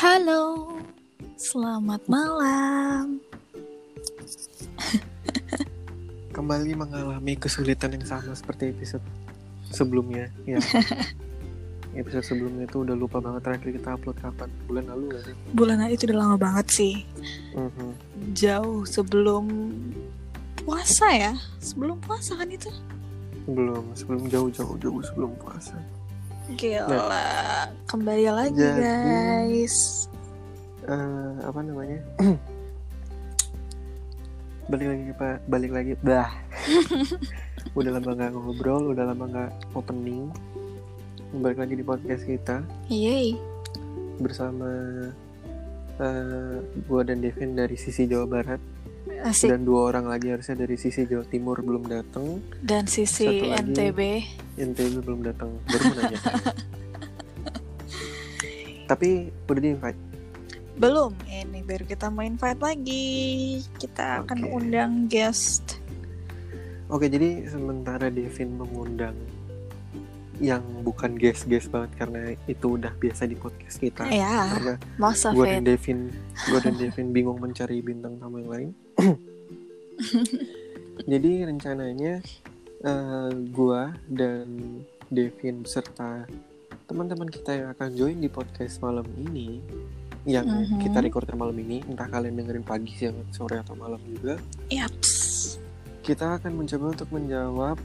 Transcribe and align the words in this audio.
Halo, 0.00 0.64
selamat 1.36 2.08
malam. 2.08 3.20
Kembali 6.32 6.72
mengalami 6.72 7.36
kesulitan 7.36 7.92
yang 7.92 8.08
sama 8.08 8.32
seperti 8.32 8.72
episode 8.72 9.04
sebelumnya. 9.68 10.32
Ya. 10.48 10.56
episode 12.00 12.24
sebelumnya 12.24 12.64
itu 12.64 12.80
udah 12.80 12.96
lupa 12.96 13.20
banget 13.20 13.44
terakhir 13.44 13.76
kita 13.76 13.88
upload 14.00 14.16
kapan? 14.24 14.48
Bulan 14.64 14.88
lalu 14.88 15.04
gak 15.12 15.22
sih? 15.28 15.34
Bulan 15.52 15.84
itu 15.92 16.08
udah 16.08 16.16
lama 16.16 16.36
banget 16.40 16.66
sih. 16.72 17.04
Mhm. 17.52 17.88
Jauh 18.32 18.88
sebelum 18.88 19.52
puasa 20.64 21.12
ya. 21.12 21.36
Sebelum 21.60 22.00
puasa 22.00 22.40
kan 22.40 22.48
itu? 22.48 22.72
Belum, 23.44 23.92
sebelum 23.92 24.32
jauh-jauh 24.32 24.80
jauh 24.80 25.04
sebelum 25.04 25.36
puasa. 25.36 25.76
Gila. 26.58 27.70
Kembali 27.86 28.24
lagi 28.26 28.58
Jadi- 28.58 28.82
guys. 28.82 30.06
Eh, 30.86 31.32
apa 31.46 31.60
namanya? 31.62 32.00
balik 34.70 34.86
lagi 34.86 35.12
pak, 35.14 35.36
balik 35.46 35.70
lagi, 35.74 35.92
bah. 36.02 36.30
udah 37.78 37.90
lama 37.98 38.10
nggak 38.16 38.30
ngobrol, 38.34 38.90
udah 38.90 39.04
lama 39.14 39.24
nggak 39.28 39.50
opening. 39.74 40.30
Balik 41.38 41.58
lagi 41.62 41.74
di 41.78 41.84
podcast 41.86 42.24
kita. 42.26 42.62
Yeay. 42.90 43.38
bersama 44.20 44.68
eh 45.96 46.56
gue 46.60 47.00
dan 47.08 47.24
Devin 47.24 47.56
dari 47.56 47.72
sisi 47.72 48.04
Jawa 48.04 48.28
Barat 48.28 48.60
Asik. 49.20 49.48
dan 49.48 49.62
dua 49.62 49.90
orang 49.90 50.06
lagi 50.06 50.28
harusnya 50.28 50.56
dari 50.56 50.74
sisi 50.74 51.04
Jawa 51.04 51.24
Timur 51.24 51.58
belum 51.58 51.84
datang 51.84 52.40
Dan 52.60 52.86
sisi 52.86 53.26
Satu 53.26 53.46
lagi. 53.48 53.62
NTB. 53.66 54.00
NTB 54.56 54.94
belum 55.00 55.20
datang 55.22 55.50
baru 55.64 55.82
mau 55.82 55.94
nanya 55.98 56.20
tapi 58.88 59.08
udah 59.46 59.60
di 59.60 59.70
invite 59.70 60.00
Belum, 60.74 61.12
ini 61.28 61.60
baru 61.60 61.84
kita 61.84 62.08
mau 62.08 62.24
invite 62.24 62.56
lagi. 62.56 63.12
Kita 63.76 64.24
akan 64.24 64.48
Oke. 64.48 64.50
undang 64.50 64.92
guest. 65.06 65.76
oke 66.88 67.04
jadi 67.04 67.44
sementara 67.46 68.08
Devin 68.08 68.56
mengundang 68.56 69.12
yang 70.40 70.64
bukan 70.80 71.14
guest-guest 71.14 71.68
banget 71.68 71.92
karena 72.00 72.20
itu 72.48 72.74
udah 72.74 72.96
biasa 72.96 73.28
di 73.28 73.36
podcast 73.36 73.76
kita 73.76 74.08
Ya, 74.08 74.48
karena 74.50 74.74
gue 75.30 75.46
dan 75.46 75.62
Devin 75.62 75.98
gue 76.48 76.58
dan 76.58 76.74
Devin 76.80 77.12
bingung 77.12 77.36
mencari 77.38 77.78
bintang 77.78 78.16
tamu 78.16 78.40
yang 78.40 78.50
lain 78.50 78.68
jadi 81.06 81.30
rencananya 81.46 82.20
eh 82.80 83.30
gue 83.50 83.82
dan 84.08 84.46
Devin 85.06 85.60
beserta 85.60 86.24
teman-teman 86.86 87.28
kita 87.28 87.50
yang 87.52 87.68
akan 87.70 87.88
join 87.92 88.16
di 88.16 88.28
podcast 88.28 88.78
malam 88.78 89.04
ini 89.20 89.60
yang 90.22 90.44
Mhm. 90.44 90.80
kita 90.80 91.00
recordnya 91.00 91.32
malam 91.34 91.56
ini 91.56 91.80
entah 91.82 92.04
kalian 92.06 92.34
dengerin 92.34 92.60
pagi 92.62 92.92
siang 92.94 93.16
sore 93.30 93.56
atau 93.56 93.72
malam 93.74 94.00
juga 94.02 94.36
Yaps. 94.68 95.56
kita 96.02 96.36
akan 96.36 96.52
mencoba 96.56 96.92
untuk 96.92 97.08
menjawab 97.10 97.76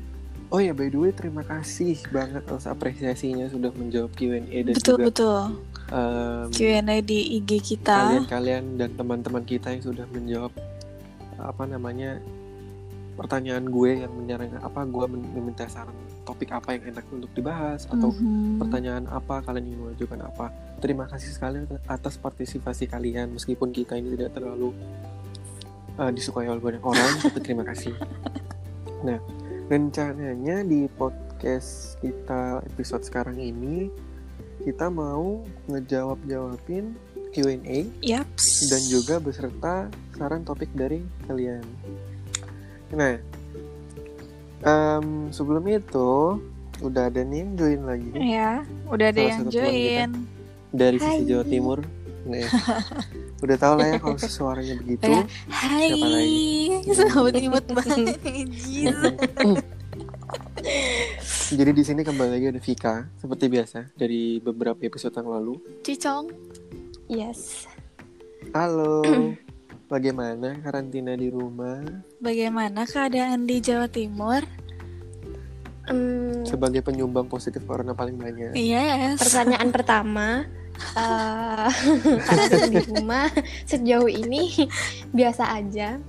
oh 0.50 0.60
ya 0.60 0.72
by 0.72 0.88
the 0.88 0.98
way 0.98 1.12
terima 1.12 1.42
kasih 1.42 1.96
banget 2.10 2.44
atas 2.46 2.66
apresiasinya 2.66 3.48
sudah 3.48 3.72
menjawab 3.72 4.12
Q&A 4.14 4.42
dan 4.64 4.74
Betul 4.74 4.96
juga 4.98 5.06
betul. 5.06 5.40
em, 5.92 6.48
Q&A 6.52 6.96
di 7.02 7.20
IG 7.36 7.50
kita. 7.62 7.96
kalian-kalian 8.02 8.64
dan 8.76 8.90
teman-teman 8.94 9.44
kita 9.44 9.70
yang 9.70 9.84
sudah 9.86 10.06
menjawab 10.10 10.52
apa 11.40 11.64
namanya 11.66 12.20
pertanyaan 13.16 13.64
gue 13.64 14.04
yang 14.04 14.12
menyarankan 14.12 14.60
apa 14.60 14.84
gue 14.84 15.06
meminta 15.08 15.64
saran 15.72 15.96
topik 16.28 16.52
apa 16.52 16.76
yang 16.76 16.92
enak 16.92 17.06
untuk 17.10 17.32
dibahas 17.32 17.88
atau 17.88 18.12
Mhm. 18.12 18.60
pertanyaan 18.60 19.06
apa 19.08 19.40
kalian 19.40 19.72
ingin 19.72 19.80
mengajukan 19.88 20.20
apa. 20.26 20.46
Terima 20.84 21.08
kasih 21.08 21.32
sekali 21.32 21.64
atas 21.88 22.20
partisipasi 22.20 22.92
kalian. 22.92 23.32
Meskipun 23.32 23.72
kita 23.72 23.96
ini 23.96 24.20
tidak 24.20 24.36
terlalu 24.36 24.76
uh, 25.96 26.12
disukai 26.12 26.50
oleh 26.50 26.60
banyak 26.60 26.84
orang 26.84 27.12
tapi 27.24 27.40
terima 27.40 27.64
kasih. 27.64 27.96
Nah 29.06 29.22
rencananya 29.66 30.62
di 30.62 30.86
podcast 30.92 31.96
kita 32.04 32.62
episode 32.68 33.08
sekarang 33.08 33.40
ini 33.40 33.88
kita 34.62 34.90
mau 34.90 35.40
ngejawab 35.70 36.20
jawabin 36.26 36.98
Q&A 37.36 37.84
Yaps. 38.00 38.72
dan 38.72 38.80
juga 38.88 39.20
beserta 39.20 39.92
saran 40.16 40.42
topik 40.42 40.72
dari 40.72 41.04
kalian. 41.28 41.68
Nah, 42.90 43.20
em, 44.64 45.06
sebelum 45.30 45.68
itu 45.68 46.40
udah 46.80 47.08
ada 47.08 47.22
nih 47.22 47.44
yang 47.44 47.52
join 47.56 47.82
lagi 47.84 48.10
Ya, 48.16 48.64
udah 48.88 49.12
ada 49.12 49.20
Salah 49.20 49.32
yang 49.36 49.44
join. 49.52 50.10
dari 50.72 50.96
Hai. 50.96 51.20
sisi 51.20 51.24
Jawa 51.28 51.44
Timur. 51.44 51.80
Nah, 52.26 52.40
udah 53.44 53.58
tau 53.60 53.76
lah 53.76 53.86
ya 53.86 53.98
kalau 54.00 54.16
suaranya 54.18 54.80
begitu. 54.80 55.04
Ya. 55.06 55.24
Hai, 55.52 55.92
Siapa 56.88 57.20
lagi? 57.20 57.44
imut 57.44 57.66
banget. 57.68 58.18
Jadi 61.46 61.72
di 61.72 61.84
sini 61.86 62.02
kembali 62.02 62.32
lagi 62.32 62.46
ada 62.50 62.58
Vika 62.58 62.96
seperti 63.16 63.46
biasa 63.46 63.94
dari 63.94 64.42
beberapa 64.42 64.82
episode 64.82 65.14
yang 65.14 65.30
lalu. 65.30 65.62
Cicong. 65.86 66.26
Yes. 67.06 67.70
Halo, 68.50 69.06
bagaimana 69.94 70.58
karantina 70.66 71.14
di 71.14 71.30
rumah? 71.30 71.86
Bagaimana 72.18 72.90
keadaan 72.90 73.46
di 73.46 73.62
Jawa 73.62 73.86
Timur? 73.86 74.42
Em, 75.86 76.42
Sebagai 76.50 76.82
penyumbang 76.82 77.30
positif 77.30 77.62
corona 77.70 77.94
paling 77.94 78.18
banyak. 78.18 78.58
Yes. 78.58 79.22
pertanyaan 79.22 79.70
pertama, 79.70 80.50
eh 80.98 81.70
karantina 82.26 82.68
di 82.74 82.82
rumah 82.90 83.30
sejauh 83.70 84.10
ini 84.10 84.66
biasa 85.18 85.62
aja. 85.62 86.02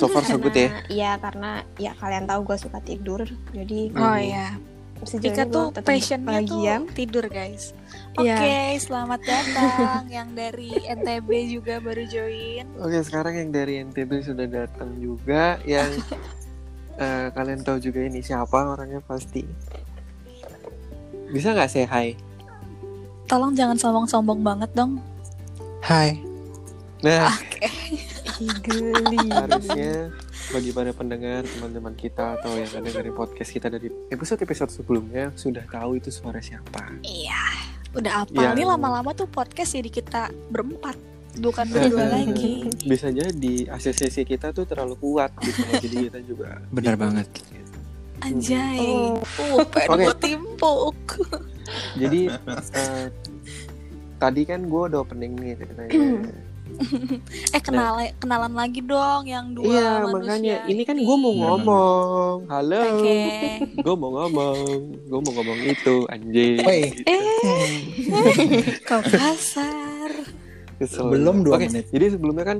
So 0.00 0.08
far 0.08 0.24
so 0.24 0.40
good 0.40 0.56
ya. 0.56 0.72
Iya 0.88 1.12
karena 1.20 1.60
ya 1.76 1.92
kalian 2.00 2.24
tahu 2.24 2.48
gue 2.48 2.56
suka 2.56 2.80
tidur, 2.80 3.28
jadi 3.52 3.92
Oh 3.92 4.16
iya. 4.16 4.56
Sejauh 5.00 5.32
ini 5.32 5.48
tuh 5.48 5.66
passionnya 5.80 6.38
tuh 6.44 6.60
tidur 6.92 7.24
guys. 7.26 7.72
Oke, 8.18 8.26
Iya. 8.26 8.76
selamat 8.76 9.20
datang 9.22 10.02
yang 10.16 10.34
dari 10.34 10.74
NTB 10.82 11.28
juga 11.48 11.78
baru 11.80 12.04
join. 12.04 12.66
Oke, 12.76 13.00
sekarang 13.00 13.38
yang 13.38 13.50
dari 13.54 13.80
NTB 13.80 14.20
sudah 14.20 14.44
datang 14.50 14.98
juga 14.98 15.56
yang 15.64 15.88
eh, 17.02 17.26
kalian 17.32 17.62
tahu 17.62 17.78
juga 17.80 18.04
ini 18.04 18.20
siapa 18.20 18.66
orangnya 18.66 19.00
pasti. 19.00 19.46
Bisa 21.30 21.54
nggak 21.54 21.70
say 21.70 21.86
hi? 21.86 22.08
Tolong 23.30 23.54
jangan 23.54 23.78
sombong-sombong 23.78 24.42
banget 24.42 24.70
dong. 24.74 24.98
Hai. 25.80 26.18
Nah, 27.00 27.32
Ih, 28.36 28.52
geli. 28.60 29.16
harusnya 29.32 30.12
bagi 30.50 30.74
para 30.74 30.90
pendengar 30.90 31.46
teman-teman 31.46 31.94
kita 31.94 32.34
atau 32.34 32.58
yang 32.58 32.66
ada 32.74 32.90
dari 32.90 33.14
podcast 33.14 33.54
kita 33.54 33.70
dari 33.70 33.86
episode-episode 34.10 34.82
sebelumnya 34.82 35.30
sudah 35.38 35.62
tahu 35.70 36.02
itu 36.02 36.10
suara 36.10 36.42
siapa. 36.42 36.90
Iya. 37.06 37.70
Udah 37.94 38.26
apa? 38.26 38.34
Nih 38.54 38.66
Yang- 38.66 38.70
lama-lama 38.74 39.14
tuh 39.14 39.30
podcast 39.30 39.78
jadi 39.78 39.90
kita 39.90 40.34
berempat, 40.50 40.98
bukan 41.38 41.66
berdua 41.70 42.06
lagi. 42.10 42.66
Bisa 42.90 43.14
jadi 43.14 43.54
asosiasi 43.70 44.26
kita 44.26 44.50
tuh 44.50 44.66
terlalu 44.66 44.98
kuat 44.98 45.30
gitu, 45.38 45.62
jadi 45.86 45.96
kita 46.10 46.18
juga 46.26 46.58
Benar 46.74 46.98
banget. 46.98 47.30
Anjay. 48.20 48.82
Oh. 48.82 49.22
Uh, 49.38 49.64
pengen 49.70 49.90
Oke. 49.94 50.02
gue 50.02 50.16
timpuk. 50.18 50.98
Jadi 51.94 52.20
eh, 52.28 53.06
tadi 54.18 54.42
kan 54.44 54.66
gue 54.66 54.82
udah 54.90 54.98
opening 54.98 55.32
nih 55.38 55.54
ceritanya. 55.62 55.94
Eh 57.56 57.62
kenal 57.62 58.00
kenalan 58.18 58.54
lagi 58.54 58.80
dong 58.84 59.26
yang 59.26 59.52
dua 59.52 59.66
Iya 59.66 59.90
manusia 60.06 60.14
makanya 60.14 60.56
ini 60.70 60.82
kan 60.86 60.96
gue 60.96 61.16
mau 61.16 61.32
ngomong. 61.34 62.36
Halo. 62.48 62.82
Oke. 63.00 63.20
Gue 63.84 63.94
mau 63.96 64.10
ngomong. 64.14 64.56
Gue 65.08 65.20
mau 65.20 65.32
ngomong 65.40 65.58
itu 65.66 65.94
anjing. 66.08 66.62
Woi. 66.64 66.82
Kau 68.88 69.02
kasar. 69.04 70.10
Kesel. 70.80 71.06
Belum 71.12 71.44
dua 71.44 71.60
Oke, 71.60 71.68
menit. 71.68 71.88
Jadi 71.92 72.16
sebelumnya 72.16 72.44
kan 72.44 72.58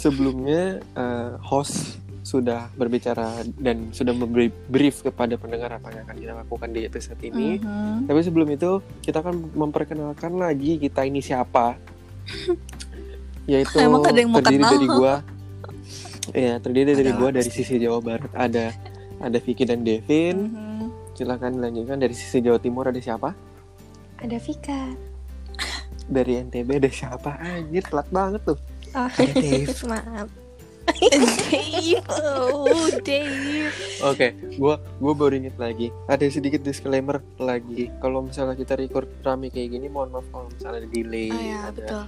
sebelumnya 0.00 0.80
eh, 0.96 1.32
host 1.42 2.00
sudah 2.22 2.70
berbicara 2.78 3.42
dan 3.58 3.90
sudah 3.90 4.14
memberi 4.14 4.48
brief 4.70 5.02
kepada 5.02 5.34
pendengar 5.34 5.74
apa 5.74 5.90
yang 5.90 6.06
akan 6.06 6.16
kita 6.16 6.32
lakukan 6.38 6.68
di 6.70 6.80
episode 6.86 7.20
ini. 7.20 7.58
Mhm. 7.58 8.06
Tapi 8.06 8.20
sebelum 8.22 8.48
itu 8.54 8.78
kita 9.02 9.20
akan 9.20 9.52
memperkenalkan 9.58 10.38
lagi 10.38 10.78
kita 10.78 11.02
ini 11.02 11.18
siapa. 11.18 11.74
Yaitu 13.44 13.74
Emang 13.76 14.02
ada 14.02 14.14
yang 14.14 14.30
mau 14.30 14.38
terdiri 14.38 14.62
kenal? 14.62 14.72
dari 14.72 14.88
gua. 14.88 15.14
Iya, 16.30 16.54
terdiri 16.62 16.92
dari 16.94 17.12
gua 17.12 17.28
dari 17.30 17.50
pasti. 17.50 17.62
sisi 17.62 17.74
Jawa 17.76 17.98
Barat 17.98 18.30
ada 18.32 18.70
ada 19.18 19.38
Vicky 19.38 19.64
dan 19.66 19.82
Devin. 19.82 20.36
Mhm. 20.48 20.86
Silakan 21.12 21.58
dilanjutkan 21.58 21.98
dari 21.98 22.14
sisi 22.14 22.38
Jawa 22.38 22.56
Timur 22.56 22.86
ada 22.86 22.98
siapa? 22.98 23.34
Ada 24.16 24.38
Vika. 24.38 24.94
Dari 26.04 26.38
NTB 26.40 26.78
ada 26.78 26.90
siapa? 26.90 27.38
Anjir, 27.38 27.82
telat 27.82 28.08
banget 28.08 28.42
tuh. 28.44 28.58
Oh, 28.92 29.08
Ada 29.08 29.32
Dave. 29.34 29.70
maaf. 29.90 30.28
Dave, 30.82 32.02
oh 32.10 32.90
Dave. 33.06 33.70
Oke, 34.02 34.28
gua 34.56 34.82
gua 34.98 35.12
baru 35.12 35.34
inget 35.36 35.54
lagi. 35.54 35.90
Ada 36.06 36.26
sedikit 36.28 36.60
disclaimer 36.60 37.22
lagi. 37.36 37.90
Kalau 37.98 38.22
misalnya 38.22 38.54
kita 38.54 38.74
record 38.74 39.06
rame 39.22 39.48
kayak 39.48 39.72
gini, 39.72 39.86
mohon 39.86 40.10
maaf 40.10 40.26
kalau 40.28 40.46
misalnya 40.48 40.82
ada 40.82 40.88
delay, 40.88 41.28
Oh 41.28 41.38
ya 41.38 41.58
ada 41.62 41.72
betul. 41.72 42.02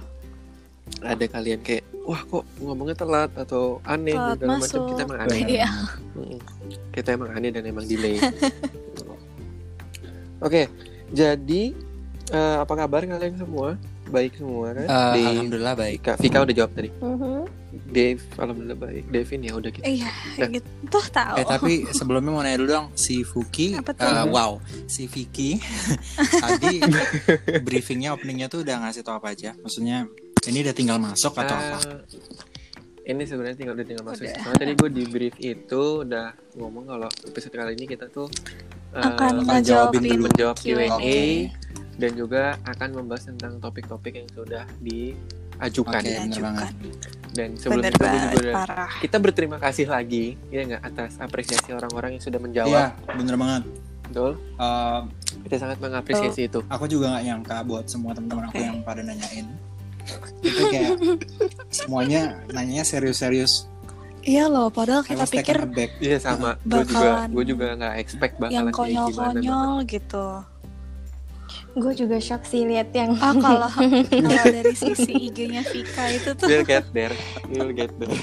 Ada 1.01 1.25
kalian 1.25 1.61
kayak 1.61 1.85
wah 2.05 2.21
kok 2.21 2.45
ngomongnya 2.61 2.95
telat 2.95 3.31
atau 3.33 3.81
aneh 3.81 4.13
Telat 4.13 4.37
segala 4.37 4.57
macam 4.61 4.81
kita 4.85 5.01
emang 5.01 5.19
aneh. 5.25 5.39
Iya. 5.49 5.69
Kita 6.93 7.09
emang 7.13 7.29
aneh 7.33 7.49
dan 7.49 7.63
emang 7.65 7.85
delay. 7.85 8.17
Oke, 10.45 10.69
jadi 11.09 11.73
eh, 12.29 12.55
apa 12.61 12.73
kabar 12.75 13.01
kalian 13.01 13.39
semua? 13.39 13.79
Baik 14.05 14.37
semua 14.37 14.69
kan? 14.77 14.85
Eh, 14.85 15.13
Di- 15.17 15.25
Alhamdulillah 15.25 15.73
baik. 15.73 15.97
Vika, 15.97 16.13
Vika 16.21 16.37
udah 16.45 16.53
jawab 16.53 16.71
tadi. 16.77 16.89
Mhm. 17.01 17.65
Dave, 17.75 18.23
alhamdulillah 18.39 18.79
baik. 18.79 19.03
Devin 19.11 19.41
ya 19.43 19.51
udah 19.57 19.67
gitu. 19.67 19.83
Iya, 19.83 20.07
Dah. 20.37 20.47
gitu. 20.47 20.99
Tahu. 21.11 21.35
Eh 21.35 21.43
tapi 21.43 21.73
sebelumnya 21.91 22.31
mau 22.31 22.39
nanya 22.39 22.61
dulu 22.61 22.69
dong 22.71 22.87
si 22.95 23.19
Fuki, 23.25 23.75
eh, 23.75 24.25
wow, 24.29 24.61
si 24.87 25.11
Vicky 25.11 25.59
tadi 26.45 26.79
briefingnya 27.67 28.15
openingnya 28.15 28.47
tuh 28.47 28.63
udah 28.63 28.79
ngasih 28.85 29.03
tau 29.03 29.19
apa 29.19 29.35
aja. 29.35 29.57
Maksudnya 29.59 30.07
ini 30.47 30.57
udah 30.61 30.73
tinggal 30.73 30.97
masuk 30.97 31.33
atau 31.33 31.53
apa? 31.53 31.77
Eh, 31.77 31.93
Ini 33.05 33.21
sebenarnya 33.21 33.53
tinggal 33.55 33.75
udah 33.75 33.85
tinggal 33.85 34.01
masuk. 34.03 34.25
Soalnya 34.25 34.59
tadi 34.59 34.73
gue 34.73 34.89
di 34.91 35.03
brief 35.05 35.35
itu 35.37 35.81
udah 36.01 36.27
ngomong 36.55 36.85
kalau 36.87 37.09
episode 37.23 37.53
kali 37.53 37.73
ini 37.73 37.85
kita 37.85 38.09
tuh 38.09 38.25
eh, 38.91 38.97
Akan 38.99 39.41
akan 39.41 39.61
jawabin 39.61 40.01
ngejawabin 40.01 40.01
dulu. 40.11 40.23
menjawab 40.25 40.55
Q&A 40.57 40.87
Oke. 40.89 41.21
dan 41.95 42.11
juga 42.13 42.43
akan 42.63 42.89
membahas 42.95 43.23
tentang 43.27 43.53
topik-topik 43.59 44.13
yang 44.15 44.29
sudah 44.31 44.65
diajukan. 44.79 46.01
Oke. 46.01 46.17
bener 46.19 46.41
banget. 46.41 46.69
Dan 47.29 47.49
sebelum 47.53 47.77
Bener 47.77 47.91
itu 47.91 47.99
gue 47.99 48.09
juga 48.09 48.37
udah 48.41 48.53
parah. 48.57 48.91
kita 48.97 49.17
berterima 49.19 49.57
kasih 49.59 49.85
lagi 49.85 50.25
ya 50.47 50.61
nggak 50.65 50.83
atas 50.83 51.11
apresiasi 51.19 51.69
orang-orang 51.71 52.15
yang 52.15 52.23
sudah 52.23 52.39
Iya, 52.39 52.45
menjawab. 52.47 52.89
bener 53.11 53.35
banget. 53.35 53.63
Betul. 54.05 54.31
Eh, 54.55 55.01
Kita 55.43 55.55
sangat 55.59 55.77
mengapresiasi 55.77 56.41
itu. 56.47 56.59
aku 56.65 56.85
juga 56.87 57.11
nggak 57.11 57.23
nyangka 57.23 57.57
buat 57.61 57.85
semua 57.85 58.13
teman-teman 58.13 58.49
aku 58.49 58.57
yang 58.57 58.81
pada 58.81 59.03
nanyain. 59.03 59.45
Itu 60.41 60.61
kayak 60.69 60.91
semuanya 61.69 62.21
nanyanya 62.51 62.85
serius-serius. 62.85 63.65
Iya 64.25 64.49
loh, 64.49 64.73
padahal 64.73 65.05
kita 65.05 65.29
pikir. 65.29 65.61
Iya 66.01 66.17
sama. 66.17 66.57
Gue 66.65 66.81
juga 66.81 67.29
gue 67.29 67.43
juga 67.45 67.65
nggak 67.77 67.95
expect 68.01 68.33
yang 68.41 68.41
bakalan 68.41 68.71
kayak 68.73 68.73
gimana. 68.73 69.01
konyol-konyol 69.37 69.71
gitu. 69.85 70.25
Gue 71.75 71.93
juga 71.93 72.17
shock 72.17 72.41
sih 72.47 72.65
lihat 72.65 72.89
yang 72.95 73.13
Ah 73.21 73.35
kalau 73.37 73.69
kalau 74.25 74.45
dari 74.49 74.73
sisi 74.73 75.29
IG-nya 75.29 75.61
Vika 75.61 76.09
itu 76.09 76.29
tuh 76.33 76.47
We'll 76.49 76.65
get 76.65 76.89
there. 76.89 77.13
We'll 77.51 77.75
get 77.75 77.91
there. 78.01 78.15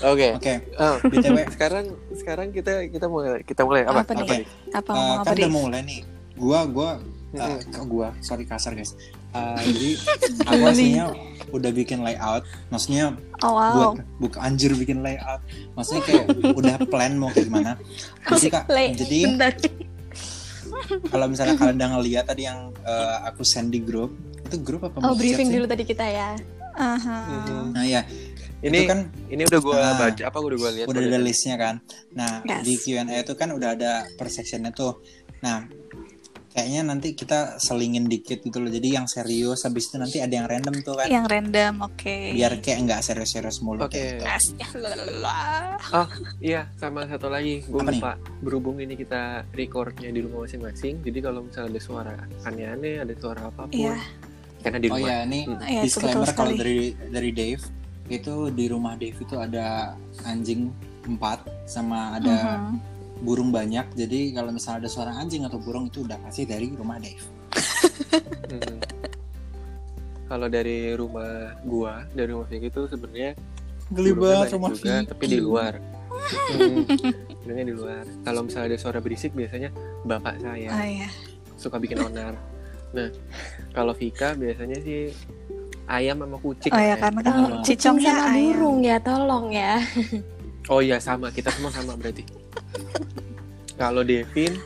Oke. 0.00 0.26
Oke, 0.40 0.54
Oh, 0.80 0.96
BTW 1.12 1.36
sekarang 1.52 1.86
sekarang 2.16 2.48
kita 2.56 2.88
kita 2.88 3.06
mulai 3.12 3.44
kita 3.44 3.62
mulai 3.68 3.84
apa? 3.84 4.00
Apa 4.00 4.12
nih? 4.16 4.24
nih? 4.24 4.44
apa 4.72 4.88
Eh, 4.88 4.96
ngomong 4.96 5.18
apa 5.20 5.24
kan 5.28 5.34
deh? 5.36 5.42
udah 5.44 5.50
mau 5.52 5.62
mulai 5.68 5.82
nih. 5.84 6.00
Gua 6.40 6.60
gua 6.64 6.90
uh, 7.36 7.84
gua 7.84 8.08
sorry 8.24 8.48
kasar 8.48 8.72
guys. 8.72 8.96
Uh, 9.30 9.58
jadi 9.62 9.90
aku 10.50 10.62
aslinya 10.66 11.04
udah 11.50 11.70
bikin 11.70 11.98
layout, 12.00 12.42
maksudnya 12.66 13.14
Oh 13.40 13.52
wow. 13.52 13.94
buat 13.94 14.02
bukan 14.18 14.40
anjir 14.40 14.70
bikin 14.72 15.00
layout, 15.00 15.38
maksudnya 15.72 16.02
kayak 16.02 16.24
udah 16.58 16.74
plan 16.84 17.14
mau 17.14 17.28
kayak 17.28 17.46
gimana. 17.46 17.72
Jadi 18.24 18.48
kak, 18.48 18.64
Lay- 18.68 18.92
jadi 18.92 19.18
bentar. 19.26 19.52
kalau 21.06 21.26
misalnya 21.26 21.54
kalian 21.54 21.76
udah 21.76 21.88
ngeliat 21.94 22.24
tadi 22.26 22.42
yang 22.44 22.74
uh, 22.82 23.16
aku 23.24 23.42
send 23.42 23.70
di 23.70 23.78
grup, 23.78 24.10
itu 24.42 24.56
grup 24.58 24.84
apa? 24.84 24.98
Oh 25.00 25.14
briefing 25.14 25.46
sih? 25.46 25.56
dulu 25.56 25.66
tadi 25.66 25.84
kita 25.84 26.04
ya. 26.04 26.30
Aha. 26.72 27.18
Mhm. 27.44 27.64
Nah 27.70 27.84
ya, 27.84 28.02
Ini 28.60 28.76
itu 28.76 28.86
kan 28.86 29.00
ini 29.26 29.42
udah 29.42 29.58
gue 29.58 29.72
Ah. 29.74 29.96
baca 29.96 30.22
apa 30.22 30.38
udah 30.38 30.56
gue 30.58 30.70
lihat. 30.74 30.86
udah 30.86 31.00
ada 31.02 31.18
listnya 31.18 31.56
kan. 31.56 31.74
Nah 32.12 32.44
Yes. 32.44 32.60
di 32.62 32.74
Q&A 32.76 33.08
itu 33.16 33.32
kan 33.32 33.50
udah 33.50 33.72
ada 33.72 34.04
per 34.14 34.28
sectionnya 34.28 34.68
tuh. 34.70 35.00
Nah 35.40 35.64
kayaknya 36.50 36.82
nanti 36.84 37.14
kita 37.14 37.56
selingin 37.56 38.04
dikit 38.04 38.40
gitu 38.40 38.58
loh. 38.58 38.68
Jadi 38.68 38.88
yang 38.90 39.06
serius, 39.06 39.62
habis 39.62 39.86
itu 39.86 39.96
nanti 39.96 40.18
ada 40.18 40.30
yang 40.30 40.44
random 40.44 40.74
tuh 40.80 40.94
kan. 40.94 41.06
Yang 41.06 41.26
random, 41.28 41.72
oke. 41.80 42.16
Biar 42.34 42.52
kayak 42.58 42.78
nggak 42.84 43.00
serius-serius 43.00 43.58
mulu. 43.60 43.82
Oke. 43.82 43.94
kayak 43.94 44.10
gitu. 44.12 44.24
Astagfirullah. 44.26 45.78
Iya, 46.40 46.66
sama 46.74 47.06
satu 47.06 47.28
lagi 47.28 47.62
gue 47.62 47.80
nih? 47.80 47.98
lupa. 47.98 48.12
Berhubung 48.40 48.76
ini 48.78 48.94
kita 48.94 49.46
recordnya 49.50 50.08
di 50.08 50.20
rumah 50.20 50.42
masing-masing, 50.42 51.00
jadi 51.00 51.18
kalau 51.20 51.46
misalnya 51.46 51.70
ada 51.70 51.80
suara 51.80 52.14
aneh-aneh, 52.42 52.94
ada 52.98 53.14
suara 53.14 53.46
apa 53.46 53.64
pun, 53.64 53.74
Iya. 53.76 53.96
karena 54.60 54.78
di 54.78 54.88
Oh 54.88 54.96
rumah. 54.96 55.08
ya, 55.08 55.18
ini 55.24 55.40
Hmm. 55.46 55.58
Iya, 55.62 55.80
disclaimer 55.84 56.30
kalau 56.30 56.52
dari 56.52 56.78
dari 57.06 57.30
Dave 57.30 57.62
itu 58.08 58.34
di 58.50 58.64
rumah 58.66 58.94
Dave 58.94 59.14
itu 59.16 59.36
ada 59.36 59.94
anjing 60.22 60.68
empat 61.02 61.40
sama 61.64 62.18
ada 62.18 62.36
Mhm. 62.58 62.74
Burung 63.20 63.50
banyak. 63.50 63.92
Jadi 63.94 64.32
kalau 64.32 64.50
misalnya 64.50 64.86
ada 64.86 64.90
suara 64.90 65.12
anjing 65.14 65.44
atau 65.44 65.56
burung 65.56 65.86
itu 65.86 66.02
udah 66.02 66.16
pasti 66.20 66.44
dari 66.44 66.72
rumah 66.72 66.96
Dave. 66.96 67.24
Mhm. 68.50 68.76
Kalau 70.26 70.46
dari 70.46 70.94
rumah 70.94 71.58
gua, 71.66 72.06
dari 72.10 72.30
rumah 72.30 72.46
Vicky 72.46 72.70
itu 72.70 72.86
sebenarnya 72.86 73.34
Geli 73.90 74.14
banget 74.14 74.54
rumah 74.54 74.70
juga, 74.70 74.94
Vicky. 75.02 75.08
tapi 75.10 75.24
di 75.26 75.38
luar. 75.38 75.72
Hmm, 76.54 76.86
burungnya 77.42 77.64
di 77.66 77.74
luar. 77.74 78.04
Kalau 78.22 78.40
misalnya 78.46 78.66
ada 78.70 78.78
suara 78.78 78.98
berisik, 79.02 79.34
biasanya 79.34 79.74
bapak 80.06 80.38
saya 80.38 80.70
Oh 80.70 80.86
iya. 80.86 81.08
suka 81.58 81.76
bikin 81.76 81.98
onar. 81.98 82.38
Nah, 82.90 83.10
kalau 83.70 83.90
Vika 83.90 84.34
biasanya 84.34 84.78
sih 84.78 85.10
ayam 85.86 86.22
sama 86.22 86.38
kucing. 86.38 86.70
Oh 86.70 86.78
ya 86.78 86.94
ya. 86.94 86.96
karena 86.96 87.20
kan 87.26 87.32
Oh, 87.34 87.62
sama 87.66 87.98
ayam. 88.30 88.54
burung 88.54 88.78
ya, 88.82 88.96
tolong 89.02 89.46
ya. 89.50 89.82
Oh 90.70 90.78
iya 90.78 90.96
sama, 90.96 91.28
kita 91.28 91.50
semua 91.50 91.68
sama 91.68 91.92
berarti. 91.92 92.22
Kalau 93.74 94.00
Devin, 94.00 94.54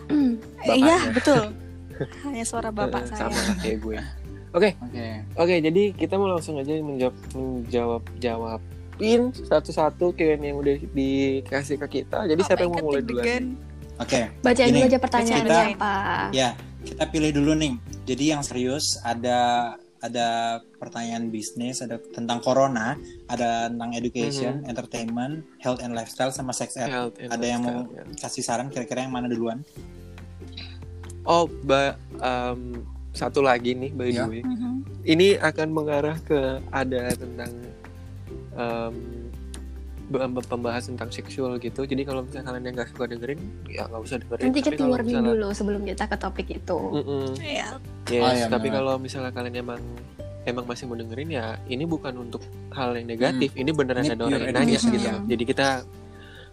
Eh, 0.62 0.76
Iya, 0.76 0.96
Bapaknya. 0.96 1.12
betul. 1.12 1.42
Hanya 2.24 2.44
suara 2.44 2.68
bapak 2.68 3.02
eh, 3.02 3.08
saya. 3.08 3.20
sama 3.28 3.40
kayak 3.58 3.78
gue. 3.80 3.98
Oke, 4.50 4.70
Oke. 4.78 5.06
oke. 5.34 5.54
Jadi 5.60 5.82
kita 5.92 6.14
mau 6.14 6.28
langsung 6.28 6.56
aja 6.56 6.72
menjawab 6.74 7.16
menjawab 7.32 8.02
jawabin 8.16 9.20
satu-satu 9.34 10.12
Q&A 10.12 10.38
yang 10.38 10.56
udah 10.56 10.76
dikasih 10.88 11.76
ke 11.80 12.00
kita. 12.00 12.24
Jadi 12.24 12.40
siapa 12.40 12.62
yang 12.62 12.72
mau 12.72 12.86
mulai 12.86 13.00
duluan? 13.00 13.58
Oke. 13.96 14.30
Bacain 14.40 14.68
Gini, 14.68 14.78
dulu 14.78 14.88
aja 14.88 14.98
pertanyaannya 14.98 15.42
kita- 15.44 15.74
apa. 15.74 15.94
Ya, 16.30 16.48
kita 16.82 17.04
pilih 17.08 17.30
dulu 17.32 17.52
nih. 17.54 17.74
Jadi 18.04 18.24
yang 18.26 18.42
serius 18.42 18.98
ada 19.00 19.38
ada 20.04 20.60
pertanyaan 20.76 21.32
bisnis, 21.32 21.80
ada 21.80 21.96
tentang 21.96 22.44
corona, 22.44 23.00
ada 23.24 23.72
tentang 23.72 23.96
education, 23.96 24.60
entertainment, 24.68 25.48
health 25.56 25.80
and 25.80 25.96
lifestyle 25.96 26.28
sama 26.28 26.52
sex 26.52 26.76
ed. 26.76 26.92
Health 26.92 27.16
Ada 27.16 27.46
yang 27.48 27.64
mau 27.64 27.88
ya. 27.88 28.04
kasih 28.20 28.44
saran 28.44 28.68
kira-kira 28.68 29.08
yang 29.08 29.16
mana 29.16 29.32
duluan? 29.32 29.64
Oh, 31.24 31.48
ba, 31.64 31.96
em, 32.20 32.84
satu 33.16 33.40
lagi 33.40 33.72
nih 33.72 33.90
by 33.96 34.08
the 34.10 34.20
Ya. 34.20 34.28
way. 34.28 34.42
Mhm. 34.44 34.72
Ini 35.04 35.40
akan 35.40 35.68
mengarah 35.72 36.20
ke 36.20 36.60
ada 36.68 37.16
tentang 37.16 37.52
em, 38.52 38.92
pem- 38.92 39.53
pembahas 40.44 40.86
tentang 40.86 41.08
seksual 41.08 41.56
gitu. 41.58 41.82
Jadi 41.82 42.02
kalau 42.02 42.22
misalnya 42.22 42.48
kalian 42.48 42.64
yang 42.64 42.74
nggak 42.74 42.88
suka 42.90 43.04
dengerin, 43.06 43.40
ya 43.66 43.82
nggak 43.84 44.00
usah 44.00 44.16
dengerin. 44.18 44.44
Nanti 44.46 44.60
kita 44.62 44.82
warning 44.82 45.06
misalnya- 45.10 45.32
dulu 45.32 45.48
sebelum 45.50 45.82
kita 45.82 46.04
ke 46.06 46.16
topik 46.16 46.48
itu. 46.52 46.78
Mm-mm. 46.78 47.26
Iya. 47.38 47.68
Yes, 48.06 48.20
Oh, 48.20 48.32
iya, 48.32 48.46
tapi 48.46 48.68
kalau 48.68 48.94
misalnya 48.96 49.32
kalian 49.32 49.54
emang 49.58 49.80
emang 50.44 50.64
masih 50.64 50.84
mau 50.84 50.92
dengerin 50.94 51.30
ya 51.30 51.56
ini 51.66 51.84
bukan 51.84 52.12
untuk 52.20 52.44
hal 52.70 52.92
yang 52.92 53.08
negatif. 53.08 53.50
Ini 53.54 53.70
beneran 53.72 54.04
Ini 54.04 54.12
ada 54.12 54.22
orang 54.22 54.40
yang 54.42 54.54
nanya 54.54 54.76
gitu. 54.76 54.96
ya. 54.98 55.14
Jadi 55.24 55.42
kita 55.42 55.68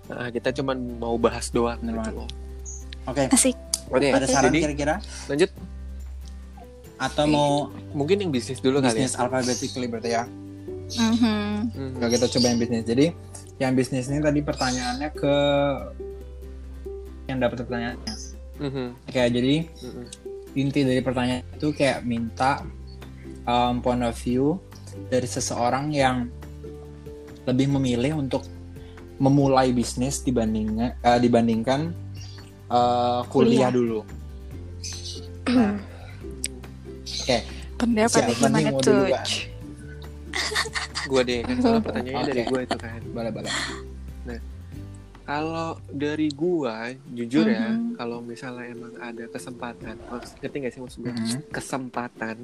uh, 0.10 0.30
kita 0.30 0.50
cuman 0.54 0.78
mau 0.98 1.16
bahas 1.16 1.52
doang 1.52 1.76
Bener 1.78 2.00
gitu. 2.02 2.24
Oke, 3.04 3.28
Asik. 3.28 3.58
Oke, 3.88 4.08
ada 4.08 4.24
saran 4.24 4.54
kira-kira 4.54 5.04
lanjut. 5.28 5.52
atau 6.96 7.26
mau 7.26 7.52
Mungkin 7.92 8.22
yang 8.22 8.32
bisnis 8.32 8.62
dulu 8.62 8.78
kali 8.78 8.94
ya. 8.94 9.04
bisnis 9.04 9.18
alphabetically 9.18 9.90
berarti 9.90 10.10
ya? 10.14 10.24
Mhm. 10.92 11.20
Mhm. 11.68 11.92
Kalau 11.98 12.12
kita 12.12 12.26
coba 12.30 12.46
yang 12.48 12.60
bisnis. 12.62 12.84
Jadi 12.86 13.06
yang 13.62 13.78
bisnis 13.78 14.10
ini 14.10 14.18
tadi 14.18 14.42
pertanyaannya 14.42 15.10
ke 15.14 15.36
yang 17.30 17.38
dapat 17.38 17.62
pertanyaannya. 17.62 18.14
Mhm. 18.58 18.86
Oke, 19.06 19.22
jadi 19.22 19.56
Mhm. 19.70 20.04
inti 20.58 20.82
dari 20.82 21.02
pertanyaan 21.06 21.46
itu 21.54 21.70
kayak 21.72 22.02
minta 22.02 22.66
um, 23.46 23.78
point 23.80 24.02
of 24.02 24.18
view 24.18 24.58
dari 25.14 25.30
seseorang 25.30 25.94
yang 25.94 26.28
lebih 27.46 27.70
memilih 27.78 28.18
untuk 28.18 28.42
memulai 29.22 29.70
bisnis 29.70 30.26
dibandingkan 30.26 30.98
eh, 30.98 31.20
dibandingkan 31.22 31.94
eh, 32.66 33.22
kuliah, 33.30 33.70
Kuliah. 33.70 33.72
dulu. 33.72 34.00
Nah, 35.52 35.76
Oke, 37.22 37.38
Siapa 38.08 38.24
nih 38.24 38.36
gimana 38.40 38.72
mau 38.72 38.80
tuh? 38.80 39.04
Gua 41.04 41.22
deh 41.22 41.42
kan 41.42 41.58
soal 41.58 41.80
pertanyaannya 41.80 42.26
dari 42.28 42.44
gua 42.46 42.60
itu 42.62 42.78
kan. 42.78 43.02
boleh 43.08 43.32
boleh. 43.32 43.52
Kalau 45.22 45.80
dari 45.88 46.28
gua 46.30 46.92
jujur 47.08 47.46
ya, 47.46 47.70
Mhm. 47.70 47.96
kalau 47.96 48.20
misalnya 48.20 48.68
emang 48.68 48.94
ada 48.98 49.24
kesempatan, 49.28 49.96
maksud- 50.04 50.36
ngerti 50.40 50.56
gak 50.60 50.74
sih 50.74 50.82
maksud 50.82 51.00
gua? 51.00 51.14
Mhm. 51.14 51.40
Kesempatan 51.50 52.38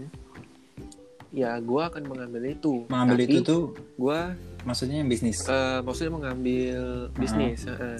ya 1.29 1.59
gue 1.59 1.81
akan 1.83 2.07
mengambil 2.07 2.39
itu 2.47 2.87
mengambil 2.87 3.19
Tapi 3.19 3.27
itu 3.27 3.39
tuh 3.43 3.63
gue 3.93 4.19
maksudnya 4.63 5.03
yang 5.03 5.11
bisnis 5.11 5.43
eh, 5.43 5.83
maksudnya 5.83 6.13
mengambil 6.13 6.79
bisnis 7.13 7.67
heeh. 7.67 7.99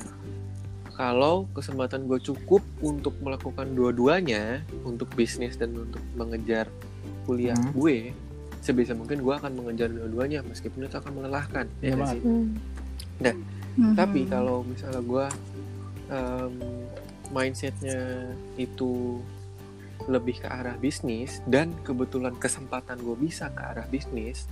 kalau 0.89 1.43
kesempatan 1.51 2.07
gue 2.07 2.17
cukup 2.23 2.63
untuk 2.79 3.13
melakukan 3.19 3.67
dua-duanya 3.69 4.63
untuk 4.81 5.11
bisnis 5.11 5.53
dan 5.53 5.75
untuk 5.75 5.99
mengejar 6.15 6.71
kuliah 7.25 7.53
Hmm. 7.53 7.75
gue 7.75 8.15
sebisa 8.59 8.91
mungkin 8.91 9.19
gue 9.19 9.33
akan 9.33 9.51
mengejar 9.53 9.87
dua-duanya 9.87 10.41
meskipun 10.41 10.83
itu 10.83 10.95
akan 10.95 11.11
melelahkan 11.13 11.65
Iya 11.77 11.87
ya 11.87 11.95
banget. 11.95 12.13
sih? 12.13 12.21
Hmm. 12.21 12.47
Mhm. 13.77 13.93
tapi 13.93 14.25
kalau 14.25 14.61
misalnya 14.63 15.01
gue 15.01 15.25
em, 16.07 16.53
mindsetnya 17.29 17.99
itu 18.55 19.21
lebih 20.07 20.39
ke 20.39 20.47
arah 20.47 20.73
bisnis 20.75 21.43
dan 21.45 21.75
kebetulan 21.83 22.33
kesempatan 22.33 22.97
gue 22.97 23.13
bisa 23.15 23.49
ke 23.49 23.61
arah 23.61 23.85
bisnis 23.85 24.47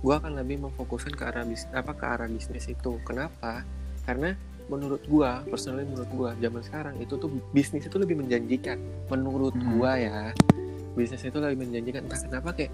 gue 0.00 0.14
akan 0.14 0.32
lebih 0.34 0.62
memfokuskan 0.62 1.12
ke 1.12 1.24
arah 1.24 1.44
bis 1.44 1.68
apa 1.70 1.92
ke 1.92 2.04
arah 2.04 2.24
bisnis 2.24 2.64
itu 2.66 2.96
kenapa 3.02 3.66
karena 4.02 4.32
menurut 4.66 5.02
gue 5.02 5.30
personally 5.44 5.82
menurut 5.82 6.08
gue 6.08 6.30
zaman 6.40 6.62
sekarang 6.62 6.94
itu 6.96 7.18
tuh 7.18 7.28
bisnis 7.50 7.84
itu 7.84 7.96
lebih 7.98 8.16
menjanjikan 8.16 8.78
menurut 9.08 9.52
Hmm. 9.52 9.76
gue 9.76 9.92
ya 10.00 10.30
bisnis 10.94 11.20
itu 11.20 11.36
lebih 11.36 11.58
menjanjikan 11.60 12.06
entah 12.06 12.16
kenapa 12.18 12.48
kayak 12.54 12.72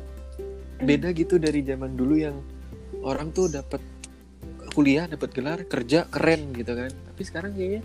beda 0.80 1.09
gitu 1.16 1.40
dari 1.40 1.64
zaman 1.64 1.97
dulu 1.97 2.14
yang 2.16 2.37
orang 3.00 3.33
tuh 3.33 3.49
dapat 3.49 3.80
kuliah 4.76 5.09
dapat 5.09 5.33
gelar 5.33 5.64
kerja 5.64 6.04
keren 6.12 6.52
gitu 6.52 6.76
kan. 6.76 6.92
Tapi 6.92 7.23
sekarang 7.25 7.56
kayaknya 7.56 7.83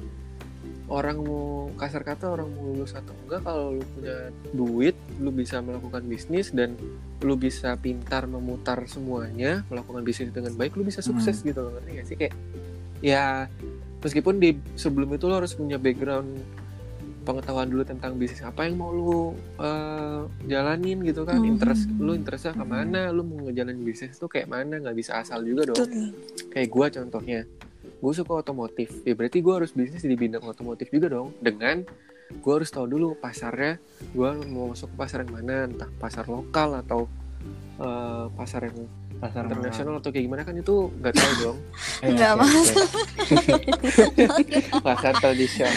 orang 0.92 1.24
mau 1.24 1.72
kasar 1.80 2.04
kata 2.04 2.28
orang 2.28 2.52
mau 2.52 2.68
lulus 2.68 2.92
atau 2.92 3.16
enggak 3.24 3.48
kalau 3.48 3.80
lu 3.80 3.84
punya 3.96 4.16
duit 4.52 4.96
lu 5.24 5.32
bisa 5.32 5.64
melakukan 5.64 6.04
bisnis 6.04 6.52
dan 6.52 6.76
lu 7.24 7.40
bisa 7.40 7.80
pintar 7.80 8.28
memutar 8.28 8.84
semuanya 8.92 9.64
melakukan 9.72 10.04
bisnis 10.04 10.36
dengan 10.36 10.52
baik 10.60 10.76
lu 10.76 10.84
bisa 10.84 11.00
sukses 11.00 11.40
gitu 11.48 11.64
loh. 11.64 11.80
Ngerti 11.80 11.92
gak 11.96 12.08
sih? 12.12 12.18
Kayak 12.20 12.36
ya 13.00 13.48
meskipun 14.04 14.36
di 14.44 14.60
sebelum 14.76 15.16
itu 15.16 15.32
lo 15.32 15.40
harus 15.40 15.56
punya 15.56 15.80
background 15.80 16.44
pengetahuan 17.22 17.70
dulu 17.70 17.84
tentang 17.86 18.18
bisnis. 18.18 18.42
Apa 18.42 18.66
yang 18.66 18.82
mau 18.82 18.90
lu 18.92 19.38
eh, 19.62 20.22
jalanin 20.50 21.00
gitu 21.06 21.24
kan? 21.24 21.40
Mhm. 21.42 21.50
interest 21.58 21.84
lu 21.98 22.12
interestnya 22.18 22.54
ke 22.58 22.66
mana 22.66 23.13
lu 23.13 23.22
mau 23.25 23.46
ngejalanin 23.48 23.82
bisnis 23.86 24.18
tuh 24.18 24.30
kayak 24.30 24.50
mana? 24.50 24.82
Nggak 24.82 24.98
bisa 24.98 25.22
asal 25.22 25.46
juga 25.46 25.72
dong. 25.72 25.78
Betul. 25.78 26.13
kayak 26.51 26.68
gue 26.68 26.88
contohnya 27.00 27.40
gue 27.82 28.13
suka 28.13 28.34
otomotif. 28.42 28.90
Ya 29.06 29.13
berarti 29.13 29.38
gue 29.40 29.54
harus 29.54 29.72
bisnis 29.72 30.04
di 30.04 30.16
bidang 30.18 30.44
otomotif 30.46 30.90
juga 30.90 31.08
dong. 31.10 31.34
Dengan 31.40 31.86
gue 32.32 32.54
harus 32.54 32.70
tahu 32.72 32.88
dulu 32.88 33.20
pasarnya 33.20 33.78
gue 34.13 34.30
mau 34.50 34.74
masuk 34.74 34.92
ke 34.94 34.98
pasar 34.98 35.24
yang 35.25 35.32
mana. 35.34 35.70
Entah 35.70 35.90
pasar 36.01 36.25
lokal 36.25 36.82
atau 36.82 37.06
eh, 37.82 38.25
pasar 38.34 38.70
yang 38.70 38.86
pasar 39.18 39.44
internasional 39.44 39.94
atau 39.98 40.10
kayak 40.10 40.25
gimana 40.25 40.41
kan 40.41 40.53
itu 40.53 40.75
nggak 40.96 41.13
tahu 41.13 41.32
dong 41.41 41.58
Eh, 42.00 42.10
Nggak 42.13 42.34
masuk. 42.36 42.88
oke. 44.32 44.58
pasar 44.86 45.13
tradisional 45.18 45.75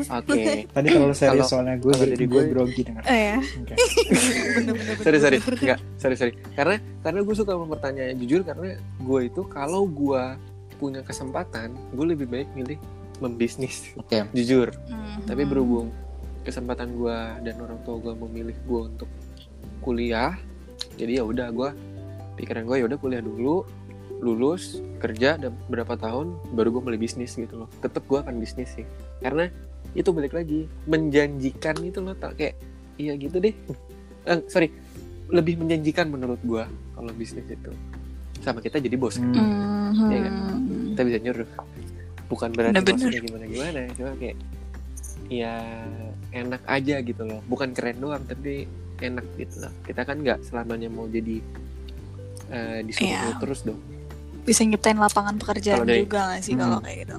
oke 0.00 0.42
tadi 0.66 0.86
terlalu 0.88 1.12
serius 1.12 1.34
Kalau- 1.36 1.50
soalnya 1.50 1.76
gue 1.76 1.88
kalau 1.88 2.00
jadi 2.00 2.14
dari 2.14 2.24
gue 2.24 2.34
gue- 2.36 2.48
grogi 2.48 2.80
denger 2.82 3.02
Oh 3.02 3.16
ya. 3.16 3.36
Oke. 3.38 3.74
Bener-bener. 4.56 4.94
sorry 4.98 5.18
sorry 5.18 5.36
nggak 5.40 5.78
sorry 5.96 6.16
sorry 6.16 6.32
karena 6.52 6.74
karena 7.00 7.20
gue 7.20 7.34
suka 7.34 7.52
mempertanyaan 7.54 8.16
jujur 8.16 8.40
karena 8.42 8.68
gue 8.78 9.20
itu 9.22 9.42
kalau 9.46 9.82
gue 9.84 10.22
punya 10.76 11.00
kesempatan 11.00 11.68
gue 11.90 12.06
lebih 12.06 12.26
baik 12.26 12.48
milih 12.50 12.78
membisnis 13.18 13.92
Oke. 13.94 14.24
jujur 14.30 14.72
Mhm. 14.86 15.26
tapi 15.26 15.42
berhubung 15.44 15.92
kesempatan 16.40 16.88
gue 16.90 17.16
dan 17.42 17.54
orang 17.58 17.76
tua 17.80 18.00
gue 18.00 18.14
memilih 18.18 18.56
gue 18.58 18.80
untuk 18.86 19.10
kuliah 19.80 20.32
jadi 20.96 21.20
ya 21.20 21.24
udah 21.24 21.48
gue 21.50 21.68
pikiran 22.40 22.64
gue 22.64 22.76
ya 22.80 22.84
udah 22.88 22.98
kuliah 22.98 23.20
dulu 23.20 23.68
lulus 24.20 24.84
kerja 25.00 25.40
dan 25.40 25.56
berapa 25.68 25.96
tahun 25.96 26.36
baru 26.52 26.76
gue 26.76 26.82
mulai 26.92 27.00
bisnis 27.00 27.36
gitu 27.36 27.64
loh. 27.64 27.68
Tetap 27.80 28.04
gue 28.04 28.20
akan 28.20 28.36
bisnis 28.36 28.72
sih. 28.76 28.84
Karena 29.20 29.48
itu 29.96 30.12
balik 30.12 30.36
lagi 30.36 30.68
menjanjikan 30.86 31.80
itu 31.82 31.98
loh 32.04 32.14
tak 32.14 32.36
kayak 32.36 32.54
iya 33.00 33.16
gitu 33.16 33.40
deh. 33.40 33.52
Eh, 34.28 34.40
sorry. 34.52 34.68
Lebih 35.32 35.64
menjanjikan 35.64 36.12
menurut 36.12 36.40
gue 36.44 36.64
kalau 36.92 37.12
bisnis 37.16 37.48
itu. 37.48 37.72
Sama 38.44 38.60
kita 38.60 38.76
jadi 38.76 38.96
bos. 38.96 39.16
Hmm. 39.16 39.32
Mhm. 39.90 40.08
Iya 40.12 40.20
kan? 40.28 40.34
kita 40.90 41.02
bisa 41.06 41.18
nyuruh. 41.24 41.48
Bukan 42.30 42.48
berarti 42.54 42.76
maksudnya 42.78 43.20
gimana 43.24 43.44
gimana 43.48 43.80
cuma 43.98 44.12
kayak 44.20 44.36
ya 45.32 45.54
enak 46.30 46.62
aja 46.68 46.96
gitu 47.00 47.22
loh. 47.24 47.40
Bukan 47.48 47.72
keren 47.72 47.98
doang 48.04 48.22
tapi 48.28 48.68
enak 49.00 49.24
gitu 49.40 49.64
loh. 49.64 49.72
Kita 49.82 50.04
kan 50.04 50.20
nggak 50.20 50.44
selamanya 50.44 50.92
mau 50.92 51.08
jadi 51.08 51.40
eh, 52.50 52.82
disuruh 52.82 53.08
Iya. 53.08 53.38
terus 53.38 53.62
dong 53.62 53.80
Bisa 54.40 54.62
nyiptain 54.62 54.96
lapangan 54.96 55.36
pekerjaan 55.36 55.84
dari- 55.84 56.02
juga 56.02 56.34
gak 56.34 56.42
sih 56.42 56.52
Hmm. 56.52 56.60
kalau 56.60 56.78
kayak 56.80 56.98
gitu? 57.04 57.16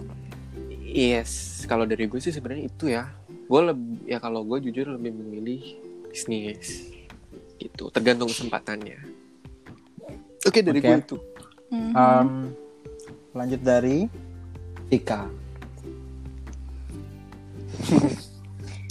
yes 0.84 1.32
kalau 1.66 1.86
dari 1.86 2.04
gue 2.04 2.20
sih 2.20 2.30
sebenarnya 2.30 2.68
itu 2.68 2.86
ya 2.88 3.08
gue 3.26 3.62
lebih 3.64 4.04
ya 4.06 4.18
kalau 4.18 4.44
gue 4.44 4.60
jujur 4.62 4.92
lebih 4.92 5.12
memilih 5.14 5.62
bisnis 6.06 6.92
gitu 7.56 7.88
tergantung 7.90 8.28
kesempatannya 8.28 9.00
oke 10.42 10.60
dari 10.60 10.78
Oke. 10.78 10.86
gue 10.86 10.98
itu 11.00 11.18
Mhm. 11.72 11.92
Um, 11.94 12.30
lanjut 13.32 13.62
dari 13.62 14.12
Vika 14.86 15.32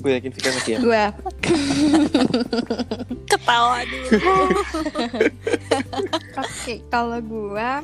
gue 0.00 0.12
yakin 0.16 0.32
Vika 0.32 0.50
masih 0.56 0.72
ya 0.76 0.80
Gue 0.80 1.04
Ketawa 3.30 3.82
dulu. 3.86 4.10
Oke, 6.38 6.74
kalau 6.90 7.18
gua 7.22 7.82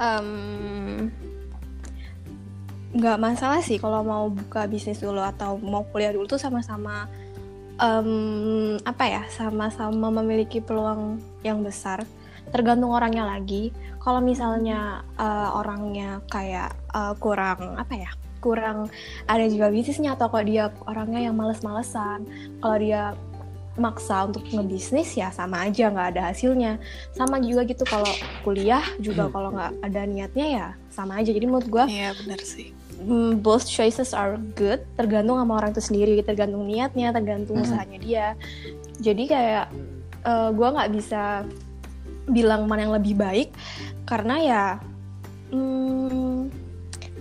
em, 0.00 0.28
nggak 2.96 3.18
masalah 3.20 3.60
sih 3.60 3.76
kalau 3.76 4.00
mau 4.00 4.32
buka 4.32 4.64
bisnis 4.68 5.00
dulu 5.00 5.20
atau 5.20 5.60
mau 5.60 5.84
kuliah 5.92 6.12
dulu 6.12 6.24
tuh 6.28 6.40
sama-sama 6.40 7.08
em, 7.76 8.76
apa 8.84 9.04
ya, 9.04 9.22
sama-sama 9.32 10.08
memiliki 10.22 10.60
peluang 10.64 11.20
yang 11.44 11.60
besar. 11.60 12.04
Tergantung 12.52 12.94
orangnya 12.94 13.26
lagi. 13.26 13.74
Kalau 14.00 14.22
misalnya 14.22 15.02
eh, 15.18 15.48
orangnya 15.50 16.22
kayak 16.30 16.72
eh, 16.94 17.14
kurang 17.18 17.74
apa 17.74 17.94
ya, 17.98 18.10
kurang 18.46 18.86
ada 19.26 19.42
juga 19.50 19.66
bisnisnya 19.68 20.14
atau 20.14 20.30
kalau 20.30 20.46
dia 20.46 20.70
orangnya 20.86 21.26
yang 21.26 21.34
males-malesan, 21.34 22.22
kalau 22.62 22.78
dia 22.78 23.18
maksa 23.76 24.24
untuk 24.24 24.40
ngebisnis 24.48 25.12
ya 25.12 25.28
sama 25.28 25.66
aja 25.66 25.90
nggak 25.90 26.08
ada 26.16 26.22
hasilnya. 26.32 26.78
Sama 27.12 27.42
juga 27.42 27.66
gitu 27.66 27.82
kalau 27.82 28.08
kuliah 28.40 28.86
juga 28.96 29.26
kalau 29.28 29.50
nggak 29.50 29.82
ada 29.82 30.00
niatnya 30.06 30.46
ya 30.46 30.66
sama 30.88 31.18
aja. 31.18 31.28
Jadi 31.28 31.44
menurut 31.44 31.66
gue 31.66 31.84
Iya 31.84 32.14
benar 32.16 32.40
sih. 32.40 32.70
mm, 32.96 33.44
both 33.44 33.68
choices 33.68 34.16
are 34.16 34.40
good 34.56 34.80
tergantung 34.96 35.36
sama 35.36 35.60
orang 35.60 35.76
itu 35.76 35.82
sendiri. 35.82 36.22
Tergantung 36.22 36.64
niatnya 36.64 37.12
tergantung 37.12 37.60
Hmm. 37.60 37.66
usahanya 37.68 37.98
dia. 38.00 38.26
Jadi 38.96 39.28
kayak 39.28 39.66
eh, 40.24 40.50
gue 40.56 40.68
nggak 40.72 40.90
bisa 40.96 41.44
bilang 42.26 42.64
mana 42.64 42.88
yang 42.88 42.96
lebih 42.96 43.12
baik 43.12 43.52
karena 44.02 44.34
ya 44.40 44.64
hmm, 45.52 46.48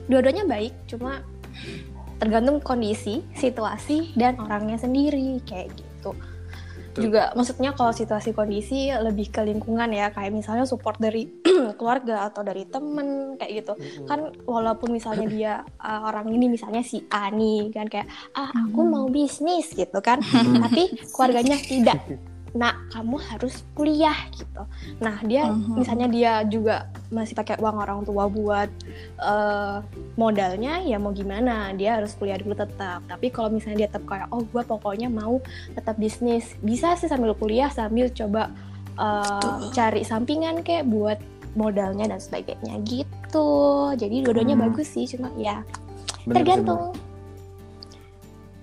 dua-duanya 0.06 0.46
baik 0.46 0.74
cuma 0.86 1.22
tergantung 2.16 2.64
kondisi 2.64 3.20
situasi 3.36 4.16
dan 4.16 4.40
orangnya 4.40 4.80
sendiri 4.80 5.44
kayak 5.44 5.74
gitu 5.76 6.16
Betul. 6.96 7.12
juga 7.12 7.36
maksudnya 7.36 7.76
kalau 7.76 7.92
situasi 7.92 8.32
kondisi 8.32 8.88
lebih 8.88 9.28
ke 9.28 9.44
lingkungan 9.44 9.92
ya 9.92 10.16
kayak 10.16 10.32
misalnya 10.32 10.64
support 10.64 10.96
dari 10.96 11.28
keluarga 11.80 12.24
atau 12.32 12.40
dari 12.40 12.64
temen 12.64 13.36
kayak 13.36 13.52
gitu 13.52 13.74
Mm-mm. 13.76 14.08
kan 14.08 14.20
walaupun 14.48 14.96
misalnya 14.96 15.28
dia 15.28 15.54
uh, 15.84 16.08
orang 16.08 16.32
ini 16.32 16.48
misalnya 16.48 16.80
si 16.80 17.04
A 17.12 17.28
nih 17.28 17.68
kan 17.76 17.92
kayak 17.92 18.08
ah 18.32 18.48
aku 18.48 18.80
Hmm. 18.80 18.92
mau 18.96 19.06
bisnis 19.12 19.76
gitu 19.76 20.00
kan 20.00 20.24
Hmm. 20.24 20.64
tapi 20.64 20.96
keluarganya 21.12 21.60
tidak 21.60 22.00
nah 22.56 22.72
kamu 22.88 23.20
harus 23.20 23.68
kuliah 23.76 24.16
gitu 24.32 24.64
nah 24.98 25.20
dia 25.22 25.52
Mhm. 25.52 25.76
misalnya 25.76 26.08
dia 26.08 26.32
juga 26.48 26.88
masih 27.12 27.36
pakai 27.36 27.60
uang 27.60 27.76
orang 27.76 28.00
tua 28.02 28.26
buat 28.26 28.72
eh, 29.20 29.78
modalnya 30.16 30.80
ya 30.82 30.96
mau 30.96 31.12
gimana 31.12 31.76
dia 31.76 32.00
harus 32.00 32.16
kuliah 32.16 32.40
dulu 32.40 32.56
tetap 32.56 33.04
tapi 33.06 33.28
kalau 33.28 33.52
misalnya 33.52 33.84
dia 33.84 33.90
tetap 33.92 34.08
kayak 34.08 34.32
oh 34.32 34.40
gue 34.42 34.64
pokoknya 34.64 35.12
mau 35.12 35.44
tetap 35.72 35.96
bisnis 35.96 36.56
bisa 36.60 36.96
sih 36.96 37.06
sambil 37.06 37.36
kuliah 37.36 37.68
sambil 37.68 38.08
coba 38.08 38.50
Betul. 38.96 39.76
cari 39.76 40.02
sampingan 40.02 40.64
kayak 40.64 40.88
buat 40.88 41.20
modalnya 41.54 42.08
dan 42.08 42.20
sebagainya 42.20 42.80
gitu 42.88 43.52
jadi 43.94 44.24
dua-duanya 44.24 44.56
Hmm. 44.56 44.72
bagus 44.72 44.88
sih 44.90 45.04
cuma 45.06 45.28
ya 45.36 45.60
Bener, 46.24 46.40
tergantung 46.42 46.96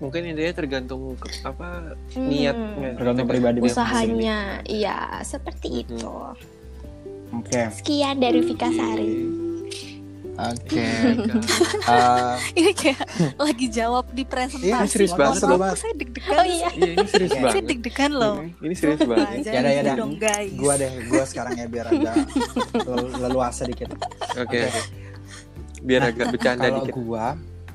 mungkin 0.03 0.21
intinya 0.25 0.51
tergantung 0.53 1.15
ke, 1.15 1.31
apa 1.41 1.95
Hmm. 2.11 2.27
niatnya 2.27 2.75
bener. 2.75 2.93
tergantung 2.99 3.25
pribadi 3.25 3.57
usahanya 3.63 4.39
iya 4.67 4.97
seperti 5.21 5.69
Mhm. 5.71 5.81
itu 5.81 6.03
oke 7.31 7.61
sekian 7.73 8.19
dari 8.19 8.39
Vika 8.41 8.67
Sari 8.69 9.13
Oke. 10.33 10.81
Eh, 10.81 12.33
Ini 12.57 12.73
kayak 12.73 13.05
lagi 13.37 13.69
jawab 13.69 14.09
di 14.09 14.25
presentasi. 14.25 14.65
Iya, 14.65 14.89
serius 14.89 15.13
banget, 15.13 15.45
Ngomong 15.45 15.61
Mas. 15.61 15.77
Saya 15.77 15.93
deg-degan. 15.93 16.33
Oh 16.33 16.41
iya. 16.41 16.69
Iya, 16.73 16.89
ini 16.91 17.05
serius 17.05 17.29
Iya. 17.29 17.37
Saya 17.37 17.45
banget. 17.53 17.69
deg-degan 17.69 18.11
loh. 18.11 18.35
Ini, 18.35 18.49
ini 18.59 18.73
serius 18.73 19.01
banget. 19.03 19.27
Gitu 19.37 19.49
yaudah. 19.53 19.93
dong 19.93 20.13
guys. 20.17 20.51
gua 20.57 20.73
deh, 20.73 20.89
gua 21.05 21.23
sekarang 21.23 21.53
ya 21.53 21.67
biar 21.69 21.85
agak 21.87 22.15
lel- 22.89 23.13
leluasa 23.21 23.61
dikit. 23.63 23.93
Oke, 23.93 24.01
oke. 24.41 24.61
Biar 25.83 26.01
agak 26.03 26.25
bercanda 26.27 26.65
Kalau 26.65 26.81
dikit. 26.81 26.93
gua, 26.97 27.25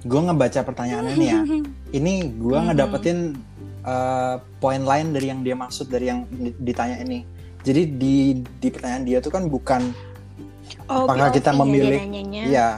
gua 0.05 0.21
ngebaca 0.25 0.61
pertanyaannya 0.63 1.15
nih 1.15 1.29
ya. 1.29 1.41
Ini 1.99 2.13
gua 2.37 2.59
Hmm. 2.61 2.67
ngedapetin 2.71 3.19
eh, 3.81 4.35
poin 4.59 4.83
lain 4.83 5.11
dari 5.11 5.27
yang 5.27 5.41
dia 5.41 5.55
maksud 5.55 5.89
dari 5.89 6.07
yang 6.07 6.29
di- 6.29 6.55
ditanya 6.55 7.01
ini. 7.01 7.25
Jadi 7.59 7.83
di 7.91 8.15
di 8.39 8.69
pertanyaan 8.69 9.03
dia 9.03 9.19
tuh 9.19 9.31
kan 9.31 9.47
bukan 9.47 9.83
Oh, 10.85 11.05
apakah 11.05 11.29
kita 11.31 11.51
POV-nya 11.51 11.65
memilih 11.65 11.91
dia 11.91 12.05
nanyanya. 12.05 12.43
Iya. 12.45 12.69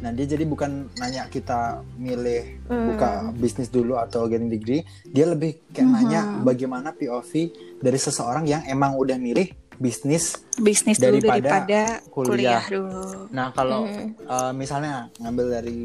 Nah, 0.00 0.10
dia 0.10 0.26
jadi 0.26 0.44
bukan 0.44 0.70
nanya 0.96 1.26
kita 1.26 1.82
milih 1.94 2.62
Hmm. 2.64 2.86
buka 2.88 3.10
bisnis 3.32 3.68
dulu 3.68 3.94
atau 3.94 4.24
getting 4.26 4.48
degree, 4.48 4.80
dia 5.04 5.26
lebih 5.26 5.60
kayak 5.68 5.84
Mhm. 5.84 5.94
nanya 5.94 6.20
bagaimana 6.40 6.88
POV 6.90 7.52
dari 7.78 7.98
seseorang 7.98 8.42
yang 8.44 8.62
emang 8.64 8.94
udah 8.94 9.14
milih 9.16 9.50
bisnis. 9.76 10.40
bisnis 10.56 10.96
dulu 10.96 11.18
daripada 11.18 11.66
daripada 11.66 11.80
kuliah. 12.08 12.28
kuliah, 12.30 12.62
dulu. 12.66 13.04
Nah, 13.28 13.46
kalau 13.50 13.84
Hmm. 13.84 14.08
eh, 14.14 14.52
misalnya 14.52 14.92
ngambil 15.16 15.46
dari 15.52 15.80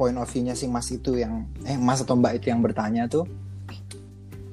point 0.00 0.16
of 0.16 0.24
view-nya 0.32 0.56
si 0.56 0.64
Mas 0.64 0.88
itu 0.88 1.20
yang 1.20 1.44
eh 1.68 1.76
Mas 1.76 2.00
atau 2.00 2.16
Mbak 2.16 2.40
itu 2.40 2.46
yang 2.48 2.64
bertanya 2.64 3.04
tuh 3.04 3.28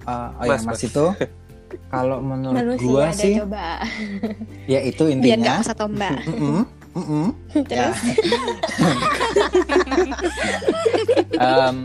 eh, 0.03 0.11
oh 0.11 0.43
ya 0.43 0.59
Mas, 0.59 0.67
Mas 0.67 0.83
Mas. 0.83 0.91
itu 0.91 1.05
kalau 1.91 2.19
menurut 2.19 2.55
Manusia 2.55 2.87
gua 2.87 3.03
ada 3.11 3.15
sih 3.15 3.33
coba. 3.39 3.67
ya 4.71 4.79
itu 4.83 5.03
intinya 5.11 5.59
mas 5.59 5.67
atau 5.67 5.87
mbak. 5.91 6.15
Mm-mm, 6.31 6.63
mm-mm. 6.95 7.27
Ya. 7.67 7.91
Terus? 7.91 7.97
Em, 11.35 11.77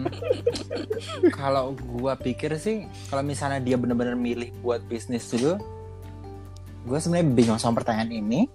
kalau 1.34 1.74
gua 1.98 2.14
pikir 2.14 2.54
sih 2.62 2.86
kalau 3.10 3.26
misalnya 3.26 3.58
dia 3.58 3.74
benar-benar 3.74 4.14
milih 4.14 4.54
buat 4.62 4.82
bisnis 4.86 5.26
dulu 5.30 5.58
gue 6.82 6.98
sebenarnya 6.98 7.30
bingung 7.30 7.60
sama 7.62 7.78
pertanyaan 7.78 8.10
ini 8.10 8.50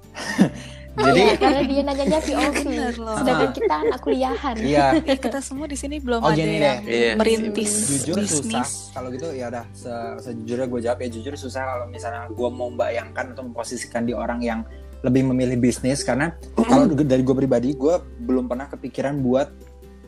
jadi 0.98 1.20
Iya, 1.20 1.34
karena 1.38 1.62
dia 1.64 1.82
nanyanya 1.84 2.20
POV. 2.20 2.56
Bener 2.68 2.96
loh. 2.96 3.16
Sedangkan 3.16 3.50
kita 3.52 3.74
anak 3.80 4.00
kuliahan. 4.00 4.56
iya 4.58 4.86
Kita 4.98 5.40
semua 5.40 5.66
di 5.66 5.74
sini 5.74 5.98
belum 5.98 6.20
Oh, 6.20 6.28
ada 6.28 6.36
yang 6.36 6.58
deh. 6.58 6.78
Iya. 6.84 7.12
merintis 7.16 7.72
jujur 7.88 8.18
susah 8.20 8.66
bisnis. 8.66 8.90
kalau 8.92 9.08
gitu 9.10 9.30
ya 9.32 9.48
udah 9.48 9.66
se- 9.72 10.18
sejujurnya 10.24 10.66
gue 10.66 10.80
jawab 10.82 11.00
ya 11.00 11.10
jujur 11.10 11.34
susah 11.34 11.62
kalau 11.64 11.86
misalnya 11.86 12.26
gue 12.28 12.50
mau 12.50 12.68
membayangkan 12.68 13.26
atau 13.32 13.44
memposisikan 13.44 14.04
di 14.04 14.14
orang 14.14 14.42
yang 14.42 14.60
lebih 15.00 15.24
memilih 15.24 15.58
bisnis 15.58 16.02
karena 16.02 16.34
kalau 16.58 16.90
dari 16.90 17.22
gue 17.22 17.36
pribadi 17.36 17.70
gue 17.72 17.96
belum 18.20 18.46
pernah 18.46 18.66
kepikiran 18.66 19.22
buat 19.22 19.54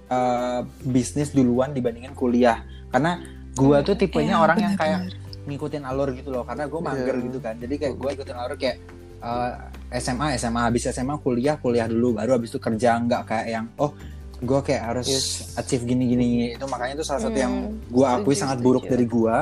eh, 0.07 0.61
bisnis 0.83 1.29
duluan 1.29 1.69
dibandingin 1.69 2.11
kuliah 2.11 2.61
karena 2.89 3.21
gue 3.51 3.77
tuh 3.83 3.93
tipenya 3.93 4.33
Iya, 4.33 4.41
orang 4.41 4.57
yang 4.59 4.73
kayak 4.73 4.99
ngikutin 5.45 5.83
alur 5.83 6.09
gitu 6.11 6.29
loh 6.29 6.41
karena 6.41 6.65
gue 6.65 6.79
mager 6.79 7.15
Iya. 7.15 7.25
gitu 7.25 7.37
kan 7.37 7.55
jadi 7.55 7.73
kayak 7.75 7.93
gue 7.95 8.09
ikutin 8.11 8.35
alur 8.35 8.55
kayak 8.55 8.77
eh, 9.19 9.53
SMA 9.97 10.35
SMA 10.35 10.61
habis 10.63 10.85
SMA 10.85 11.17
kuliah 11.19 11.55
kuliah 11.55 11.85
dulu. 11.85 12.15
Baru 12.15 12.35
habis 12.35 12.49
itu 12.49 12.59
kerja. 12.59 12.97
Nggak 12.97 13.21
kayak 13.25 13.47
yang 13.49 13.65
oh 13.77 13.91
gue 14.39 14.59
kayak 14.63 14.83
harus 14.87 15.07
Yes. 15.07 15.25
achieve 15.53 15.83
gini 15.83 16.07
gini 16.07 16.25
itu 16.55 16.63
makanya 16.63 16.95
itu 16.95 17.03
salah 17.03 17.27
satu 17.27 17.35
yang 17.35 17.51
Hmm, 17.51 17.75
gue 17.91 18.05
akui 18.07 18.23
setuju, 18.31 18.39
sangat 18.39 18.57
setuju. 18.57 18.67
buruk 18.71 18.83
dari 18.87 19.03
gue 19.03 19.35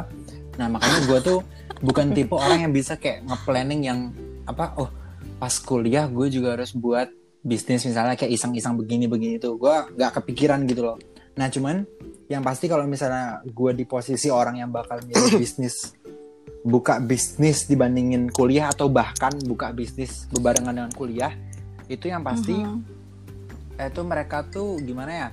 nah 0.57 0.65
makanya 0.65 0.99
gue 1.05 1.19
tuh 1.21 1.39
bukan 1.85 2.05
tipe 2.17 2.33
orang 2.33 2.65
yang 2.65 2.73
bisa 2.73 2.97
kayak 2.97 3.21
nge-planning 3.21 3.85
yang 3.85 3.99
apa 4.43 4.73
oh 4.73 4.89
pas 5.37 5.53
kuliah 5.61 6.09
gue 6.09 6.33
juga 6.33 6.57
harus 6.57 6.73
buat 6.73 7.13
bisnis. 7.39 7.85
Misalnya 7.85 8.17
kayak 8.17 8.33
iseng-iseng 8.33 8.73
begini 8.73 9.05
begini 9.05 9.37
tuh. 9.37 9.53
Gue 9.55 9.69
nggak 9.69 10.17
kepikiran 10.17 10.65
gitu 10.65 10.81
loh. 10.83 10.97
Nah 11.37 11.45
cuman 11.47 11.85
yang 12.25 12.41
pasti 12.41 12.65
kalau 12.65 12.83
misalnya 12.83 13.45
gue 13.45 13.71
di 13.71 13.85
posisi 13.85 14.27
orang 14.27 14.57
yang 14.57 14.73
bakal 14.73 14.97
milih 14.99 15.37
bisnis 15.37 15.93
buka 16.61 16.99
bisnis 16.99 17.63
dibandingin 17.65 18.27
kuliah 18.27 18.67
atau 18.67 18.87
bahkan 18.87 19.31
buka 19.47 19.71
bisnis 19.71 20.27
bebarengan 20.29 20.75
dengan 20.75 20.91
kuliah 20.91 21.31
itu 21.87 22.11
yang 22.11 22.21
pasti 22.21 22.51
Mhm. 22.53 22.83
itu 23.77 24.01
mereka 24.03 24.43
tuh 24.43 24.75
gimana 24.81 25.11
ya 25.11 25.29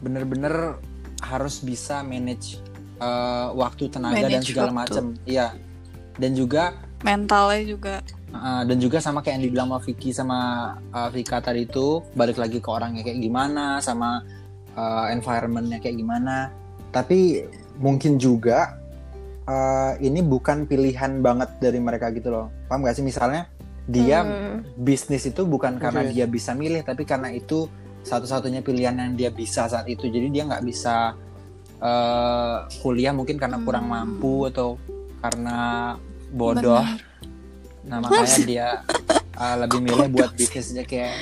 bener-bener 0.00 0.80
harus 1.22 1.60
bisa 1.60 2.02
manage 2.02 2.58
eh, 2.98 3.48
waktu 3.52 3.90
tenaga 3.90 4.14
dan 4.22 4.30
Manage 4.30 4.46
segala 4.50 4.70
waktu. 4.70 4.78
macam 4.94 5.04
iya 5.22 5.54
dan 6.16 6.30
juga 6.32 6.76
mentalnya 7.02 7.64
juga 7.66 7.94
Uh, 8.32 8.64
dan 8.64 8.80
juga 8.80 8.96
sama 8.96 9.20
kayak 9.20 9.36
yang 9.36 9.44
dibilang 9.44 9.68
sama 9.68 9.78
Vicky 9.84 10.08
sama 10.08 10.38
uh, 10.88 11.12
Vika 11.12 11.44
tadi 11.44 11.68
itu 11.68 12.00
balik 12.16 12.40
lagi 12.40 12.64
ke 12.64 12.68
orangnya 12.72 13.04
kayak 13.04 13.20
gimana 13.20 13.76
sama 13.76 14.24
uh, 14.72 15.12
environmentnya 15.12 15.76
kayak 15.76 16.00
gimana 16.00 16.48
tapi 16.88 17.44
mungkin 17.76 18.16
juga 18.16 18.80
uh, 19.46 19.92
ini 19.98 20.20
bukan 20.20 20.64
pilihan 20.66 21.20
banget 21.20 21.50
dari 21.58 21.78
mereka 21.78 22.10
gitu 22.10 22.30
loh 22.30 22.46
paham 22.66 22.84
gak 22.84 22.96
sih 22.98 23.04
misalnya 23.04 23.48
dia 23.82 24.22
Hmm. 24.22 24.62
bisnis 24.78 25.26
itu 25.26 25.42
bukan 25.42 25.82
karena 25.82 26.06
Oke. 26.06 26.14
dia 26.14 26.26
bisa 26.30 26.54
milih 26.54 26.86
tapi 26.86 27.02
karena 27.02 27.34
itu 27.34 27.66
satu-satunya 28.02 28.62
pilihan 28.62 28.94
yang 28.94 29.14
dia 29.14 29.30
bisa 29.30 29.66
saat 29.66 29.86
itu 29.86 30.06
jadi 30.06 30.26
dia 30.30 30.42
nggak 30.46 30.62
bisa 30.62 31.14
uh, 31.78 32.66
kuliah 32.82 33.10
mungkin 33.10 33.38
karena 33.38 33.58
kurang 33.62 33.90
Hmm. 33.90 33.94
mampu 34.18 34.46
atau 34.50 34.78
karena 35.18 35.94
bodoh 36.30 36.82
Bener. 36.82 37.10
Nah 37.82 37.98
makanya 37.98 38.38
dia 38.46 38.68
uh, 39.34 39.56
lebih 39.58 39.78
milih 39.80 40.08
buat 40.10 40.30
bisnis 40.32 40.70
aja 40.70 40.82
kayak 40.82 41.12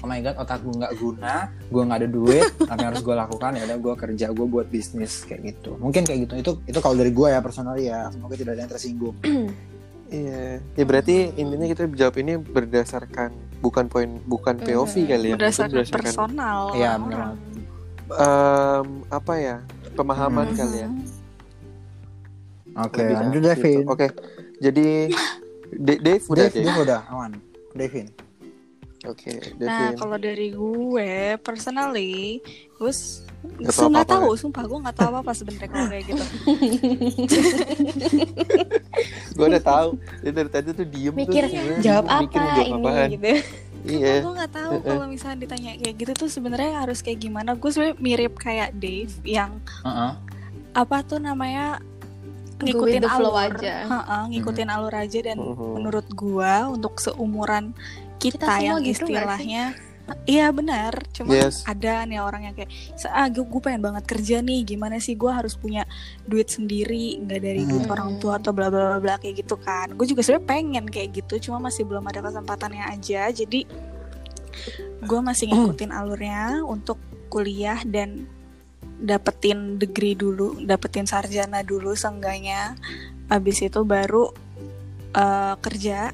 oh 0.00 0.06
my 0.06 0.18
god 0.18 0.36
otak 0.36 0.58
gue 0.60 0.74
nggak 0.74 0.94
guna, 0.96 1.34
gue 1.64 1.82
nggak 1.82 1.98
ada 2.00 2.08
duit, 2.08 2.46
apa 2.70 2.76
yang 2.76 2.88
harus 2.90 3.02
gue 3.02 3.14
lakukan 3.14 3.50
ya 3.52 3.62
udah 3.64 3.78
gue 3.78 3.94
kerja 3.96 4.26
gue 4.30 4.46
buat 4.46 4.66
bisnis 4.66 5.12
kayak 5.22 5.40
gitu. 5.44 5.70
Mungkin 5.76 6.02
kayak 6.02 6.20
gitu. 6.24 6.34
Itu 6.36 6.50
itu 6.64 6.78
kalau 6.78 6.94
dari 6.94 7.10
gue 7.10 7.28
ya 7.28 7.38
personal 7.38 7.74
ya 7.76 8.08
semoga 8.08 8.34
tidak 8.34 8.52
ada 8.54 8.62
yang 8.62 8.72
tersinggung. 8.72 9.16
Iya. 10.04 10.62
Ya 10.78 10.84
berarti 10.86 11.32
intinya 11.34 11.66
kita 11.66 11.90
jawab 11.90 12.14
ini 12.22 12.38
berdasarkan 12.38 13.34
bukan 13.58 13.88
poin 13.88 14.22
bukan 14.22 14.62
POV 14.62 15.10
kali 15.10 15.32
ya. 15.32 15.34
berdasarkan 15.34 15.74
Mungkin 15.74 15.90
personal 15.90 16.60
Iya, 16.70 16.90
orang. 17.00 17.34
em, 18.12 18.86
apa 19.10 19.32
ya? 19.34 19.56
Pemahaman 19.96 20.52
Mhm. 20.52 20.54
kali 20.54 20.76
ya. 20.78 20.88
Oke, 22.74 23.00
Lebih 23.00 23.14
lanjut 23.16 23.42
Devin. 23.42 23.84
Oke. 23.86 24.06
Jadi 24.58 24.88
De- 25.76 25.98
Dave 25.98 26.24
udah 26.24 26.44
Dev, 26.44 26.52
Dave. 26.52 26.64
Dev 26.64 26.76
udah 26.80 27.00
aman. 27.08 27.30
Devin. 27.72 28.06
Oke, 29.04 29.36
Nah, 29.58 29.92
Devin. 29.92 29.98
kalau 30.00 30.16
dari 30.16 30.48
gue, 30.48 31.36
personally, 31.38 32.40
gue 32.72 32.92
Gak 33.60 33.76
tahu 33.76 33.88
nggak 33.92 34.08
tahu, 34.08 34.28
sumpah 34.34 34.64
gue 34.64 34.78
nggak 34.80 34.96
tahu 34.96 35.12
apa 35.14 35.30
sebenarnya 35.30 35.68
kalau 35.68 35.86
kayak 35.86 36.04
gitu. 36.08 36.24
Gue 39.34 39.46
udah 39.46 39.62
tahu. 39.62 39.88
Dia 40.22 40.32
dari 40.32 40.48
tadi 40.48 40.68
tuh 40.72 40.86
diem 40.86 41.12
Mikir 41.12 41.42
tuh. 41.44 41.50
sebenarnya 41.50 41.82
jawab 41.82 42.04
mikir 42.20 42.40
apa 42.40 42.48
jawab 42.48 42.64
ini 42.64 42.80
apaan. 42.80 43.08
gitu. 43.10 43.32
Iya. 43.84 44.24
gue 44.24 44.32
nggak 44.32 44.52
tahu 44.56 44.72
kalau 44.80 45.04
misalnya 45.04 45.44
ditanya 45.44 45.76
kayak 45.76 45.96
gitu 46.00 46.12
tuh 46.16 46.28
sebenarnya 46.32 46.72
harus 46.80 47.04
kayak 47.04 47.20
gimana. 47.20 47.52
Gue 47.52 47.68
sebenarnya 47.68 47.96
mirip 48.00 48.32
kayak 48.34 48.72
Dave 48.74 49.12
yang 49.22 49.60
Heeh. 49.84 50.12
apa 50.72 50.96
tuh 51.04 51.20
namanya 51.20 51.84
ngikutin 52.64 53.02
the 53.04 53.10
flow 53.12 53.34
alur, 53.36 53.54
aja. 53.60 53.74
Heeh, 53.86 54.22
ngikutin 54.32 54.68
alur 54.72 54.94
aja 54.94 55.18
dan 55.20 55.36
Mhm. 55.40 55.68
menurut 55.76 56.06
gua 56.12 56.68
untuk 56.68 56.96
seumuran 56.98 57.76
kita, 58.16 58.40
Kita 58.40 58.64
yang 58.64 58.80
gitu 58.80 59.04
istilahnya 59.04 59.76
iya 60.28 60.52
benar 60.52 61.00
cuma 61.16 61.32
Yes. 61.32 61.64
ada 61.64 62.04
nih 62.04 62.20
orang 62.20 62.44
yang 62.44 62.54
kayak 62.54 62.68
ah 63.08 63.24
gue, 63.32 63.40
gue 63.40 63.60
pengen 63.64 63.80
banget 63.80 64.04
kerja 64.04 64.44
nih 64.44 64.60
gimana 64.60 65.00
sih 65.00 65.16
gua 65.16 65.40
harus 65.40 65.56
punya 65.56 65.88
duit 66.28 66.52
sendiri 66.52 67.24
nggak 67.24 67.40
dari 67.40 67.64
duit 67.64 67.88
Hmm. 67.88 67.94
orang 67.96 68.10
tua 68.20 68.36
atau 68.36 68.52
bla 68.52 68.68
bla 68.68 68.96
bla 68.96 68.98
bla 69.00 69.14
kayak 69.16 69.44
gitu 69.44 69.56
kan 69.56 69.96
gue 69.96 70.04
juga 70.04 70.20
sebenarnya 70.20 70.44
pengen 70.44 70.84
kayak 70.92 71.24
gitu 71.24 71.48
cuma 71.48 71.68
masih 71.68 71.88
belum 71.88 72.04
ada 72.04 72.20
kesempatannya 72.20 72.84
aja 72.84 73.32
jadi 73.32 73.64
gue 75.04 75.20
masih 75.20 75.48
ngikutin 75.48 75.90
alurnya 75.92 76.60
untuk 76.64 77.00
kuliah 77.32 77.80
dan 77.84 78.28
dapetin 79.04 79.76
degree 79.76 80.16
dulu 80.16 80.56
dapetin 80.64 81.04
sarjana 81.04 81.60
dulu 81.60 81.92
seenggaknya 81.92 82.72
habis 83.28 83.60
itu 83.60 83.84
baru 83.84 84.32
eh, 85.12 85.54
kerja 85.60 86.10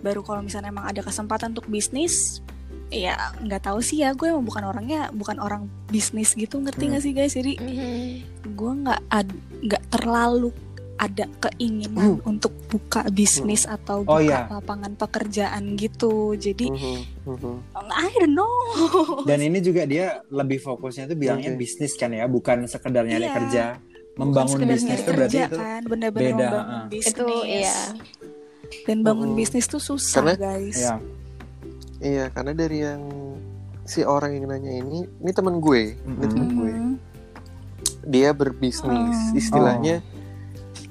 baru 0.00 0.22
kalau 0.22 0.40
misalnya 0.40 0.70
emang 0.70 0.86
ada 0.86 1.02
kesempatan 1.02 1.50
untuk 1.52 1.66
bisnis 1.66 2.38
ya 2.86 3.34
nggak 3.42 3.66
tahu 3.66 3.82
sih 3.82 4.06
ya 4.06 4.14
gue 4.14 4.30
emang 4.30 4.46
bukan 4.46 4.62
orangnya 4.62 5.10
bukan 5.10 5.42
orang 5.42 5.66
bisnis 5.90 6.38
gitu 6.38 6.62
ngerti 6.62 6.86
Hmm. 6.86 6.90
nggak 6.94 7.02
sih 7.02 7.12
guys 7.12 7.34
jadi 7.34 7.52
Mhm. 7.58 8.00
gue 8.54 8.72
nggak 8.86 9.00
nggak 9.66 9.84
terlalu 9.90 10.54
ada 10.96 11.28
keinginan 11.38 12.24
untuk 12.24 12.56
buka 12.66 13.04
bisnis 13.06 13.64
atau 13.64 14.00
Oh, 14.02 14.16
buka 14.16 14.22
iya. 14.22 14.40
lapangan 14.48 14.92
pekerjaan 14.94 15.76
gitu 15.76 16.32
jadi 16.34 16.72
Mhm, 16.72 16.96
mhm. 17.26 17.54
I 17.86 18.08
don't 18.16 18.32
know 18.32 18.48
Dan 19.28 19.40
ini 19.40 19.60
juga 19.60 19.84
dia 19.84 20.24
lebih 20.28 20.56
fokusnya 20.58 21.04
tuh 21.06 21.14
bilangnya 21.14 21.52
Oke. 21.52 21.60
bisnis 21.60 21.92
kan 21.94 22.10
ya, 22.10 22.24
bukan 22.24 22.64
sekedar 22.64 23.04
nyari 23.04 23.22
Iya. 23.22 23.34
kerja. 23.34 23.64
Membangun 24.16 24.64
bisnis 24.64 25.00
tuh 25.02 25.12
berarti 25.12 25.36
kerja 25.36 25.46
itu 25.46 25.56
kan 25.58 25.82
bener-bener 25.84 26.32
beda, 26.32 26.40
membangun 26.42 26.72
ah. 26.74 26.84
bisnis 26.88 27.12
Itu 27.12 27.28
iya. 27.44 27.76
dan 28.82 28.98
bangun 29.02 29.30
Mhm. 29.30 29.36
bisnis 29.36 29.66
tuh 29.66 29.78
susah 29.78 30.24
Karena- 30.24 30.38
guys 30.38 30.78
ya 30.78 30.96
Iya, 31.96 32.24
karena 32.28 32.52
dari 32.52 32.78
yang 32.78 33.02
si 33.82 34.00
orang 34.02 34.32
yang 34.32 34.44
nanya 34.46 34.72
ini, 34.74 35.04
ini 35.06 35.30
temen 35.30 35.56
gue, 35.58 35.96
ini 35.96 36.12
Mhm. 36.14 36.28
temen 36.28 36.48
gue. 36.50 36.72
Dia 38.04 38.30
berbisnis, 38.30 39.16
Oh. 39.32 39.32
istilahnya 39.34 40.04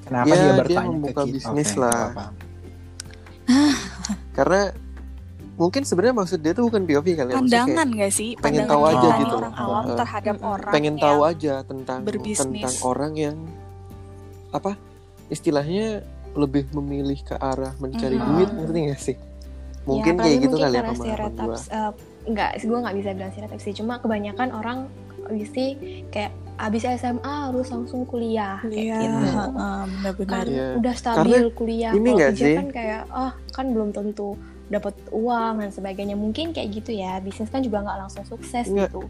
Kenapa 0.06 0.26
Ya, 0.26 0.34
dia 0.34 0.42
dia 0.46 0.54
bertanya 0.54 0.88
membuka 0.88 1.12
ke 1.12 1.24
kita? 1.24 1.34
bisnis 1.34 1.70
Oke, 1.70 1.80
lah. 1.82 2.06
karena 4.36 4.62
mungkin 5.56 5.82
sebenarnya 5.82 6.14
maksud 6.16 6.38
dia 6.38 6.52
tuh 6.52 6.68
bukan 6.68 6.82
POV 6.84 7.06
kali 7.16 7.30
ya, 7.32 7.36
Pandangan 7.36 7.86
gak 7.90 8.12
sih? 8.12 8.30
pengen 8.36 8.66
Pandangan 8.66 8.70
tahu 8.70 8.82
aja 8.84 9.08
gitu. 9.16 9.34
orang 9.34 9.54
awam 9.56 9.84
terhadap 9.96 10.36
orang 10.38 10.72
pengen 10.72 10.96
tahu 10.96 11.20
aja 11.22 11.54
tentang 11.64 11.98
berbisnis. 12.02 12.38
tentang 12.42 12.74
orang 12.82 13.12
yang 13.14 13.36
apa 14.50 14.76
istilahnya 15.26 16.04
lebih 16.34 16.68
memilih 16.70 17.18
ke 17.18 17.34
arah 17.34 17.72
mencari 17.78 18.14
Mhm. 18.14 18.26
duit 18.28 18.50
ngerti 18.52 18.78
gak 18.86 19.00
sih? 19.00 19.16
Mungkin 19.86 20.12
Ya, 20.12 20.20
kayak 20.20 20.36
gitu 20.36 20.46
mungkin 20.50 20.60
kali 20.60 20.74
ya 20.74 20.76
karena 20.76 20.92
pemahaman 20.92 21.06
stereotip, 21.08 21.46
gua. 21.46 21.58
eh, 21.70 21.92
enggak, 22.26 22.50
gue 22.58 22.78
nggak 22.82 22.96
bisa 22.96 23.10
bilang 23.14 23.30
stereotip 23.32 23.60
sih. 23.62 23.72
Cuma 23.72 23.94
kebanyakan 23.96 24.48
orang 24.52 24.78
sih 25.46 25.68
kayak 26.10 26.32
abis 26.56 26.82
SMA 26.88 27.20
harus 27.46 27.68
langsung 27.68 28.02
kuliah 28.02 28.56
kayak 28.60 28.72
Iya, 28.72 28.98
gitu. 28.98 29.16
heeh, 29.28 29.80
benar-benar. 29.86 30.32
Kan 30.32 30.46
Iya. 30.48 30.68
udah 30.76 30.94
stabil 30.94 31.42
kuliah. 31.52 31.92
ini 31.92 32.08
Kalau 32.08 32.20
kerja 32.26 32.44
sih? 32.44 32.56
kan 32.56 32.68
kayak 32.70 33.02
ah 33.08 33.32
kan 33.52 33.66
belum 33.70 33.90
tentu 33.90 34.28
dapat 34.66 34.94
uang 35.08 35.60
dan 35.60 35.70
sebagainya. 35.70 36.14
Mungkin 36.14 36.50
kayak 36.50 36.68
gitu 36.74 36.90
ya. 36.92 37.20
Bisnis 37.20 37.46
kan 37.46 37.60
juga 37.60 37.80
nggak 37.80 37.98
langsung 37.98 38.24
sukses 38.24 38.66
Nggak. 38.66 38.88
gitu. 38.88 39.04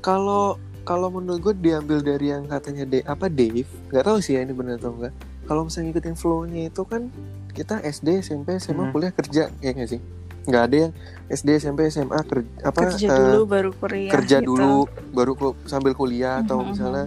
Kalau 0.00 0.56
kalau 0.80 1.12
menurut 1.12 1.40
gue 1.42 1.54
diambil 1.60 2.00
dari 2.00 2.32
yang 2.32 2.48
katanya 2.48 2.84
De, 2.84 3.04
apa 3.04 3.28
Dave, 3.28 3.68
nggak 3.88 4.00
tahu 4.02 4.18
sih 4.18 4.34
ya 4.34 4.40
ini 4.40 4.50
benar 4.50 4.80
atau 4.80 4.90
enggak. 4.90 5.12
Kalau 5.44 5.62
misalnya 5.62 5.86
ngikutin 5.90 6.16
flow-nya 6.16 6.62
itu 6.66 6.82
kan 6.82 7.02
kita 7.50 7.82
SD, 7.82 8.22
SMP, 8.22 8.56
SMA, 8.56 8.88
Hmm. 8.88 8.90
kuliah 8.90 9.12
kerja 9.12 9.52
ya 9.52 9.70
nggak 9.70 9.90
sih? 9.90 10.00
Nggak 10.42 10.62
ada 10.62 10.76
yang 10.78 10.92
SD, 11.28 11.48
SMP, 11.56 11.80
SMA 11.86 12.20
kerja 12.22 12.48
apa 12.62 12.78
Kerja 12.88 13.06
eh, 13.06 13.14
dulu 13.14 13.40
baru 13.46 13.70
kuliah. 13.72 14.10
kerja 14.10 14.36
gitu. 14.38 14.48
dulu 14.50 14.74
baru 15.10 15.32
ku- 15.32 15.58
sambil 15.64 15.92
kuliah 15.92 16.40
atau 16.40 16.58
Mhm, 16.58 16.68
misalnya 16.68 17.06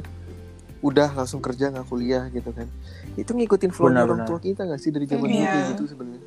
udah 0.79 1.09
langsung 1.13 1.39
kerja 1.39 1.69
nggak 1.69 1.87
kuliah 1.87 2.27
gitu 2.29 2.51
kan 2.51 2.67
itu 3.13 3.29
ngikutin 3.29 3.71
flow 3.71 3.87
orang 3.87 4.03
benar. 4.19 4.27
tua 4.27 4.37
kita 4.37 4.61
nggak 4.63 4.77
sih 4.77 4.91
dari 4.91 5.05
zaman 5.05 5.25
dulu 5.25 5.37
Iya. 5.37 5.47
kayak 5.49 5.65
gitu 5.71 5.83
sebenarnya 5.87 6.23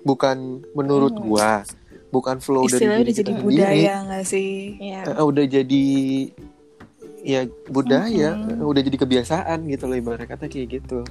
bukan 0.00 0.36
menurut 0.70 1.12
Hmm. 1.12 1.24
gua 1.24 1.50
bukan 2.08 2.36
flow 2.38 2.62
dari 2.62 2.72
Istilahnya 2.72 2.94
diri 2.96 3.02
udah 3.02 3.12
kita 3.12 3.20
jadi 3.20 3.32
sendiri 3.32 3.46
budaya 3.50 3.94
gak 4.08 4.24
sih? 4.24 4.50
Iya. 4.78 5.00
Eh, 5.10 5.24
udah 5.24 5.44
jadi 5.46 5.84
ya 7.20 7.40
budaya 7.66 8.28
Mhm. 8.32 8.50
eh, 8.54 8.64
udah 8.64 8.82
jadi 8.82 8.96
kebiasaan 8.96 9.58
gitu 9.66 9.84
loh 9.84 9.96
ibarat 9.96 10.24
kata 10.24 10.46
kayak 10.46 10.68
gitu 10.72 11.02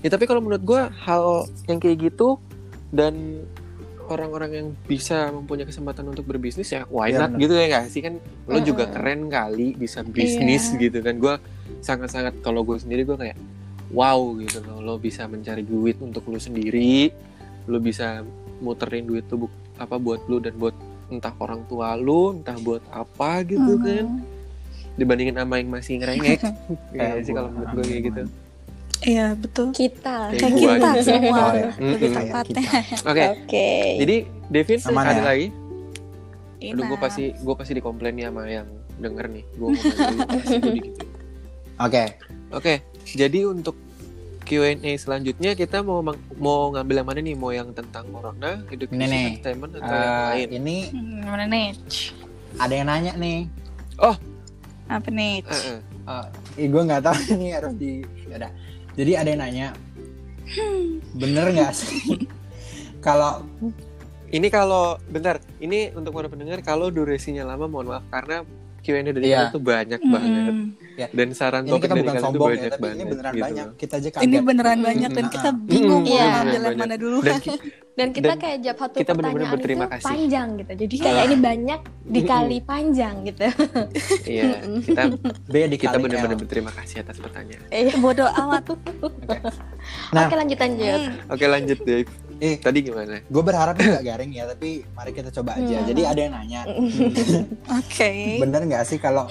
ya 0.00 0.08
tapi 0.08 0.24
kalau 0.24 0.40
menurut 0.40 0.60
gua 0.60 0.88
hal 0.98 1.24
yang 1.62 1.76
kayak 1.76 2.08
gitu 2.10 2.40
dan 2.88 3.44
orang-orang 4.06 4.50
yang 4.52 4.68
bisa 4.82 5.28
mempunyai 5.28 5.64
kesempatan 5.64 6.04
untuk 6.06 6.24
berbisnis 6.24 6.68
ya 6.68 6.84
why 6.86 7.08
Iya, 7.08 7.20
not 7.20 7.30
benar. 7.30 7.40
gitu 7.40 7.54
ya 7.54 7.66
gak 7.70 7.84
sih 7.88 8.00
kan 8.00 8.14
lo 8.44 8.58
juga 8.60 8.84
Mm-mm. 8.84 8.94
keren 8.94 9.20
kali 9.28 9.68
bisa 9.74 10.00
bisnis 10.02 10.70
Iya. 10.70 10.78
gitu 10.82 10.98
kan 11.00 11.14
gua 11.16 11.34
sangat-sangat 11.80 12.40
kalau 12.40 12.62
gue 12.62 12.76
sendiri 12.76 13.02
gua 13.02 13.16
kayak 13.16 13.36
wow 13.90 14.18
gitu 14.36 14.58
loh 14.60 14.80
lo 14.80 14.94
bisa 14.96 15.24
mencari 15.24 15.62
duit 15.62 15.96
untuk 15.98 16.24
lo 16.24 16.36
sendiri 16.36 17.08
lo 17.64 17.78
bisa 17.78 18.20
muterin 18.58 19.04
duit 19.04 19.24
tuh 19.24 19.48
apa 19.74 19.96
buat 19.96 20.24
lo 20.24 20.38
dan 20.38 20.54
buat 20.54 20.74
entah 21.06 21.34
orang 21.36 21.64
tua 21.64 21.92
lo 21.94 22.32
entah 22.34 22.56
buat 22.56 22.80
apa 22.88 23.42
gitu 23.42 23.72
Mhm. 23.72 23.82
kan 23.82 24.06
dibandingin 24.94 25.34
sama 25.34 25.58
yang 25.58 25.68
masih 25.68 25.98
ngerengek 25.98 26.38
Kayak 26.38 26.54
ya 27.14 27.20
sih 27.20 27.32
kalau 27.32 27.50
menurut 27.50 27.70
gue 27.72 27.84
kayak 27.84 28.02
gitu 28.04 28.22
Iya 29.04 29.36
betul. 29.36 29.68
Kita. 29.70 30.32
Kayak 30.32 30.52
kita 30.54 30.88
gitu. 30.90 31.00
semua 31.06 31.38
Oh, 31.38 31.52
ya. 31.52 31.70
lebih 31.76 32.08
tepatnya. 32.10 32.62
oke 33.04 33.24
Oke. 33.38 33.68
jadi 34.00 34.16
Devin 34.48 34.80
Aman 34.86 35.04
ada 35.06 35.14
ya? 35.14 35.24
lagi 35.26 35.46
Ina. 36.58 36.72
aduh 36.74 36.84
gue 36.88 36.98
pasti 36.98 37.24
gue 37.34 37.54
pasti 37.54 37.72
dikomplain 37.74 38.14
nih 38.14 38.24
sama 38.26 38.42
yang 38.46 38.68
denger 38.96 39.26
nih 39.28 39.44
gue 39.50 39.68
digituin. 39.70 40.84
Oke, 41.76 42.02
oke 42.50 42.74
jadi 43.04 43.40
untuk 43.44 43.76
Q&A 44.42 44.92
selanjutnya 44.94 45.52
kita 45.52 45.80
mau 45.80 46.04
mau 46.34 46.68
ngambil 46.70 46.94
yang 46.94 47.06
mana 47.06 47.20
nih 47.20 47.34
mau 47.34 47.48
yang 47.48 47.72
tentang 47.72 48.08
corona 48.08 48.60
education 48.66 48.96
Ini 48.98 49.06
nih. 49.06 49.24
entertainment 49.34 49.72
atau 49.74 49.88
yang 49.90 50.04
eh, 50.14 50.24
lain 50.30 50.50
ini 50.54 50.76
Hmm, 50.88 51.20
Mana 51.26 51.44
nih? 51.44 51.66
ada 52.54 52.72
yang 52.72 52.86
nanya 52.86 53.12
nih. 53.14 53.38
Apa 54.86 55.08
nih? 55.08 55.40
Eh, 55.42 55.60
eh. 55.66 55.80
Eh, 56.54 56.66
gue 56.68 56.82
nggak 56.82 57.02
tahu 57.02 57.16
ini 57.34 57.46
harus 57.50 57.72
di. 57.74 58.04
Yaudah. 58.28 58.52
Jadi 58.94 59.12
ada 59.18 59.28
yang 59.30 59.42
nanya. 59.42 59.68
Bener 61.14 61.50
nggak 61.50 61.72
sih? 61.74 62.26
Kalau 63.04 63.44
ini 64.32 64.48
kalau 64.48 64.96
bentar 65.12 65.38
ini 65.60 65.92
untuk 65.92 66.16
para 66.16 66.26
pendengar 66.26 66.64
kalau 66.64 66.88
durasinya 66.88 67.44
lama 67.44 67.68
mohon 67.70 67.92
maaf 67.92 68.04
karena 68.08 68.42
Q&A 68.84 69.00
dari 69.02 69.24
Iya. 69.24 69.38
kalian 69.40 69.48
tuh 69.50 69.62
banyak 69.64 69.98
Mm-mm. 69.98 70.12
banget 70.14 70.54
dan 71.10 71.28
saran 71.32 71.62
topik 71.64 71.80
kita 71.80 71.90
dari 71.90 72.00
bukan 72.00 72.14
kalian 72.14 72.30
tuh 72.30 72.38
banyak 72.44 72.62
ya, 72.64 72.78
banget 72.78 72.94
ini 72.94 73.04
beneran 73.08 73.32
gitu 73.32 73.42
banyak. 73.42 73.66
Kita 73.74 73.94
aja 73.96 74.08
kaget. 74.12 74.22
Ini 74.22 74.36
beneran 74.38 74.78
banyak 74.80 75.10
dan 75.10 75.26
kita 75.26 75.48
bingung 75.56 76.02
Mm-mm, 76.02 76.06
mau 76.06 76.14
Iya. 76.14 76.26
ngambil 76.30 76.52
yang 76.54 76.62
banyak. 76.62 76.82
mana 76.84 76.94
dulu. 76.94 77.18
dan 77.20 77.40
Dan 77.94 78.10
kita 78.10 78.26
Dan 78.28 78.38
kayak 78.40 78.58
jawab 78.58 78.78
satu 78.80 78.96
kita 78.96 79.12
benar-benar 79.12 79.22
pertanyaan 79.22 79.54
berterima 79.54 79.84
itu 79.84 79.92
kasih. 79.94 80.06
panjang 80.10 80.48
gitu. 80.58 80.72
Jadi 80.76 80.94
kayak 80.98 81.22
ini 81.24 81.36
banyak 81.38 81.80
dikali 82.04 82.58
panjang 82.60 83.14
gitu. 83.22 83.46
iya 84.34 84.50
kita 84.82 85.02
B 85.46 85.54
dikali 85.54 85.76
kita 85.78 85.96
benar-benar 85.96 86.34
berterima 86.36 86.72
kasih 86.74 86.96
atas 87.00 87.16
pertanyaan 87.16 87.62
Iya. 87.70 87.94
Bodoh 87.96 88.26
amat. 88.26 88.66
Nah, 90.10 90.26
Oke 90.26 90.34
lanjut 90.34 90.58
lanjut. 90.58 91.00
Hmm. 91.06 91.30
oke 91.30 91.44
lanjut 91.46 91.78
Dave 91.80 92.10
eh, 92.44 92.60
tadi 92.60 92.84
gimana 92.84 93.24
gue 93.24 93.42
berharap 93.42 93.80
nggak 93.80 94.04
garing 94.04 94.32
ya, 94.36 94.44
tapi 94.44 94.84
mari 94.92 95.16
kita 95.16 95.32
coba 95.32 95.56
aja. 95.56 95.80
Hmm. 95.80 95.88
Jadi 95.88 96.02
ada 96.04 96.20
yang 96.20 96.34
nanya, 96.36 96.62
Oke. 97.80 98.36
bener 98.36 98.60
nggak 98.68 98.84
sih 98.84 99.00
kalau 99.00 99.24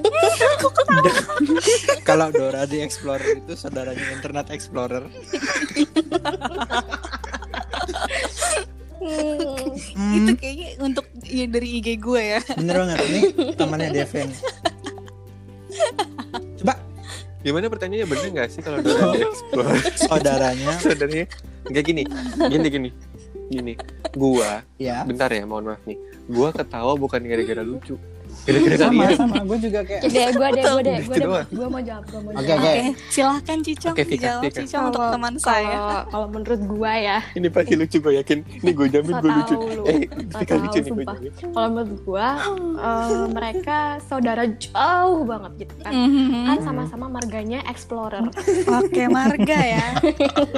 kalau 2.08 2.32
Dora 2.32 2.64
di 2.64 2.80
Explorer 2.80 3.44
itu 3.44 3.52
saudaranya 3.52 4.16
Internet 4.16 4.48
Explorer? 4.56 5.04
Hmm. 9.00 10.16
Itu 10.16 10.32
kayaknya 10.40 10.68
untuk 10.80 11.04
ya, 11.28 11.44
dari 11.44 11.68
IG 11.80 12.00
gue 12.00 12.22
ya. 12.36 12.40
Bener 12.56 12.76
banget 12.80 12.98
ini 13.04 13.20
temannya 13.56 13.88
Devin. 13.92 14.28
Coba 16.60 16.74
gimana 17.40 17.72
pertanyaannya 17.72 18.08
bener 18.08 18.26
nggak 18.36 18.48
sih 18.52 18.60
kalau 18.60 18.84
Dora 18.84 19.16
di 19.16 19.24
explore 19.24 19.80
saudaranya 19.96 20.72
saudaranya 20.76 21.24
nggak 21.68 21.84
gini. 21.84 22.02
Gini 22.48 22.68
gini. 22.70 22.90
Gini. 23.50 23.72
Gua 24.14 24.62
ya. 24.78 25.02
bentar 25.04 25.28
ya 25.28 25.44
mohon 25.44 25.74
maaf 25.74 25.82
nih. 25.84 25.98
Gua 26.30 26.54
ketawa 26.54 26.94
bukan 26.96 27.20
gara-gara 27.26 27.60
lucu 27.66 27.98
gara-gara 28.40 28.76
sama 28.76 29.00
kalian 29.00 29.18
sama 29.18 29.36
gue 29.42 29.58
juga 29.60 29.80
kayak 29.82 30.02
gue 30.02 30.10
deh, 30.10 30.26
gue 30.32 30.48
deh, 30.50 30.64
gue 30.66 30.80
Gitu 30.90 31.12
deh, 31.12 31.20
doang. 31.22 31.46
gue 31.50 31.66
mau 31.66 31.80
jawab, 31.80 32.04
gue 32.04 32.20
mau 32.20 32.30
Oke, 32.32 32.46
jawab. 32.46 32.64
oke. 32.64 32.82
Silahkan 33.08 33.58
Cicong 33.60 33.92
Oke, 33.92 34.02
Vika, 34.02 34.10
dijawab 34.10 34.42
Vika. 34.42 34.56
Cicong 34.56 34.84
untuk 34.86 35.00
Kalau- 35.00 35.14
teman 35.14 35.34
saya. 35.36 35.68
Kalau 35.70 36.00
kalau 36.10 36.26
menurut 36.28 36.60
gue 36.62 36.92
ya, 36.96 37.18
ini 37.32 37.48
pasti 37.48 37.74
lucu 37.74 37.96
gue 37.98 38.12
yakin 38.16 38.38
ini 38.56 38.70
gue 38.70 38.86
jamin 38.88 39.14
gue 39.14 39.30
lucu 39.32 39.54
eh 39.84 40.00
So 40.26 40.36
Vika 40.36 40.54
lucu 40.56 40.78
nih 40.78 40.90
gue 40.90 41.04
jamin 41.06 41.32
kalau 41.50 41.68
menurut 41.70 42.00
gue 42.00 42.26
eh, 42.80 43.26
mereka 43.30 43.78
saudara 44.02 44.44
jauh 44.46 45.22
banget 45.22 45.52
gitu 45.58 45.74
kan. 45.80 45.92
Mhm. 45.92 46.44
Kan 46.46 46.58
sama-sama 46.62 47.06
marganya 47.08 47.60
Explorer. 47.66 48.24
Oke, 48.74 49.02
marga 49.06 49.58
ya. 49.60 49.86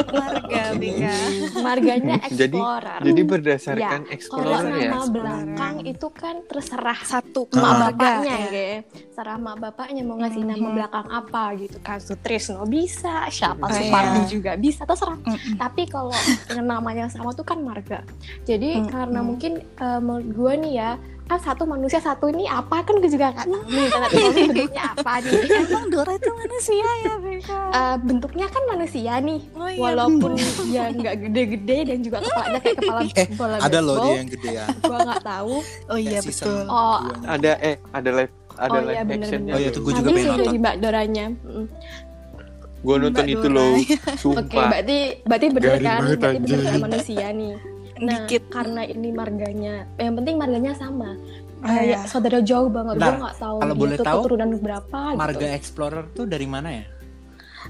Marga, 0.08 0.62
Vika. 0.74 1.14
Marganya 1.58 2.16
Explorer. 2.22 3.00
jadi 3.02 3.20
berdasarkan 3.22 4.00
kalau 4.02 4.12
explorer 4.12 4.62
ya 4.76 4.90
nama 4.90 5.06
belakang 5.08 5.74
itu 5.84 6.06
kan 6.10 6.36
terserah 6.44 6.98
Satu 7.02 7.48
mak 7.74 7.90
marga. 7.90 7.94
bapaknya 7.94 8.34
ya. 8.34 8.50
ya 8.50 8.78
serah 9.08 9.36
mak 9.36 9.56
bapaknya 9.58 10.02
mau 10.02 10.16
ngasih 10.16 10.42
nama 10.42 10.62
Mhm. 10.62 10.74
belakang 10.74 11.08
apa 11.08 11.42
gitu 11.56 11.76
kan 11.78 11.98
Sutrisno 11.98 12.64
bisa 12.64 13.14
siapa 13.28 13.60
Oh, 13.60 13.70
Supardi 13.70 14.18
iya. 14.18 14.26
juga 14.26 14.52
bisa 14.56 14.82
terserah 14.82 15.18
Mm-mm. 15.18 15.56
tapi 15.56 15.82
kalau 15.84 16.14
dengan 16.44 16.66
namanya 16.72 17.06
sama 17.06 17.30
tuh 17.30 17.42
kan 17.42 17.58
marga 17.58 18.00
jadi 18.42 18.78
Mm-mm. 18.78 18.88
karena 18.88 19.20
mungkin 19.20 19.52
eh, 19.60 20.00
menurut 20.00 20.28
gue 20.28 20.52
nih 20.60 20.72
ya 20.74 20.90
kan 21.22 21.40
satu 21.40 21.64
manusia 21.64 21.96
satu 21.96 22.28
ini 22.28 22.44
apa? 22.44 22.84
Kan 22.84 23.00
gue 23.00 23.08
juga 23.08 23.32
nggak 23.32 23.46
tahu 23.46 23.64
nih 23.64 23.86
ternyata 23.88 24.16
bentuknya 24.44 24.82
apa 24.92 25.12
nih. 25.18 25.32
Emang 25.64 25.86
Dora 25.88 26.12
itu 26.12 26.30
manusia 26.30 26.90
ya, 27.00 27.14
Vika? 27.18 27.60
Eh, 27.72 27.96
bentuknya 28.04 28.46
kan 28.46 28.62
manusia 28.68 29.12
nih. 29.18 29.40
Oh 29.54 29.68
iya, 29.68 29.80
walaupun 29.80 30.30
dia 30.68 30.82
nggak 31.00 31.14
gede-gede 31.24 31.78
dan 31.88 31.98
juga 32.04 32.18
kepalanya 32.20 32.60
kayak 32.60 32.76
kepala 32.78 33.00
Eh, 33.22 33.26
bola 33.32 33.56
ada 33.58 33.78
loh 33.80 33.96
dia 33.98 34.14
yang 34.14 34.28
gedean 34.28 34.68
gue 34.76 34.98
nggak 34.98 35.22
tahu. 35.24 35.54
Oh 35.88 35.98
iya, 35.98 36.18
betul. 36.20 36.62
Oh, 36.68 36.98
ada 37.24 37.52
eh 37.60 37.76
ada 37.90 38.10
live 38.12 38.32
ada 38.52 38.76
Oh, 38.76 38.82
live 38.84 38.96
iya, 38.96 39.16
actionnya. 39.16 39.52
Oh, 39.52 39.58
iya, 39.58 39.68
tuh 39.72 39.80
gue 39.80 39.92
juga 39.96 40.08
pengen 40.10 40.20
sih 40.20 40.28
nonton. 40.28 40.54
mbak 40.60 40.74
Doranya. 40.78 41.26
Mm. 41.32 41.66
gue 42.82 42.96
nonton 42.98 43.22
Mbak 43.22 43.34
itu 43.38 43.46
loh. 43.46 43.72
Oke, 43.78 43.94
sumpah. 44.18 44.66
Berarti 44.74 44.98
berarti 45.22 45.46
bener 45.54 45.68
Garing 45.70 45.86
kan? 45.86 46.00
Berarti 46.02 46.38
bener 46.42 46.74
manusia 46.82 47.26
nih. 47.30 47.54
Nah, 48.02 48.26
Dikit. 48.26 48.50
karena 48.50 48.82
ini 48.82 49.14
marganya, 49.14 49.86
yang 49.94 50.18
penting 50.18 50.34
marganya 50.34 50.74
sama. 50.74 51.14
Kayak 51.62 51.86
iya. 51.86 51.98
saudara 52.10 52.42
jauh 52.42 52.66
banget, 52.66 52.98
gue 52.98 53.06
Bentar, 53.06 53.22
nggak 53.22 53.36
tahu 53.38 53.56
kalau 53.62 53.74
boleh 53.78 53.96
tahu, 54.02 54.20
keturunan 54.26 54.50
berapa 54.58 54.98
Marga 55.14 55.38
gitu. 55.38 55.46
Explorer 55.54 56.04
tuh 56.10 56.26
dari 56.26 56.46
mana 56.50 56.68
ya? 56.74 56.84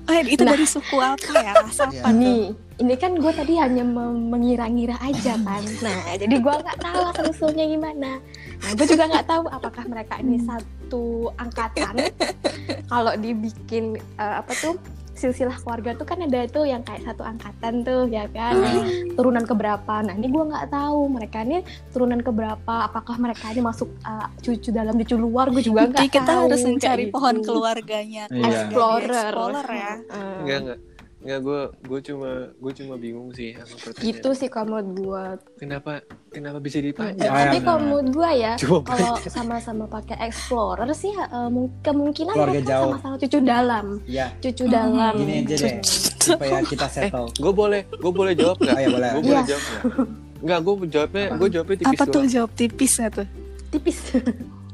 Oh, 0.09 0.17
itu 0.17 0.41
Nah. 0.41 0.57
dari 0.57 0.65
suku 0.65 0.97
apa 0.97 1.33
ya? 1.37 1.53
Ras 1.61 1.77
apa 1.77 1.93
Iya. 1.93 2.01
tuh? 2.01 2.17
Nih, 2.17 2.43
ini 2.81 2.95
kan 2.97 3.13
gue 3.13 3.33
tadi 3.37 3.61
hanya 3.61 3.85
mengira-ngira 4.09 4.97
aja 5.05 5.37
kan. 5.37 5.61
Nah, 5.85 6.17
jadi 6.17 6.33
gue 6.41 6.55
nggak 6.65 6.79
tahu 6.81 7.01
asal 7.13 7.25
usulnya 7.29 7.69
gimana. 7.69 8.17
Nah, 8.65 8.71
gue 8.73 8.87
juga 8.89 9.05
nggak 9.13 9.27
tahu 9.29 9.45
apakah 9.53 9.85
mereka 9.85 10.17
ini 10.25 10.41
satu 10.41 11.29
angkatan. 11.37 12.09
Kalau 12.93 13.13
dibikin 13.21 14.01
eh, 14.17 14.35
apa 14.41 14.53
tuh 14.57 14.81
silsilah 15.23 15.55
keluarga 15.63 15.95
tuh 15.95 16.03
kan 16.03 16.19
ada 16.19 16.51
tuh 16.51 16.67
yang 16.67 16.83
kayak 16.83 17.07
satu 17.07 17.23
angkatan 17.23 17.87
tuh 17.87 18.11
ya 18.11 18.27
kan. 18.35 18.59
Ah. 18.59 18.83
Turunan 19.15 19.47
keberapa? 19.47 19.95
Nah, 20.03 20.15
ini 20.19 20.27
gue 20.27 20.45
nggak 20.51 20.67
tahu 20.75 21.01
mereka 21.07 21.47
ini 21.47 21.63
turunan 21.95 22.19
keberapa. 22.19 22.91
Apakah 22.91 23.15
mereka 23.23 23.55
ini 23.55 23.63
masuk 23.63 23.87
eh, 24.03 24.27
cucu 24.43 24.75
dalam 24.75 24.99
cucu 24.99 25.15
luar? 25.15 25.55
Gue 25.55 25.63
juga 25.63 25.87
nggak 25.87 26.03
Jadi 26.03 26.09
tahu. 26.11 26.17
kita 26.19 26.33
harus 26.35 26.61
mencari 26.67 27.05
gitu. 27.07 27.15
pohon 27.15 27.37
keluarganya. 27.41 28.25
Iya. 28.27 28.47
Explorer. 28.51 29.31
Explorer 29.31 29.69
ya. 29.71 29.93
Enggak 30.43 30.59
enggak. 30.67 30.81
Enggak 31.23 31.41
gue 31.41 31.61
gue 31.87 32.01
cuma 32.05 32.31
gue 32.53 32.73
cuma 32.75 32.95
bingung 32.97 33.31
sih 33.31 33.55
sama 33.55 33.79
pertanyaan. 33.81 34.03
gitu 34.05 34.29
sih 34.33 34.49
kalau 34.49 34.67
menurut 34.69 34.89
gue 34.93 35.25
Kenapa 35.57 35.91
kenapa 36.29 36.59
bisa 36.59 36.77
Ya, 36.77 36.85
dipanjang? 36.85 37.23
Ah, 37.25 37.39
tapi 37.41 37.47
iya, 37.49 37.61
kalau 37.61 37.79
benar. 37.79 37.87
menurut 37.87 38.09
gue 38.11 38.31
ya, 38.37 38.53
kalau 38.59 39.15
sama-sama 39.25 39.85
pakai 39.87 40.17
explorer 40.21 40.91
sih 40.93 41.13
eh, 41.13 41.49
mung- 41.49 41.71
kemungkinan 41.81 42.33
Keluarga 42.33 42.53
mereka 42.53 42.67
jauh. 42.69 42.93
sama-sama 42.93 43.15
cucu 43.17 43.39
dalam, 43.41 43.87
Ya, 44.05 44.27
cucu 44.37 44.65
Hmm, 44.65 44.73
dalam. 44.73 45.15
gini 45.17 45.35
aja 45.41 45.55
deh. 45.57 45.75
Supaya 46.19 46.59
kita 46.63 46.87
settle. 46.93 47.29
gue 47.33 47.53
boleh 47.55 47.81
gue 47.89 48.13
boleh 48.13 48.33
jawab 48.35 48.59
nggak? 48.59 48.75
Oh, 48.75 48.81
iya, 48.81 48.89
boleh. 48.91 49.09
Gue 49.09 49.23
boleh 49.23 49.33
Iya. 49.33 49.47
jawab 49.49 49.63
nggak? 49.63 49.83
Enggak, 50.43 50.59
gue 50.61 50.75
jawabnya 50.89 51.25
gue 51.33 51.49
jawabnya 51.49 51.77
tipis 51.79 51.91
Apa 51.93 52.05
tuh 52.09 52.23
jawab 52.27 52.51
tipisnya 52.53 53.09
tuh? 53.13 53.27
Tipis. 53.69 53.99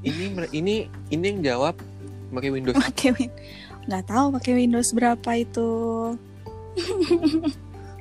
Ini 0.01 0.25
ini 0.51 0.75
ini 1.09 1.25
yang 1.27 1.39
jawab 1.45 1.75
pakai 2.31 2.49
Windows. 2.49 2.73
Pakai 2.75 3.11
Win. 3.13 3.31
Nggak 3.85 4.05
tahu 4.07 4.27
pakai 4.33 4.53
Windows 4.57 4.89
berapa 4.91 5.31
itu. 5.35 5.69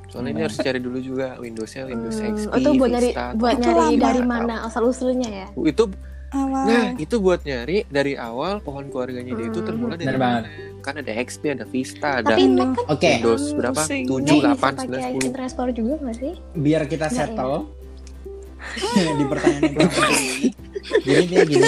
Soalnya 0.07 0.31
ini 0.31 0.41
harus 0.41 0.57
cari 0.57 0.79
dulu 0.79 0.97
juga 0.97 1.35
Windowsnya 1.35 1.83
Windows 1.85 2.17
Hmm, 2.17 2.31
XP. 2.33 2.51
itu 2.55 2.69
buat 2.73 2.89
nyari 2.89 3.09
Vista. 3.09 3.25
buat 3.33 3.53
Itu 3.53 3.61
nyari 3.61 3.79
lama. 3.91 3.99
dari 4.01 4.21
mana 4.23 4.53
asal 4.63 4.83
usulnya 4.85 5.29
ya. 5.29 5.47
Itu 5.61 5.83
Awal. 6.27 6.63
nah 6.63 6.85
itu 6.97 7.15
buat 7.17 7.39
nyari 7.41 7.87
dari 7.87 8.13
awal 8.13 8.59
pohon 8.59 8.87
keluarganya 8.87 9.31
dia 9.31 9.47
itu 9.47 9.59
Hmm. 9.59 9.67
termulai 9.67 9.95
dari 9.95 10.07
Bener 10.09 10.19
mana? 10.19 10.47
Kan 10.77 10.95
ada 10.97 11.11
XP, 11.13 11.43
ada 11.49 11.65
Vista, 11.65 12.09
ada 12.17 12.33
Tapi 12.33 12.43
kan 12.49 12.69
Oke, 12.85 13.07
Windows 13.13 13.43
Hmm, 13.45 13.57
berapa? 13.57 13.81
pusing. 13.81 14.03
7, 14.05 14.15
Mac 14.15 14.23
bisa 14.23 14.47
8, 14.49 14.71
pakai 14.73 14.87
9, 14.87 15.03
10. 15.03 15.15
Internet 15.21 15.45
Explorer 15.45 15.73
juga 15.73 15.93
nggak 15.97 16.15
sih? 16.17 16.33
biar 16.53 16.81
kita 16.85 17.07
settle 17.09 17.55
di 19.19 19.25
pertanyaan 19.25 19.63
ini. 19.65 19.77
Jadi 20.97 21.23
dia 21.25 21.41
gini, 21.43 21.67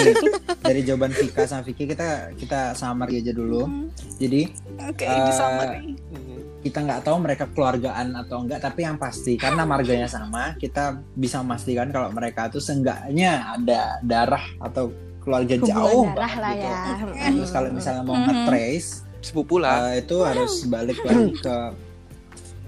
dari 0.58 0.80
jawaban 0.82 1.12
Vika 1.12 1.44
sama 1.44 1.62
Vicky 1.62 1.84
kita 1.86 2.08
kita 2.34 2.72
summary 2.72 3.20
aja 3.20 3.32
dulu. 3.32 3.64
Hmm, 3.64 3.86
Jadi 4.16 4.48
Oke, 4.82 5.04
Eh. 5.04 5.12
Mhm. 5.12 6.19
Kita 6.60 6.78
nggak 6.78 7.00
tahu 7.02 7.16
mereka 7.18 7.44
keluargaan 7.48 8.12
atau 8.14 8.44
enggak, 8.44 8.60
tapi 8.60 8.84
yang 8.84 8.96
pasti 8.96 9.34
karena 9.34 9.64
marganya 9.64 10.04
sama, 10.04 10.52
kita 10.54 11.00
bisa 11.16 11.40
memastikan 11.40 11.88
kalau 11.88 12.12
mereka 12.12 12.46
tuh 12.46 12.60
seenggaknya 12.60 13.56
ada 13.56 13.96
darah 14.04 14.44
atau 14.60 14.92
keluarga 15.20 15.56
Hubungan 15.56 15.72
jauh 15.72 16.04
darah 16.12 16.34
lah 16.36 16.52
gitu. 16.52 16.68
ya. 17.16 17.28
Terus 17.32 17.50
kalau 17.50 17.68
misalnya 17.70 18.02
mau 18.02 18.16
Mhm. 18.16 18.24
nge-trace, 18.24 18.88
Sepupu 19.20 19.56
lah. 19.56 19.92
eh, 19.92 20.00
itu 20.00 20.16
harus 20.20 20.52
balik 20.64 21.00
lagi 21.00 21.32
ke 21.34 21.56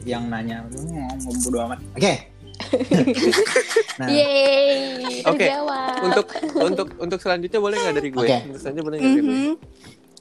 yang 0.05 0.29
nanya 0.29 0.65
ngomong 0.69 1.37
bodo 1.43 1.59
amat. 1.65 1.81
Oke. 1.93 2.15
nah, 3.99 4.07
Yeay, 4.09 5.25
Oke, 5.25 5.47
terjawab. 5.49 5.97
Untuk 6.03 6.27
untuk 6.57 6.89
untuk 6.97 7.19
selanjutnya 7.19 7.59
boleh 7.59 7.77
nggak 7.77 7.95
dari 7.97 8.11
gue? 8.11 8.27
Untuk 8.47 8.61
selanjutnya 8.61 8.85
boleh 8.85 8.97
nggak 8.99 9.13
dari 9.13 9.23
gue? 9.23 9.37
Mhm. 9.37 9.53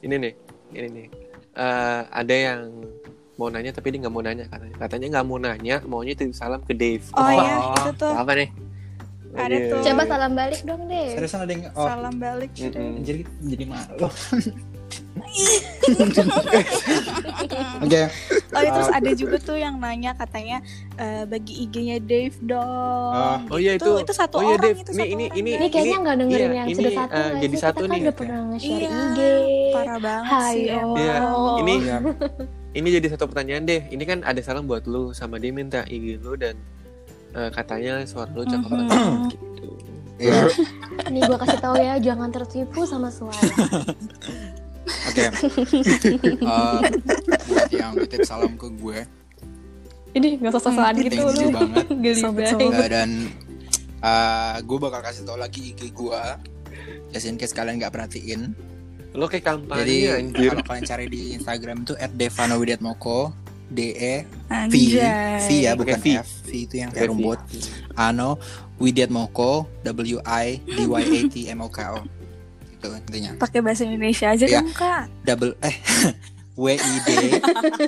Ini 0.02 0.14
nih, 0.18 0.32
ini 0.74 0.88
nih. 0.90 1.06
Eh, 1.52 2.00
ada 2.10 2.34
yang 2.34 2.60
mau 3.34 3.48
nanya 3.48 3.70
tapi 3.70 3.90
dia 3.90 4.00
nggak 4.00 4.12
mau 4.12 4.20
nanya 4.20 4.44
katanya. 4.46 4.76
Katanya 4.78 5.06
nggak 5.10 5.24
mau 5.24 5.38
nanya, 5.38 5.76
maunya 5.84 6.12
titip 6.12 6.32
salam 6.32 6.60
ke 6.60 6.72
Dave. 6.72 7.04
Oh 7.12 7.20
Apa? 7.20 7.32
ya, 7.34 7.56
itu 7.72 7.90
tuh 7.96 8.12
Apa 8.12 8.32
nih? 8.34 8.48
Ada 9.32 9.56
tuh. 9.66 9.80
Coba 9.82 10.02
salam 10.04 10.32
balik 10.34 10.60
dong 10.62 10.82
deh. 10.86 11.06
seriusan 11.10 11.40
ada 11.40 11.50
yang 11.50 11.64
oh 11.72 11.86
salam 11.86 12.14
balik. 12.16 12.50
Mm-mm. 12.54 13.00
jadi 13.00 13.20
jadi 13.40 13.64
malu. 13.64 14.08
Oke. 17.82 18.02
Oh, 18.52 18.60
itu 18.60 18.70
terus 18.70 18.90
ada 18.92 19.10
juga 19.14 19.36
tuh 19.38 19.56
yang 19.56 19.76
nanya 19.78 20.12
katanya 20.12 20.60
eh, 20.94 21.24
bagi 21.24 21.64
IG-nya 21.64 21.96
Dave 21.98 22.36
dong. 22.38 23.10
Ah. 23.10 23.40
Oh 23.48 23.56
iya, 23.56 23.74
Gitu. 23.74 23.88
itu- 23.88 24.04
itu 24.04 24.12
satu 24.12 24.36
oh 24.36 24.42
iya, 24.42 24.48
orang 24.50 24.62
Dave. 24.62 24.78
itu 24.78 24.90
Ini- 24.90 24.98
satu 24.98 25.08
ini- 25.08 25.24
orang, 25.24 25.38
ini- 25.38 25.48
guys. 25.48 25.56
Ini 25.58 25.66
kayaknya 25.70 25.96
nggak 25.98 26.16
dengerin 26.18 26.36
iya, 26.44 26.52
yang 26.54 26.66
ini, 26.66 26.76
sudah 26.76 26.92
satu 26.92 27.12
nggak 27.14 27.32
jadi 27.40 27.48
sih? 27.50 27.62
satu 27.62 27.72
Kita 27.74 27.82
kan 27.82 27.92
nih. 27.92 28.02
udah 28.02 28.14
pernah 28.14 28.38
nge-share 28.46 28.76
Iya, 28.76 28.88
IG. 28.92 29.20
parah 29.72 29.98
banget 29.98 30.28
Hai, 30.30 30.52
sih. 30.52 30.64
Iya, 30.68 31.16
oh. 31.24 31.56
ini 31.58 31.74
Iya. 31.80 31.96
Ini 32.72 32.88
jadi 32.90 33.06
satu 33.10 33.26
pertanyaan 33.26 33.62
deh. 33.62 33.82
Ini 33.86 34.02
kan 34.02 34.18
ada 34.22 34.40
salam 34.40 34.64
buat 34.64 34.84
lu 34.84 35.12
sama 35.12 35.36
dia 35.36 35.50
minta 35.50 35.84
IG 35.84 36.18
lu 36.18 36.34
dan 36.34 36.56
eh, 37.30 37.48
katanya 37.48 38.00
suara 38.02 38.28
lu 38.30 38.42
cakep 38.42 38.64
Mhm. 38.64 38.78
banget 38.82 39.00
gitu. 39.30 39.68
Iya. 40.18 40.40
Nih 41.08 41.20
gua 41.22 41.38
kasih 41.38 41.58
tahu 41.58 41.74
ya, 41.76 41.94
jangan 41.98 42.28
tertipu 42.28 42.84
sama 42.84 43.08
suara. 43.08 43.40
Oke. 45.04 45.22
Eh, 45.22 46.80
buat 47.44 47.70
yang 47.70 47.92
titip 47.98 48.22
salam 48.22 48.54
ke 48.54 48.68
gue 48.72 48.98
Ini 50.12 50.36
nggak 50.38 50.52
sosokan 50.52 50.92
Hmm, 50.92 51.02
gitu 51.02 51.22
lu. 51.24 51.48
banget. 51.50 51.86
Geli 52.04 52.22
banget. 52.22 52.56
Eh, 52.60 52.88
dan 52.90 53.10
eh, 53.98 54.54
gue 54.60 54.78
bakal 54.78 55.00
kasih 55.00 55.22
tau 55.22 55.36
lagi 55.36 55.72
IG 55.72 55.88
gue 55.90 56.20
just 57.08 57.24
in 57.24 57.36
case 57.36 57.50
kalian 57.50 57.76
nggak 57.76 57.90
perhatiin 57.90 58.52
Lo 59.12 59.24
kayak 59.26 59.44
kampanye 59.44 59.80
jadi 59.82 59.96
anjir. 60.16 60.48
kalau 60.50 60.62
kalian 60.64 60.84
cari 60.84 61.06
di 61.06 61.20
Instagram 61.34 61.76
itu 61.82 61.92
@devanowidiatmoko 61.96 63.18
D 63.68 63.78
E 63.90 64.14
V. 64.68 64.74
V 65.38 65.48
ya 65.58 65.72
bukan 65.72 65.96
V. 65.96 66.06
F 66.14 66.28
V 66.42 66.50
itu 66.62 66.74
yang 66.76 66.88
kayak 66.88 67.08
rumput 67.08 67.40
Ano 67.94 68.36
Widiatmoko 68.76 69.64
W 69.82 70.18
I 70.22 70.60
D 70.62 70.78
Y 70.82 71.02
A 71.02 71.20
T 71.26 71.36
M 71.46 71.60
O 71.60 71.68
K 71.68 71.78
O 71.90 72.00
itu 72.68 72.88
intinya 72.90 73.32
Pakai 73.38 73.60
bahasa 73.60 73.84
Indonesia 73.84 74.28
aja 74.28 74.44
Iya. 74.44 74.58
dong, 74.58 74.72
Kak. 74.72 75.04
double 75.22 75.54
eh 75.60 75.76
W 76.54 76.68
I 76.68 76.94
D 77.00 77.10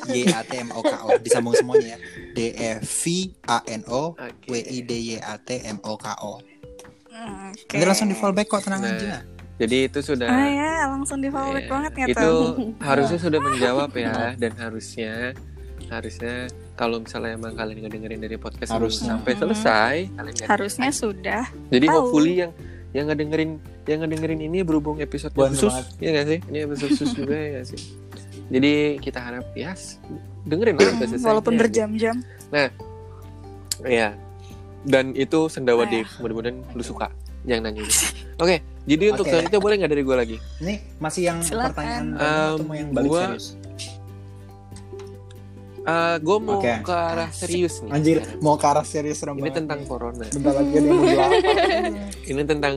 Y 0.07 0.23
A 0.31 0.41
T 0.43 0.57
M 0.57 0.71
O 0.71 0.81
K 0.81 0.93
O 1.03 1.19
disambung 1.19 1.53
semuanya 1.53 1.97
ya 1.97 1.99
D 2.33 2.39
E 2.51 2.71
V 2.81 3.03
A 3.45 3.61
N 3.67 3.83
O. 3.87 4.17
W 4.45 4.55
I 4.57 4.79
D 4.81 4.93
Y 5.11 5.19
A 5.19 5.37
T 5.37 5.61
M 5.63 5.81
O 5.83 5.97
K 5.97 6.13
O 6.21 6.41
Hmm, 7.07 7.51
Oke. 7.51 7.71
nanti 7.71 7.87
langsung 7.87 8.09
di 8.09 8.17
follow 8.17 8.33
back 8.33 8.49
kok 8.49 8.61
tenang 8.61 8.83
Nah, 8.83 8.91
aja 8.91 9.23
Jadi 9.55 9.77
itu 9.87 9.99
sudah 10.01 10.27
Ah 10.27 10.47
ya, 10.47 10.73
langsung 10.89 11.19
di 11.19 11.29
follow 11.29 11.55
Iya. 11.55 11.69
banget 11.69 11.93
ya 11.95 12.07
itu 12.09 12.31
harusnya 12.81 13.19
sudah 13.19 13.39
menjawab 13.47 13.91
ya 13.93 14.35
dan 14.35 14.53
harusnya 14.57 15.31
harusnya 15.85 16.35
kalau 16.73 16.99
misalnya 16.99 17.37
emang 17.37 17.55
kalian 17.55 17.77
nggak 17.79 17.93
dengerin 17.93 18.21
dari 18.21 18.35
podcast 18.35 18.67
ini 18.69 18.77
Harusnya. 18.77 19.07
sampai 19.11 19.33
selesai 19.37 19.95
kalian 20.11 20.35
Harusnya 20.45 20.91
sudah. 20.91 21.43
jadi 21.69 21.87
tahu. 21.87 21.95
hopefully 22.01 22.35
yang 22.37 22.51
yang 22.91 23.05
nggak 23.05 23.21
dengerin 23.21 23.51
yang 23.85 23.97
nggak 24.01 24.13
dengerin 24.13 24.41
ini 24.43 24.59
berhubung 24.61 24.99
episode 24.99 25.31
khusus 25.31 25.69
banget. 25.69 25.87
ya 25.99 26.09
nggak 26.11 26.27
sih 26.27 26.39
ini 26.45 26.59
episode 26.65 26.91
khusus 26.91 27.11
juga 27.21 27.37
ya 27.37 27.61
sih 27.63 27.81
jadi 28.47 28.73
kita 28.99 29.19
harap 29.21 29.47
ya 29.53 29.71
s- 29.73 30.03
dengerin 30.43 30.75
lah 30.75 30.89
sampai 30.91 31.07
selesai 31.07 31.27
Walaupun 31.27 31.53
Ya, 31.53 31.61
berjam-jam. 31.61 32.17
ya 33.83 34.09
dan 34.85 35.13
itu 35.13 35.49
sendawa 35.49 35.85
Ah. 35.85 35.91
Dave 35.91 36.11
mudah-mudahan 36.19 36.57
lu 36.71 36.83
suka 36.83 37.09
yang 37.45 37.61
nanya 37.61 37.81
ini. 37.81 37.95
oke 38.37 38.57
jadi 38.85 39.05
untuk 39.11 39.25
Oke. 39.25 39.31
selanjutnya 39.31 39.61
boleh 39.61 39.75
nggak 39.77 39.91
dari 39.91 40.03
gue 40.03 40.17
lagi 40.19 40.37
Ini 40.59 40.75
masih 40.99 41.23
yang 41.25 41.39
Silakan. 41.41 41.73
pertanyaan 41.73 42.05
Um, 42.11 42.21
atau 42.21 42.65
mau 42.65 42.75
yang 42.75 42.89
balik 42.91 43.09
gua- 43.09 43.25
serius? 43.31 43.47
gue 46.17 46.37
mau 46.39 46.57
Oke. 46.57 46.73
ke 46.81 46.95
arah 46.95 47.31
serius 47.31 47.75
nih 47.81 47.91
Anjir, 47.93 48.17
sekarang. 48.19 48.41
mau 48.41 48.57
ke 48.57 48.67
arah 48.67 48.87
serius 48.87 49.17
serem 49.19 49.35
ini 49.35 49.43
banget 49.43 49.57
tentang 49.59 49.79
nih. 49.79 49.87
corona 49.87 50.25
Bentar 50.27 50.53
lagi 50.55 50.73
ada 50.73 50.89
yang 50.89 51.97
ini 52.33 52.43
tentang 52.43 52.77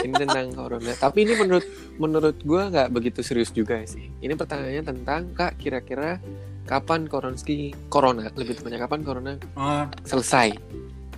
ini 0.00 0.14
tentang 0.14 0.46
corona 0.52 0.92
tapi 0.94 1.18
ini 1.22 1.32
menurut 1.34 1.64
menurut 1.96 2.36
gue 2.38 2.62
nggak 2.66 2.88
begitu 2.90 3.20
serius 3.20 3.48
juga 3.50 3.80
sih 3.84 4.12
ini 4.18 4.32
pertanyaannya 4.32 4.84
tentang 4.86 5.32
kak 5.32 5.56
kira-kira 5.56 6.20
kapan 6.64 7.04
koronski 7.04 7.72
corona 7.88 8.28
lebih 8.34 8.54
tepatnya 8.54 8.76
kapan 8.78 9.00
corona 9.00 9.32
Oh, 9.54 9.84
selesai 10.02 10.52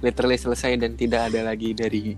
literally 0.02 0.36
selesai 0.36 0.76
dan 0.76 0.92
tidak 0.92 1.30
ada 1.30 1.46
lagi 1.46 1.72
dari 1.72 2.12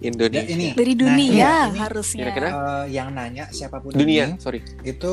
Indonesia 0.00 0.48
ini 0.48 0.72
Dari 0.72 0.92
Nah, 0.92 1.00
dunia 1.02 1.28
iya, 1.30 1.54
ini 1.66 1.76
harusnya. 1.78 2.24
Kira-kira? 2.24 2.48
eh, 2.48 2.84
yang 2.90 3.12
nanya 3.12 3.44
siapa 3.50 3.78
pun 3.78 3.92
dunia 3.92 4.24
ini 4.26 4.40
sorry 4.40 4.64
itu 4.80 5.12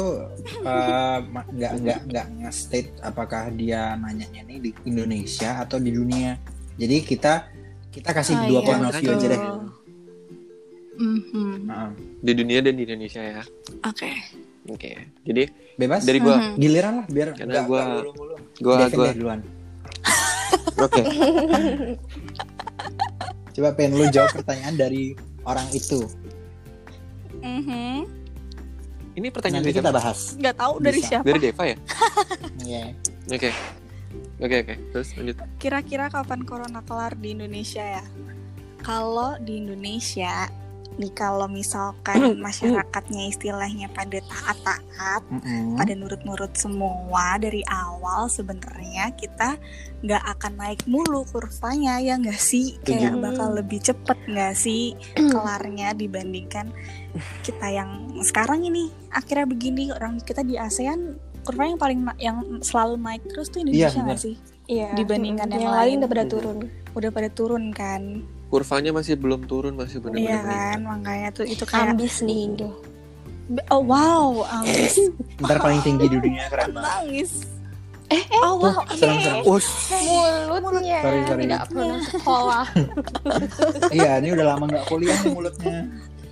eh, 0.58 1.18
nggak 1.22 1.72
nggak 1.78 2.00
nggak 2.08 2.26
nge-state 2.40 2.96
apakah 3.02 3.52
dia 3.52 3.94
nanyanya 3.94 4.42
ini 4.42 4.56
di 4.62 4.72
Indonesia 4.86 5.60
atau 5.60 5.76
di 5.76 5.92
dunia. 5.92 6.40
Jadi 6.74 7.04
kita 7.04 7.52
kita 7.90 8.10
kasih 8.12 8.36
Ah, 8.38 8.48
dua 8.48 8.60
iya, 8.60 8.66
point 8.66 8.82
of 8.82 8.94
view 8.96 9.12
aja 9.12 9.28
deh. 9.28 9.42
Mhm. 10.96 11.52
Nah, 11.64 11.92
di 12.18 12.32
dunia 12.34 12.60
dan 12.60 12.74
di 12.74 12.84
Indonesia 12.84 13.22
ya 13.22 13.42
Oke. 13.84 14.10
oke 14.66 14.92
jadi 15.22 15.46
bebas. 15.76 16.02
dari 16.02 16.18
gue 16.18 16.32
Mhm. 16.32 16.54
Giliran 16.58 16.94
lah 16.96 17.06
biar 17.08 17.28
Karena 17.34 17.52
nggak 17.54 17.64
gua- 17.66 17.84
nggak 17.84 18.02
mulu-mulu. 18.02 18.36
gue 18.58 18.74
Devin 18.74 18.90
gue 18.90 19.06
deh 19.06 19.14
duluan. 19.14 19.40
Oke 20.78 21.02
Coba 23.54 23.74
pengen 23.74 23.98
lu 23.98 24.06
jawab 24.14 24.38
pertanyaan 24.38 24.78
dari 24.78 25.18
orang 25.42 25.66
itu. 25.74 26.06
Mhm. 27.42 28.06
Ini 29.18 29.28
pertanyaan 29.34 29.66
Nanti 29.66 29.74
dari 29.74 29.80
kita 29.82 29.90
siapa? 29.90 29.98
bahas. 29.98 30.20
nggak 30.38 30.56
tahu 30.56 30.74
dari 30.78 31.00
Bisa. 31.02 31.10
siapa 31.10 31.26
Dari 31.26 31.40
Deva 31.42 31.64
ya? 31.66 31.78
Iya. 32.70 32.84
Oke. 33.34 33.50
Oke 34.38 34.56
oke. 34.62 34.76
Terus 34.94 35.08
lanjut. 35.18 35.36
kira-kira 35.58 36.06
kapan 36.14 36.46
corona 36.46 36.86
kelar 36.86 37.18
di 37.18 37.34
Indonesia 37.34 37.82
ya 37.82 38.06
kalau 38.80 39.42
di 39.42 39.58
Indonesia 39.58 40.46
nih 40.98 41.14
kalau 41.14 41.46
misalkan 41.46 42.18
masyarakatnya 42.46 43.30
istilahnya 43.30 43.88
pada 43.90 44.18
taat-taat 44.20 45.22
Mm-mm. 45.30 45.78
pada 45.78 45.94
nurut-nurut 45.94 46.54
semua 46.54 47.38
dari 47.38 47.62
awal 47.66 48.26
sebenarnya 48.28 49.14
kita 49.14 49.56
nggak 50.02 50.24
akan 50.38 50.54
naik 50.58 50.82
mulu 50.86 51.26
kurvanya 51.26 51.98
ya 51.98 52.18
nggak 52.18 52.38
sih 52.38 52.78
kayak 52.82 53.18
bakal 53.18 53.54
lebih 53.54 53.78
cepet 53.80 54.18
nggak 54.26 54.54
sih 54.54 54.98
kelarnya 55.34 55.94
dibandingkan 55.94 56.70
kita 57.42 57.68
yang 57.70 57.90
sekarang 58.22 58.62
ini 58.62 58.90
akhirnya 59.10 59.46
begini 59.46 59.90
orang 59.90 60.18
kita 60.20 60.42
di 60.42 60.58
ASEAN 60.58 61.18
kurva 61.42 61.64
yang 61.64 61.80
paling 61.80 62.00
yang 62.20 62.38
selalu 62.60 63.00
naik 63.00 63.24
terus 63.26 63.48
tuh 63.48 63.64
Iya, 63.64 63.88
Indonesia 63.88 64.02
nggak 64.04 64.20
benar. 64.20 64.26
sih 64.28 64.36
Iya. 64.68 64.92
Dibandingkan 65.00 65.48
yang 65.48 65.64
yang 65.64 65.72
lain 65.72 65.80
lain. 65.80 66.00
udah 66.04 66.10
pada 66.12 66.26
turun. 66.28 66.58
udah 66.92 67.10
pada 67.10 67.30
turun 67.32 67.64
kan 67.72 68.02
Kurvanya 68.48 68.92
masih 68.92 69.16
belum 69.16 69.44
turun, 69.44 69.76
masih 69.76 70.00
benar-benar 70.00 70.24
iya 70.24 70.40
kan 70.40 70.78
makanya 70.82 71.30
tuh 71.32 71.44
itu 71.44 71.64
kayak 71.64 71.92
Ambis 71.92 72.22
nih 72.22 72.48
Indo. 72.48 72.72
oh 73.68 73.82
wow 73.82 74.32
ambis 74.50 74.96
Ntar 75.44 75.58
paling 75.58 75.80
tinggi 75.82 76.06
di 76.06 76.18
dunia 76.18 76.48
keren 76.48 76.72
banget. 76.72 76.84
nangis 76.86 77.32
eh 78.08 78.24
oh 78.40 78.56
wow 78.58 78.80
Serem 78.90 79.20
serem. 79.20 79.44
Ush. 79.46 79.70
Mulutnya 80.48 81.00
Sorry, 81.02 81.20
sorry. 81.24 81.42
tidak 81.44 81.62
pernah 81.68 82.00
sekolah. 82.06 82.66
Iya, 83.94 84.12
ini 84.18 84.30
udah 84.32 84.46
lama 84.48 84.64
nggak 84.66 84.86
kuliah 84.86 85.18
nih 85.18 85.32
mulutnya. 85.34 85.78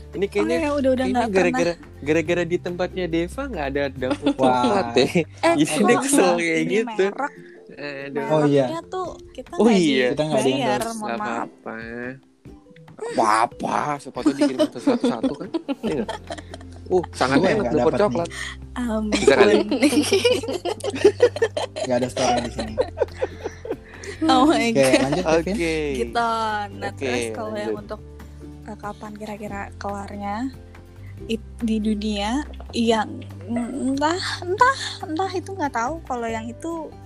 Ini 0.10 0.24
oh 0.24 0.30
kayaknya 0.30 0.56
ya 0.58 0.70
udah 0.72 0.90
udah 0.96 1.06
ini 1.06 1.22
gara-gara 1.28 1.74
gara-gara 2.00 2.44
di 2.44 2.58
tempatnya 2.58 3.06
Deva 3.06 3.44
nggak 3.46 3.66
ada 3.70 3.84
dapur 3.92 4.28
Wah. 4.32 4.64
coklat 4.64 4.88
deh. 4.94 5.14
eh 5.20 5.54
Jadi 5.58 5.94
kesel 6.00 6.30
kayak 6.38 6.64
gitu. 6.66 7.06
merek 7.12 7.34
Aduh. 7.76 8.24
Oh, 8.26 8.42
iya. 8.44 8.66
mereknya 8.66 8.82
tuh 8.88 9.08
kita 9.30 9.52
Oh, 9.56 9.68
iya. 9.68 10.08
Kita 10.12 10.22
nggak 10.24 10.38
ada 10.38 10.48
yang 10.48 10.62
endorse. 10.62 10.96
mohon 10.96 11.10
maaf 11.12 11.20
apa-apa. 11.20 11.74
Apa-apa, 12.96 14.00
sepatu 14.00 14.32
dikirim 14.32 14.72
satu-satu 14.72 15.34
kan? 15.36 15.50
Iya? 15.84 16.04
Uh, 16.88 17.04
sangat 17.12 17.38
Gue 17.38 17.48
yang 17.50 17.60
enak 17.60 17.72
dapat 17.76 17.94
coklat. 18.00 18.28
ampun 18.74 19.12
Bisa 19.12 19.34
kali. 19.36 19.54
Nggak 21.84 21.98
ada 21.98 22.08
story 22.08 22.40
di 22.42 22.52
sini. 22.52 22.74
oh 24.24 24.44
my 24.48 24.66
Oke, 24.66 24.74
god 24.74 24.92
lanjut 25.04 25.26
Oke. 25.28 25.44
Kevin. 25.52 25.92
gitu 26.00 26.30
nah 26.72 26.88
Oke, 26.88 27.04
terus 27.04 27.26
kalau 27.32 27.54
yang 27.54 27.76
untuk 27.76 28.00
eh, 28.64 28.78
kapan 28.80 29.12
kira-kira 29.14 29.62
kelarnya 29.76 30.36
it- 31.28 31.58
di 31.62 31.78
dunia 31.78 32.42
yang 32.72 33.22
entah 33.46 34.22
entah 34.42 34.78
entah 35.04 35.32
itu 35.32 35.50
nggak 35.52 35.74
tahu 35.74 35.94
kalau 36.06 36.26
yang 36.26 36.46
itu 36.48 36.88
mm, 36.88 37.05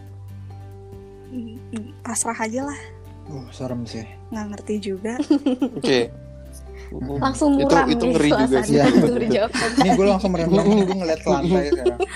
pasrah 2.00 2.38
aja 2.38 2.64
lah 2.66 2.80
Oh, 3.30 3.46
serem 3.50 3.86
sih. 3.86 4.02
nggak 4.30 4.46
ngerti 4.50 4.76
juga 4.84 5.14
Oke. 5.78 6.10
Langsung 7.22 7.54
Itu- 7.54 7.70
muram 7.70 7.86
itu 7.88 8.02
nih 8.02 8.12
ngeri 8.12 8.30
juga 8.32 8.46
suasana 8.50 8.66
sih. 8.66 9.14
Dijawab. 9.22 9.52
Ini 9.78 9.90
gue 9.94 10.06
langsung 10.08 10.30
merem-merem, 10.34 10.66
gue 10.82 10.98
ngeliat 10.98 11.20
ke 11.20 11.30
lantai 11.30 11.66
sekarang. 11.70 12.00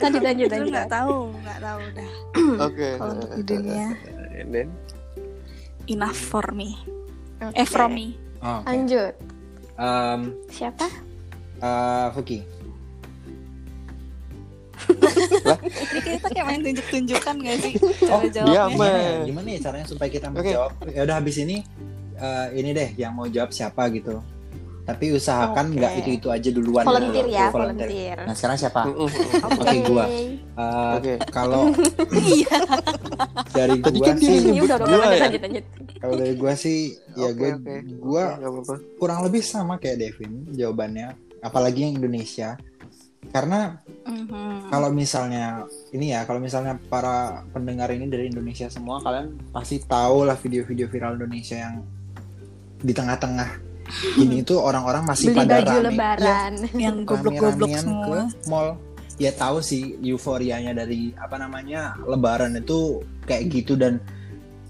Lanjut 0.00 0.22
lanjut 0.22 0.46
Itu 0.46 0.54
lanjut. 0.54 0.72
nggak 0.72 0.88
tahu 0.88 1.16
nggak 1.36 1.58
tahu 1.60 1.82
dah 1.92 2.10
Oke. 2.62 2.88
kalau 2.96 3.12
untuk 3.12 3.58
And 4.32 4.48
then 4.50 4.68
enough 5.86 6.16
for 6.16 6.46
me 6.50 6.78
Oke. 7.38 7.52
eh 7.54 7.66
from 7.66 7.92
me 7.92 8.16
Oh, 8.38 8.60
oke. 8.60 8.68
Lanjut. 8.68 9.14
Em, 9.74 10.20
Siapa? 10.48 10.84
eh, 11.58 12.06
Fuki. 12.12 12.44
Kita 16.04 16.26
kayak 16.30 16.46
main 16.46 16.60
tunjuk-tunjukan 16.62 17.34
gak 17.40 17.56
sih 17.60 17.72
cara 18.08 18.22
dia 18.24 18.42
jawabnya. 18.44 18.68
Gimana, 18.70 18.98
ya? 18.98 19.12
gimana 19.24 19.48
ya 19.50 19.58
caranya 19.60 19.86
supaya 19.86 20.10
kita 20.10 20.26
menjawab? 20.30 20.72
Ya 20.90 21.00
udah 21.04 21.16
habis 21.18 21.36
ini 21.38 21.56
eh, 22.16 22.46
ini 22.54 22.70
deh 22.72 22.88
yang 22.96 23.12
mau 23.14 23.26
jawab 23.26 23.50
siapa 23.50 23.88
gitu. 23.90 24.20
Tapi 24.84 25.16
usahakan 25.16 25.72
nggak 25.80 25.92
itu 26.04 26.10
itu 26.20 26.28
aja 26.28 26.48
duluan. 26.52 26.84
Volunteer 26.84 27.24
gitu. 27.24 27.40
ya, 27.40 27.48
Volunteer. 27.48 27.88
volunteer. 27.88 28.18
Nah 28.20 28.34
sekarang 28.36 28.56
siapa? 28.60 28.80
Oke, 28.92 29.76
gua. 29.88 30.04
Oke. 30.04 30.22
Eh, 30.54 30.92
Oke. 30.94 31.14
Kalau 31.34 31.66
iya 32.30 32.58
dari 33.50 33.74
gua 33.82 34.06
kan 34.06 34.16
sih, 34.22 34.38
Ini 34.54 34.60
udah 34.62 34.76
udah 34.78 34.86
Gua 34.86 35.10
ya? 35.10 35.26
kalau 35.98 36.14
dari 36.14 36.34
gua 36.38 36.52
sih 36.54 36.78
ya 37.18 37.34
gue 37.34 37.50
oke. 37.58 37.74
gua 37.98 38.24
apa-apa. 38.38 38.74
kurang 39.02 39.26
lebih 39.26 39.42
sama 39.42 39.82
kayak 39.82 39.98
Devin 39.98 40.46
jawabannya. 40.54 41.10
Apalagi 41.42 41.90
yang 41.90 41.98
Indonesia. 41.98 42.54
Karena 43.34 43.74
Mhm. 44.06 44.70
kalau 44.70 44.94
misalnya 44.94 45.66
ini 45.90 46.14
ya 46.14 46.22
kalau 46.22 46.38
misalnya 46.38 46.78
para 46.86 47.42
pendengar 47.50 47.90
ini 47.90 48.06
dari 48.06 48.30
Indonesia 48.30 48.70
semua 48.70 49.02
kalian 49.02 49.34
pasti 49.50 49.82
tahu 49.82 50.22
lah 50.22 50.38
video-video 50.38 50.86
viral 50.86 51.18
Indonesia 51.18 51.58
yang 51.58 51.82
di 52.78 52.94
tengah-tengah 52.94 53.50
ini 54.22 54.46
tuh 54.46 54.62
orang-orang 54.62 55.02
masih 55.02 55.34
Beli 55.34 55.38
pada 55.42 55.54
baju 55.60 55.76
rame 55.82 55.86
lebaran. 55.90 56.52
yang 56.78 56.96
ya, 57.02 57.06
goblok-goblok 57.10 57.68
rame-ramean 57.74 57.82
semua 57.82 58.18
ke 58.30 58.46
mall 58.46 58.68
ya 59.18 59.30
tahu 59.34 59.58
sih 59.58 59.82
euforianya 59.98 60.70
dari 60.70 61.10
apa 61.18 61.34
namanya 61.34 61.98
lebaran 62.06 62.54
itu 62.54 63.02
kayak 63.26 63.50
gitu 63.50 63.74
dan 63.74 63.98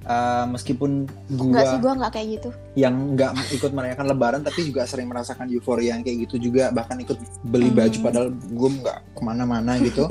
uh, 0.04 0.44
meskipun 0.46 1.04
Enggak 1.28 1.64
sih 1.66 1.78
gua 1.78 1.92
enggak 1.94 2.12
kayak 2.12 2.28
gitu. 2.32 2.48
yang 2.74 2.94
nggak 3.12 3.30
ikut 3.50 3.70
merayakan 3.70 4.06
lebaran 4.06 4.40
tapi 4.40 4.64
juga 4.64 4.84
sering 4.84 5.06
merasakan 5.06 5.46
euforia 5.48 5.92
yang 5.92 6.02
kayak 6.02 6.26
gitu 6.26 6.48
juga 6.48 6.68
bahkan 6.70 6.96
ikut 6.96 7.16
beli 7.42 7.68
baju 7.68 7.92
Hmm. 7.94 8.04
padahal 8.04 8.28
gue 8.30 8.70
nggak 8.74 8.98
ke 9.10 9.20
mana-mana 9.20 9.72
gitu 9.78 10.04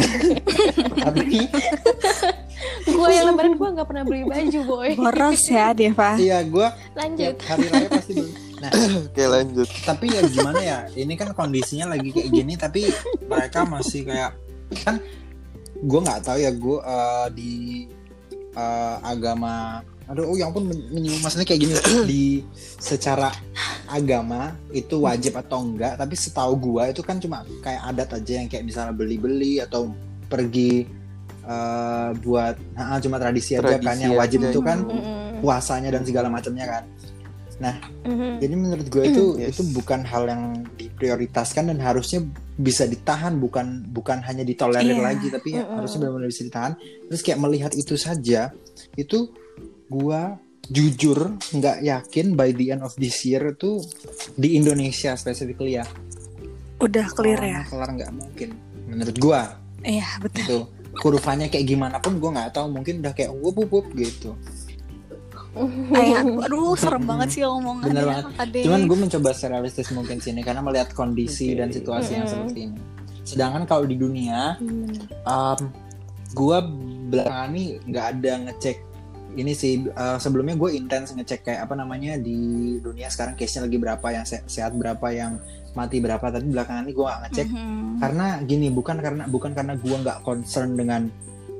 tapi 1.04 1.46
Gua 2.86 3.08
yang 3.08 3.26
lebaran 3.26 3.54
gua 3.54 3.68
enggak 3.70 3.88
pernah 3.88 4.04
beli 4.04 4.22
baju, 4.22 4.58
boy. 4.62 4.90
boros 4.94 5.42
ya 5.46 5.72
Deva 5.72 6.16
iya 6.16 6.42
gue 6.42 6.66
Lanjut. 6.92 7.34
tiap 7.34 7.48
hari 7.48 7.66
raya 7.68 7.88
pasti 7.88 8.12
beli 8.14 8.32
nah 8.60 8.70
Oke, 9.08 9.24
lanjut. 9.24 9.68
tapi 9.82 10.06
ya 10.10 10.20
gimana 10.26 10.60
ya 10.60 10.78
ini 10.92 11.14
kan 11.14 11.32
kondisinya 11.32 11.96
lagi 11.96 12.12
kayak 12.12 12.28
gini 12.28 12.54
tapi 12.54 12.92
mereka 13.22 13.64
masih 13.64 14.04
kayak 14.04 14.36
kan 14.84 15.00
gue 15.78 15.96
nggak 15.98 16.20
tahu 16.20 16.38
ya 16.38 16.52
gue 16.52 16.76
eh, 16.78 17.26
di 17.32 17.52
eh, 18.54 18.96
agama 19.02 19.84
aduh 20.10 20.26
oh 20.26 20.34
ya 20.34 20.50
men- 20.50 20.90
menyinggung 20.90 21.22
maksudnya 21.22 21.46
kayak 21.46 21.60
gini 21.62 21.74
di 22.10 22.24
secara 22.58 23.30
agama 23.86 24.58
itu 24.74 24.98
wajib 24.98 25.38
atau 25.38 25.62
enggak 25.62 25.94
tapi 25.94 26.18
setahu 26.18 26.58
gue 26.58 26.82
itu 26.90 27.02
kan 27.06 27.22
cuma 27.22 27.46
kayak 27.62 27.82
adat 27.94 28.18
aja 28.18 28.32
yang 28.42 28.50
kayak 28.50 28.66
misalnya 28.66 28.90
beli-beli 28.90 29.62
atau 29.62 29.94
pergi 30.26 30.82
eh, 31.46 32.08
buat 32.26 32.58
nah, 32.74 32.98
cuma 32.98 33.22
tradisi 33.22 33.54
aja 33.54 33.78
kan 33.78 33.78
Tradisi 33.86 34.02
yang 34.02 34.18
wajib 34.18 34.38
aja. 34.42 34.50
itu 34.50 34.60
kan 34.66 34.78
puasanya 35.40 35.90
dan 35.94 36.02
segala 36.02 36.26
macamnya 36.26 36.66
kan 36.66 36.82
Mhm. 37.60 38.40
jadi 38.40 38.54
menurut 38.56 38.86
gue 38.88 39.04
itu 39.06 39.24
Yes. 39.40 39.54
itu 39.54 39.62
bukan 39.70 40.00
hal 40.02 40.24
yang 40.26 40.42
diprioritaskan 40.74 41.68
dan 41.68 41.78
harusnya 41.78 42.24
bisa 42.56 42.84
ditahan 42.84 43.36
bukan 43.36 43.84
bukan 43.88 44.20
hanya 44.20 44.40
ditolerir 44.42 44.96
Iya. 44.96 45.04
lagi 45.04 45.28
tapi 45.28 45.54
Mm-mm. 45.54 45.76
harusnya 45.76 45.98
benar-benar 46.00 46.28
bisa 46.28 46.42
ditahan. 46.44 46.72
Terus 47.08 47.20
kayak 47.20 47.38
melihat 47.38 47.72
itu 47.72 47.94
saja 47.94 48.52
itu 48.94 49.28
gua 49.86 50.36
jujur 50.66 51.34
nggak 51.50 51.82
yakin 51.82 52.32
by 52.32 52.52
the 52.52 52.70
end 52.70 52.80
of 52.80 52.94
this 52.94 53.24
year 53.24 53.42
tuh 53.54 53.82
di 54.34 54.54
Indonesia 54.54 55.12
specifically 55.14 55.74
ya. 55.74 55.84
udah 56.78 57.12
clear 57.12 57.36
ya 57.36 57.60
kelar 57.66 57.92
nggak 57.92 58.08
mungkin 58.08 58.56
menurut 58.86 59.16
gua 59.18 59.52
iya 59.82 60.06
betul 60.16 60.40
itu 60.40 60.58
kurvanya 60.96 61.44
kayak 61.46 61.66
gimana 61.66 61.96
pun 61.98 62.16
gua 62.16 62.32
nggak 62.32 62.54
tahu 62.54 62.70
mungkin 62.70 63.00
udah 63.00 63.12
kayak 63.12 63.32
wup 63.34 63.52
wup 63.58 63.84
gitu. 63.92 64.32
Kayak 65.90 66.22
aduh 66.46 66.74
serem 66.74 67.02
banget 67.02 67.28
sih 67.30 67.42
omongannya 67.42 67.90
Bener 67.92 68.06
banget. 68.06 68.62
Cuman 68.62 68.80
gue 68.86 68.98
mencoba 68.98 69.30
serealistis 69.32 69.90
mungkin 69.90 70.18
sini 70.18 70.40
karena 70.40 70.62
melihat 70.62 70.94
kondisi 70.94 71.52
Oke. 71.52 71.58
dan 71.58 71.68
situasi 71.70 72.10
yang 72.14 72.24
Mm-mm. 72.24 72.34
seperti 72.46 72.58
ini. 72.70 72.78
Sedangkan 73.20 73.62
kalau 73.64 73.84
di 73.84 73.94
dunia, 73.94 74.54
um, 75.22 75.60
gue 76.30 76.58
belakangan 77.10 77.50
ini 77.50 77.64
nggak 77.84 78.06
ada 78.16 78.32
ngecek 78.46 78.76
ini 79.30 79.54
sih 79.54 79.86
uh, 79.86 80.18
sebelumnya 80.18 80.58
gue 80.58 80.74
intens 80.74 81.14
ngecek 81.14 81.46
kayak 81.46 81.60
apa 81.62 81.74
namanya 81.74 82.18
di 82.18 82.38
dunia 82.78 83.06
sekarang 83.06 83.38
case-nya 83.38 83.66
lagi 83.66 83.78
berapa 83.78 84.06
yang 84.10 84.26
se- 84.26 84.42
sehat 84.46 84.74
berapa 84.74 85.06
yang 85.10 85.38
mati 85.70 86.02
berapa 86.02 86.22
tapi 86.22 86.50
belakangan 86.50 86.82
ini 86.82 86.92
gue 86.92 87.04
nggak 87.04 87.20
ngecek 87.26 87.46
Mhm. 87.46 88.02
karena 88.02 88.26
gini 88.42 88.66
bukan 88.70 88.98
karena 88.98 89.22
bukan 89.30 89.54
karena 89.54 89.74
gue 89.78 89.96
nggak 90.02 90.18
concern 90.22 90.74
dengan 90.74 91.06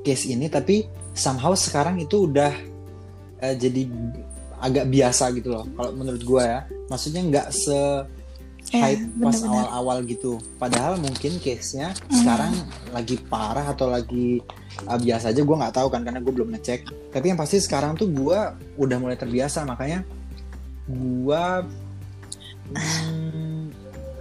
case 0.02 0.30
ini 0.30 0.50
tapi 0.50 0.82
somehow 1.14 1.54
sekarang 1.54 2.02
itu 2.02 2.26
udah 2.26 2.50
eh, 3.41 3.55
jadi 3.55 3.82
agak 4.59 4.86
biasa 4.86 5.32
gitu 5.32 5.49
loh 5.51 5.64
kalau 5.70 5.91
menurut 5.93 6.20
gue 6.20 6.43
ya 6.43 6.61
maksudnya 6.86 7.22
nggak 7.22 7.49
se 7.51 7.80
Eh, 8.70 8.78
hype 8.78 9.03
pas 9.18 9.34
bener-bener. 9.34 9.51
awal-awal 9.51 9.99
gitu 10.05 10.32
padahal 10.55 10.95
mungkin 10.95 11.41
case-nya 11.41 11.91
Hmm. 12.07 12.12
sekarang 12.14 12.53
lagi 12.93 13.16
parah 13.18 13.66
atau 13.66 13.88
lagi 13.88 14.38
eh, 14.78 14.99
biasa 15.01 15.32
aja 15.32 15.41
gue 15.41 15.57
nggak 15.57 15.74
tahu 15.74 15.88
kan 15.88 16.05
karena 16.05 16.20
gue 16.20 16.30
belum 16.30 16.55
ngecek 16.55 16.80
tapi 17.11 17.24
yang 17.26 17.41
pasti 17.41 17.59
sekarang 17.59 17.97
tuh 17.97 18.07
gue 18.07 18.38
udah 18.76 18.97
mulai 18.97 19.16
terbiasa 19.16 19.64
makanya 19.64 20.05
gue 20.86 21.43
Hmm, 22.70 23.74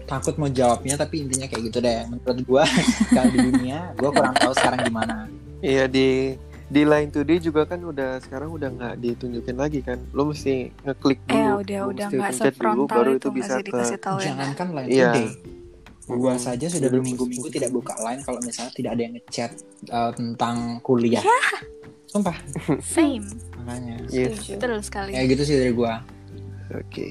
takut 0.06 0.34
mau 0.36 0.50
jawabnya 0.50 0.98
tapi 0.98 1.22
intinya 1.22 1.46
kayak 1.46 1.70
gitu 1.70 1.78
deh. 1.80 2.02
Menurut 2.08 2.40
gua 2.44 2.64
kalau 3.14 3.30
di 3.30 3.40
dunia, 3.44 3.94
gua 3.94 4.10
kurang 4.10 4.34
tahu 4.34 4.54
sekarang 4.58 4.80
gimana. 4.84 5.30
Iya 5.62 5.86
di 5.86 6.34
di 6.70 6.86
Line 6.86 7.10
Today 7.10 7.42
juga 7.42 7.66
kan 7.66 7.82
udah 7.82 8.22
sekarang 8.22 8.50
udah 8.50 8.70
nggak 8.70 8.94
ditunjukin 8.98 9.58
lagi 9.58 9.82
kan. 9.82 9.98
Lo 10.14 10.24
mesti 10.24 10.70
ngeklik 10.84 11.18
dulu. 11.26 11.34
Eh 11.36 11.52
udah 11.60 11.78
lo 11.80 11.88
udah 11.90 12.08
mesti 12.08 12.22
pencet 12.40 12.54
dulu, 12.56 12.84
baru 12.86 13.12
itu 13.16 13.30
bisa 13.30 13.54
ke 13.58 13.74
ya. 13.74 13.98
Jangankan 13.98 14.68
line 14.72 14.88
Iya. 14.88 15.10
today. 15.12 15.30
Gua 16.10 16.34
Hmm. 16.34 16.42
saja 16.42 16.66
sudah 16.66 16.90
Jadi 16.90 16.96
berminggu-minggu 16.96 17.48
tidak 17.50 17.70
buka 17.70 17.94
line 18.00 18.22
kalau 18.22 18.42
misalnya 18.42 18.74
tidak 18.74 18.92
ada 18.94 19.02
yang 19.02 19.14
ngechat 19.14 19.52
uh, 19.90 20.12
tentang 20.12 20.56
kuliah. 20.82 21.22
Sumpah, 22.06 22.34
Same. 22.96 23.26
makanya. 23.60 24.02
Iya. 24.08 24.34
Setuju. 24.34 24.52
Betul 24.58 24.74
sekali. 24.82 25.12
Kayak 25.14 25.28
gitu 25.30 25.44
sih 25.46 25.56
dari 25.58 25.74
gua. 25.74 26.02
Oke. 26.70 27.10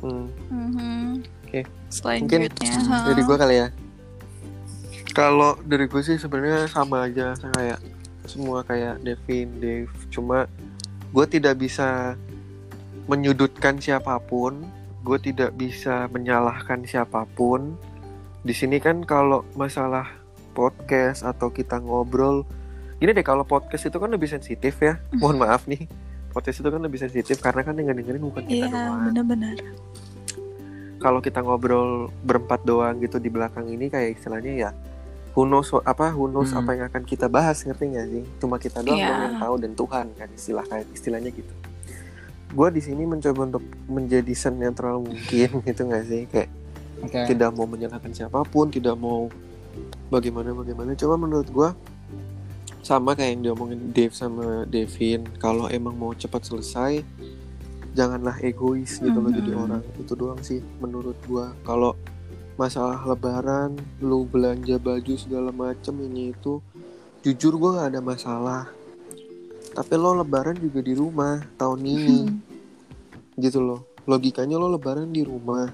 Hmm. 0.00 0.28
Mhm. 0.48 1.24
Oke. 1.44 1.60
Selanjutnya. 1.88 2.72
ha. 2.88 3.08
Dari 3.08 3.22
gua 3.24 3.36
kali 3.36 3.56
ya. 3.56 3.68
Kalau 5.10 5.58
dari 5.60 5.84
gue 5.84 5.98
sih 6.00 6.14
sebenarnya 6.14 6.70
sama 6.70 7.02
aja 7.02 7.34
kayak 7.34 7.82
semua 8.30 8.62
kayak 8.62 9.02
Devin, 9.02 9.58
Dave. 9.58 9.90
Cuma 10.08 10.46
gue 11.10 11.26
tidak 11.26 11.58
bisa 11.58 12.14
menyudutkan 13.10 13.82
siapa 13.82 14.22
pun. 14.22 14.62
Gue 15.02 15.18
tidak 15.18 15.58
bisa 15.58 16.06
menyalahkan 16.14 16.86
siapa 16.86 17.26
pun. 17.34 17.74
Di 18.46 18.54
sini 18.54 18.78
kan 18.78 19.02
kalau 19.02 19.42
masalah 19.58 20.06
podcast 20.54 21.26
atau 21.26 21.50
kita 21.50 21.82
ngobrol, 21.82 22.46
gini 22.96 23.10
deh 23.10 23.26
kalau 23.26 23.42
podcast 23.42 23.90
itu 23.90 23.98
kan 23.98 24.14
lebih 24.14 24.30
sensitif 24.30 24.78
ya. 24.78 25.02
Mohon 25.18 25.36
maaf 25.42 25.66
nih. 25.66 25.90
Podcast 26.30 26.62
itu 26.62 26.70
kan 26.70 26.78
lebih 26.78 27.02
sensitif 27.02 27.42
karena 27.42 27.66
kan 27.66 27.74
yang 27.74 27.90
dengerin 27.90 28.22
bukan 28.22 28.46
kita 28.46 28.54
Iya 28.54 28.66
doang 28.70 29.00
benar-benar. 29.10 29.56
kalau 31.00 31.18
kita 31.18 31.40
ngobrol 31.40 32.12
berempat 32.22 32.60
doang 32.62 33.00
gitu 33.00 33.16
di 33.16 33.32
belakang 33.32 33.66
ini 33.66 33.88
kayak 33.88 34.20
istilahnya 34.20 34.52
ya 34.52 34.70
who 35.30 35.42
knows 35.42 35.70
what- 35.70 35.84
apa 35.84 36.10
who 36.10 36.26
knows 36.26 36.50
Hmm. 36.50 36.60
apa 36.60 36.70
yang 36.72 36.86
akan 36.86 37.02
kita 37.02 37.26
bahas 37.26 37.60
ngerti 37.60 37.84
nggak 37.88 38.06
sih? 38.08 38.24
Cuma 38.38 38.56
kita 38.56 38.80
doang 38.80 38.98
dong 38.98 39.20
yang 39.24 39.38
tahu 39.38 39.54
dan 39.56 39.72
Tuhan 39.72 40.06
kan 40.14 40.28
istilah 40.30 40.64
kayak 40.64 40.86
istilahnya 40.90 41.30
gitu. 41.30 41.52
Gue 42.50 42.68
di 42.68 42.80
sini 42.80 43.02
mencoba 43.04 43.40
untuk 43.48 43.62
menjadi 43.86 44.32
senetral 44.32 44.98
mungkin 45.00 45.48
gitu 45.68 45.82
nggak 45.82 46.04
sih? 46.04 46.22
Kayak 46.26 46.50
Oke. 47.00 47.20
tidak 47.28 47.50
mau 47.52 47.64
menyalahkan 47.64 48.10
siapa 48.10 48.42
pun 48.42 48.68
tidak 48.68 48.94
mau 48.94 49.30
bagaimana 50.08 50.50
bagaimana. 50.50 50.92
Coba 50.92 51.14
menurut 51.16 51.46
gue 51.46 51.70
sama 52.80 53.12
kayak 53.12 53.30
yang 53.30 53.42
diomongin 53.46 53.80
Dave 53.90 54.10
sama 54.10 54.64
Devin 54.64 55.28
kalau 55.36 55.68
emang 55.68 55.94
mau 55.94 56.10
cepat 56.12 56.42
selesai 56.42 57.04
janganlah 57.90 58.38
egois 58.40 58.98
gitu 58.98 59.14
loh 59.14 59.28
jadi 59.28 59.52
Mhm. 59.52 59.60
orang. 59.60 59.82
Itu 59.96 60.14
doang 60.14 60.40
sih 60.40 60.58
menurut 60.78 61.18
gua. 61.24 61.54
Kalau 61.60 61.94
masalah 62.60 63.00
lebaran 63.02 63.72
lu 63.98 64.22
belanja 64.22 64.76
baju 64.76 65.14
segala 65.16 65.48
macem 65.50 65.96
ini 65.98 66.30
itu 66.30 66.60
jujur 67.20 67.56
gua 67.56 67.70
nggak 67.74 67.88
ada 67.90 68.00
masalah. 68.02 68.62
Tapi 69.70 69.94
lo 69.94 70.12
lebaran 70.14 70.56
juga 70.56 70.80
di 70.80 70.92
rumah 70.92 71.40
tahun 71.56 71.80
ini. 71.80 72.20
Gitu 73.34 73.58
loh. 73.58 73.88
Logikanya 74.04 74.54
lo 74.54 74.68
lebaran 74.68 75.08
di 75.08 75.22
rumah. 75.22 75.72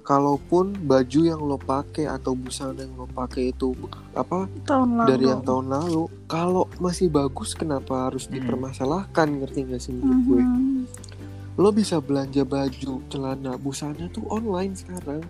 Kalaupun 0.00 0.72
baju 0.80 1.20
yang 1.20 1.36
lo 1.38 1.56
pakai 1.56 2.06
atau 2.06 2.32
busana 2.32 2.80
yang 2.80 2.96
lo 2.96 3.04
pakai 3.04 3.52
itu 3.52 3.76
apa 4.14 4.48
Tahun 4.64 4.88
lalu. 4.94 5.04
dari 5.06 5.24
yang 5.26 5.42
tahun 5.42 5.68
lalu 5.68 6.02
kalau 6.24 6.64
masih 6.78 7.08
bagus 7.08 7.52
kenapa 7.52 8.08
harus 8.08 8.24
Hmm. 8.24 8.32
dipermasalahkan? 8.34 9.28
Ngerti 9.36 9.68
gak 9.68 9.80
sih 9.80 9.92
menurut 9.92 10.20
gue? 10.24 10.40
Mhm. 10.40 10.64
lo 11.58 11.74
bisa 11.74 11.98
belanja 11.98 12.46
baju 12.46 13.02
celana 13.08 13.58
busana 13.58 14.06
tuh 14.08 14.22
online 14.28 14.72
sekarang 14.72 15.26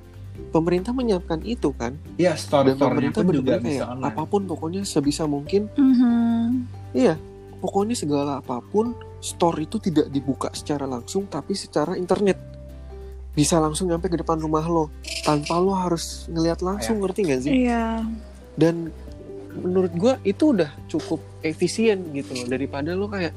pemerintah 0.49 0.91
menyiapkan 0.91 1.41
itu 1.43 1.71
kan 1.73 1.95
Iya, 2.15 2.33
dan 2.33 2.39
store-store-nya 2.39 2.79
pemerintah 2.81 3.21
pun 3.21 3.35
juga 3.35 3.53
benar-benar 3.55 3.69
kayak 3.69 3.87
online. 3.87 4.09
apa 4.09 4.23
pun 4.25 4.43
pokoknya 4.45 4.81
sebisa 4.83 5.25
mungkin 5.25 5.63
Mhm. 5.71 6.47
iya 6.93 7.15
pokoknya 7.59 7.95
segala 7.95 8.33
apa 8.39 8.63
pun 8.63 8.93
store 9.19 9.59
itu 9.61 9.77
tidak 9.79 10.09
dibuka 10.09 10.49
secara 10.51 10.85
langsung 10.85 11.27
tapi 11.27 11.53
secara 11.53 11.95
internet 11.95 12.39
bisa 13.31 13.57
langsung 13.57 13.87
nyampe 13.87 14.07
ke 14.07 14.17
depan 14.17 14.35
rumah 14.37 14.63
lo 14.63 14.91
tanpa 15.23 15.57
lo 15.57 15.71
harus 15.73 16.27
ngelihat 16.27 16.59
langsung 16.59 16.99
ngerti 16.99 17.21
gak 17.25 17.41
sih 17.41 17.53
Iya. 17.65 18.03
dan 18.55 18.91
menurut 19.55 19.91
gua 19.93 20.15
itu 20.23 20.53
udah 20.53 20.71
cukup 20.87 21.19
efisien 21.41 22.03
gitu 22.11 22.31
loh 22.33 22.47
daripada 22.47 22.93
lo 22.93 23.07
kayak 23.07 23.35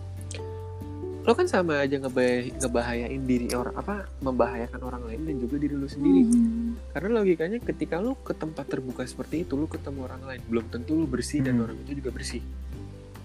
lo 1.22 1.32
kan 1.32 1.46
sama 1.46 1.78
aja 1.78 1.96
ngebahaya, 1.96 2.50
ngebahayain 2.58 3.22
diri 3.22 3.54
orang 3.54 3.76
apa 3.76 3.94
membahayakan 4.20 4.82
orang 4.82 5.02
lain 5.06 5.22
dan 5.24 5.36
juga 5.38 5.56
diri 5.58 5.76
lo 5.76 5.86
sendiri 5.86 6.26
Mhm. 6.26 6.92
karena 6.92 7.10
logikanya 7.16 7.58
ketika 7.60 7.96
lo 7.98 8.18
ke 8.18 8.34
tempat 8.34 8.66
terbuka 8.66 9.06
seperti 9.06 9.46
itu 9.46 9.54
lo 9.54 9.66
ketemu 9.66 10.00
orang 10.04 10.22
lain 10.24 10.42
belum 10.46 10.66
tentu 10.68 10.92
lo 10.94 11.06
bersih 11.06 11.40
dan 11.40 11.56
Hmm. 11.56 11.64
orang 11.64 11.78
itu 11.80 11.92
juga 11.96 12.10
bersih 12.10 12.42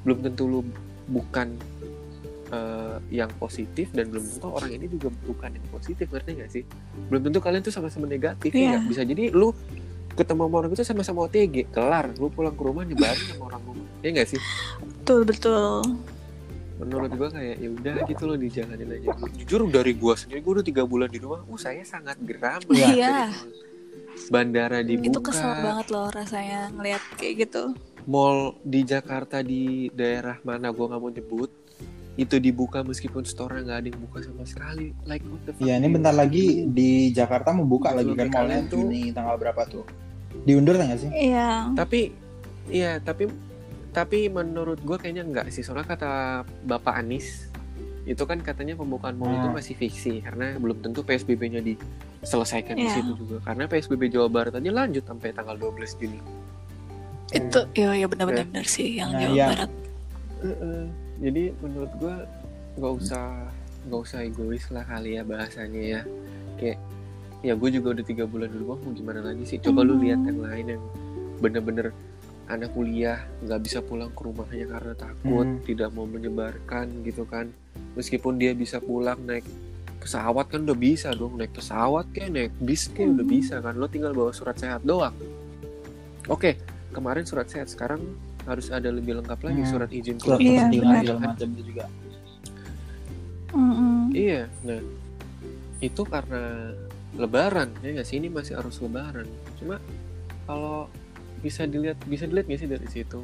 belum 0.05 0.19
tentu 0.21 0.45
lo 0.45 0.61
bukan 1.07 1.57
eh, 2.47 2.97
yang 3.11 3.27
positif 3.35 3.91
dan 3.91 4.07
belum 4.07 4.23
tentu 4.23 4.47
orang 4.47 4.71
ini 4.71 4.87
juga 4.87 5.11
bukan 5.25 5.51
yang 5.51 5.67
positif 5.67 6.07
ngerti 6.07 6.31
gak 6.37 6.51
sih 6.53 6.63
belum 7.09 7.21
tentu 7.25 7.39
kalian 7.41 7.59
tuh 7.61 7.75
sama-sama 7.75 8.07
negatif 8.07 8.53
ya 8.53 8.77
Iya. 8.77 8.87
bisa 8.87 9.03
jadi 9.03 9.35
lu 9.35 9.51
ketemu 10.15 10.47
sama 10.47 10.55
orang 10.57 10.71
itu 10.71 10.81
sama-sama 10.81 11.27
OTG 11.27 11.67
kelar 11.69 12.07
lu 12.15 12.31
pulang 12.31 12.55
ke 12.55 12.63
rumah 12.63 12.83
nyebarin 12.83 13.19
sama 13.27 13.51
orang 13.51 13.63
rumah 13.65 13.87
ya 13.99 14.09
nggak 14.13 14.29
sih 14.29 14.41
Betul 15.03 15.21
betul. 15.25 15.83
Menurut 16.77 17.11
gua 17.11 17.29
kayak 17.31 17.57
ya 17.57 17.69
udah 17.71 17.95
gitu 18.05 18.23
loh 18.25 18.37
dijalanin 18.37 18.89
aja 18.93 19.09
jujur 19.35 19.61
dari 19.67 19.93
gua 19.93 20.13
sendiri 20.15 20.41
gua 20.41 20.53
udah 20.55 20.67
tiga 20.67 20.83
bulan 20.83 21.09
di 21.09 21.19
rumah 21.19 21.41
uh 21.43 21.57
saya 21.57 21.81
sangat 21.83 22.17
geram 22.21 22.61
Iya. 22.69 23.33
banget 23.33 23.33
dari 23.33 23.45
bandara 24.27 24.79
dibuka 24.81 25.09
Itu 25.09 25.21
kesel 25.23 25.53
banget 25.59 25.87
loh 25.89 26.09
rasanya 26.09 26.61
ngelihat 26.71 27.03
kayak 27.15 27.35
gitu. 27.43 27.63
mall 28.05 28.39
di 28.63 28.81
Jakarta 28.83 29.41
di 29.41 29.63
daerah 29.91 30.39
mana 30.41 30.69
gua 30.69 30.87
nggak 30.89 31.01
mau 31.01 31.11
nyebut 31.11 31.51
itu 32.15 32.37
dibuka 32.39 32.81
meskipun 32.81 33.25
store 33.25 33.61
nggak 33.61 33.77
ada 33.77 33.89
yang 33.89 34.01
buka 34.01 34.19
sama 34.23 34.41
sekali 34.43 34.97
like 35.05 35.21
what 35.23 35.43
the 35.43 35.53
fuck 35.53 35.61
Iya, 35.61 35.77
ini 35.77 35.89
bentar 35.91 36.13
lagi 36.13 36.65
di 36.67 37.11
Jakarta 37.11 37.51
mau 37.51 37.65
buka 37.65 37.91
lagi 37.91 38.09
kan 38.11 38.27
mallnya 38.27 38.33
kalian 38.33 38.65
tuh- 38.67 38.85
Juni 38.87 39.03
tanggal 39.11 39.37
berapa 39.37 39.63
tuh? 39.67 39.85
Diundur 40.43 40.77
nggak 40.77 40.97
sih? 40.99 41.11
Iya. 41.11 41.73
tapi 41.73 42.01
iya 42.69 42.97
tapi 42.99 43.29
tapi 43.97 44.29
menurut 44.29 44.77
gue 44.79 44.93
kayaknya 44.95 45.25
enggak 45.25 45.49
sih 45.49 45.65
soalnya 45.65 45.89
kata 45.89 46.11
bapak 46.63 47.01
Anies 47.01 47.49
itu 48.05 48.23
kan 48.23 48.39
katanya 48.39 48.77
pembukaan 48.77 49.17
mall 49.17 49.33
itu 49.33 49.41
Hmm. 49.43 49.57
masih 49.57 49.75
fiksi 49.75 50.21
karena 50.21 50.55
belum 50.55 50.79
tentu 50.79 51.01
PSBB-nya 51.01 51.59
diselesaikan 51.59 52.77
di 52.77 52.85
Iya. 52.85 52.95
situ 52.95 53.13
juga 53.17 53.41
karena 53.43 53.65
PSBB 53.65 54.03
Jawa 54.09 54.29
Barat 54.29 54.53
aja 54.55 54.71
lanjut 54.71 55.03
sampai 55.03 55.33
tanggal 55.33 55.57
12 55.57 55.97
Juni 55.97 56.21
Itu 57.29 57.67
iya 57.75 57.91
ya 57.97 58.07
benar-benar 58.07 58.47
benar 58.47 58.67
sih 58.67 58.95
yang 58.95 59.11
Nah, 59.11 59.19
Jawa 59.19 59.33
iya. 59.33 59.47
Barat. 59.51 59.71
Heeh. 60.37 60.83
jadi 61.17 61.43
menurut 61.59 61.93
gue 61.97 62.15
nggak 62.77 62.93
usah 62.95 63.25
nggak 63.83 64.01
usah 64.03 64.19
egois 64.21 64.65
lah 64.69 64.85
kali 64.85 65.17
ya 65.17 65.23
bahasanya 65.25 65.81
ya 65.81 66.01
kayak 66.55 66.79
ya 67.41 67.53
gue 67.53 67.71
juga 67.73 67.97
udah 67.97 68.05
tiga 68.05 68.29
bulan 68.29 68.47
di 68.47 68.59
rumah 68.59 68.77
mau 68.77 68.93
gimana 68.93 69.25
lagi 69.25 69.43
sih 69.43 69.59
coba 69.59 69.81
lu 69.81 69.97
Mhm. 69.97 70.03
lihat 70.05 70.21
yang 70.23 70.41
lain 70.43 70.67
yang 70.69 70.83
bener-bener 71.37 71.87
anak 72.47 72.71
kuliah 72.73 73.23
nggak 73.41 73.61
bisa 73.61 73.79
pulang 73.81 74.11
ke 74.11 74.23
rumahnya 74.23 74.67
karena 74.69 74.95
takut 74.95 75.47
Hmm. 75.47 75.63
tidak 75.63 75.91
mau 75.91 76.05
menyebarkan 76.05 77.03
gitu 77.03 77.25
kan 77.25 77.51
meskipun 77.95 78.37
dia 78.37 78.53
bisa 78.53 78.79
pulang 78.79 79.19
naik 79.21 79.43
pesawat 79.99 80.47
kan 80.47 80.63
udah 80.63 80.79
bisa 80.79 81.11
dong 81.11 81.35
naik 81.35 81.51
pesawat 81.51 82.07
kayak 82.11 82.31
naik 82.31 82.53
bis 82.59 82.87
kayak 82.89 83.19
udah 83.19 83.27
Mhm. 83.27 83.35
bisa 83.35 83.55
kan 83.59 83.75
lo 83.75 83.87
tinggal 83.87 84.13
bawa 84.13 84.31
surat 84.31 84.55
sehat 84.55 84.83
doang 84.83 85.15
oke 86.27 86.55
kemarin 86.91 87.27
surat 87.27 87.47
sehat 87.47 87.67
sekarang 87.67 87.99
harus 88.45 88.71
ada 88.71 88.89
lebih 88.89 89.19
lengkap 89.19 89.41
lagi 89.43 89.61
Hmm. 89.61 89.71
surat 89.73 89.91
izin 89.91 90.17
keluar 90.17 90.39
Iya, 90.39 90.71
segala 90.71 91.19
macam 91.27 91.49
itu 91.51 91.63
juga. 91.67 91.85
Mhm. 93.51 94.13
Iya, 94.13 94.43
nah 94.63 94.81
itu 95.79 96.03
karena 96.05 96.43
Lebaran 97.17 97.73
ya 97.81 97.91
nggak 97.91 98.07
sih 98.07 98.21
ini 98.21 98.29
masih 98.29 98.55
harus 98.55 98.77
Lebaran. 98.79 99.25
Cuma 99.57 99.81
kalau 100.45 100.87
bisa 101.43 101.69
dilihat 101.69 101.99
bisa 102.07 102.25
dilihat 102.25 102.47
nggak 102.49 102.61
sih 102.61 102.71
dari 102.71 102.89
situ? 102.89 103.21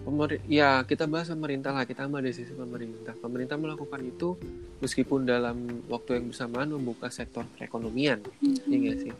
Pemer 0.00 0.40
ya 0.48 0.80
kita 0.88 1.04
bahas 1.04 1.28
pemerintah 1.28 1.76
lah 1.76 1.84
kita 1.84 2.08
ambil 2.08 2.24
dari 2.24 2.32
sisi 2.32 2.56
pemerintah. 2.56 3.12
Pemerintah 3.20 3.60
melakukan 3.60 4.00
itu 4.00 4.36
meskipun 4.80 5.28
dalam 5.28 5.84
waktu 5.92 6.20
yang 6.20 6.32
bersamaan 6.32 6.72
membuka 6.72 7.12
sektor 7.12 7.44
perekonomian, 7.56 8.24
ya 8.40 8.76
nggak 8.80 8.96
sih? 8.96 9.12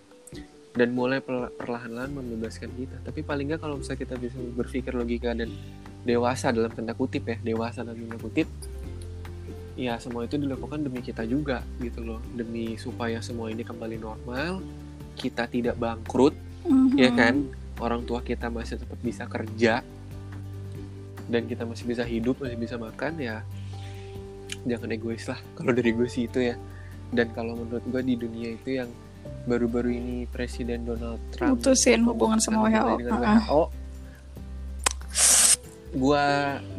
Dan 0.71 0.97
mulai 0.97 1.21
perla- 1.21 1.53
perlahan-lahan 1.53 2.15
membebaskan 2.15 2.71
kita. 2.73 2.97
Tapi 3.05 3.21
paling 3.21 3.53
nggak 3.53 3.61
kalau 3.61 3.77
misalnya 3.77 4.01
kita 4.09 4.15
bisa 4.17 4.39
berpikir 4.57 4.97
logika 4.97 5.37
dan 5.37 5.53
dewasa 6.01 6.49
dalam 6.49 6.73
tanda 6.73 6.97
kutip 6.97 7.29
ya, 7.29 7.37
dewasa 7.45 7.85
dalam 7.85 8.01
tanda 8.01 8.17
kutip, 8.17 8.49
ya 9.77 9.97
semua 9.97 10.25
itu 10.25 10.37
dilakukan 10.37 10.85
demi 10.85 11.01
kita 11.01 11.25
juga 11.25 11.65
gitu 11.81 12.05
loh 12.05 12.21
demi 12.37 12.77
supaya 12.77 13.21
semua 13.25 13.49
ini 13.49 13.65
kembali 13.65 13.97
normal 13.97 14.61
kita 15.17 15.49
tidak 15.49 15.77
bangkrut 15.81 16.37
Mhm. 16.61 17.01
ya 17.01 17.09
kan 17.17 17.49
orang 17.81 18.05
tua 18.05 18.21
kita 18.21 18.47
masih 18.47 18.77
tetap 18.77 19.01
bisa 19.01 19.25
kerja 19.25 19.81
dan 21.27 21.43
kita 21.45 21.65
masih 21.65 21.85
bisa 21.85 22.03
hidup 22.03 22.39
masih 22.39 22.57
bisa 22.57 22.77
makan 22.77 23.17
ya 23.17 23.41
jangan 24.63 24.91
egois 24.91 25.25
lah 25.25 25.41
kalau 25.55 25.73
dari 25.73 25.91
gue 25.91 26.05
sih 26.05 26.27
itu 26.27 26.43
ya 26.43 26.57
dan 27.11 27.33
kalau 27.33 27.57
menurut 27.57 27.83
gue 27.83 28.03
di 28.05 28.15
dunia 28.15 28.49
itu 28.53 28.77
yang 28.77 28.91
baru-baru 29.45 29.91
ini 29.91 30.17
Presiden 30.27 30.85
Donald 30.85 31.21
Trump 31.31 31.59
Mutusin 31.59 32.05
hubungan 32.05 32.39
sama 32.39 32.67
WHO. 32.67 32.99
dengan 32.99 33.13
Heeh. 33.17 33.41
WHO 33.43 33.63
gue 35.91 36.25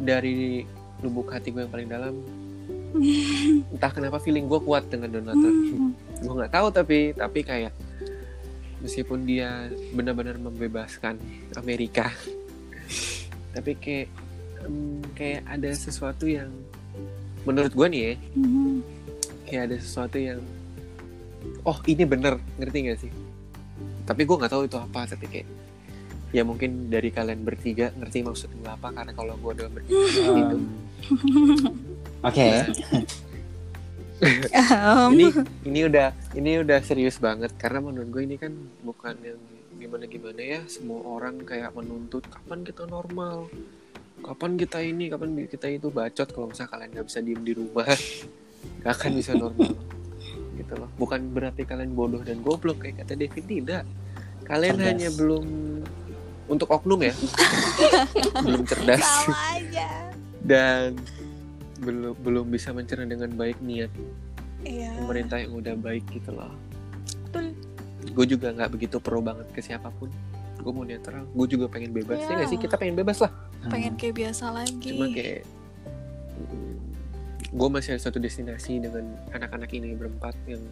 dari 0.00 0.64
lubuk 1.00 1.28
hati 1.28 1.52
gue 1.52 1.60
yang 1.60 1.72
paling 1.72 1.88
dalam 1.90 2.14
entah 3.72 3.90
kenapa 3.90 4.16
feeling 4.18 4.46
gue 4.46 4.60
kuat 4.60 4.88
dengan 4.88 5.10
Donald 5.10 5.36
Trump 5.36 5.60
Hmm. 5.72 5.92
gue 6.20 6.32
nggak 6.38 6.52
tahu 6.52 6.68
tapi 6.70 6.98
tapi 7.12 7.40
kayak 7.42 7.72
meskipun 8.82 9.24
dia 9.24 9.70
benar-benar 9.94 10.36
membebaskan 10.36 11.16
Amerika. 11.54 12.10
Tapi 13.54 13.72
kayak 13.78 14.08
em, 14.66 14.98
kayak 15.14 15.40
ada 15.46 15.70
sesuatu 15.70 16.26
yang 16.26 16.50
menurut 17.42 17.72
gue 17.72 17.86
nih 17.88 18.02
ya 18.02 18.14
Hmm. 18.38 18.78
kayak 19.46 19.62
ada 19.70 19.76
sesuatu 19.82 20.16
yang 20.16 20.38
oh 21.62 21.78
ini 21.86 22.02
bener 22.06 22.38
ngerti 22.58 22.78
gak 22.86 22.98
sih? 23.02 23.12
Tapi 24.02 24.22
gue 24.22 24.36
nggak 24.36 24.52
tahu 24.52 24.66
itu 24.66 24.78
apa 24.78 25.06
tapi 25.06 25.26
kayak 25.26 25.48
ya 26.32 26.42
mungkin 26.42 26.88
dari 26.88 27.12
kalian 27.12 27.44
bertiga 27.44 27.92
ngerti 27.92 28.24
maksud 28.24 28.50
gue 28.50 28.70
apa? 28.70 28.88
Karena 28.90 29.12
kalau 29.12 29.34
gue 29.36 29.50
udah 29.52 29.68
bertiga 29.70 30.00
itu 30.38 30.58
Oke. 32.22 32.46
Em, 34.54 35.10
ini 35.18 35.26
ini 35.66 35.80
udah 35.90 36.08
ini 36.38 36.62
udah 36.62 36.78
serius 36.86 37.18
banget 37.18 37.50
karena 37.58 37.82
menurut 37.82 38.06
gue 38.06 38.22
ini 38.22 38.36
kan 38.38 38.54
bukan 38.86 39.18
yang 39.18 39.40
gimana 39.82 40.06
gimana 40.06 40.38
ya 40.38 40.60
semua 40.70 41.02
orang 41.02 41.42
kayak 41.42 41.74
menuntut 41.74 42.22
kapan 42.30 42.62
kita 42.62 42.86
normal? 42.86 43.50
Kapan 44.22 44.54
kita 44.54 44.78
ini? 44.78 45.10
Kapan 45.10 45.34
kita 45.50 45.66
itu 45.66 45.90
bacot 45.90 46.30
kalau 46.30 46.54
misalnya 46.54 46.70
kalian 46.70 46.90
nggak 46.94 47.06
bisa 47.10 47.18
diem 47.18 47.42
di 47.42 47.52
rumah? 47.58 47.90
Gak 48.82 48.94
akan 48.98 49.12
bisa 49.18 49.34
normal. 49.34 49.74
Gitu 50.54 50.74
loh. 50.78 50.90
Bukan 50.94 51.34
berarti 51.34 51.66
kalian 51.66 51.94
bodoh 51.98 52.22
dan 52.22 52.42
goblok 52.42 52.82
kayak 52.82 53.02
kata 53.02 53.18
David. 53.18 53.42
Tidak. 53.42 53.84
Kalian 54.46 54.74
Cerdas. 54.78 54.86
hanya 54.90 55.08
belum 55.18 55.46
untuk 56.50 56.68
oknum 56.70 56.98
ya. 57.02 57.14
Belum 58.44 58.62
cerdas. 58.66 59.06
Dan 60.42 60.98
belum 61.82 62.14
belum 62.22 62.46
bisa 62.48 62.70
mencerna 62.70 63.04
dengan 63.04 63.30
baik 63.34 63.58
niat. 63.60 63.90
Iya. 64.62 64.94
pemerintah 64.94 65.42
yang 65.42 65.58
udah 65.58 65.74
baik 65.74 66.06
gitu 66.14 66.30
loh. 66.30 66.54
Betul. 67.26 67.50
gue 68.02 68.26
juga 68.26 68.50
nggak 68.50 68.70
begitu 68.70 68.96
pro 68.98 69.18
banget 69.18 69.46
ke 69.50 69.58
siapa 69.58 69.90
pun. 69.98 70.06
Gue 70.62 70.70
mau 70.70 70.86
netral. 70.86 71.26
Gue 71.34 71.50
juga 71.50 71.66
pengen 71.66 71.90
bebas. 71.90 72.22
Ya 72.22 72.30
Iya. 72.30 72.34
nggak 72.38 72.48
sih? 72.50 72.58
Kita 72.62 72.74
pengen 72.78 72.94
bebas 72.94 73.18
lah. 73.18 73.30
Pengen 73.66 73.98
kayak 73.98 74.14
biasa 74.14 74.54
lagi. 74.54 74.94
cuma 74.94 75.10
kayak 75.10 75.42
gue 77.52 77.68
masih 77.68 77.98
ada 77.98 78.00
satu 78.00 78.16
destinasi 78.16 78.80
dengan 78.80 79.04
anak-anak 79.34 79.68
ini 79.76 79.92
berempat 79.92 80.32
yang 80.48 80.62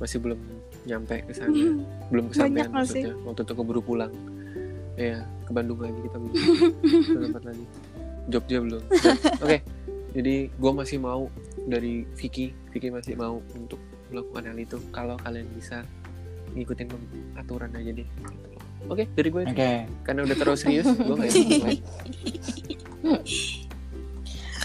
masih 0.00 0.16
belum 0.16 0.38
nyampe 0.86 1.20
ke 1.26 1.32
sana. 1.34 1.52
Hmm. 1.52 1.82
belum 2.08 2.24
kesampaian 2.32 2.70
maksudnya. 2.72 3.12
waktu 3.26 3.42
itu 3.42 3.52
keburu 3.52 3.82
pulang. 3.82 4.12
Ya 4.94 5.26
ke 5.44 5.50
Bandung 5.50 5.82
lagi 5.82 5.98
kita 5.98 6.16
belum 6.16 6.34
ke 7.10 7.18
tempat 7.26 7.42
lagi. 7.42 7.64
Jogja 8.30 8.58
belum. 8.62 8.82
Oke 9.42 9.58
jadi 10.10 10.50
gue 10.50 10.72
masih 10.74 10.98
mau 10.98 11.30
dari 11.66 12.06
Vicky 12.18 12.50
Vicky 12.74 12.90
masih 12.90 13.14
mau 13.14 13.38
untuk 13.54 13.78
melakukan 14.10 14.50
hal 14.50 14.58
itu 14.58 14.78
kalau 14.90 15.14
kalian 15.22 15.46
bisa 15.54 15.86
ngikutin 16.54 16.90
aturan 17.38 17.70
aja 17.78 17.94
deh 17.94 18.02
gitu. 18.02 18.58
oke 18.90 19.04
dari 19.14 19.28
gue 19.30 19.42
itu. 19.46 19.54
Oke. 19.54 19.72
karena 20.02 20.20
udah 20.26 20.36
terlalu 20.36 20.58
serius 20.58 20.86
gue 20.98 21.16
lagi. 21.16 21.44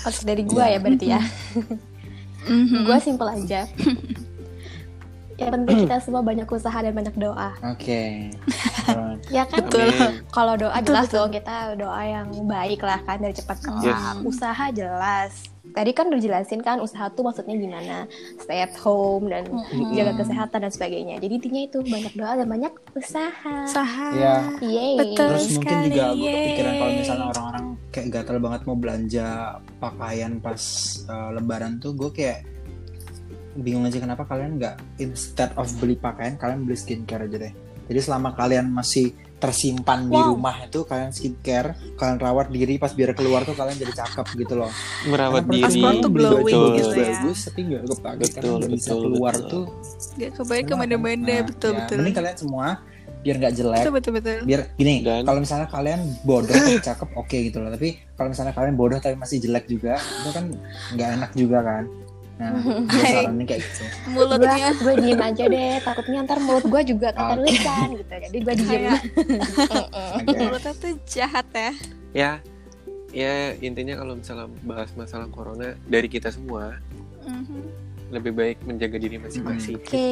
Harus 0.06 0.22
dari 0.22 0.46
gua 0.46 0.70
ya 0.70 0.78
berarti 0.78 1.08
ya. 1.10 1.22
Mhm. 2.46 2.86
Gua 2.86 3.02
simpel 3.02 3.26
aja. 3.26 3.66
Yang 5.36 5.52
penting 5.52 5.78
kita 5.84 5.96
semua 6.06 6.22
banyak 6.22 6.48
usaha 6.48 6.78
dan 6.78 6.94
banyak 6.94 7.16
doa. 7.16 7.52
Oke. 7.66 8.04
Ya 9.34 9.42
kan? 9.50 9.66
Betul. 9.66 9.90
Kalau 10.30 10.54
doa 10.54 10.70
Betul, 10.72 10.86
jelas 10.86 11.10
betul. 11.10 11.18
dong 11.18 11.32
kita 11.34 11.56
doa 11.74 12.02
yang 12.06 12.30
baik 12.46 12.86
lah 12.86 13.02
kan 13.02 13.18
dari 13.18 13.34
cepat 13.34 13.58
kelar. 13.58 13.82
Yes. 13.82 14.22
Usaha 14.22 14.66
jelas. 14.70 15.32
Tadi 15.66 15.92
kan 15.92 16.06
udah 16.08 16.22
jelasin 16.22 16.62
kan 16.62 16.78
usaha 16.78 17.10
tuh 17.10 17.26
maksudnya 17.26 17.58
gimana? 17.58 18.06
Stay 18.38 18.62
at 18.62 18.78
home 18.78 19.26
dan 19.26 19.50
Mhm. 19.50 19.98
jaga 19.98 20.14
kesehatan 20.22 20.60
dan 20.62 20.72
sebagainya. 20.72 21.18
Jadi 21.18 21.34
intinya 21.34 21.62
itu 21.66 21.78
banyak 21.82 22.14
doa 22.14 22.34
dan 22.38 22.46
banyak 22.46 22.74
usaha. 22.94 23.56
Usaha. 23.66 24.08
Ya. 24.14 24.36
Yeay. 24.62 24.94
Betul. 25.02 25.34
Terus 25.34 25.46
mungkin 25.50 25.66
sekali, 25.66 25.90
juga 25.90 26.06
gue 26.14 26.30
kepikiran 26.30 26.74
kalau 26.76 26.94
misalnya 26.94 27.26
orang-orang 27.28 27.66
kayak 27.90 28.08
gatal 28.14 28.38
banget 28.38 28.62
mau 28.62 28.78
belanja 28.78 29.28
pakaian 29.76 30.32
pas 30.38 30.62
uh, 31.10 31.30
lebaran 31.34 31.82
tuh 31.82 31.98
gue 31.98 32.10
kayak 32.14 32.40
bingung 33.56 33.84
aja 33.84 33.97
kenapa 33.97 34.24
kalian 34.24 34.56
nggak 34.56 34.76
instead 34.97 35.51
of 35.56 35.72
beli 35.76 35.95
pakaian 35.95 36.36
kalian 36.36 36.62
beli 36.62 36.76
skincare 36.76 37.26
aja 37.26 37.38
deh. 37.39 37.53
Jadi 37.86 37.99
selama 38.01 38.34
kalian 38.34 38.68
masih 38.68 39.14
tersimpan 39.36 40.08
di 40.08 40.16
Wow. 40.16 40.34
rumah 40.34 40.58
itu 40.60 40.82
kalian 40.82 41.12
skincare, 41.12 41.70
kalian 41.93 42.18
rawat 42.18 42.49
diri 42.49 42.76
pas 42.76 42.89
biar 42.89 43.14
keluar 43.14 43.43
tuh 43.43 43.53
kalian 43.53 43.78
jadi 43.78 43.93
cakep 43.95 44.26
gitu 44.38 44.53
loh. 44.56 44.72
merawat 45.06 45.43
Karena 45.43 45.53
diri 45.53 45.64
Pas 45.64 45.74
keluar 45.76 45.93
tuh 45.95 46.10
glowing 46.10 46.41
baju 46.41 46.68
gitu 46.74 46.88
bagus, 46.88 46.88
ya. 46.89 47.06
bagus 47.14 47.39
tapi 47.43 47.60
nggak 47.64 47.82
kepake 47.86 48.01
karena 48.26 48.26
Betul, 48.41 48.56
nggak 48.56 48.72
bisa 48.72 48.89
betul, 48.89 49.03
keluar 49.03 49.34
betul. 49.34 49.49
tuh. 49.49 49.66
Gak 50.16 50.32
kebaik 50.34 50.64
Kenapa? 50.64 50.72
ke 50.72 50.84
mana-mana. 50.88 51.26
Nah, 51.30 51.41
betul 51.43 51.70
ya, 51.70 51.78
betul. 51.78 51.95
Mending 51.95 52.16
kalian 52.16 52.38
semua 52.38 52.68
biar 53.22 53.36
nggak 53.36 53.53
jelek 53.56 53.80
Betul 53.80 53.93
betul 53.93 54.12
betul. 54.14 54.38
biar 54.45 54.62
gini 54.72 54.93
Dan- 55.01 55.26
kalau 55.26 55.39
misalnya 55.41 55.66
kalian 55.66 55.97
bodoh 56.22 56.45
tapi 56.47 56.78
cakep 56.89 57.10
oke 57.12 57.38
gitu 57.39 57.58
loh 57.58 57.70
tapi 57.70 57.89
kalau 58.14 58.30
misalnya 58.30 58.53
kalian 58.53 58.76
bodoh 58.76 58.97
tapi 58.99 59.16
masih 59.16 59.41
jelek 59.41 59.66
juga 59.66 59.97
itu 59.97 60.30
kan 60.30 60.45
nggak 60.93 61.10
enak 61.18 61.32
juga 61.34 61.58
kan 61.60 61.84
nah 62.36 62.52
gue 62.92 63.00
sarannya 63.02 63.46
kayak 63.46 63.62
gitu. 63.64 63.84
Gue 64.12 64.24
Mulutnya 64.28 64.68
gue 64.76 64.94
diem 65.00 65.22
aja 65.22 65.44
deh 65.46 65.74
takutnya 65.80 66.20
ntar 66.24 66.40
mulut 66.40 66.66
gue 66.66 66.82
juga 66.86 67.08
keterusan 67.12 67.88
gitu. 67.96 68.12
Jadi 68.12 68.38
gue 68.38 68.54
diem. 68.56 68.68
Kayak 68.68 69.00
Oke. 70.28 70.36
mulutnya 70.44 70.74
tuh 70.76 70.94
jahat 71.08 71.48
ya. 71.50 71.72
ya 72.12 72.32
ya 73.12 73.34
intinya 73.58 73.96
kalau 73.96 74.20
misalnya 74.20 74.52
bahas 74.62 74.92
masalah 74.94 75.28
corona 75.28 75.80
dari 75.86 76.08
kita 76.08 76.28
semua 76.28 76.76
Mhm. 77.24 77.64
lebih 78.14 78.32
baik 78.32 78.58
menjaga 78.62 79.00
diri 79.00 79.18
masing-masing. 79.18 79.80
Oke. 79.80 80.08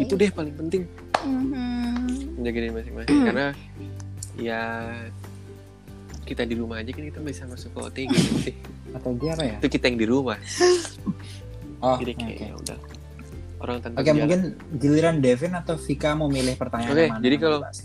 Itu 0.00 0.14
deh 0.14 0.30
paling 0.30 0.54
penting. 0.54 0.86
Mhm. 1.20 2.38
menjaga 2.38 2.58
diri 2.60 2.72
masing-masing 2.72 3.18
karena 3.24 3.46
ya 4.34 4.62
kita 6.24 6.42
di 6.42 6.56
rumah 6.56 6.80
aja 6.80 6.88
kan 6.88 7.04
kita 7.04 7.20
bisa 7.20 7.44
masuk 7.44 7.68
ke 7.68 7.80
OTG 7.82 8.10
gitu 8.10 8.38
sih. 8.40 8.54
Atau 8.94 9.12
dia 9.14 9.34
apa 9.34 9.44
ya? 9.44 9.56
Itu 9.58 9.68
kita 9.68 9.90
yang 9.90 9.98
di 9.98 10.06
rumah 10.06 10.38
oh 11.84 11.96
jadi 11.96 12.12
oke 12.12 12.22
kayak 12.22 12.38
ya 12.40 12.52
udah 12.56 12.78
orang 13.60 13.76
tanpa 13.78 13.94
Oke, 13.94 14.04
gejala. 14.04 14.18
mungkin 14.18 14.40
giliran 14.74 15.16
Devin 15.18 15.52
atau 15.54 15.74
Vika 15.76 16.10
mau 16.12 16.28
milih 16.28 16.54
pertanyaan 16.54 16.90
Oke, 16.90 17.02
yang 17.02 17.12
mana 17.12 17.22
jadi 17.22 17.36
kalau- 17.38 17.62
dibahas. 17.62 17.78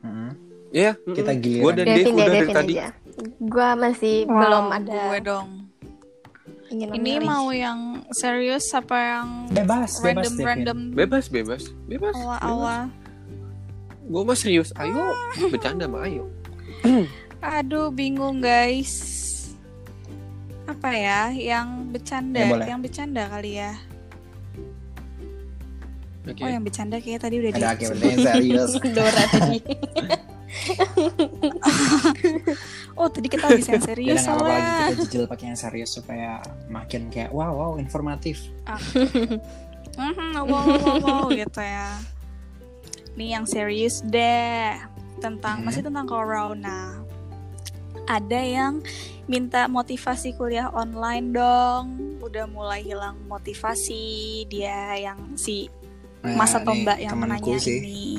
Mm-mm. 0.00 0.30
ya 0.70 0.90
kita 0.98 1.32
giliran 1.34 1.62
gua 1.62 1.72
dan 1.74 1.86
Devin 1.86 2.04
udah 2.10 2.24
dari 2.24 2.36
Devin 2.38 2.54
tadi 2.54 2.74
aja 2.74 2.88
gue 3.38 3.68
masih 3.78 4.16
Wow, 4.24 4.36
belum 4.36 4.66
ada 4.70 4.90
gue 4.92 5.18
dong. 5.22 5.48
ingin 6.66 6.88
Ini 6.90 6.98
memilih. 7.14 7.24
mau 7.24 7.46
yang 7.50 7.80
serius 8.10 8.66
apa 8.72 8.96
yang 8.98 9.28
bebas 9.48 9.90
bebas 9.96 10.02
random 10.02 10.32
Devin 10.32 10.44
random 10.44 10.78
bebas 10.92 11.24
bebas 11.28 11.62
bebas 11.84 12.14
awal-awal? 12.14 12.82
gue 14.04 14.22
mah 14.22 14.34
serius 14.34 14.68
ayo 14.74 15.14
bercanda 15.46 15.86
mah 15.86 16.04
ayo 16.04 16.26
Aduh 17.40 17.88
bingung 17.90 18.40
guys. 18.40 18.92
Apa 20.64 20.90
ya 20.90 21.28
yang 21.30 21.83
bercanda? 21.94 22.36
Ya, 22.36 22.48
boleh. 22.50 22.66
yang 22.66 22.80
bercanda 22.80 23.22
kali 23.28 23.52
ya. 23.56 23.72
oke 26.24 26.40
Oh 26.40 26.48
yang 26.48 26.60
bercanda 26.60 26.96
kayak 26.98 27.20
tadi 27.20 27.36
udah 27.36 27.50
ada 27.52 27.76
di. 27.76 27.84
yang 27.84 28.18
serius 28.18 28.70
Dora 28.96 29.24
tadi 29.28 29.58
Oh 32.94 33.10
tadi 33.10 33.26
kita 33.26 33.44
habis 33.44 33.66
yang 33.66 33.76
ya 33.76 33.84
serius 33.84 34.16
nggak 34.16 34.32
apa-apa 34.32 34.48
lagi 34.48 34.62
soalnya. 34.62 34.80
kita 34.80 34.92
jijil 35.02 35.22
pakai 35.26 35.44
yang 35.50 35.58
serius 35.58 35.90
supaya 35.92 36.30
makin 36.66 37.00
kayak 37.08 37.28
wow 37.28 37.52
wow 37.52 37.72
informatif 37.76 38.40
Mhm, 39.94 40.34
wow, 40.34 40.42
wow, 40.42 40.66
wow, 40.66 40.94
wow, 40.98 41.24
gitu 41.30 41.60
ya. 41.60 41.94
Nih 43.14 43.30
yang 43.30 43.46
serius 43.46 44.02
deh 44.02 44.74
tentang 45.20 45.60
Hmm. 45.60 45.70
masih 45.70 45.82
tentang 45.82 46.02
corona. 46.02 46.98
Ada 48.04 48.40
yang 48.42 48.72
minta 49.24 49.66
motivasi 49.66 50.34
kuliah 50.34 50.68
online 50.68 51.30
dong. 51.30 51.84
Udah 52.20 52.44
mulai 52.46 52.80
hilang 52.80 53.16
motivasi 53.24 54.02
dia 54.46 54.96
yang 54.96 55.34
si 55.34 55.68
Nah, 56.20 56.40
masa 56.40 56.56
ini 56.56 56.64
tombak 56.64 56.96
yang 56.98 57.12
temanku 57.12 57.52
menanya 57.52 57.60
sih 57.60 57.78
ini. 57.84 58.16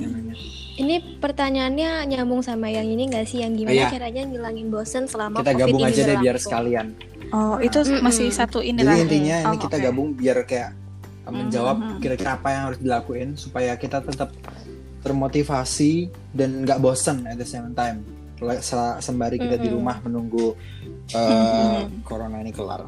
nanya. 0.77 0.97
pertanyaannya 1.17 1.89
nyambung 2.05 2.45
sama 2.45 2.69
yang 2.69 2.85
ini 2.85 3.09
gak 3.09 3.25
sih 3.25 3.41
yang 3.41 3.57
gimana 3.57 3.81
Iya. 3.81 3.89
caranya 3.89 4.29
ngilangin 4.29 4.69
bosen 4.69 5.09
selama 5.09 5.41
kita 5.41 5.49
covid 5.49 5.61
gabung 5.65 5.79
ini 5.79 5.89
aja 5.89 6.01
deh 6.05 6.17
biar 6.21 6.37
sekalian 6.37 6.87
Oh 7.33 7.57
itu 7.57 7.81
Mm-mm. 7.81 8.05
masih 8.05 8.29
satu 8.29 8.61
ini 8.61 8.77
jadi 8.77 8.85
lah. 8.85 9.01
intinya 9.01 9.37
ini 9.41 9.49
Oh, 9.49 9.57
kita 9.57 9.77
gabung 9.81 10.13
biar 10.13 10.37
kayak 10.45 10.77
menjawab 11.25 11.77
Mhm. 11.81 11.97
kira-kira 11.97 12.31
apa 12.37 12.47
yang 12.47 12.61
harus 12.69 12.77
dilakuin 12.77 13.29
supaya 13.33 13.73
kita 13.73 14.05
tetap 14.05 14.29
termotivasi 15.01 15.93
dan 16.29 16.61
nggak 16.61 16.77
bosan 16.77 17.25
at 17.25 17.37
the 17.37 17.47
same 17.47 17.73
time 17.73 18.05
Sembari 18.99 19.37
kita 19.37 19.55
di 19.55 19.65
Mm-mm. 19.65 19.75
rumah 19.75 19.97
menunggu 19.99 20.55
uh, 21.11 21.83
Mhm. 21.83 22.03
corona 22.03 22.37
ini 22.37 22.51
kelar 22.51 22.87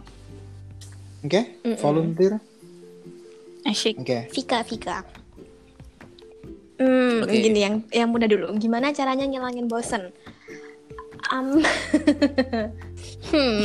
oke 1.20 1.42
Mm-mm. 1.64 1.78
volunteer 1.78 2.34
Asyik. 3.64 4.00
Oke. 4.00 4.32
Vika, 4.32 4.64
Vika. 4.64 5.04
Hmm, 6.80 7.20
Oke. 7.20 7.36
gini 7.36 7.60
yang 7.60 7.84
yang 7.92 8.08
mudah 8.08 8.24
dulu. 8.24 8.56
Gimana 8.56 8.96
caranya 8.96 9.28
ngilangin 9.28 9.68
bosen? 9.68 10.08
Um, 11.28 11.60
hmm. 13.28 13.60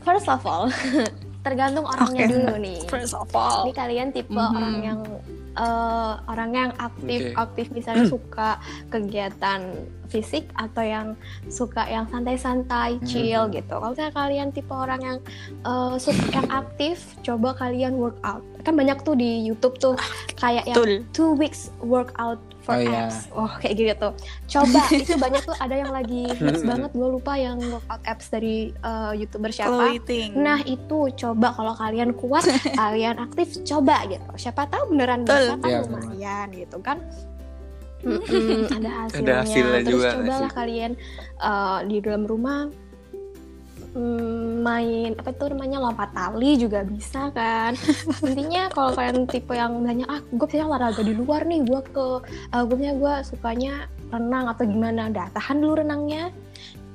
First 0.00 0.24
of 0.24 0.40
all, 0.40 0.72
tergantung 1.44 1.84
orangnya 1.84 2.24
Oke. 2.24 2.32
dulu 2.32 2.54
nih. 2.56 2.78
First 2.88 3.12
of 3.12 3.28
all. 3.36 3.68
Ini 3.68 3.72
kalian 3.74 4.08
tipe 4.08 4.32
Mhm. 4.32 4.40
orang 4.56 4.76
yang 4.80 5.00
eh, 5.58 6.12
orang 6.28 6.50
yang 6.54 6.70
aktif 6.78 7.32
Oke. 7.32 7.38
aktif 7.38 7.66
misalnya 7.74 8.06
suka 8.14 8.60
kegiatan 8.90 9.60
fisik 10.12 10.46
atau 10.54 10.84
yang 10.84 11.06
suka 11.48 11.88
yang 11.88 12.06
santai-santai 12.12 13.00
chill 13.02 13.50
gitu. 13.50 13.74
Kalau 13.74 13.90
misalnya 13.90 14.14
kalian 14.14 14.48
tipe 14.54 14.74
orang 14.74 15.00
yang 15.02 15.18
eh, 15.66 15.94
suka 15.98 16.24
yang 16.30 16.48
aktif, 16.50 17.16
coba 17.26 17.56
kalian 17.58 17.98
workout. 17.98 18.42
Kan 18.62 18.78
banyak 18.78 19.02
tuh 19.02 19.18
di 19.18 19.44
YouTube 19.44 19.76
tuh 19.82 19.94
kayak 20.40 20.68
yang 20.70 20.76
Betul. 20.78 20.92
two 21.10 21.30
weeks 21.34 21.74
workout 21.82 22.38
for 22.64 22.74
Oh, 22.74 22.80
iya. 22.80 23.06
abs. 23.06 23.28
Oh 23.30 23.52
kayak 23.54 23.74
gitu. 23.76 24.08
Coba 24.50 24.80
itu 24.96 25.14
banyak 25.14 25.42
tuh 25.42 25.52
ada 25.54 25.74
yang 25.74 25.92
lagi 25.92 26.24
hits 26.26 26.64
banget. 26.64 26.90
Gue 26.90 27.08
lupa 27.10 27.36
yang 27.36 27.60
workout 27.62 28.00
abs 28.02 28.26
dari 28.26 28.56
eh, 28.72 29.12
youtuber 29.14 29.50
siapa. 29.50 29.92
Clothing. 29.92 30.32
Nah 30.34 30.64
itu 30.64 30.98
coba 31.14 31.52
kalau 31.52 31.74
kalian 31.74 32.10
kuat, 32.12 32.48
kalian 32.80 33.20
aktif, 33.20 33.60
coba 33.62 34.02
gitu. 34.06 34.24
Siapa 34.34 34.64
tahu 34.66 34.90
beneran 34.90 35.22
bisa 35.22 35.54
kan 35.54 35.68
Iya, 35.70 35.78
lumayan 35.84 36.48
gitu 36.50 36.80
kan. 36.80 36.98
Mm-mm, 38.00 38.68
ada 38.70 38.90
hasilnya. 39.02 39.40
hasilnya 39.40 39.80
Terus 39.80 39.88
juga, 39.90 40.08
cobalah 40.14 40.40
asik. 40.44 40.52
kalian 40.54 40.92
eh, 41.40 41.78
di 41.84 41.96
dalam 42.00 42.24
rumah 42.24 42.58
mm, 43.94 44.60
main 44.60 45.10
apa 45.16 45.30
itu 45.30 45.44
namanya 45.54 45.78
lompat 45.80 46.10
tali 46.12 46.58
juga 46.58 46.82
bisa 46.82 47.30
kan. 47.30 47.72
Intinya 48.26 48.68
kalau 48.74 48.92
kalian 48.92 49.24
tipe 49.30 49.54
yang 49.54 49.80
banyak 49.80 50.06
ah 50.10 50.20
gue 50.20 50.46
punya 50.50 50.66
olahraga 50.66 51.02
di 51.06 51.14
luar 51.14 51.46
nih, 51.46 51.62
gue 51.64 51.80
ke 51.88 52.06
uh, 52.52 52.64
gue 52.66 52.76
gue 52.76 53.14
sukanya 53.24 53.88
renang 54.10 54.50
atau 54.50 54.64
gimana, 54.66 55.08
udah 55.10 55.30
tahan 55.32 55.56
dulu 55.62 55.80
renangnya 55.80 56.34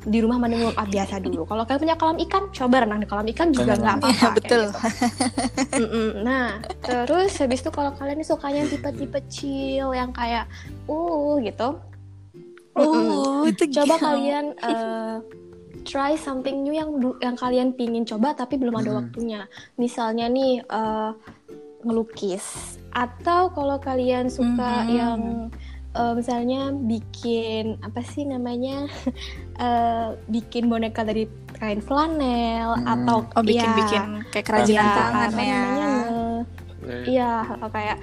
di 0.07 0.23
rumah 0.23 0.39
mending 0.39 0.63
warm 0.63 0.77
up 0.79 0.87
biasa 0.87 1.19
dulu. 1.19 1.43
Kalau 1.43 1.67
kalian 1.67 1.81
punya 1.83 1.95
kolam 1.99 2.17
ikan, 2.23 2.43
coba 2.55 2.87
renang 2.87 2.99
di 3.03 3.07
kolam 3.07 3.27
ikan 3.35 3.47
juga 3.51 3.75
nggak 3.75 3.95
apa-apa. 3.99 4.15
Kayak 4.19 4.33
betul. 4.39 4.63
gitu. 4.71 5.99
Nah, 6.23 6.45
terus 6.79 7.35
habis 7.43 7.59
itu 7.59 7.69
kalau 7.71 7.91
kalian 7.99 8.23
sukanya 8.23 8.63
tipe-tipe 8.71 9.19
chill 9.27 9.91
yang 9.91 10.15
kayak 10.15 10.47
uh 10.87 11.35
gitu. 11.43 11.83
Oh, 12.79 13.43
itu 13.43 13.67
Coba 13.75 13.99
gila. 13.99 14.05
kalian 14.07 14.45
eh, 14.55 15.15
try 15.81 16.15
something 16.15 16.61
new 16.61 16.71
yang 16.71 16.89
yang 17.19 17.35
kalian 17.35 17.71
pingin 17.71 18.03
coba 18.03 18.33
tapi 18.33 18.55
belum 18.55 18.75
ada 18.75 18.91
Hmm. 18.91 18.99
waktunya. 18.99 19.41
Misalnya 19.75 20.27
nih 20.27 20.61
eh, 20.61 21.11
ngelukis 21.79 22.75
atau 22.91 23.47
kalau 23.49 23.77
kalian 23.77 24.27
suka 24.27 24.83
Mhm. 24.83 24.91
yang 24.91 25.19
eh, 25.89 26.13
misalnya 26.13 26.69
bikin 26.71 27.79
apa 27.81 28.03
sih 28.03 28.21
namanya 28.23 28.85
eh, 29.57 30.07
bikin 30.27 30.67
boneka 30.67 31.01
dari 31.01 31.25
kain 31.55 31.79
flanel 31.79 32.75
Hmm. 32.75 32.87
atau 32.87 33.17
Oh, 33.33 33.41
bikin-bikin 33.41 34.03
ya, 34.19 34.23
kayak 34.29 34.45
kerajinan 34.45 34.79
ya, 34.81 34.93
tangan 34.93 35.11
apa 35.11 35.41
ya. 35.41 35.59
namanya, 35.59 35.59
nge- 35.79 37.07
Iya, 37.09 37.31
kayak 37.69 37.97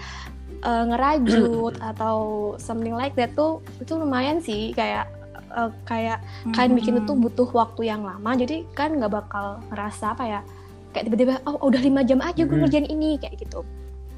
eh, 0.58 0.84
ngerajut 0.84 1.74
atau 1.80 2.16
something 2.56 2.92
like 2.92 3.12
that 3.14 3.32
tuh 3.32 3.60
itu 3.78 3.92
lumayan 3.92 4.38
sih 4.38 4.72
kayak 4.72 5.08
eh, 5.56 5.70
kayak 5.82 6.18
kalian 6.52 6.72
bikin 6.74 6.94
itu 6.98 7.12
Mhm. 7.12 7.22
butuh 7.22 7.48
waktu 7.50 7.80
yang 7.86 8.02
lama 8.02 8.30
jadi 8.32 8.62
kan 8.70 8.92
nggak 8.92 9.10
bakal 9.10 9.46
ngerasa 9.66 10.12
apa 10.12 10.24
ya 10.24 10.40
kayak 10.92 11.04
tiba-tiba 11.06 11.34
oh 11.44 11.56
udah 11.62 11.80
lima 11.80 12.00
jam 12.00 12.20
aja 12.20 12.40
gue 12.40 12.50
Mhm. 12.50 12.62
ngerjain 12.62 12.86
ini 12.86 13.16
kayak 13.16 13.40
gitu 13.40 13.64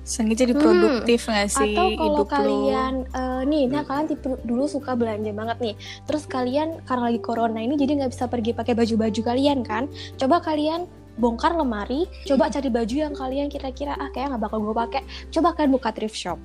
Seenggaknya 0.02 0.40
jadi 0.40 0.52
Hmm. 0.52 0.62
produktif 0.62 1.20
nggak 1.22 1.48
sih 1.48 1.76
atau 1.76 1.86
kalau 1.90 2.04
hidup 2.16 2.18
lo? 2.18 2.32
kalian 2.32 2.94
eh, 3.12 3.42
nih 3.44 3.64
nah 3.66 3.82
kalian 3.82 4.06
tipe 4.08 4.28
dulu 4.40 4.64
suka 4.64 4.92
belanja 4.92 5.30
banget 5.30 5.58
nih 5.60 5.74
terus 6.04 6.24
kalian 6.24 6.80
karena 6.82 7.02
lagi 7.06 7.20
corona 7.20 7.60
ini 7.60 7.76
jadi 7.76 7.92
nggak 7.98 8.10
bisa 8.10 8.24
pergi 8.24 8.50
pakai 8.52 8.72
baju-baju 8.72 9.20
kalian 9.22 9.60
kan 9.62 9.84
coba 10.16 10.40
kalian 10.40 10.88
bongkar 11.14 11.52
lemari 11.52 12.08
coba 12.24 12.48
cari 12.48 12.68
baju 12.68 12.94
yang 12.96 13.12
kalian 13.12 13.46
kira-kira 13.46 13.92
ah 13.92 14.08
kayak 14.08 14.32
nggak 14.32 14.42
bakal 14.42 14.58
gue 14.58 14.72
pakai 14.72 15.02
coba 15.28 15.52
kalian 15.52 15.72
buka 15.72 15.90
thrift 15.92 16.16
shop 16.16 16.38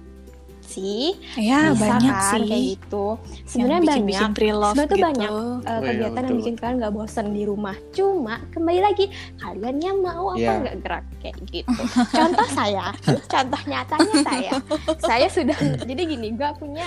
sih 0.66 1.14
Ya, 1.36 1.72
bisa 1.72 1.82
banyak 1.94 2.14
kan 2.14 2.32
sih. 2.34 2.44
kayak 2.46 2.64
gitu 2.74 3.06
Yang 3.16 3.48
sebenarnya 3.48 3.80
bikin-bikin 3.82 4.32
banyak 4.34 4.34
Sebenarnya 4.70 4.86
tuh 4.86 4.98
gitu. 4.98 5.06
banyak. 5.06 5.30
uh, 5.30 5.42
Oh 5.44 5.80
iya, 5.80 5.88
kegiatan 5.88 6.24
yang 6.24 6.38
bikin 6.38 6.56
kalian 6.56 6.76
nggak 6.78 6.94
bosan 6.94 7.28
di 7.30 7.44
rumah. 7.44 7.76
Cuma 7.90 8.36
kembali 8.50 8.80
lagi 8.80 9.06
kalian 9.38 9.78
yang 9.78 9.98
mau 10.00 10.26
apa 10.30 10.40
Iya. 10.40 10.54
nggak 10.60 10.78
gerak 10.80 11.06
kayak 11.20 11.38
gitu. 11.48 11.82
Contoh 12.10 12.48
saya, 12.50 12.86
contoh 13.34 13.62
nyatanya 13.64 14.16
saya, 14.22 14.52
saya 15.00 15.28
sudah 15.28 15.58
jadi 15.90 16.02
gini, 16.04 16.28
gue 16.32 16.50
punya 16.56 16.84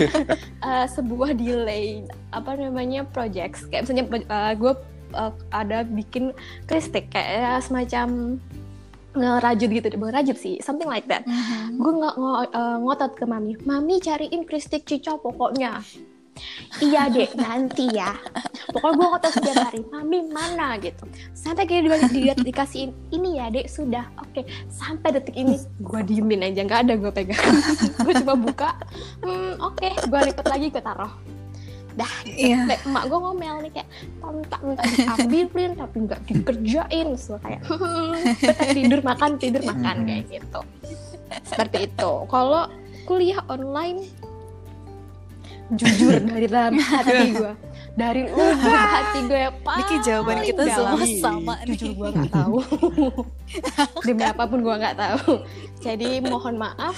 uh, 0.61 0.87
sebuah 0.87 1.35
delay 1.35 2.03
apa 2.31 2.53
namanya 2.55 3.05
projects 3.07 3.65
kayak 3.67 3.85
misalnya 3.85 4.05
gue 4.55 4.73
ada 5.49 5.81
bikin 5.83 6.35
kristik 6.67 7.09
kayak 7.09 7.63
semacam 7.63 8.37
ngerajut 9.17 9.69
gitu, 9.73 9.87
bukan 9.97 10.13
rajut 10.13 10.37
sih, 10.37 10.61
something 10.61 10.87
like 10.87 11.09
that. 11.09 11.25
Mhm. 11.25 11.81
gue 11.81 11.93
nggak 11.97 12.15
ngo- 12.21 12.51
eh, 12.53 12.77
ngotot 12.85 13.13
ke 13.17 13.25
mami 13.25 13.57
mami 13.65 13.99
cariin 13.99 14.45
kristik 14.45 14.85
cica 14.85 15.17
pokoknya. 15.17 15.81
Iya 16.85 17.09
dek 17.09 17.33
nanti 17.41 17.89
ya. 17.97 18.13
Pokoknya 18.69 18.93
gue 18.93 19.07
ngotot 19.09 19.33
setiap 19.33 19.57
hari 19.57 19.81
mami 19.89 20.21
mana? 20.29 20.77
Gitu. 20.77 21.09
Sampai 21.33 21.65
kayak 21.65 21.89
di, 21.89 21.89
di, 22.13 22.21
dikasihin 22.53 22.93
ini 23.09 23.41
ya 23.41 23.49
dek 23.49 23.73
sudah 23.73 24.05
oke. 24.21 24.45
Sampai 24.69 25.17
detik 25.17 25.33
ini 25.33 25.57
gue 25.81 26.01
diemin 26.05 26.45
aja 26.45 26.61
nggak 26.61 26.81
ada 26.85 26.95
gue 27.01 27.13
pegang. 27.13 27.41
Gue 28.05 28.13
coba 28.21 28.35
buka 28.37 28.71
hmm, 29.25 29.65
oke. 29.65 29.89
Gue 30.13 30.21
lipat 30.29 30.47
lagi 30.53 30.69
gue 30.69 30.83
taruh 30.85 31.13
dah 31.97 32.13
Iya. 32.29 32.59
Kayak 32.69 32.81
emak 32.85 33.05
gue 33.09 33.19
ngomel 33.19 33.57
nih 33.65 33.73
kayak 33.73 33.89
tontak 34.21 34.61
minta 34.61 34.83
diambilin 35.25 35.73
tapi 35.75 35.97
nggak 36.05 36.21
dikerjain. 36.29 37.09
So 37.17 37.41
kayak 37.41 37.61
"Bentar, 37.65 38.69
tidur 38.71 39.01
makan 39.01 39.31
tidur 39.41 39.63
makan 39.65 39.97
kayak 40.05 40.25
gitu. 40.29 40.61
Seperti 41.43 41.89
itu. 41.89 42.13
Kalau 42.29 42.69
kuliah 43.09 43.41
online 43.49 44.05
jujur 45.73 46.23
dari 46.31 46.47
dalam 46.47 46.79
hati 46.79 47.35
gue 47.35 47.53
dari 47.97 48.23
lubuk 48.29 48.71
hati 48.71 49.19
gue 49.25 49.41
ya 49.41 49.51
Ini 49.51 49.83
kayak 49.83 50.03
jawaban 50.05 50.37
kita 50.45 50.63
semua 50.69 51.05
sama 51.17 51.55
nih. 51.59 51.67
jujur 51.73 51.91
gue 51.97 52.09
nggak 52.13 52.31
tahu. 52.31 52.59
Demi 54.07 54.23
apa 54.23 54.45
pun 54.45 54.61
gue 54.61 54.75
nggak 54.77 54.97
tahu. 54.97 55.33
Jadi 55.81 56.21
mohon 56.21 56.61
maaf 56.61 56.95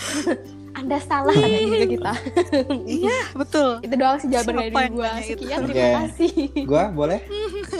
anda 0.78 0.98
salah 1.00 1.34
kayak 1.34 1.60
gitu 1.60 1.86
kita 1.92 2.12
Iya, 3.00 3.18
betul. 3.34 3.70
itu 3.80 3.94
doang 3.94 4.16
sih 4.16 4.28
jawaban 4.28 4.54
dari 4.56 4.70
gue 4.70 5.02
nanya 5.02 5.20
itu? 5.20 5.30
sekian 5.34 5.58
terima 5.64 5.90
kasih 6.00 6.32
Gua 6.62 6.84
boleh? 6.88 7.20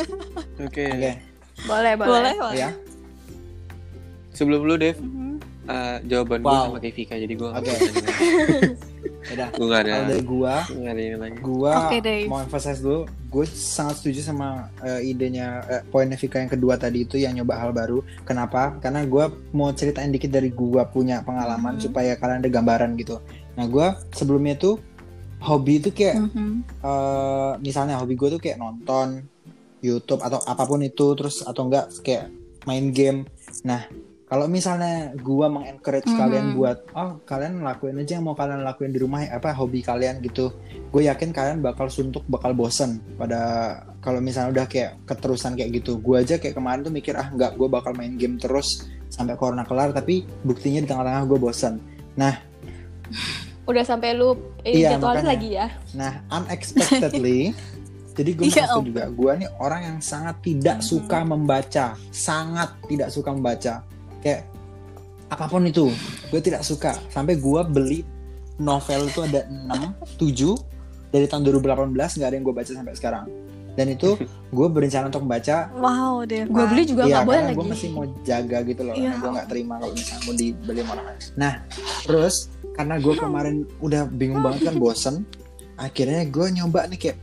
Oke. 0.67 0.85
Oke. 0.87 1.13
boleh 1.61 1.93
Boleh, 1.95 2.35
boleh. 2.35 2.57
Ya. 2.57 2.71
Sebelum 4.31 4.63
lu 4.63 4.75
Dev, 4.75 4.99
eh, 5.65 5.97
jawaban 6.05 6.39
gue 6.41 6.49
Wow. 6.49 6.65
sama 6.69 6.79
kayak 6.79 6.95
Vika 6.95 7.15
jadi 7.15 7.35
gue 7.35 7.49
Oke. 7.49 7.75
Udah. 9.21 9.49
gue 9.51 9.67
gak 9.67 9.83
ada 9.83 9.93
Kalau 9.93 10.09
dari 10.09 10.23
gua, 10.23 10.55
nggak 10.65 10.89
ada 10.91 11.03
ini 11.03 11.17
lagi. 11.17 11.39
gua 11.39 11.73
Oke, 11.85 11.97
Dave. 11.99 12.27
mau 12.27 12.39
emphasize 12.39 12.79
dulu, 12.79 13.01
gue 13.05 13.45
sangat 13.47 13.95
setuju 13.99 14.21
sama 14.23 14.49
eh, 14.81 15.01
idenya 15.05 15.47
eh, 15.65 15.83
poinnya 15.85 16.15
Vika 16.15 16.39
yang 16.39 16.49
kedua 16.49 16.75
tadi 16.75 17.03
itu 17.03 17.17
yang 17.17 17.35
nyoba 17.35 17.55
hal 17.57 17.71
baru. 17.71 17.99
Kenapa? 18.23 18.79
Karena 18.79 19.03
gua 19.05 19.27
mau 19.51 19.69
ceritain 19.71 20.09
dikit 20.09 20.29
dari 20.29 20.49
gua 20.49 20.85
punya 20.85 21.21
pengalaman 21.21 21.77
Mhm. 21.77 21.83
supaya 21.83 22.15
kalian 22.15 22.39
ada 22.39 22.49
gambaran 22.49 22.95
gitu. 22.95 23.19
Nah, 23.55 23.67
gua 23.67 23.87
sebelumnya 24.11 24.55
tuh 24.55 24.79
hobi 25.39 25.79
itu 25.79 25.91
kayak 25.91 26.19
Mhm. 26.25 26.51
eh, 26.81 27.53
misalnya 27.59 27.95
hobi 27.97 28.15
gue 28.15 28.29
tuh 28.29 28.41
kayak 28.41 28.57
nonton 28.57 29.23
YouTube 29.79 30.19
atau 30.19 30.43
apa 30.43 30.63
pun 30.63 30.81
itu 30.81 31.15
terus 31.15 31.41
atau 31.41 31.63
enggak 31.65 31.87
kayak 32.01 32.27
main 32.65 32.91
game. 32.91 33.23
Nah, 33.63 33.87
kalau 34.29 34.45
misalnya 34.45 35.17
gua 35.19 35.49
mengencourage 35.49 36.05
Mhm. 36.05 36.19
kalian 36.21 36.47
buat 36.53 36.79
oh 36.93 37.17
kalian 37.25 37.65
lakuin 37.65 37.97
aja 37.97 38.21
yang 38.21 38.29
mau 38.29 38.37
kalian 38.37 38.61
lakuin 38.61 38.93
di 38.93 39.01
rumah 39.01 39.25
apa 39.25 39.57
hobi 39.57 39.81
kalian 39.81 40.21
gitu. 40.21 40.53
Gue 40.89 41.05
yakin 41.05 41.33
kalian 41.33 41.61
bakal 41.61 41.89
suntuk, 41.89 42.25
bakal 42.29 42.53
bosen 42.53 43.01
pada 43.17 43.41
kalau 43.99 44.21
misalnya 44.21 44.53
udah 44.53 44.67
kayak 44.69 45.01
keterusan 45.05 45.57
kayak 45.57 45.81
gitu. 45.81 45.97
Gue 45.99 46.21
aja 46.21 46.37
kayak 46.37 46.55
kemarin 46.55 46.85
tuh 46.85 46.93
mikir 46.93 47.17
ah 47.17 47.29
nggak 47.29 47.57
gue 47.57 47.69
bakal 47.69 47.97
main 47.97 48.15
game 48.15 48.37
terus 48.37 48.85
sampai 49.09 49.35
corona 49.35 49.65
kelar 49.65 49.97
tapi 49.97 50.29
buktinya 50.45 50.85
di 50.85 50.89
tengah-tengah 50.89 51.25
gue 51.25 51.39
bosen. 51.41 51.75
udah 53.69 53.85
sampai 53.85 54.17
lu 54.17 54.33
ini 54.65 54.81
Iya, 54.81 54.97
jadwalnya 54.97 55.29
lagi 55.29 55.49
ya 55.53 55.69
Nah, 55.93 56.25
unexpectedly, 56.33 57.53
jadi 58.17 58.31
gue 58.33 58.49
Om. 58.49 58.85
juga, 58.89 59.05
gue 59.13 59.33
nih 59.45 59.51
orang 59.61 59.81
yang 59.85 59.99
sangat 60.01 60.41
tidak 60.41 60.81
suka 60.81 61.21
membaca, 61.21 61.93
sangat 62.09 62.73
tidak 62.89 63.13
suka 63.13 63.31
membaca. 63.31 63.85
Kayak 64.21 64.51
apa 65.29 65.45
pun 65.47 65.63
itu, 65.65 65.93
gue 66.29 66.41
tidak 66.41 66.65
suka. 66.65 66.97
Sampai 67.13 67.37
gue 67.37 67.61
beli 67.69 68.01
novel 68.59 69.07
itu 69.07 69.21
ada 69.23 69.47
6, 69.47 70.19
7 70.19 71.15
dari 71.15 71.25
tahun 71.25 71.43
2018 71.47 71.95
nggak 71.95 72.29
ada 72.29 72.37
yang 72.37 72.45
gue 72.45 72.55
baca 72.55 72.73
sampai 72.75 72.95
sekarang. 72.97 73.25
dan 73.79 73.95
itu 73.95 74.19
gue 74.51 74.67
berencana 74.67 75.07
untuk 75.07 75.23
membaca 75.23 75.71
Wow 75.79 76.27
deh. 76.27 76.51
gue 76.51 76.65
beli 76.67 76.83
juga 76.83 77.07
Iya, 77.07 77.23
nggak 77.23 77.27
boleh 77.31 77.39
karena 77.39 77.47
lagi 77.47 77.59
gue 77.63 77.67
masih 77.71 77.89
mau 77.95 78.05
jaga 78.27 78.59
gitu 78.67 78.83
loh. 78.83 78.95
Iya. 78.99 79.13
Gue 79.23 79.31
nggak 79.39 79.49
terima 79.55 79.75
kalau 79.79 79.95
misalnya 79.95 80.23
mau 80.27 80.35
dibeli 80.35 80.81
sama 80.83 80.91
orang 80.99 81.07
lain. 81.07 81.21
Nah, 81.39 81.53
terus 82.03 82.35
karena 82.75 82.95
gue 82.99 83.15
kemarin 83.15 83.57
udah 83.79 84.03
bingung 84.11 84.43
banget 84.43 84.61
kan 84.67 84.75
bosen, 84.83 85.15
akhirnya 85.79 86.27
gue 86.27 86.47
nyoba 86.59 86.91
nih 86.91 86.99
kayak 86.99 87.17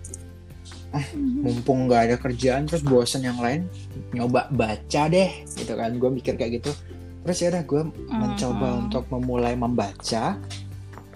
mumpung 1.43 1.87
nggak 1.87 2.01
ada 2.07 2.15
kerjaan 2.17 2.65
terus 2.65 2.81
bosen 2.81 3.21
yang 3.21 3.37
lain 3.37 3.67
nyoba 4.11 4.47
baca 4.49 5.01
deh 5.05 5.29
gitu 5.51 5.73
kan. 5.73 5.95
Gue 5.95 6.09
mikir 6.09 6.35
kayak 6.35 6.59
gitu. 6.59 6.71
Terus 7.21 7.37
ya 7.37 7.47
udah 7.51 7.63
gue 7.63 7.81
mencoba 8.07 8.67
Mhm. 8.69 8.81
untuk 8.85 9.03
memulai 9.09 9.53
membaca. 9.53 10.37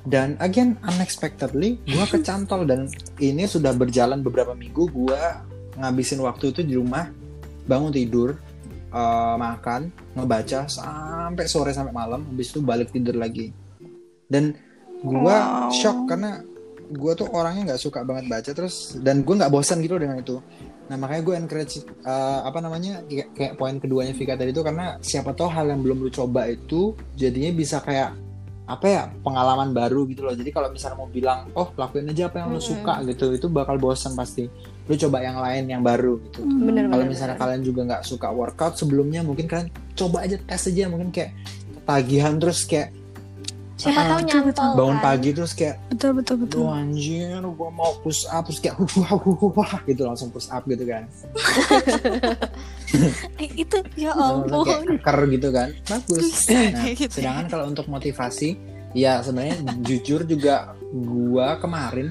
Dan 0.01 0.39
again 0.39 0.79
unexpectedly 0.81 1.77
gue 1.83 2.05
kecantol. 2.13 2.63
Dan 2.63 2.89
ini 3.17 3.45
sudah 3.45 3.71
berjalan 3.71 4.19
beberapa 4.19 4.51
minggu 4.51 4.89
gue 4.89 5.21
ngabisin 5.75 6.19
waktu 6.19 6.51
itu 6.51 6.61
di 6.61 6.75
rumah 6.75 7.07
bangun 7.63 7.93
tidur 7.93 8.35
eh, 8.89 9.35
makan 9.37 9.93
ngebaca 10.13 10.65
sampai 10.65 11.45
sore 11.45 11.69
sampai 11.69 11.93
malam. 11.93 12.25
Habis 12.25 12.49
itu 12.49 12.59
balik 12.59 12.89
tidur 12.89 13.13
lagi. 13.13 13.53
Dan 14.25 14.57
gue 14.99 15.15
Wow. 15.29 15.69
shock 15.69 16.09
karena 16.09 16.41
gue 16.89 17.13
tuh 17.13 17.29
orangnya 17.29 17.73
nggak 17.73 17.81
suka 17.81 18.01
banget 18.01 18.25
baca 18.25 18.51
terus 18.51 18.97
dan 18.99 19.21
gue 19.21 19.35
nggak 19.37 19.53
bosan 19.53 19.79
gitu 19.85 20.01
dengan 20.01 20.17
itu. 20.17 20.41
Nah 20.89 20.97
makanya 20.97 21.21
gue 21.21 21.35
encourage 21.37 21.85
eh, 21.85 22.39
apa 22.41 22.59
namanya 22.59 23.05
kayak, 23.05 23.29
kayak 23.37 23.53
poin 23.61 23.77
keduanya 23.77 24.13
Vika 24.17 24.33
tadi 24.33 24.49
itu 24.49 24.65
karena 24.65 24.97
siapa 24.99 25.37
tahu 25.37 25.49
hal 25.53 25.69
yang 25.69 25.85
belum 25.85 26.01
lu 26.01 26.09
coba 26.09 26.49
itu 26.49 26.97
jadinya 27.13 27.53
bisa 27.53 27.77
kayak 27.85 28.17
apa 28.69 28.85
ya 28.85 29.03
pengalaman 29.25 29.73
baru 29.73 30.05
gitu 30.09 30.21
loh. 30.25 30.33
Jadi 30.33 30.49
kalau 30.53 30.69
misalnya 30.69 30.97
mau 31.01 31.09
bilang 31.09 31.49
oh 31.57 31.73
lakuin 31.73 32.09
aja 32.09 32.29
apa 32.29 32.41
yang 32.41 32.53
lu 32.53 32.61
Mm-mm. 32.61 32.69
suka 32.69 32.93
gitu 33.05 33.25
itu 33.33 33.47
bakal 33.49 33.77
bosan 33.77 34.13
pasti. 34.13 34.49
Lu 34.89 34.97
coba 34.97 35.21
yang 35.21 35.37
lain 35.37 35.69
yang 35.69 35.81
baru 35.85 36.17
gitu. 36.25 36.41
Bener 36.45 36.89
kalau 36.89 37.05
bener, 37.05 37.13
misalnya 37.13 37.37
bener. 37.37 37.45
kalian 37.45 37.61
juga 37.65 37.81
nggak 37.85 38.03
suka 38.05 38.27
workout 38.33 38.77
sebelumnya 38.77 39.21
mungkin 39.21 39.45
kalian 39.45 39.69
coba 39.93 40.25
aja 40.25 40.37
tes 40.37 40.69
aja 40.69 40.89
mungkin 40.89 41.09
kayak 41.13 41.37
ketagihan 41.81 42.37
terus 42.37 42.65
kayak 42.65 42.93
siapa 43.79 43.95
Ah, 43.95 44.07
tahu 44.09 44.19
nyantol 44.21 44.69
bangun 44.75 44.91
kan. 44.93 45.05
pagi 45.05 45.29
terus 45.31 45.51
kayak 45.53 45.75
Betul 45.89 46.11
betul 46.13 46.35
betul. 46.37 46.67
Anjir, 46.67 47.39
gue 47.39 47.69
mau 47.71 47.91
push 47.97 48.27
up 48.27 48.43
terus 48.43 48.59
kayak 48.59 48.75
wah 48.75 49.15
wah 49.15 49.51
wah 49.55 49.73
gitu 49.81 50.03
langsung 50.03 50.27
push 50.29 50.47
up 50.49 50.63
gitu 50.65 50.83
kan. 50.83 51.07
Itu 53.55 53.77
ya 53.95 54.11
Langsung 54.11 54.65
kayak 54.65 54.79
ampun. 54.81 54.97
keker 54.97 55.17
gitu 55.29 55.47
kan. 55.49 55.69
Bagus. 55.85 56.25
Nah, 56.49 56.85
gitu. 56.91 57.13
sedangkan 57.13 57.45
kalau 57.47 57.65
untuk 57.65 57.85
motivasi, 57.85 58.57
ya 58.91 59.21
sebenarnya 59.21 59.55
jujur 59.79 60.25
juga 60.25 60.73
gua 60.91 61.55
kemarin 61.55 62.09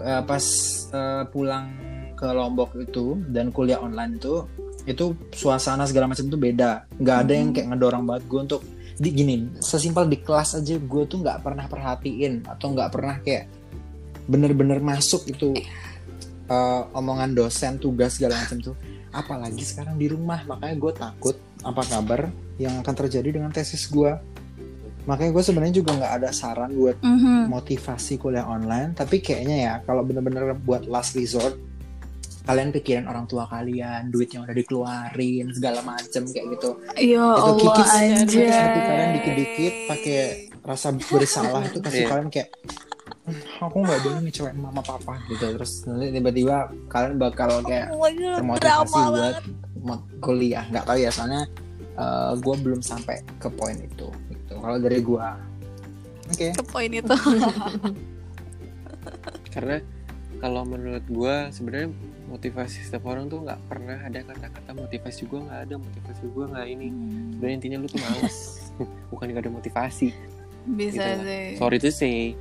eh, 0.00 0.22
pas 0.22 0.44
eh, 0.88 1.22
pulang 1.28 1.68
ke 2.14 2.26
Lombok 2.26 2.72
itu 2.74 3.20
dan 3.28 3.50
kuliah 3.50 3.78
online 3.78 4.16
itu 4.16 4.46
itu 4.84 5.04
suasana 5.30 5.84
segala 5.84 6.08
macam 6.08 6.24
tuh 6.24 6.36
beda. 6.36 6.84
nggak 6.94 7.16
ada 7.18 7.32
yang 7.32 7.50
kayak 7.50 7.68
ngedorong 7.70 8.04
banget 8.04 8.24
gue 8.26 8.40
untuk 8.42 8.62
di 8.94 9.10
gini 9.10 9.34
sesimpel 9.58 10.06
di 10.06 10.22
kelas 10.22 10.62
aja 10.62 10.78
gue 10.78 11.02
tuh 11.04 11.18
nggak 11.18 11.42
pernah 11.42 11.66
perhatiin 11.66 12.46
atau 12.46 12.66
nggak 12.70 12.90
pernah 12.94 13.16
kayak 13.18 13.50
bener-bener 14.24 14.78
masuk 14.78 15.26
itu 15.26 15.50
eh, 16.46 16.82
omongan 16.94 17.34
dosen 17.34 17.76
tugas 17.76 18.16
segala 18.16 18.38
macam 18.38 18.60
tuh 18.62 18.76
apalagi 19.10 19.62
sekarang 19.62 19.98
di 19.98 20.10
rumah 20.10 20.42
makanya 20.46 20.76
gue 20.78 20.92
takut 20.94 21.36
apa 21.62 21.82
kabar 21.86 22.20
yang 22.58 22.82
akan 22.82 22.94
terjadi 22.94 23.34
dengan 23.40 23.50
tesis 23.50 23.86
gue 23.86 24.14
makanya 25.04 25.36
gue 25.36 25.44
sebenarnya 25.44 25.74
juga 25.84 25.90
nggak 26.00 26.12
ada 26.22 26.30
saran 26.32 26.72
buat 26.72 26.96
Mhm. 27.04 27.52
motivasi 27.52 28.16
kuliah 28.16 28.46
online 28.48 28.96
tapi 28.96 29.20
kayaknya 29.20 29.56
ya 29.58 29.74
kalau 29.84 30.00
bener-bener 30.00 30.56
buat 30.56 30.88
last 30.88 31.12
resort 31.14 31.58
kalian 32.44 32.68
pikirin 32.70 33.04
orang 33.04 33.24
tua 33.24 33.44
kalian 33.44 34.08
duit 34.08 34.28
yang 34.28 34.44
udah 34.44 34.52
dikeluarin 34.52 35.48
segala 35.50 35.80
macem 35.80 36.22
kayak 36.24 36.46
gitu. 36.52 36.68
Ya 36.94 37.00
itu 37.00 37.18
Allah 37.18 37.54
kikis 37.58 37.90
anjay. 37.90 38.46
hati 38.46 38.78
kalian 38.80 39.08
dikit-dikit 39.16 39.72
pakai 39.88 40.16
rasa 40.60 40.86
bersalah 40.92 41.60
itu 41.64 41.78
pasti 41.80 42.00
Iya. 42.00 42.08
kalian 42.08 42.28
kayak 42.28 42.48
"Hmm, 43.24 43.40
aku 43.64 43.76
nggak 43.80 43.98
boleh 44.00 44.18
ngecewain 44.22 44.56
mama 44.56 44.80
papa 44.80 45.16
gitu. 45.26 45.44
Terus 45.56 45.72
nanti 45.88 46.06
tiba-tiba 46.12 46.56
kalian 46.86 47.14
bakal 47.16 47.48
kayak 47.64 47.88
Oh 47.88 47.98
my 47.98 48.12
God, 48.12 48.36
termotivasi 48.36 48.92
drama 48.92 49.24
buat 49.80 50.00
kuliah. 50.20 50.64
Nggak 50.68 50.84
tahu 50.84 50.98
ya 51.00 51.08
soalnya 51.08 51.42
gue 52.36 52.54
belum 52.60 52.80
sampai 52.80 53.20
ke 53.38 53.48
poin 53.48 53.74
itu 53.74 54.08
gitu. 54.28 54.52
Kalau 54.52 54.76
dari 54.76 55.00
gue 55.00 55.26
oke. 56.28 56.46
Ke 56.52 56.64
poin 56.64 56.90
itu. 56.92 57.08
karena 59.54 59.76
kalau 60.40 60.62
menurut 60.66 61.04
gua 61.08 61.48
sebenarnya 61.48 61.88
motivasi 62.26 62.82
setiap 62.82 63.04
orang 63.04 63.26
tuh 63.26 63.40
nggak 63.40 63.60
pernah 63.64 63.98
ada 63.98 64.20
kata-kata 64.22 64.70
motivasi 64.72 65.20
gua 65.24 65.40
nggak 65.42 65.60
ada 65.62 65.74
motivasi 65.76 66.22
gua 66.28 66.44
nggak 66.48 66.66
ini 66.68 66.86
sebenarnya 67.30 67.54
intinya 67.54 67.76
lu 67.76 67.86
tuh 67.86 68.00
males 68.00 68.36
bukan 69.10 69.26
nggak 69.28 69.42
ada 69.42 69.52
motivasi 69.52 70.08
Bisa 70.66 70.96
Gitu 70.96 71.00
lah. 71.00 71.16
sih. 71.22 71.46
sorry 71.54 71.76
to 71.76 71.90
say 71.90 72.32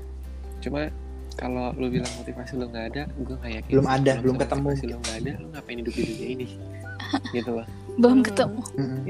cuma 0.60 0.88
kalau 1.34 1.74
lu 1.74 1.90
bilang 1.90 2.08
motivasi 2.16 2.56
lu 2.56 2.66
nggak 2.66 2.86
ada 2.90 3.04
gua 3.20 3.36
nggak 3.38 3.52
yakin 3.58 3.72
Belum 3.74 3.86
sih. 3.86 3.96
ada, 3.98 4.12
belum 4.18 4.36
ketemu. 4.38 4.62
motivasi 4.64 4.86
lu 4.86 4.98
nggak 4.98 5.18
ada 5.18 5.32
lu 5.36 5.48
ngapain 5.52 5.78
hidup 5.78 5.94
di 5.94 6.04
dunia 6.06 6.28
ini 6.30 6.48
gitu 7.36 7.52
loh 7.54 7.68
Belum 7.94 8.18
Hmm. 8.18 8.26
ketemu. 8.26 8.62
Mm-mm. 8.74 9.02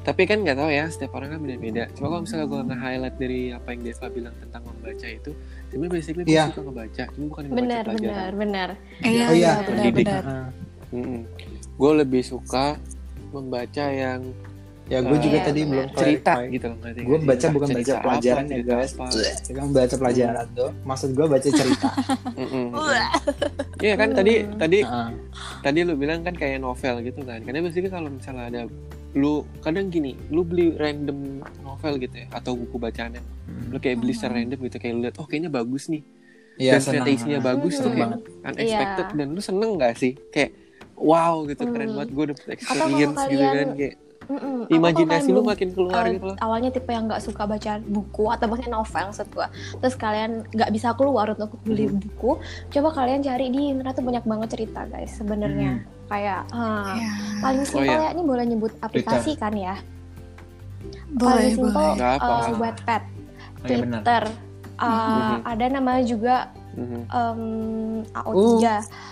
Tapi 0.00 0.22
kan 0.24 0.40
nggak 0.40 0.56
tahu 0.56 0.70
ya 0.70 0.84
setiap 0.86 1.12
orang 1.12 1.28
kan 1.30 1.40
beda-beda 1.40 1.84
cuma 1.92 2.06
kalau 2.08 2.22
misalnya 2.24 2.46
gue 2.46 2.60
nge-highlight 2.66 3.16
dari 3.16 3.40
apa 3.50 3.68
yang 3.68 3.80
Deva 3.82 4.06
bilang 4.08 4.34
tentang 4.38 4.62
membaca 4.64 5.06
itu 5.06 5.30
sebenarnya 5.68 5.92
basically 5.92 6.22
gue 6.22 6.32
Iya. 6.32 6.44
suka 6.48 6.60
ngebaca 6.62 7.02
cuma 7.10 7.24
bukan 7.26 7.42
ngebaca 7.44 7.58
bener 7.58 7.82
pelajaran 7.84 8.00
bener 8.00 8.30
bener 8.34 8.68
Iya, 9.02 9.24
oh 9.24 9.34
iya 9.34 9.50
benar, 9.52 9.66
pendidik. 9.68 10.06
benar. 10.06 10.22
Heeh. 10.90 11.20
gue 11.76 11.92
lebih 11.96 12.22
suka 12.22 12.64
membaca 13.30 13.84
yang 13.86 14.20
ya 14.86 14.98
gue 14.98 15.18
juga 15.18 15.38
Iya, 15.38 15.46
tadi 15.46 15.60
benar. 15.60 15.70
belum 15.70 15.88
cerita 15.94 16.32
clarify. 16.34 16.50
gitu 16.50 16.66
loh 16.66 16.76
gue 16.82 17.18
baca 17.22 17.46
bukan 17.48 17.68
baca 17.68 17.76
cerita 17.76 17.92
apa, 17.92 18.02
pelajaran 18.02 18.42
ya 18.42 18.50
cerita 18.50 18.70
guys 18.72 18.90
apa. 18.90 19.04
Saya 19.06 19.62
baca 19.70 19.94
pelajaran 19.96 20.46
tuh 20.50 20.70
maksud 20.82 21.08
gue 21.12 21.26
baca 21.28 21.48
cerita. 21.50 21.88
Iya 23.80 23.94
kan 23.96 24.08
tadi 24.10 24.34
tadi 24.54 24.78
tadi 25.60 25.78
lu 25.80 25.94
bilang 25.94 26.20
kan 26.20 26.32
kayak 26.32 26.58
novel 26.58 27.00
gitu 27.00 27.20
kan 27.22 27.40
karena 27.40 27.60
biasanya 27.60 27.90
kalau 27.90 28.08
misalnya 28.10 28.44
ada 28.46 28.60
lu 29.12 29.32
kadang 29.58 29.88
gini 29.88 30.14
lu 30.28 30.42
beli 30.42 30.70
random 30.72 31.42
novel 31.60 31.98
gitu 31.98 32.14
ya 32.14 32.26
atau 32.30 32.54
buku 32.54 32.76
bacaan 32.76 33.12
yang 33.12 33.26
lu 33.66 33.76
kayak 33.76 33.98
beli 33.98 34.12
secara 34.12 34.38
random 34.38 34.58
gitu 34.60 34.76
kayak 34.76 34.92
lu 34.92 35.00
lihat 35.02 35.16
oh 35.16 35.26
kayaknya 35.26 35.50
bagus 35.50 35.86
nih. 35.86 36.02
Iya, 36.56 36.76
dan 36.76 36.80
ternyata 36.84 37.08
isinya 37.10 37.40
bagus 37.40 37.72
Hmm. 37.72 37.78
tuh 37.78 37.82
Seneng 37.82 37.96
kayak 37.96 38.10
banget. 38.12 38.20
unexpected. 38.44 39.06
Iya. 39.06 39.16
dan 39.16 39.26
lu 39.28 39.40
seneng 39.40 39.70
gak 39.76 39.94
sih? 39.96 40.12
Kayak 40.28 40.50
wow 40.94 41.34
gitu 41.44 41.62
keren 41.64 41.86
Hmm. 41.86 41.96
banget 41.96 42.10
gue 42.10 42.24
dapet 42.28 42.46
experience 42.52 43.20
gitu 43.26 43.44
kan 43.46 43.68
kayak 43.74 43.96
Mm-mm. 44.22 44.70
Imajinasi 44.70 45.28
lu 45.28 45.42
makin 45.42 45.74
keluar 45.74 46.06
eh, 46.06 46.14
gitu 46.14 46.22
loh. 46.24 46.36
awalnya 46.38 46.70
tipe 46.70 46.86
yang 46.86 47.10
nggak 47.10 47.18
suka 47.18 47.42
baca 47.44 47.82
buku 47.82 48.30
atau 48.30 48.46
bahkan 48.46 48.70
novel 48.70 49.02
maksud 49.04 49.26
gua. 49.28 49.50
Terus 49.74 49.96
kalian 49.96 50.46
nggak 50.46 50.70
bisa 50.70 50.94
keluar 50.94 51.26
untuk 51.28 51.58
beli 51.60 51.88
Hmm. 51.88 51.98
buku 51.98 52.38
coba 52.68 52.88
kalian 52.94 53.20
cari 53.20 53.50
di 53.50 53.74
internet 53.74 53.90
tuh 53.92 54.06
banyak 54.06 54.22
banget 54.22 54.48
cerita 54.52 54.86
guys 54.86 55.10
sebenarnya 55.12 55.82
kayak 56.10 56.42
ah, 56.50 56.98
Ya, 56.98 57.10
paling 57.38 57.62
simpel 57.62 57.86
iya. 57.86 58.10
ya 58.10 58.10
ini 58.18 58.22
boleh 58.26 58.44
nyebut 58.44 58.72
aplikasi 58.82 59.38
kan 59.38 59.54
ya? 59.54 59.78
Boleh, 61.14 61.54
paling 61.54 61.54
simpel 61.54 61.88
uh, 61.96 62.58
Wattpad 62.58 63.02
Oh, 63.60 63.68
iya, 63.68 63.76
benar. 63.84 64.00
Twitter. 64.00 64.24
Uh, 64.80 65.36
ada 65.44 65.66
namanya 65.68 66.02
juga 66.08 66.36
Mhm. 66.70 67.00
um, 67.10 67.42
AO3 68.14 68.62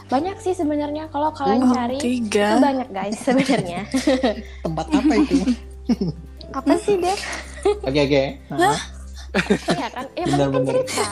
banyak 0.08 0.36
sih 0.40 0.54
sebenarnya. 0.54 1.10
Kalau 1.10 1.34
kalian 1.34 1.68
Wow, 1.68 1.74
cari 1.74 1.98
itu 1.98 2.38
banyak 2.40 2.88
guys 2.94 3.18
sebenarnya. 3.18 3.82
Tempat 4.64 4.86
apa 4.94 5.12
itu? 5.18 5.36
Apa 6.58 6.80
sih 6.80 6.96
deh 6.96 7.18
oke 7.84 8.00
oke. 8.08 8.22
Heeh. 8.40 8.76
ya 9.76 9.88
kan? 9.92 10.06
Ya 10.16 10.24
penting 10.24 10.48
kan 10.48 10.64
cerita. 10.64 11.04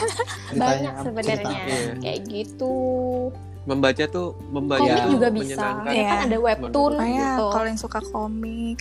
Banyak 0.57 0.95
sebenarnya 1.05 1.61
iya. 1.69 1.93
kayak 2.01 2.21
gitu 2.25 2.77
membaca 3.67 4.05
tuh 4.07 4.27
membaca 4.49 4.81
komik 4.81 4.97
tuh 4.97 5.11
juga 5.11 5.29
bisa 5.29 5.43
menyenangkan 5.43 5.93
Iya. 5.93 6.07
kan 6.07 6.19
ada 6.25 6.39
webtoon 6.39 6.93
Oh 6.93 7.03
ya, 7.03 7.11
gitu 7.13 7.45
kalau 7.51 7.67
yang 7.67 7.77
suka 7.77 8.01
komik. 8.01 8.79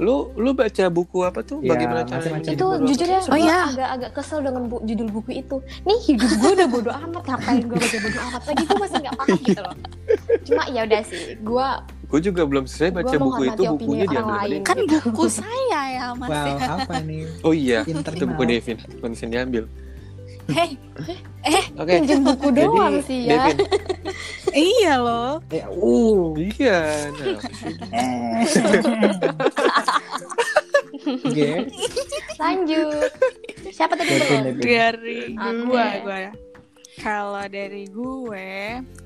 lu 0.00 0.16
lu 0.34 0.50
baca 0.50 0.84
buku 0.88 1.18
apa 1.20 1.40
tuh 1.40 1.60
Ya, 1.60 1.70
bagaimana 1.70 2.08
menjadi 2.32 2.56
itu 2.56 2.66
jujur 2.88 3.04
ya? 3.06 3.20
Oh, 3.20 3.28
gue 3.28 3.38
iya. 3.38 3.58
agak-agak 3.68 4.10
kesel 4.16 4.40
dengan 4.40 4.62
bu- 4.64 4.80
judul 4.82 5.08
buku 5.10 5.30
itu 5.36 5.56
nih 5.82 5.98
hidup 6.02 6.30
gue 6.34 6.50
udah 6.56 6.68
bodo 6.68 6.90
amat 6.90 7.22
ngapain 7.22 7.62
gue 7.62 7.76
baca 7.76 7.98
bodo 8.00 8.18
amat 8.24 8.42
lagi 8.42 8.62
gue 8.64 8.78
masih 8.80 8.98
nggak 8.98 9.14
paham 9.14 9.38
gitu 9.38 9.60
loh 9.60 9.74
cuma 10.40 10.62
ya 10.66 10.80
udah 10.82 11.02
sih 11.04 11.22
gue 11.36 11.68
gue 12.10 12.20
juga 12.24 12.42
belum 12.42 12.64
selesai 12.64 12.90
baca 12.96 13.14
buku 13.14 13.42
itu 13.46 13.62
bukunya 13.68 14.04
diambil 14.04 14.34
lain. 14.40 14.60
Kan 14.64 14.76
buku 14.82 15.24
saya 15.28 15.80
ya, 15.92 16.06
Mas. 16.16 16.26
wow 16.26 16.46
ya. 16.48 16.66
apa 16.74 16.94
nih 16.98 17.22
oh 17.44 17.52
iya 17.54 17.80
itu 17.84 18.24
buku. 18.24 18.42
Devin 18.48 18.76
bukan 18.96 19.10
diambil 19.28 19.64
Hei, 20.50 20.70
oke 21.78 21.92
pinjem 22.02 22.20
buku 22.26 22.48
jadi 22.52 22.66
doang 22.68 22.96
sih 23.06 23.20
ya 23.30 23.48
Devin 23.48 23.58
iya 24.52 24.94
loh. 24.98 25.38
eh 25.48 25.64
uh 25.66 26.34
iya 26.36 26.80
nah, 27.14 27.38
oke 31.30 31.50
lanjut 32.36 33.10
siapa 33.70 33.94
tadi 33.96 34.10
Devin, 34.18 34.40
Devin. 34.52 34.62
Dari 34.64 35.20
Oke. 35.32 35.60
gua, 35.64 35.86
gua 36.04 36.18
ya. 36.28 36.32
Kalau 37.00 37.44
dari 37.48 37.88
gue, 37.88 38.50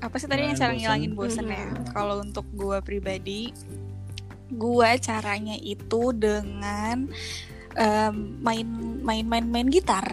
apa 0.03 0.15
sih 0.19 0.27
tadi 0.27 0.43
yang 0.43 0.57
Ngilangin 0.57 0.59
cara 0.59 0.73
ngilangin 0.75 1.11
bosen 1.15 1.47
ya? 1.47 1.63
Mhm. 1.63 1.95
Kalau 1.95 2.15
untuk 2.19 2.43
gue 2.51 2.77
pribadi, 2.83 3.55
gue 4.51 4.89
caranya 4.99 5.55
itu 5.55 6.11
dengan 6.11 7.07
em, 7.79 8.15
main 8.43 8.67
main 8.99 9.23
main 9.23 9.45
main 9.47 9.67
gitar. 9.71 10.03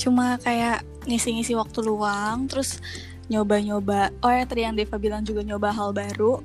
Cuma 0.00 0.40
kayak 0.40 0.80
ngisi-ngisi 1.04 1.52
waktu 1.52 1.84
luang, 1.84 2.48
terus 2.48 2.80
nyoba-nyoba. 3.28 4.08
Oh 4.20 4.32
ya 4.32 4.42
tadi 4.42 4.64
yang 4.64 4.72
Deva 4.72 4.96
bilang 4.96 5.20
juga 5.20 5.44
nyoba 5.44 5.70
hal 5.70 5.92
baru. 5.92 6.40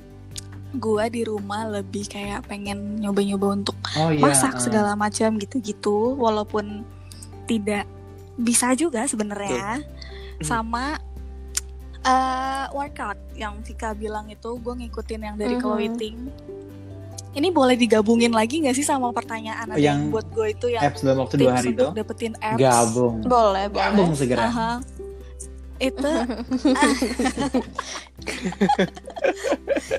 Gue 0.75 1.07
di 1.07 1.23
rumah 1.23 1.63
lebih 1.65 2.03
kayak 2.05 2.45
pengen 2.45 2.99
nyoba-nyoba 2.99 3.55
untuk 3.55 3.79
Oh 3.95 4.11
iya. 4.11 4.19
masak 4.19 4.59
eh. 4.59 4.61
segala 4.61 4.91
macam 4.93 5.39
gitu-gitu 5.39 6.19
walaupun 6.19 6.83
tidak 7.47 7.87
bisa 8.35 8.75
juga 8.75 9.07
sebenarnya 9.07 9.79
sama 10.43 10.99
eh, 12.03 12.65
workout 12.69 13.15
yang 13.33 13.63
Vika 13.63 13.95
bilang 13.95 14.27
itu 14.27 14.59
gue 14.59 14.73
ngikutin 14.75 15.21
yang 15.23 15.35
dari 15.35 15.55
Mhm. 15.55 15.61
Chloe 15.63 15.89
Ting 15.95 16.17
ini 17.35 17.49
boleh 17.49 17.75
digabungin 17.75 18.31
lagi 18.31 18.59
nggak 18.59 18.73
sih 18.73 18.81
sama 18.81 19.11
pertanyaan 19.11 19.67
ada 19.67 19.75
Yang 19.75 19.83
yang 19.83 20.09
buat 20.09 20.25
gue 20.29 20.45
itu 20.49 20.65
yang 20.71 20.81
apps 20.81 21.01
dalam 21.01 21.17
waktu 21.21 21.35
dua 21.35 21.45
tips 21.45 21.57
hari 21.57 21.69
itu 21.69 21.85
dapetin 21.93 22.33
apps 22.39 22.57
gabung. 22.57 23.21
Boleh, 23.21 23.63
Gabung 23.67 24.09
boleh. 24.09 24.17
segera. 24.17 24.41
Aha. 24.45 24.71
itu 25.77 26.07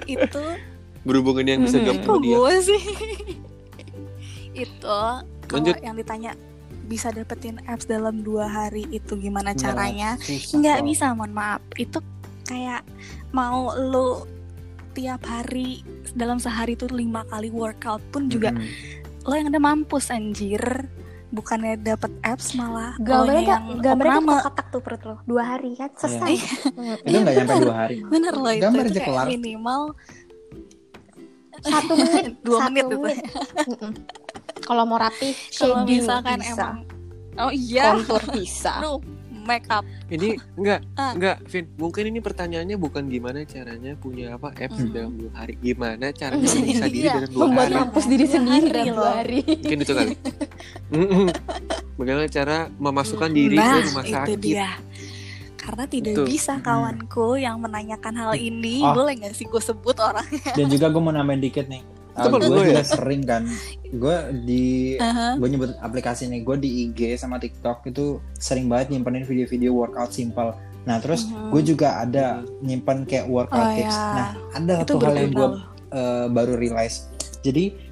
itu 0.08 0.42
berhubungan 1.04 1.44
yang 1.46 1.60
bisa 1.62 1.76
Mhm. 1.76 1.84
gabung 1.86 2.02
sama 2.02 2.18
dia 2.18 2.34
gue 2.34 2.54
sih 2.64 2.82
itu 4.56 4.98
kalau 5.46 5.74
yang 5.78 5.94
ditanya 5.94 6.32
bisa 6.86 7.10
dapetin 7.10 7.58
apps 7.66 7.84
dalam 7.84 8.22
dua 8.22 8.46
hari 8.46 8.86
itu 8.88 9.14
gimana 9.16 9.52
caranya 9.52 10.16
nggak 10.50 10.80
bisa 10.80 11.12
mohon 11.12 11.30
maaf 11.30 11.60
itu 11.76 11.98
kayak 12.44 12.80
mau 13.30 13.70
lu 13.76 14.24
tiap 14.96 15.20
hari 15.22 15.84
dalam 16.12 16.40
sehari 16.40 16.72
tuh 16.72 16.88
lima 16.88 17.28
kali 17.28 17.52
workout 17.52 18.00
pun 18.08 18.26
juga 18.26 18.48
Mm-mm. 18.50 19.28
lo 19.28 19.34
yang 19.34 19.52
ada 19.52 19.60
mampus 19.60 20.08
anjir 20.08 20.88
bukannya 21.28 21.76
dapet 21.76 22.08
apps 22.22 22.54
malah 22.54 22.96
Gambarnya 22.96 23.42
yang 23.42 23.44
nggak- 23.44 23.82
gambarnya 23.82 24.20
tuh 24.22 24.38
kotak 24.40 24.66
tuh 24.70 24.80
perut 24.80 25.02
lo. 25.04 25.16
Dua 25.26 25.42
hari 25.44 25.74
kan 25.74 25.90
selesai. 25.92 26.32
Iya. 26.32 26.48
Hmm. 26.70 26.96
Itu 27.02 27.16
nggak 27.18 27.34
nyampe 27.36 27.54
dua 27.60 27.76
hari. 27.76 27.96
bener 28.14 28.34
loh 28.34 28.48
itu, 28.48 28.62
Gambar 28.62 28.80
itu 28.80 28.88
aja 28.88 28.96
kayak 28.96 29.10
kelar. 29.10 29.26
minimal 29.28 29.80
Satu 31.58 31.92
menit. 31.92 32.24
Dua 32.46 32.58
satu 32.58 32.70
menit 32.70 32.86
itu. 32.86 32.96
Mm-mm. 33.66 33.92
Kalau 34.62 34.82
mau 34.84 34.98
rapi, 34.98 35.28
kalau 35.52 35.76
misalkan 35.84 36.38
bisa. 36.38 36.52
emang 36.54 36.76
oh 37.36 37.50
iya 37.50 37.84
kontur 37.92 38.22
bisa. 38.30 38.72
Aduh, 38.78 38.98
make 39.46 39.66
up 39.66 39.86
ini 40.06 40.28
enggak 40.54 40.80
Ah. 40.98 41.12
enggak 41.12 41.36
Vin. 41.46 41.64
Mungkin 41.76 42.02
ini 42.06 42.18
pertanyaannya 42.18 42.76
bukan 42.76 43.06
gimana 43.06 43.42
caranya 43.44 43.94
punya 43.94 44.34
apa 44.34 44.50
apps 44.52 44.78
Mhm. 44.78 44.90
dalam 44.90 45.12
dua 45.14 45.30
hari. 45.32 45.54
Gimana 45.58 46.10
caranya 46.10 46.42
bisa 46.42 46.86
diri 46.86 47.00
Iya, 47.02 47.14
dalam 47.16 47.30
dua 47.30 47.42
Membuat 47.46 47.64
hari? 47.64 47.74
mampus 47.76 48.04
diri 48.06 48.24
Dua 48.24 48.34
sendiri 48.34 48.68
dalam 48.68 48.86
dua 48.92 49.10
hari. 49.14 49.40
mungkin 49.46 49.78
itu 49.80 49.92
kali. 49.92 50.14
Bagaimana 51.98 52.26
cara 52.28 52.56
memasukkan 52.72 53.30
diri 53.30 53.56
nah 53.56 53.72
ke 53.72 53.88
rumah 53.88 54.04
itu 54.04 54.12
sakit? 54.12 54.38
dia. 54.38 54.68
Karena 55.56 55.84
tidak 55.84 56.14
Betul. 56.14 56.26
bisa 56.28 56.52
kawanku 56.60 57.26
yang 57.36 57.58
menanyakan 57.58 58.14
hal 58.14 58.32
ini. 58.34 58.78
Oh. 58.80 58.94
boleh 58.94 59.16
nggak 59.16 59.32
sih 59.32 59.44
gue 59.44 59.58
sebut 59.58 59.98
orang 59.98 60.22
Dan 60.52 60.68
juga 60.68 60.86
gue 60.86 61.00
mau 61.00 61.10
nambahin 61.12 61.40
dikit 61.40 61.66
nih. 61.66 61.82
Uh, 62.16 62.26
gue 62.26 62.40
gue 62.42 62.62
juga 62.64 62.80
ya? 62.80 62.84
sering 62.84 63.22
kan. 63.22 63.42
Gue 63.86 64.16
di 64.42 64.64
Aha. 64.96 65.36
gue 65.36 65.46
nyebut 65.46 65.70
aplikasi 65.78 66.26
nih. 66.26 66.40
Gue 66.40 66.56
di 66.56 66.88
IG 66.88 67.14
sama 67.14 67.36
TikTok 67.36 67.84
itu 67.86 68.18
sering 68.34 68.66
banget 68.66 68.90
nyimpenin 68.90 69.22
video-video 69.22 69.70
workout 69.70 70.10
simple. 70.10 70.56
Nah 70.82 70.96
terus 70.98 71.28
Mhm. 71.28 71.50
gue 71.52 71.62
juga 71.66 72.00
ada 72.00 72.40
nyimpen 72.58 73.04
kayak 73.04 73.28
workout 73.28 73.60
Oh, 73.60 73.76
tips. 73.76 73.92
ya. 73.92 74.12
Nah 74.12 74.28
ada 74.50 74.72
itu 74.80 74.92
satu 74.92 75.04
hal 75.04 75.14
yang 75.14 75.30
gue 75.30 75.48
uh, 75.92 76.26
baru 76.32 76.56
realize. 76.56 77.06
Jadi 77.44 77.84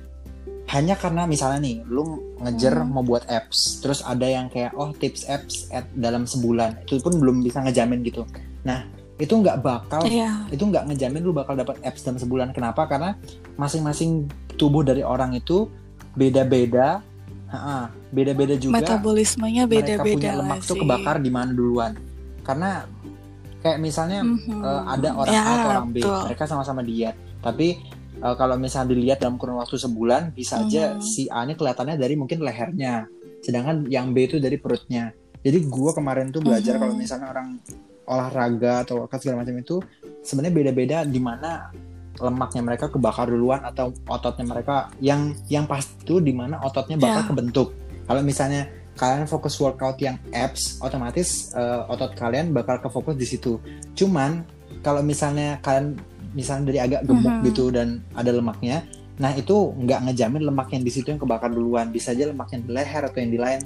hanya 0.64 0.96
karena 0.96 1.28
misalnya 1.28 1.60
nih, 1.60 1.84
lu 1.84 2.02
ngejar 2.40 2.80
Hmm. 2.80 2.88
mau 2.90 3.04
buat 3.04 3.28
apps, 3.28 3.78
terus 3.78 4.00
ada 4.00 4.24
yang 4.24 4.48
kayak 4.48 4.72
oh 4.72 4.90
tips 4.90 5.28
apps 5.28 5.68
at 5.68 5.84
dalam 5.92 6.24
sebulan, 6.24 6.80
itu 6.82 6.98
pun 6.98 7.20
belum 7.20 7.44
bisa 7.44 7.60
ngejamin 7.60 8.00
gitu. 8.00 8.24
Nah 8.64 8.88
itu 9.14 9.30
nggak 9.30 9.62
bakal 9.62 10.02
Iya. 10.02 10.50
itu 10.50 10.58
nggak 10.60 10.90
ngejamin 10.90 11.22
lu 11.22 11.30
bakal 11.30 11.54
dapat 11.54 11.78
apps 11.82 12.02
dalam 12.02 12.18
sebulan. 12.18 12.50
Kenapa? 12.50 12.84
Karena 12.84 13.14
masing-masing 13.54 14.26
tubuh 14.54 14.82
dari 14.82 15.06
orang 15.06 15.34
itu 15.34 15.70
beda-beda. 16.14 16.98
Beda-beda 18.10 18.54
juga. 18.54 18.82
metabolismenya 18.82 19.66
mereka 19.66 19.98
beda-beda 20.02 20.14
punya 20.18 20.32
lemak 20.34 20.58
lah 20.58 20.66
tuh 20.66 20.74
sih. 20.74 20.80
kebakar 20.82 21.16
di 21.18 21.30
mana 21.30 21.50
duluan. 21.50 21.92
Karena 22.42 22.82
kayak 23.58 23.78
misalnya 23.78 24.26
Mhm. 24.26 24.58
eh, 24.58 24.82
ada 24.90 25.08
orang 25.14 25.34
Ya, 25.34 25.42
A 25.42 25.52
atau 25.52 25.68
orang 25.70 25.86
B, 25.90 25.96
betul. 26.02 26.20
mereka 26.26 26.44
sama-sama 26.44 26.82
diet. 26.82 27.14
Tapi 27.38 27.68
eh, 28.14 28.34
kalau 28.34 28.54
misalnya 28.58 28.90
dilihat 28.90 29.18
dalam 29.18 29.38
kurun 29.38 29.58
waktu 29.58 29.74
sebulan, 29.76 30.30
bisa 30.30 30.62
aja 30.62 30.94
Mhm. 30.94 31.02
si 31.02 31.26
A 31.26 31.42
ini 31.42 31.54
kelihatannya 31.54 31.94
dari 31.94 32.14
mungkin 32.14 32.42
lehernya, 32.42 33.06
sedangkan 33.38 33.86
yang 33.86 34.10
B 34.10 34.26
itu 34.26 34.38
dari 34.38 34.58
perutnya. 34.58 35.14
Jadi 35.38 35.58
gua 35.66 35.90
kemarin 35.92 36.30
tuh 36.30 36.40
belajar 36.40 36.74
Mhm. 36.74 36.80
kalau 36.80 36.94
misalnya 36.94 37.26
orang 37.28 37.58
olahraga 38.04 38.84
atau 38.84 39.04
workout 39.04 39.20
segala 39.20 39.42
macam 39.42 39.56
itu 39.56 39.76
sebenarnya 40.20 40.54
beda-beda 40.54 40.98
di 41.04 41.18
mana 41.18 41.72
lemaknya 42.14 42.62
mereka 42.62 42.86
kebakar 42.86 43.26
duluan 43.26 43.64
atau 43.64 43.90
ototnya 44.06 44.46
mereka 44.46 44.86
yang 45.02 45.34
yang 45.50 45.66
pasti 45.66 45.98
itu 46.06 46.22
di 46.22 46.30
mana 46.30 46.62
ototnya 46.62 46.94
bakal 46.94 47.22
Ya. 47.22 47.28
kebentuk. 47.28 47.68
Kalau 48.06 48.20
misalnya 48.22 48.62
kalian 48.94 49.26
fokus 49.26 49.58
workout 49.58 49.98
yang 49.98 50.14
abs, 50.30 50.78
otomatis 50.78 51.50
eh, 51.52 51.82
otot 51.90 52.14
kalian 52.14 52.54
bakal 52.54 52.78
ke 52.78 52.86
fokus 52.86 53.18
di 53.18 53.26
situ. 53.26 53.58
Cuman 53.98 54.46
kalau 54.86 55.02
misalnya 55.02 55.58
kalian 55.58 55.98
misalnya 56.30 56.70
dari 56.70 56.78
agak 56.78 57.00
gemuk 57.02 57.34
Mhm. 57.40 57.44
gitu 57.50 57.64
dan 57.74 58.02
ada 58.14 58.30
lemaknya, 58.30 58.86
nah 59.18 59.34
itu 59.34 59.74
nggak 59.74 60.06
ngejamin 60.06 60.42
lemak 60.46 60.70
yang 60.70 60.82
di 60.82 60.92
situ 60.94 61.10
yang 61.10 61.18
kebakar 61.18 61.50
duluan. 61.50 61.90
Bisa 61.90 62.14
aja 62.14 62.30
lemak 62.30 62.46
yang 62.54 62.62
di 62.62 62.70
leher 62.70 63.02
atau 63.02 63.18
yang 63.18 63.32
di 63.34 63.40
lain. 63.42 63.60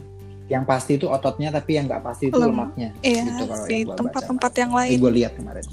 Yang 0.48 0.64
pasti 0.64 0.92
itu 0.96 1.06
ototnya, 1.06 1.52
tapi 1.52 1.76
yang 1.76 1.84
nggak 1.86 2.00
pasti 2.00 2.28
itu 2.28 2.36
Lem- 2.36 2.50
lemaknya. 2.50 2.88
Iya, 3.00 3.22
gitu 3.22 3.44
kalau 3.44 3.64
di 3.64 3.78
tempat-tempat 3.84 4.52
yang 4.54 4.72
Yang 4.72 4.78
lain. 4.80 4.96
gue 4.98 5.12
lihat 5.14 5.32
kemarin. 5.36 5.64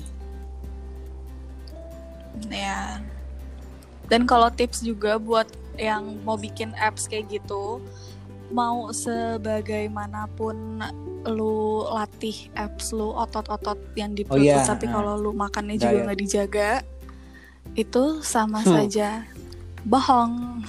Ya. 2.52 3.00
Dan 4.06 4.28
kalau 4.28 4.52
tips 4.52 4.84
juga 4.84 5.18
buat 5.18 5.48
yang 5.76 6.20
mau 6.22 6.36
bikin 6.36 6.76
apps 6.78 7.08
kayak 7.08 7.32
gitu, 7.32 7.82
mau 8.48 8.94
sebagaimanapun 8.94 10.84
lu 11.26 11.58
latih 11.90 12.54
apps 12.54 12.94
lu 12.94 13.10
otot-otot 13.12 13.80
yang 13.96 14.14
di 14.14 14.22
Oh 14.24 14.30
perut 14.30 14.46
lu, 14.46 14.62
tapi 14.62 14.86
kalau 14.86 15.18
lu 15.18 15.34
makannya 15.34 15.74
juga 15.76 15.92
Diet. 15.92 16.06
nggak 16.06 16.20
dijaga, 16.22 16.70
itu 17.74 18.04
sama 18.22 18.62
Hmm. 18.62 18.78
saja 18.78 19.26
bohong, 19.82 20.62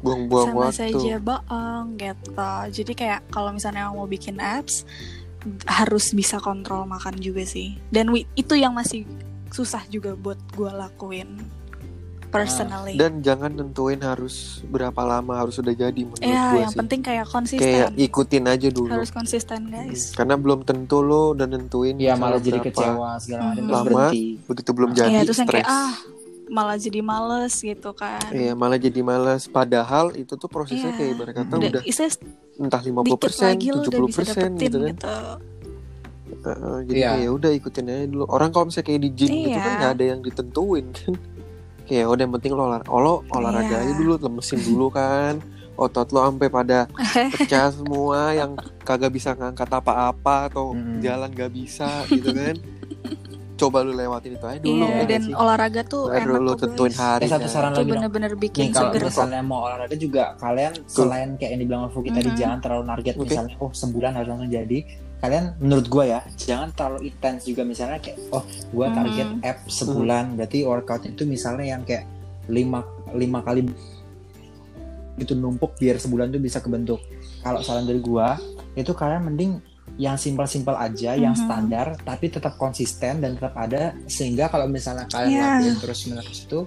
buang-buang 0.00 0.46
sama 0.48 0.60
waktu 0.64 0.90
saja 0.92 1.16
bohong 1.18 1.86
gitu. 1.94 2.30
Jadi 2.72 2.92
kayak 2.94 3.20
kalau 3.28 3.50
misalnya 3.50 3.88
mau 3.88 4.04
bikin 4.04 4.38
apps 4.38 4.82
harus 5.64 6.10
bisa 6.10 6.36
kontrol 6.38 6.84
makan 6.84 7.16
juga 7.16 7.42
sih. 7.42 7.78
Dan 7.88 8.10
wi- 8.10 8.26
itu 8.34 8.52
yang 8.52 8.72
masih 8.72 9.06
susah 9.48 9.80
juga 9.86 10.12
buat 10.12 10.36
gue 10.50 10.68
lakuin 10.68 11.40
personally. 12.28 12.92
dan 12.92 13.24
jangan 13.24 13.48
nentuin 13.48 13.96
harus 13.98 14.60
berapa 14.62 15.00
lama 15.00 15.32
harus 15.34 15.56
sudah 15.56 15.72
jadi 15.72 15.96
menurut 15.96 16.20
ya, 16.20 16.52
gue 16.52 16.60
yang 16.60 16.68
sih 16.68 16.76
penting 16.76 17.00
kayak 17.00 17.24
kayak 17.24 17.32
konsisten. 17.32 17.88
ikutin 17.96 18.44
aja 18.44 18.68
dulu 18.68 18.92
harus 18.92 19.08
konsisten, 19.08 19.60
guys. 19.66 20.12
karena 20.12 20.36
belum 20.36 20.60
tentu 20.60 21.00
lo 21.00 21.32
udah 21.32 21.48
nentuin 21.48 21.96
Iya 21.96 22.20
malah 22.20 22.36
jadi 22.36 22.60
berapa. 22.60 22.68
kecewa 22.68 23.08
segala 23.16 23.42
macam 23.48 23.56
terus 23.56 23.72
Lama. 23.72 23.88
berhenti. 23.88 24.24
begitu 24.44 24.70
belum 24.76 24.90
jadi 24.92 25.08
Iya, 25.08 25.20
terus 25.24 25.38
yang 25.38 25.48
kayak 25.48 25.64
stres 25.64 25.72
ah 25.72 25.92
malah 26.48 26.74
jadi 26.74 27.00
males 27.00 27.54
gitu 27.54 27.92
kan. 27.92 28.20
Iya 28.28 28.52
malah 28.52 28.76
jadi 28.76 29.00
malas 29.00 29.44
padahal 29.46 30.12
itu 30.12 30.34
tuh 30.34 30.46
prosesnya 30.46 30.90
Iya. 30.90 30.98
kayak 30.98 31.14
mereka 31.16 31.40
Hmm. 31.42 31.52
Udah, 31.54 31.70
udah 31.70 31.82
entah 32.58 32.82
50% 32.82 33.04
dikit 33.06 33.32
lagi 33.38 33.66
lo 33.68 33.76
udah 33.78 33.92
70% 33.92 34.08
bisa 34.08 34.20
dapetin 34.26 34.52
gitu 34.58 34.78
kan 34.78 34.88
gitu. 34.88 35.16
Heeh, 36.28 36.76
jadi 36.84 36.98
Iya. 36.98 37.08
kayak 37.08 37.24
ya 37.24 37.30
udah 37.32 37.50
ikutin 37.54 37.84
aja 37.86 38.04
dulu 38.06 38.24
orang 38.28 38.50
kalau 38.50 38.64
misalnya 38.68 38.86
kayak 38.86 39.00
di 39.00 39.10
gym 39.10 39.30
gitu 39.32 39.48
Iya. 39.48 39.58
kan 39.58 39.72
nggak 39.74 39.92
ada 39.94 40.04
yang 40.06 40.20
ditentuin 40.20 40.86
kan 40.90 41.12
kayak 41.84 42.04
udah 42.06 42.22
yang 42.22 42.34
penting 42.34 42.52
lo 42.52 42.62
olah 42.64 42.82
oh, 42.86 43.00
lo 43.00 43.14
olahraga 43.30 43.74
Iya. 43.74 43.82
aja 43.82 43.92
dulu 43.94 44.12
lemesin 44.18 44.60
dulu 44.62 44.86
kan 44.88 45.34
otot 45.74 46.08
lo 46.10 46.20
sampai 46.20 46.48
pada 46.48 46.78
pecah 47.32 47.70
semua 47.76 48.34
yang 48.34 48.52
kagak 48.82 49.08
bisa 49.08 49.32
ngangkat 49.32 49.70
apa-apa 49.70 50.50
atau 50.50 50.74
Mm-mm. 50.74 51.00
jalan 51.00 51.30
gak 51.30 51.48
bisa 51.48 51.86
gitu 52.08 52.34
kan 52.34 52.56
coba 53.58 53.82
lu 53.82 53.92
lewatin 53.92 54.32
itu 54.32 54.46
aja 54.46 54.58
dulu 54.58 54.70
Iya, 54.78 54.86
ya 54.86 55.02
dan 55.02 55.04
nggak 55.20 55.22
sih? 55.24 55.34
olahraga 55.34 55.80
tuh 55.82 56.02
baru 56.06 56.30
enak 56.30 56.40
lu 56.40 56.52
tentuin 56.54 56.94
hari 56.94 57.24
Eh, 57.24 57.28
satu 57.28 57.46
saran 57.46 57.70
Itu 57.70 57.78
lagi 57.78 57.90
bener-bener 57.90 58.30
Nih 58.30 58.40
bikin 58.40 58.66
kalau 58.70 58.88
seger. 58.88 59.02
misalnya 59.04 59.40
mau 59.42 59.60
olahraga 59.64 59.96
juga 59.96 60.24
kalian 60.36 60.72
selain 60.86 61.28
kayak 61.34 61.50
yang 61.50 61.60
dibilang 61.60 61.82
Fuki 61.88 62.10
tadi 62.10 62.30
Mhm. 62.30 62.38
jangan 62.38 62.58
terlalu 62.60 62.84
target 62.88 63.14
Oke. 63.14 63.22
misalnya 63.26 63.54
oh 63.58 63.70
sebulan 63.72 64.10
harus 64.14 64.28
langsung 64.28 64.48
jadi. 64.48 64.78
Kalian 65.18 65.44
menurut 65.58 65.86
gue 65.86 66.04
ya 66.06 66.20
jangan 66.38 66.68
terlalu 66.70 66.98
intens 67.04 67.42
juga. 67.42 67.62
Misalnya 67.62 67.98
kayak 67.98 68.18
oh 68.30 68.42
gue 68.46 68.86
target 68.88 69.26
Mhm. 69.28 69.40
app 69.42 69.58
sebulan 69.66 70.24
berarti 70.32 70.58
workout 70.62 71.02
itu 71.04 71.22
misalnya 71.24 71.66
yang 71.68 71.82
kayak 71.82 72.06
lima 72.46 72.80
lima 73.10 73.42
kali 73.42 73.66
itu 75.18 75.34
numpuk 75.34 75.74
biar 75.74 75.98
sebulan 75.98 76.30
tuh 76.30 76.38
bisa 76.38 76.58
kebentuk. 76.58 77.02
Kalau 77.40 77.58
saran 77.58 77.82
dari 77.82 77.98
gue 77.98 78.28
itu 78.76 78.92
kalian 78.92 79.26
mending 79.26 79.58
yang 79.98 80.14
simpel-simpel 80.14 80.78
aja, 80.78 81.18
yang 81.18 81.34
Mhm. 81.34 81.42
standar, 81.42 81.86
tapi 82.06 82.30
tetap 82.30 82.54
konsisten 82.54 83.18
dan 83.18 83.34
tetap 83.34 83.52
ada 83.58 83.98
sehingga 84.06 84.46
kalau 84.46 84.70
misalnya 84.70 85.10
kalian 85.10 85.34
Iya. 85.34 85.42
latihan 85.58 85.76
terus 85.82 86.00
menerus 86.06 86.38
itu 86.46 86.60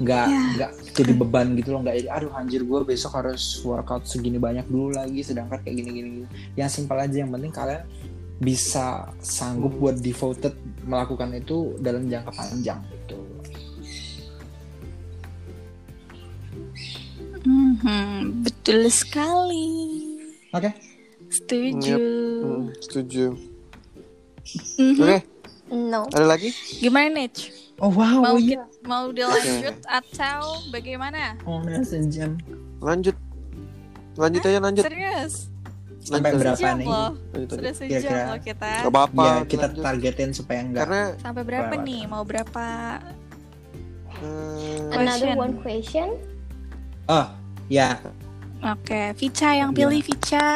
nggak 0.00 0.26
nggak 0.56 0.70
jadi 0.96 1.12
beban 1.12 1.52
gitu 1.60 1.76
loh, 1.76 1.84
nggak 1.84 1.96
jadi 2.00 2.08
aduh 2.08 2.32
anjir 2.32 2.64
gue 2.64 2.80
besok 2.88 3.20
harus 3.20 3.60
workout 3.60 4.08
segini 4.08 4.40
banyak 4.40 4.64
dulu 4.64 4.96
lagi, 4.96 5.20
sedangkan 5.20 5.60
kayak 5.60 5.76
gini-gini. 5.76 6.24
gini. 6.24 6.28
Yang 6.56 6.80
simpel 6.80 6.96
aja, 6.96 7.16
yang 7.20 7.28
penting 7.28 7.52
kalian 7.52 7.84
bisa 8.40 9.12
sanggup 9.20 9.76
buat 9.76 10.00
devoted 10.00 10.56
melakukan 10.88 11.36
itu 11.36 11.76
dalam 11.84 12.08
jangka 12.08 12.32
panjang 12.32 12.80
gitu. 12.88 13.20
Mhm, 17.44 18.40
betul 18.40 18.88
sekali. 18.88 19.68
Oke. 20.56 20.89
Setuju. 21.30 21.96
Hmm, 22.40 22.62
setuju. 22.76 23.26
Mhm. 24.76 24.98
Oke, 24.98 25.18
No. 25.70 26.10
ada 26.10 26.26
lagi? 26.28 26.50
Gimana 26.76 27.06
Nich? 27.16 27.54
Oh 27.78 27.88
wow, 27.88 28.20
Mau 28.20 28.36
iya. 28.36 28.66
mau 28.82 29.08
dilanjut 29.08 29.78
atau 29.86 30.40
bagaimana? 30.68 31.38
Oh, 31.42 31.62
udah 31.62 31.80
sejam. 31.80 32.36
Lanjut. 32.78 33.14
Lanjut 34.14 34.42
aja 34.42 34.58
lanjut. 34.58 34.84
Serius? 34.84 35.48
Sampai 36.00 36.28
Lanjut. 36.28 36.40
berapa 36.42 36.58
Sejam 36.58 36.76
nih? 36.76 36.86
loh. 36.86 37.10
Lanjut. 37.30 37.56
Sudah 37.56 37.72
sejam 37.72 38.00
Kira-kira. 38.02 38.26
loh 38.26 38.38
kita. 38.42 38.70
Gak 38.74 38.90
apa-apa. 38.90 39.24
Ya, 39.24 39.36
kita 39.46 39.66
lanjut. 39.66 39.82
targetin 39.82 40.30
supaya 40.34 40.60
enggak. 40.60 40.80
Karena 40.82 41.02
Sampai 41.16 41.42
berapa 41.42 41.64
Berapa? 41.70 41.86
nih? 41.86 42.02
Mau 42.04 42.22
berapa? 42.22 42.66
eh, 44.18 44.92
Another 44.92 45.32
one 45.34 45.54
question. 45.56 46.08
Oh, 47.06 47.26
ya. 47.66 47.96
Oke, 48.62 49.16
Vica 49.16 49.50
yang 49.54 49.70
Iya. 49.70 49.78
pilih 49.78 50.00
Vica. 50.02 50.48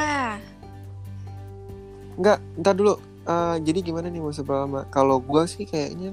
Enggak, 2.15 2.39
ntar 2.57 2.73
dulu. 2.73 2.95
Eh, 3.23 3.57
jadi 3.61 3.79
gimana 3.83 4.07
nih 4.07 4.19
mau 4.19 4.31
seberapa 4.31 4.63
lama? 4.63 4.85
Kalau 4.87 5.17
gua 5.19 5.45
sih 5.45 5.65
kayaknya 5.65 6.13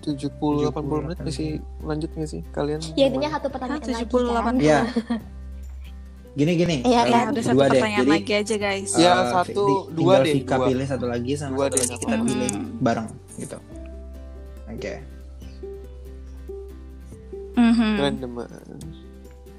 70 0.00 0.68
80 0.68 1.02
menit 1.02 1.16
80. 1.16 1.26
masih 1.26 1.48
lanjut 1.80 2.10
nggak 2.10 2.28
sih 2.28 2.42
kalian? 2.50 2.80
Ya 2.92 3.04
intinya 3.06 3.30
satu 3.32 3.48
pertanyaan 3.48 3.80
Ah, 3.80 3.88
lagi 3.88 4.04
78. 4.04 4.44
kan. 4.44 4.54
Iya. 4.56 4.80
Gini 6.34 6.52
gini. 6.52 6.76
Iya, 6.82 7.00
kan? 7.00 7.14
Ya, 7.14 7.20
udah 7.30 7.42
satu 7.42 7.54
dua 7.54 7.64
deh. 7.64 7.70
pertanyaan 7.72 8.00
Jadi 8.00 8.10
lagi 8.12 8.32
aja 8.34 8.54
guys. 8.56 8.90
Ya, 8.96 9.12
eh, 9.12 9.24
satu, 9.30 9.64
di- 9.64 9.86
dua 9.94 10.14
deh, 10.18 10.34
Vika 10.34 10.56
dua. 10.56 10.66
pilih 10.66 10.82
satu 10.84 11.06
lagi 11.06 11.32
sama 11.32 11.52
Dua 11.52 11.64
satu 11.64 11.70
deh, 11.70 11.80
lagi 11.80 11.94
kita 11.96 12.10
apa-apa. 12.10 12.26
pilih 12.26 12.48
Hmm. 12.50 12.66
bareng 12.80 13.08
gitu. 13.36 13.58
Oke. 14.66 14.92
Mhm. 17.54 17.90
Random. 17.96 18.30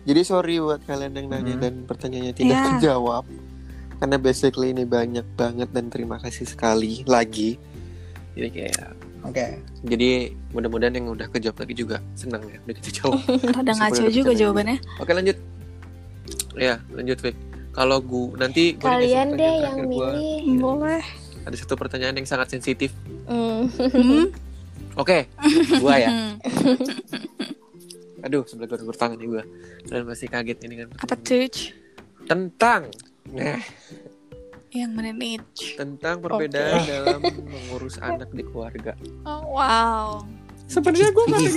Jadi 0.06 0.22
sorry 0.22 0.56
buat 0.60 0.84
kalian 0.84 1.16
yang 1.16 1.28
nanya 1.28 1.56
Mhm. 1.56 1.62
dan 1.62 1.74
pertanyaannya 1.82 2.34
tidak 2.36 2.54
Ya. 2.54 2.64
terjawab. 2.70 3.24
Karena 3.96 4.18
basically 4.20 4.76
ini 4.76 4.84
banyak 4.84 5.26
banget 5.40 5.70
dan 5.72 5.88
terima 5.88 6.20
kasih 6.20 6.44
sekali 6.44 7.02
lagi. 7.08 7.56
Jadi 8.36 8.50
kayak 8.52 8.88
Oke. 9.26 9.58
jadi 9.88 10.30
mudah-mudahan 10.54 10.94
yang 11.00 11.08
udah 11.10 11.26
kejawab 11.32 11.66
lagi 11.66 11.74
juga 11.74 11.98
senang 12.14 12.44
ya 12.46 12.60
udah 12.62 12.76
kita 12.78 12.90
jawab. 13.02 13.20
Meskipun 13.26 13.76
ngaco 13.80 14.02
ada 14.04 14.12
juga 14.12 14.32
jawabannya. 14.36 14.78
Oke 15.00 15.12
lanjut. 15.16 15.38
Ya 16.60 16.84
lanjut 16.92 17.18
Vic. 17.24 17.36
Kalau 17.76 17.98
gua 18.00 18.40
nanti 18.40 18.76
gua 18.80 18.96
Kalian 18.96 19.36
deh 19.36 19.56
yang 19.60 19.76
terakhir 19.76 19.86
gua. 19.92 20.10
milih. 20.16 20.44
Boleh. 20.64 21.04
Ada 21.44 21.56
satu 21.60 21.76
pertanyaan 21.76 22.16
yang 22.16 22.28
sangat 22.28 22.56
sensitif. 22.56 22.92
Hmm. 23.28 23.68
Hmm? 23.76 24.28
Oke, 25.02 25.28
gua 25.84 26.00
ya. 26.00 26.10
Hmm. 26.10 26.34
Aduh, 28.26 28.48
sebelah 28.48 28.68
gua 28.72 28.80
bertangan 28.88 29.20
nih 29.20 29.28
gua. 29.28 29.44
Kalian 29.92 30.06
pasti 30.08 30.26
kaget 30.32 30.58
ini 30.64 30.74
kan. 30.80 30.88
Apa 30.96 31.16
tuh? 31.20 31.52
Tentang 32.26 32.82
nah, 33.32 33.60
Yang 34.70 34.92
mana 34.92 35.12
nih? 35.12 35.40
tentang 35.74 36.20
perbedaan 36.20 36.84
dalam 36.84 37.22
mengurus 37.24 37.96
anak 37.98 38.28
di 38.30 38.44
keluarga. 38.44 38.92
Oh, 39.24 39.56
wow. 39.56 40.22
Sebenarnya 40.66 41.14
gua 41.14 41.26
Ih, 41.30 41.56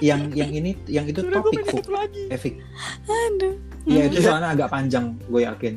yang 0.08 0.32
yang 0.32 0.48
ini 0.50 0.72
yang 0.88 1.04
itu 1.04 1.20
topik 1.22 1.60
Fuk. 1.68 1.84
lagi. 1.92 2.24
Evik. 2.26 2.56
Aduh. 3.04 3.54
Iya 3.84 4.02
itu 4.08 4.18
soalnya 4.24 4.56
agak 4.56 4.72
panjang, 4.72 5.12
gue 5.28 5.44
yakin. 5.44 5.74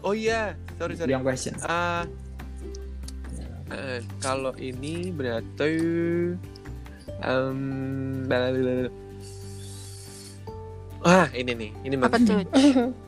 Oh 0.00 0.16
iya, 0.16 0.56
sorry 0.74 0.96
sorry. 0.96 1.12
Yang 1.12 1.22
question. 1.22 1.54
Ah, 1.62 2.08
eh, 3.68 4.00
kalau 4.18 4.56
ini 4.56 5.12
berarti 5.12 5.72
em, 7.20 7.58
blablabla. 8.24 8.88
ah 11.04 11.28
ini 11.36 11.52
nih, 11.52 11.70
ini 11.84 11.94
Apa 12.00 12.16
mantap. 12.16 12.40
tuh? 12.48 12.88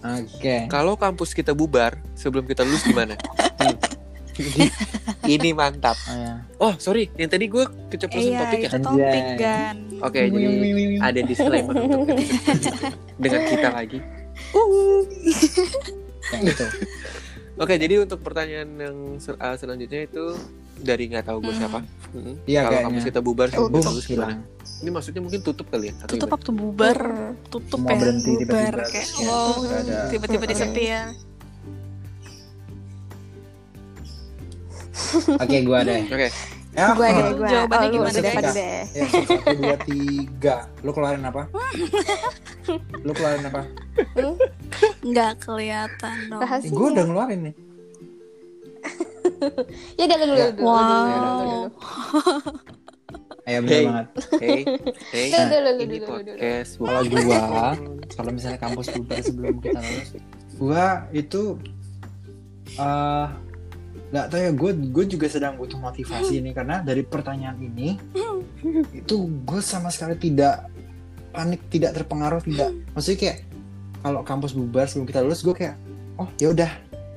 Oke. 0.00 0.64
Kalau 0.66 0.94
kampus 0.94 1.30
kita 1.30 1.52
bubar 1.52 2.00
sebelum 2.14 2.44
kita 2.44 2.62
lulus 2.62 2.80
gimana? 2.82 3.14
Hmm. 3.58 3.76
ini, 4.34 4.64
ini 5.36 5.50
mantap. 5.52 5.96
Oh, 6.02 6.16
ya. 6.16 6.32
Oh 6.58 6.74
sorry, 6.74 7.12
yang 7.14 7.28
tadi 7.28 7.44
gue 7.46 7.60
keceplosan 7.88 8.24
Iya, 8.26 8.40
topik 8.42 8.58
ya. 8.58 8.70
topik 8.74 9.24
kan. 9.36 9.76
Oke, 10.00 10.20
jadi 10.26 10.46
ada 10.98 11.20
disclaimer 11.22 11.74
untuk 11.76 12.08
dengan 13.22 13.40
kita 13.46 13.68
lagi. 13.70 13.98
Yang 16.30 16.42
itu. 16.46 16.66
Oke, 17.56 17.76
jadi 17.76 17.94
untuk 18.00 18.20
pertanyaan 18.20 18.70
yang 18.74 18.96
sel- 19.16 19.36
uh, 19.36 19.52
selanjutnya 19.54 20.00
itu 20.02 20.32
dari 20.74 21.04
nggak 21.06 21.28
tahu 21.28 21.44
gue 21.44 21.52
Hmm. 21.52 21.60
siapa. 21.60 21.80
Mm-mm. 22.10 22.34
Iya, 22.42 22.58
Kalau 22.58 22.70
kayaknya. 22.72 22.84
kampus 22.88 23.04
kita 23.04 23.20
bubar 23.20 23.46
sebelum 23.46 23.68
Boom, 23.68 23.78
kita 23.78 23.92
lulus 23.92 24.06
gimana? 24.08 24.34
Ini 24.80 24.88
maksudnya 24.88 25.20
mungkin 25.20 25.40
tutup 25.40 25.68
kali 25.68 25.88
ya? 25.88 25.94
Atau 25.98 26.08
Tutup 26.10 26.24
gimana? 26.24 26.34
waktu 26.34 26.50
bubar. 26.50 26.98
Tutup 27.46 27.78
Semua 27.78 27.90
ya. 27.90 27.98
berhenti 27.98 28.30
bubar 28.32 28.40
tiba-tiba. 28.40 28.84
kayak 28.88 29.08
Ya, 29.12 29.28
wow. 29.28 29.52
ada. 29.60 29.98
Tiba-tiba 30.08 30.40
Oke. 30.40 30.50
disepir. 30.50 31.04
Oke, 35.36 35.56
gue 35.60 35.76
ada. 35.76 35.92
Oke, 36.02 36.28
Ya, 36.70 36.94
Gue 36.94 37.02
deh, 37.02 37.34
gue. 37.34 37.48
Jawabannya 37.50 37.82
Oh, 37.82 37.90
lu 37.90 37.96
gimana, 37.98 38.18
deh. 38.54 38.80
Ya, 38.94 39.04
satu, 39.10 39.34
dua, 39.58 39.76
tiga. 39.82 40.56
Lu 40.80 40.90
keluarin 40.94 41.18
apa? 41.20 41.42
Lu 43.06 43.10
keluarin 43.10 43.42
apa? 43.42 43.66
Nggak 45.02 45.32
kelihatan 45.42 46.16
dong. 46.30 46.40
Rahasia. 46.40 46.70
gue 46.70 46.86
udah 46.88 47.04
ngeluarin 47.04 47.40
nih. 47.42 47.54
Ya 49.96 50.04
udah 50.06 50.16
dulu 50.20 50.36
Ya. 50.36 50.48
dulu. 50.52 50.62
Wow. 50.62 51.60
Dulu, 53.52 53.58
dulu. 53.58 53.58
Ayo 53.58 53.58
bener 53.60 53.74
Hey. 53.74 53.84
banget. 53.84 54.06
hey, 54.38 54.60
hey, 55.10 55.26
Dulu, 55.26 55.44
dulu, 55.44 55.70
ini 55.74 55.74
dulu, 55.74 55.90
dulu, 55.90 55.98
dulu. 55.98 56.10
podcast. 56.30 56.70
Kalau 56.76 57.02
gua, 57.04 57.40
kalau 58.08 58.30
misalnya 58.30 58.58
kampus 58.58 58.86
bubar 58.92 59.18
sebelum 59.20 59.54
kita 59.58 59.78
lulus, 59.80 60.10
gua 60.54 60.84
itu 61.10 61.42
eh 62.72 63.26
nggak 64.10 64.26
tahu 64.26 64.40
ya. 64.40 64.52
Gue 64.52 64.70
gue 64.74 65.04
juga 65.08 65.26
sedang 65.26 65.54
butuh 65.54 65.78
motivasi 65.78 66.38
ini 66.38 66.50
karena 66.50 66.78
dari 66.80 67.02
pertanyaan 67.02 67.58
ini 67.58 67.94
itu 68.92 69.14
gue 69.40 69.60
sama 69.60 69.88
sekali 69.88 70.14
tidak 70.14 70.66
panik, 71.30 71.62
tidak 71.68 71.94
terpengaruh, 71.94 72.42
tidak. 72.42 72.70
Maksudnya 72.90 73.18
kayak 73.20 73.38
kalau 74.00 74.20
kampus 74.22 74.50
bubar 74.50 74.86
sebelum 74.86 75.06
kita 75.06 75.20
lulus, 75.22 75.42
gue 75.42 75.54
kayak 75.54 75.74
oh 76.16 76.26
ya 76.38 76.50
udah. 76.50 76.70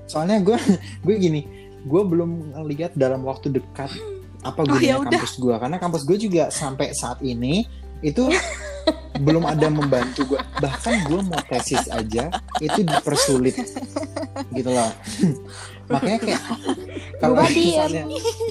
Soalnya 0.05 0.37
gue 0.39 0.57
gue 1.05 1.15
gini, 1.17 1.41
gue 1.81 2.01
belum 2.03 2.53
ngelihat 2.53 2.93
dalam 2.93 3.25
waktu 3.25 3.49
dekat 3.49 3.89
apa 4.43 4.59
Oh, 4.61 4.65
gunanya 4.67 4.83
ya 4.83 4.95
udah. 4.99 5.11
kampus 5.15 5.33
gue 5.39 5.55
karena 5.55 5.77
kampus 5.79 6.01
gue 6.03 6.17
juga 6.19 6.43
sampai 6.51 6.91
saat 6.91 7.19
ini 7.23 7.63
itu 8.03 8.27
belum 9.25 9.47
ada 9.47 9.71
membantu 9.71 10.35
gue 10.35 10.41
bahkan 10.59 10.99
gue 11.07 11.19
mau 11.23 11.39
tesis 11.47 11.87
aja 11.87 12.27
itu 12.59 12.79
dipersulit. 12.83 13.55
Gitu 14.51 14.69
loh. 14.69 14.91
Makanya 15.93 16.19
kayak 16.19 16.41
kalau 17.21 17.35
misalnya 17.43 18.03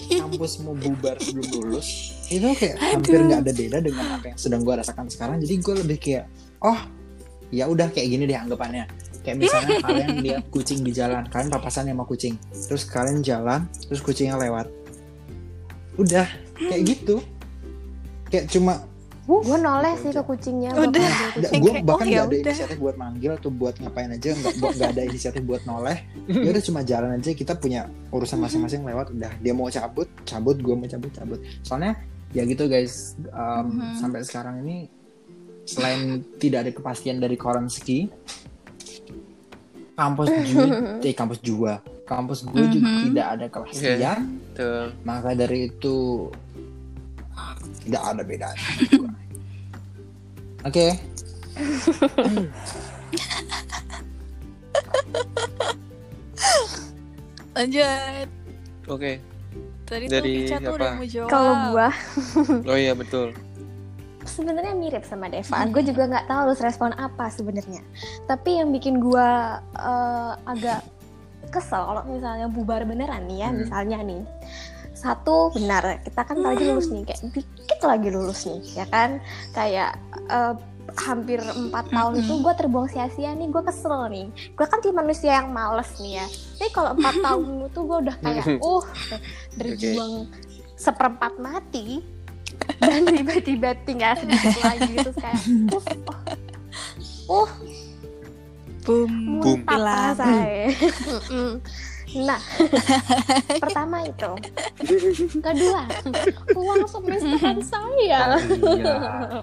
kampus 0.08 0.52
mau 0.64 0.72
bubar 0.76 1.16
sebelum 1.20 1.48
lulus 1.60 2.16
itu 2.32 2.48
kayak 2.56 2.76
hampir 2.80 3.20
nggak 3.20 3.40
ada 3.44 3.52
beda 3.52 3.78
dengan 3.84 4.06
apa 4.16 4.24
yang 4.32 4.38
sedang 4.40 4.62
gue 4.64 4.74
rasakan 4.74 5.06
sekarang. 5.12 5.36
Jadi 5.44 5.54
gue 5.60 5.74
lebih 5.84 5.98
kayak 6.00 6.24
oh 6.64 6.78
ya 7.52 7.68
udah 7.68 7.92
kayak 7.92 8.08
gini 8.08 8.24
deh 8.24 8.38
anggapannya. 8.38 8.88
Kayak 9.22 9.36
misalnya 9.44 9.76
kalian 9.84 10.08
lihat 10.24 10.44
kucing 10.48 10.80
di 10.80 10.92
jalan 10.94 11.28
kalian 11.28 11.50
papasan 11.52 11.90
sama 11.90 12.08
kucing. 12.08 12.38
Terus 12.54 12.88
kalian 12.88 13.20
jalan 13.20 13.68
terus 13.84 14.00
kucingnya 14.00 14.38
lewat 14.40 14.70
udah 15.94 16.26
kayak 16.56 16.82
gitu 16.86 17.16
kayak 18.28 18.48
cuma 18.48 18.80
Gue 19.22 19.54
noleh 19.54 19.94
sih 20.02 20.10
ke 20.10 20.18
kucingnya. 20.18 20.74
gua 20.74 20.90
Udah. 20.90 21.06
gue 21.38 21.72
bahkan 21.86 22.04
oh, 22.04 22.10
nggak 22.10 22.10
ya 22.10 22.20
ada 22.20 22.26
udah. 22.26 22.42
inisiatif 22.42 22.76
buat 22.76 22.96
manggil 22.98 23.30
atau 23.30 23.50
buat 23.50 23.74
ngapain 23.78 24.10
aja 24.10 24.28
nggak 24.34 24.52
nggak 24.58 24.90
ada 24.90 25.02
inisiatif 25.06 25.42
buat 25.46 25.62
noleh 25.62 25.98
ya 26.26 26.48
udah 26.50 26.62
cuma 26.66 26.80
jalan 26.82 27.10
aja 27.14 27.30
kita 27.30 27.54
punya 27.54 27.80
urusan 28.10 28.42
masing-masing 28.42 28.82
lewat 28.82 29.14
udah 29.14 29.30
dia 29.38 29.54
mau 29.54 29.70
cabut 29.70 30.10
cabut 30.26 30.58
gue 30.58 30.74
mau 30.74 30.84
cabut 30.84 31.12
cabut 31.14 31.38
soalnya 31.62 31.94
ya 32.34 32.42
gitu 32.42 32.66
guys 32.66 33.14
um, 33.30 33.70
Mhm. 33.70 33.94
sampai 33.94 34.20
sekarang 34.26 34.54
ini 34.60 34.90
selain 35.62 36.26
tidak 36.42 36.66
ada 36.66 36.70
kepastian 36.74 37.16
dari 37.16 37.38
Koranski 37.38 38.10
kampus 39.94 40.28
juga 40.42 40.66
eh 41.06 41.14
kampus 41.14 41.38
juga 41.38 41.78
kampus 42.02 42.44
gue 42.44 42.64
juga 42.68 42.88
Mhm. 42.88 43.02
tidak 43.08 43.26
ada 43.30 43.46
kepastian 43.48 44.20
Tuh. 44.52 44.86
maka 45.02 45.32
dari 45.32 45.68
itu 45.68 46.28
tidak 47.82 48.02
ada 48.04 48.22
bedanya 48.22 48.68
oke 50.62 50.86
Lanjut. 57.52 58.26
Oke. 58.88 59.20
Tadi 59.84 60.04
Dari 60.08 60.48
tuh 60.48 60.56
jawab. 61.04 61.28
Kalau 61.28 61.52
gua 61.70 61.88
Oh 62.64 62.78
iya 62.78 62.96
betul. 62.96 63.36
sebenarnya 64.22 64.72
mirip 64.72 65.02
sama 65.04 65.28
Deva. 65.28 65.66
Gue 65.68 65.82
juga 65.84 66.08
nggak 66.08 66.24
tahu 66.24 66.40
harus 66.48 66.60
respon 66.62 66.94
apa 66.96 67.28
sebenarnya. 67.28 67.82
Tapi 68.24 68.62
yang 68.62 68.72
bikin 68.72 68.96
gua 68.96 69.60
eh, 69.76 70.32
agak 70.48 70.80
kesel 71.52 71.84
kalau 71.84 72.02
misalnya 72.08 72.48
bubar 72.48 72.88
beneran 72.88 73.28
nih 73.28 73.44
ya, 73.44 73.48
Hmm. 73.52 73.58
misalnya 73.60 73.98
nih. 74.00 74.22
Satu 74.96 75.50
benar, 75.52 76.00
kita 76.00 76.22
kan 76.22 76.38
lagi 76.40 76.62
lulus 76.64 76.88
nih, 76.88 77.02
kayak 77.04 77.20
dikit 77.34 77.80
lagi 77.84 78.08
lulus 78.08 78.40
nih, 78.48 78.60
ya 78.82 78.86
kan? 78.88 79.20
Kayak 79.52 79.98
eh, 80.30 80.54
hampir 80.98 81.38
empat 81.42 81.90
tahun 81.94 82.22
itu 82.22 82.34
gue 82.42 82.54
terbuang 82.58 82.88
sia-sia 82.90 83.34
nih, 83.36 83.48
gue 83.50 83.62
kesel 83.66 84.08
nih. 84.10 84.26
Gue 84.56 84.66
kan 84.66 84.78
tipe 84.82 84.94
manusia 84.94 85.42
yang 85.42 85.50
males 85.50 85.90
nih 85.98 86.22
ya. 86.22 86.26
Tapi 86.58 86.70
kalau 86.74 86.90
empat 86.96 87.14
tahun 87.26 87.44
itu 87.66 87.80
gue 87.82 87.98
udah 88.08 88.16
kayak, 88.22 88.44
uh, 88.62 88.84
berjuang 89.58 90.12
seperempat 90.78 91.38
mati 91.38 92.02
dan 92.82 93.06
tiba-tiba 93.14 93.78
tinggal 93.86 94.18
sedikit 94.18 94.60
lagi 94.66 94.92
terus 94.98 95.16
kayak 95.18 95.40
uh, 95.70 95.84
uh, 96.10 97.46
uh 97.46 97.50
Boom. 98.82 99.10
Boom. 99.38 99.62
muntah 99.62 99.72
Hilang. 99.72 100.14
saya 100.14 100.66
nah 102.12 102.36
pertama 103.62 104.04
itu 104.04 104.30
kedua 105.38 105.88
uang 106.52 106.84
semesteran 106.84 107.58
saya 107.64 107.90
Iya. 107.96 108.20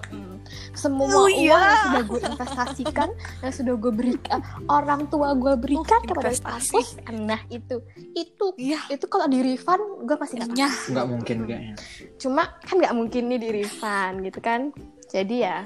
Semua 0.72 1.06
Oh, 1.08 1.26
uang 1.26 1.34
iya. 1.36 1.50
yang 1.52 1.78
sudah 1.82 2.02
gue 2.04 2.20
investasikan 2.22 3.08
yang 3.40 3.52
sudah 3.52 3.74
gue 3.76 3.92
berikan 3.92 4.38
orang 4.66 5.06
tua 5.06 5.34
gue 5.34 5.54
berikan 5.56 5.98
Oh, 6.00 6.06
kepada 6.06 6.30
investasi. 6.30 6.74
kampus 6.74 6.88
nah 7.12 7.40
itu 7.48 7.82
itu 8.12 8.46
Iya. 8.56 8.78
itu 8.88 9.04
kalau 9.04 9.26
di 9.26 9.42
refund 9.42 9.82
gue 10.04 10.16
pasti 10.16 10.38
nggak. 10.38 10.70
Nggak 10.88 11.06
mungkin 11.06 11.36
kayaknya. 11.44 11.74
cuma 12.16 12.42
kan 12.60 12.74
nggak 12.76 12.94
mungkin 12.94 13.22
nih 13.26 13.38
di 13.40 13.48
refund 13.56 14.22
gitu 14.22 14.38
kan 14.38 14.60
jadi 15.06 15.36
ya 15.36 15.58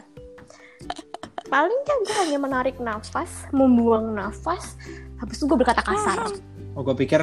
paling 1.48 1.80
kan 1.84 1.98
gue 2.02 2.16
hanya 2.26 2.38
menarik 2.40 2.76
nafas 2.80 3.46
membuang 3.50 4.14
nafas 4.14 4.78
habis 5.18 5.36
itu 5.38 5.44
gue 5.50 5.58
berkata 5.58 5.82
kasar 5.82 6.30
Oh, 6.74 6.82
gue 6.82 7.06
pikir 7.06 7.22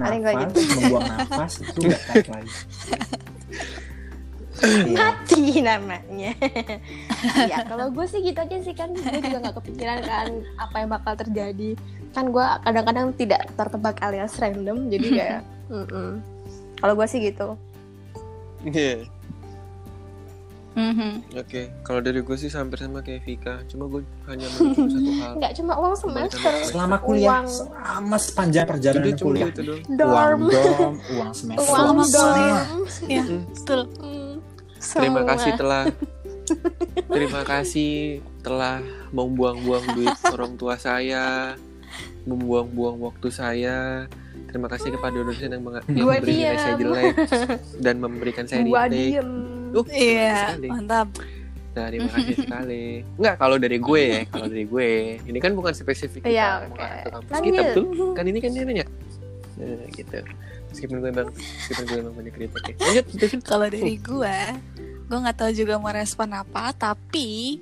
paling 0.00 0.20
gue 0.24 0.32
nafas, 0.32 0.48
gitu 0.56 0.60
membuang 0.80 1.04
nafas 1.12 1.52
itu 1.60 1.78
nggak 1.92 2.02
baik 2.08 2.28
lagi. 2.32 2.50
Iya. 4.56 4.96
mati 4.96 5.60
namanya 5.60 6.32
ya 7.44 7.60
kalau 7.68 7.92
gue 7.92 8.06
sih 8.08 8.24
gitu 8.24 8.40
aja 8.40 8.56
sih 8.64 8.72
kan 8.72 8.88
gue 8.96 9.20
juga 9.20 9.44
nggak 9.44 9.56
kepikiran 9.60 10.00
kan 10.00 10.28
apa 10.56 10.76
yang 10.80 10.88
bakal 10.88 11.12
terjadi 11.12 11.76
kan 12.16 12.32
gue 12.32 12.46
kadang-kadang 12.64 13.12
tidak 13.20 13.44
tertebak 13.52 14.00
alias 14.00 14.32
random 14.40 14.88
jadi 14.88 15.06
kayak 15.12 15.40
mm-mm. 15.76 16.24
kalau 16.80 16.96
gue 16.96 17.06
sih 17.08 17.20
gitu 17.20 17.60
Iya. 18.66 19.04
Mhm. 20.76 21.32
Oke. 21.34 21.72
Kalau 21.80 21.98
dari 21.98 22.20
gue 22.20 22.36
sih 22.36 22.52
hampir 22.52 22.76
sama 22.76 23.00
kayak 23.00 23.24
Vika. 23.24 23.64
Cuma 23.64 23.88
gue 23.88 24.04
hanya 24.26 24.44
menuntut 24.52 24.92
satu 24.92 25.10
hal. 25.16 25.32
nggak 25.40 25.52
cuma 25.56 25.72
uang 25.74 25.94
semester 25.96 26.52
Selama 26.62 26.96
kuliah, 27.00 27.32
uang 27.32 27.46
selama 27.48 28.16
sepanjang 28.20 28.66
perjalanan 28.66 29.08
cuma 29.10 29.28
kuliah, 29.32 29.48
itu 29.48 29.62
doang. 29.64 29.82
uang 29.88 29.96
dorm 29.96 30.40
dom, 30.46 30.94
uang 31.16 31.32
semester, 31.32 31.72
uang 31.72 31.98
dorm 32.06 32.56
Ya, 33.06 33.24
betul. 33.24 33.80
Mm. 33.96 34.34
Terima 34.76 35.20
kasih 35.24 35.50
telah 35.56 35.82
Terima 37.08 37.42
kasih 37.42 37.92
telah 38.38 38.78
membuang-buang 39.10 39.96
duit 39.96 40.14
orang 40.28 40.54
tua 40.54 40.76
saya, 40.76 41.56
membuang-buang 42.22 43.00
waktu 43.00 43.28
saya. 43.28 44.06
Terima 44.46 44.68
kasih 44.68 44.94
kepada 44.94 45.16
dosen 45.18 45.50
yang, 45.50 45.64
meng- 45.64 45.82
yang 45.88 46.06
memberi 46.06 46.32
nilai 46.38 46.56
saya 46.56 46.74
jelek 46.76 47.14
dan 47.76 47.94
memberikan 47.98 48.44
saya 48.46 48.62
gua 48.62 48.86
retake. 48.86 49.18
Diem 49.68 49.76
Uh, 49.76 49.86
Iya, 49.88 50.36
sekali. 50.50 50.68
mantap. 50.68 51.08
Nah, 51.72 51.86
terima 51.86 52.08
kasih 52.08 52.34
sekali. 52.38 52.84
Enggak, 53.14 53.34
kalau 53.36 53.56
dari 53.56 53.78
gue 53.78 54.02
ya, 54.02 54.20
kalau 54.32 54.46
dari 54.46 54.64
gue. 54.64 54.88
Ini 55.22 55.38
kan 55.38 55.52
bukan 55.52 55.72
spesifik 55.72 56.20
kita 56.20 56.30
Iya, 56.30 56.48
ke 56.66 57.10
kampus 57.10 57.30
Lanjut. 57.30 57.46
kita, 57.46 57.60
betul? 57.66 57.84
Kan 58.12 58.24
ini 58.24 58.38
kan 58.38 58.50
dia 58.50 58.62
nanya. 58.62 58.86
Nah, 59.56 59.86
gitu. 59.90 60.18
Meskipun 60.66 60.96
gue 60.98 61.10
emang, 61.10 61.28
meskipun 61.30 61.84
gue 61.84 61.98
emang 61.98 62.14
banyak 62.14 62.32
kritik 62.32 62.62
ya. 62.64 62.74
Lanjut. 62.80 63.04
Kalau 63.42 63.66
dari 63.66 63.94
gue, 63.96 64.36
gue 65.06 65.18
nggak 65.18 65.36
tahu 65.36 65.50
juga 65.52 65.74
mau 65.76 65.90
respon 65.90 66.28
apa, 66.32 66.72
tapi 66.72 67.60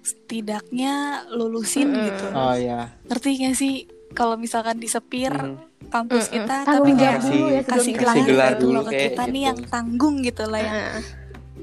setidaknya 0.00 0.94
lulusin 1.28 1.90
gitu. 1.90 2.26
Oh 2.30 2.54
ya, 2.54 2.94
Ngerti 3.04 3.42
gak 3.42 3.56
sih? 3.56 3.74
Kalau 4.12 4.34
misalkan 4.34 4.78
disepir 4.78 5.34
Mhm. 5.34 5.65
Kampus 5.88 6.24
Mm-mm. 6.24 6.34
kita, 6.36 6.54
Tanggung 6.60 6.86
tapi 6.88 6.90
kayak 6.98 7.18
dulu 7.20 7.46
ya 7.48 7.62
kasih 7.62 7.92
gelar, 7.92 8.06
Kasih 8.08 8.22
gelar 8.24 8.50
gitu 8.50 8.60
dulu 8.60 8.72
loh 8.72 8.82
ke 8.82 8.90
kayak 8.90 9.04
kita 9.08 9.22
nih 9.22 9.32
gitu. 9.32 9.46
yang 9.46 9.58
tanggung 9.66 10.14
gitu 10.20 10.44
lah 10.44 10.60
yang 10.60 10.76
Heeh. 10.76 11.02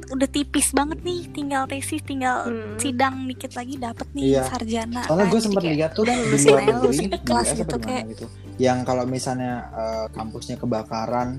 udah 0.05 0.29
tipis 0.29 0.67
banget 0.69 0.99
nih, 1.01 1.19
tinggal 1.27 1.63
tesis, 1.63 2.01
tinggal 2.01 2.35
Hmm. 2.43 2.75
sidang 2.75 3.15
dikit 3.23 3.51
lagi 3.51 3.75
dapat 3.77 4.07
nih 4.11 4.23
Iya. 4.29 4.41
sarjana. 4.45 5.01
soalnya 5.01 5.23
kan. 5.23 5.31
gue 5.31 5.35
Jadi 5.35 5.45
sempat 5.47 5.63
lihat 5.65 5.91
tuh 5.91 6.01
udah 6.01 6.13
di 6.13 6.21
lulusin 6.23 6.47
luar 6.47 6.61
negeri, 6.61 6.81
lulusin 6.83 7.09
kelas 7.19 7.47
gitu, 7.53 7.75
kayak- 7.77 8.05
gitu. 8.09 8.25
Yang 8.57 8.77
kalau 8.83 9.03
misalnya 9.05 9.53
eh, 9.71 10.05
kampusnya 10.11 10.55
kebakaran, 10.55 11.29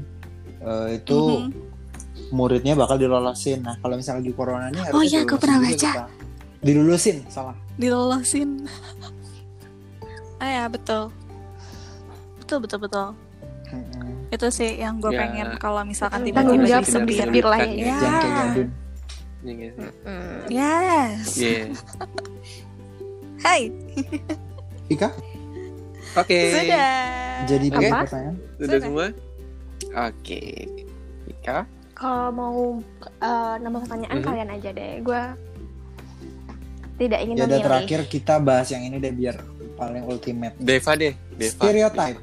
eh, 0.61 0.89
itu 0.97 1.19
Mhm. 1.41 1.51
muridnya 2.31 2.75
bakal 2.75 2.97
dilolosin. 2.97 3.59
Nah, 3.61 3.77
kalau 3.77 3.95
misalnya 3.95 4.21
lagi 4.21 4.33
corona 4.33 4.67
ini 4.67 4.81
Oh 4.91 5.03
iya, 5.03 5.23
gue 5.23 5.37
pernah 5.37 5.61
baca. 5.61 5.91
Dilulusin, 6.59 7.17
salah. 7.29 7.55
dilolosin. 7.75 8.65
ah 10.41 10.49
ya 10.49 10.65
betul. 10.67 11.13
Betul 12.45 12.59
betul 12.61 12.79
betul. 12.79 13.07
Mm-mm. 13.67 14.29
Itu 14.29 14.47
sih 14.51 14.77
yang 14.77 15.01
gue 15.01 15.11
Ya. 15.11 15.21
pengen 15.21 15.49
kalau 15.57 15.81
misalkan 15.83 16.21
tiba-tiba 16.23 16.85
sebisepir 16.85 17.41
lah 17.43 17.59
ya. 17.59 17.73
disebutkan 17.73 18.47
Ya. 18.53 18.67
Iya? 19.43 19.71
Mm. 20.05 20.39
Yes. 20.49 21.25
Iya. 21.35 21.65
Hai. 23.39 23.69
Ika, 24.87 25.09
Oke. 26.15 26.41
Sudah. 26.51 26.93
jadi 27.45 27.67
banyak 27.67 27.93
pertanyaan. 28.05 28.37
Sudah 28.55 28.65
Sudah. 28.67 28.81
semua? 28.81 29.07
Oke. 30.03 30.43
Vika? 31.25 31.59
Kalau 31.95 32.29
mau 32.31 32.57
uh, 33.19 33.55
nama 33.59 33.77
pertanyaan 33.79 34.19
Mhm. 34.19 34.25
kalian 34.27 34.49
aja 34.51 34.69
deh. 34.71 34.93
Gue 35.01 35.23
tidak 36.97 37.19
ingin 37.21 37.35
Ya 37.35 37.43
udah 37.43 37.49
memilih. 37.51 37.67
terakhir 37.67 38.01
kita 38.07 38.35
bahas 38.39 38.69
yang 38.71 38.83
ini 38.83 38.97
deh 38.97 39.11
biar 39.11 39.37
paling 39.75 40.03
ultimate. 40.05 40.55
Deva 40.57 40.93
deh. 40.95 41.15
Deva. 41.31 41.51
Stereotype. 41.53 42.19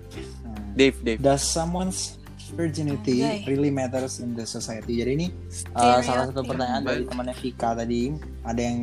Dave, 0.71 0.97
Dave. 1.03 1.19
Does 1.19 1.43
someone's 1.43 2.15
virginity 2.51 3.23
Anjay. 3.23 3.47
really 3.47 3.67
matters 3.67 4.19
in 4.19 4.31
the 4.33 4.43
society? 4.43 4.99
Jadi 4.99 5.11
ini 5.15 5.27
uh, 5.71 5.99
salah 5.99 6.27
satu 6.27 6.43
pertanyaan 6.43 6.83
dari 6.83 7.03
temannya 7.03 7.35
Vika 7.35 7.75
tadi. 7.75 8.11
Ada 8.43 8.61
yang 8.61 8.79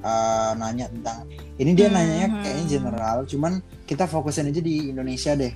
uh, 0.00 0.52
nanya 0.56 0.88
tentang 0.88 1.24
ini 1.56 1.70
dia 1.72 1.88
Hmm. 1.88 1.96
nanyanya 1.96 2.28
kayaknya 2.40 2.66
general, 2.70 3.18
cuman 3.24 3.52
kita 3.84 4.04
fokusin 4.04 4.48
aja 4.48 4.60
di 4.60 4.92
Indonesia 4.92 5.32
deh. 5.32 5.52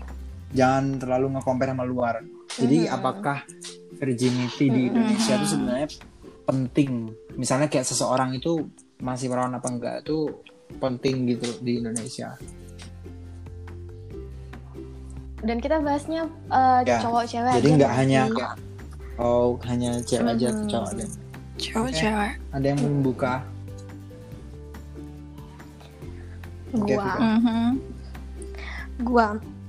Jangan 0.51 0.97
terlalu 0.97 1.37
nge-compare 1.37 1.73
sama 1.73 1.85
luar. 1.85 2.15
Jadi 2.57 2.89
Mhm. 2.89 2.93
apakah 2.93 3.39
virginity 3.95 4.67
di 4.67 4.81
Mhm. 4.83 4.89
Indonesia 4.93 5.33
itu 5.37 5.47
sebenarnya 5.47 5.89
penting? 6.43 6.91
Misalnya 7.37 7.69
kayak 7.69 7.85
seseorang 7.85 8.33
itu 8.33 8.65
masih 8.97 9.29
perawan 9.29 9.53
apa 9.53 9.69
enggak 9.69 9.97
itu 10.05 10.41
penting 10.77 11.27
gitu 11.27 11.47
di 11.61 11.79
Indonesia. 11.79 12.37
Dan 15.39 15.57
kita 15.59 15.79
bahasnya 15.79 16.27
uh, 16.49 16.81
Ya, 16.83 16.99
cowok 16.99 17.25
cewek 17.25 17.53
Jadi 17.55 17.69
aja 17.69 17.77
nggak 17.77 17.93
nanti. 17.93 18.01
hanya 18.03 18.21
kayak 18.31 18.55
oh 19.17 19.49
hanya 19.65 19.91
cewek 20.03 20.27
aja 20.33 20.47
atau 20.47 20.59
Mhm. 20.59 20.69
cowok 20.69 20.89
aja. 20.91 21.07
Cowok 21.57 21.91
cewek. 21.93 22.33
Ada 22.51 22.67
yang 22.67 22.81
membuka 22.83 23.33
gua, 26.73 26.85
Vika. 26.99 27.15
Mhm. 27.17 27.67
gua. 29.03 29.27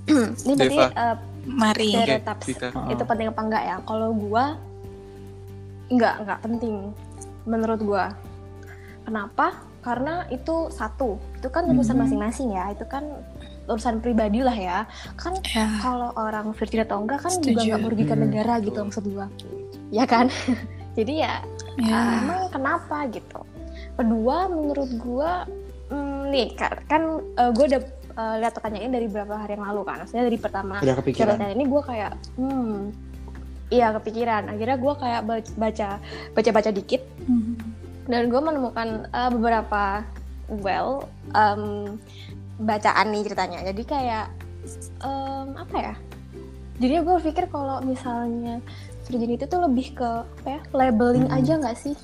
Ini 0.43 0.53
berarti 0.55 0.79
uh, 0.79 1.15
Mari. 1.47 1.89
Stereotypes. 1.93 2.45
Vika. 2.45 2.67
Heeh. 2.69 2.87
itu 2.91 3.03
penting 3.05 3.27
apa 3.29 3.41
enggak 3.41 3.63
ya? 3.63 3.75
Kalau 3.83 4.09
gua 4.11 4.45
enggak, 5.87 6.13
enggak 6.19 6.39
penting 6.41 6.75
menurut 7.43 7.79
gua. 7.79 8.05
Kenapa? 9.03 9.55
Karena 9.87 10.27
itu 10.27 10.67
satu, 10.69 11.15
itu 11.33 11.47
kan 11.47 11.63
urusan 11.65 11.95
Mhm. 11.95 12.01
masing-masing 12.03 12.51
ya. 12.51 12.75
Itu 12.75 12.83
kan 12.85 13.07
urusan 13.65 14.03
pribadi 14.03 14.43
lah 14.43 14.51
ya. 14.51 14.83
Kan 15.15 15.39
Ya. 15.47 15.79
kalau 15.79 16.11
orang 16.13 16.51
virgin 16.51 16.83
atau 16.83 16.99
enggak 16.99 17.23
kan 17.23 17.31
juga 17.37 17.63
Setuju. 17.63 17.67
nggak 17.71 17.81
merugikan 17.81 18.17
Hmm, 18.17 18.25
negara 18.27 18.53
gitu 18.59 18.75
maksud 18.77 19.07
gua. 19.07 19.31
Ya 19.89 20.03
kan? 20.03 20.27
Jadi 20.97 21.23
ya 21.23 21.39
Ya. 21.77 21.93
Ah, 21.93 22.19
emang 22.19 22.41
kenapa 22.49 23.05
gitu 23.07 23.45
kedua 23.93 24.49
menurut 24.49 24.89
gua 24.97 25.45
hmm, 25.87 26.27
nih 26.27 26.57
kan, 26.57 26.73
kan 26.85 27.01
eh, 27.37 27.51
gua 27.53 27.65
udah 27.67 27.81
eh, 28.17 28.35
lihat 28.41 28.49
pertanyaan 28.51 28.89
dari 28.91 29.05
beberapa 29.05 29.37
hari 29.37 29.53
yang 29.53 29.65
lalu 29.65 29.85
kan 29.85 30.01
maksudnya 30.01 30.25
dari 30.25 30.37
pertama 30.37 30.81
pertanyaan 30.81 31.53
ini 31.53 31.65
gua 31.65 31.81
kayak 31.81 32.11
hmm 32.33 32.89
iya 33.69 33.93
kepikiran 33.93 34.49
akhirnya 34.49 34.73
gua 34.75 34.93
kayak 34.97 35.21
ba- 35.21 35.53
baca 35.55 35.87
baca 36.33 36.49
baca 36.51 36.69
dikit 36.71 37.01
Mhm. 37.23 37.53
Dan 38.07 38.27
gue 38.27 38.39
menemukan 38.39 38.87
eh, 39.05 39.29
beberapa 39.29 40.01
well 40.49 41.03
em, 41.31 41.95
bacaan 42.57 43.07
nih 43.11 43.23
ceritanya. 43.23 43.59
Jadi 43.63 43.83
kayak 43.83 44.25
em, 45.01 45.47
apa 45.53 45.75
ya? 45.77 45.95
Jadi 46.77 46.93
gue 46.99 47.17
pikir 47.21 47.45
kalau 47.47 47.81
misalnya 47.81 48.61
virginity 49.05 49.43
itu 49.43 49.57
lebih 49.57 49.87
ke 49.93 50.09
apa 50.41 50.47
ya 50.47 50.61
labeling 50.71 51.25
Hmm. 51.25 51.37
aja 51.37 51.53
nggak 51.57 51.77
sih? 51.77 51.95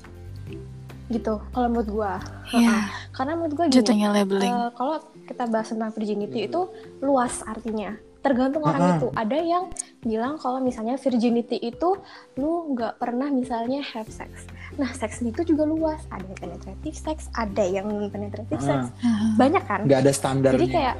Gitu 1.06 1.36
kalau 1.52 1.68
menurut 1.68 1.90
gue 1.90 2.12
Iya, 2.54 2.88
karena 3.12 3.32
menurut 3.34 3.54
gue 3.54 3.66
jatuhnya 3.70 4.08
labeling. 4.10 4.50
Eh, 4.50 4.70
kalau 4.72 4.96
kita 5.24 5.44
bahas 5.46 5.68
tentang 5.68 5.92
virginity 5.92 6.48
itu 6.48 6.68
luas 7.00 7.44
artinya. 7.44 7.92
Tergantung 8.18 8.64
orang 8.64 8.80
Mm-mm. 8.80 8.96
itu. 8.96 9.08
Ada 9.12 9.36
yang 9.36 9.64
bilang 10.04 10.36
kalau 10.36 10.60
misalnya 10.60 11.00
virginity 11.00 11.56
itu 11.58 11.96
lu 12.36 12.76
nggak 12.76 13.00
pernah 13.00 13.32
misalnya 13.32 13.80
have 13.80 14.08
sex. 14.12 14.44
Nah 14.76 14.92
seks 14.92 15.24
itu 15.24 15.42
juga 15.42 15.64
luas. 15.64 16.04
Ada 16.12 16.22
yang 16.28 16.36
penetrative 16.38 16.96
sex 16.96 17.18
ada 17.32 17.64
yang 17.64 17.88
non 17.88 18.12
penetrative 18.12 18.60
sex 18.60 18.92
Ah, 19.00 19.32
banyak 19.34 19.64
kan? 19.64 19.80
Nggak 19.88 20.00
ada 20.04 20.12
standarnya. 20.12 20.56
Jadi 20.60 20.66
kayak 20.70 20.96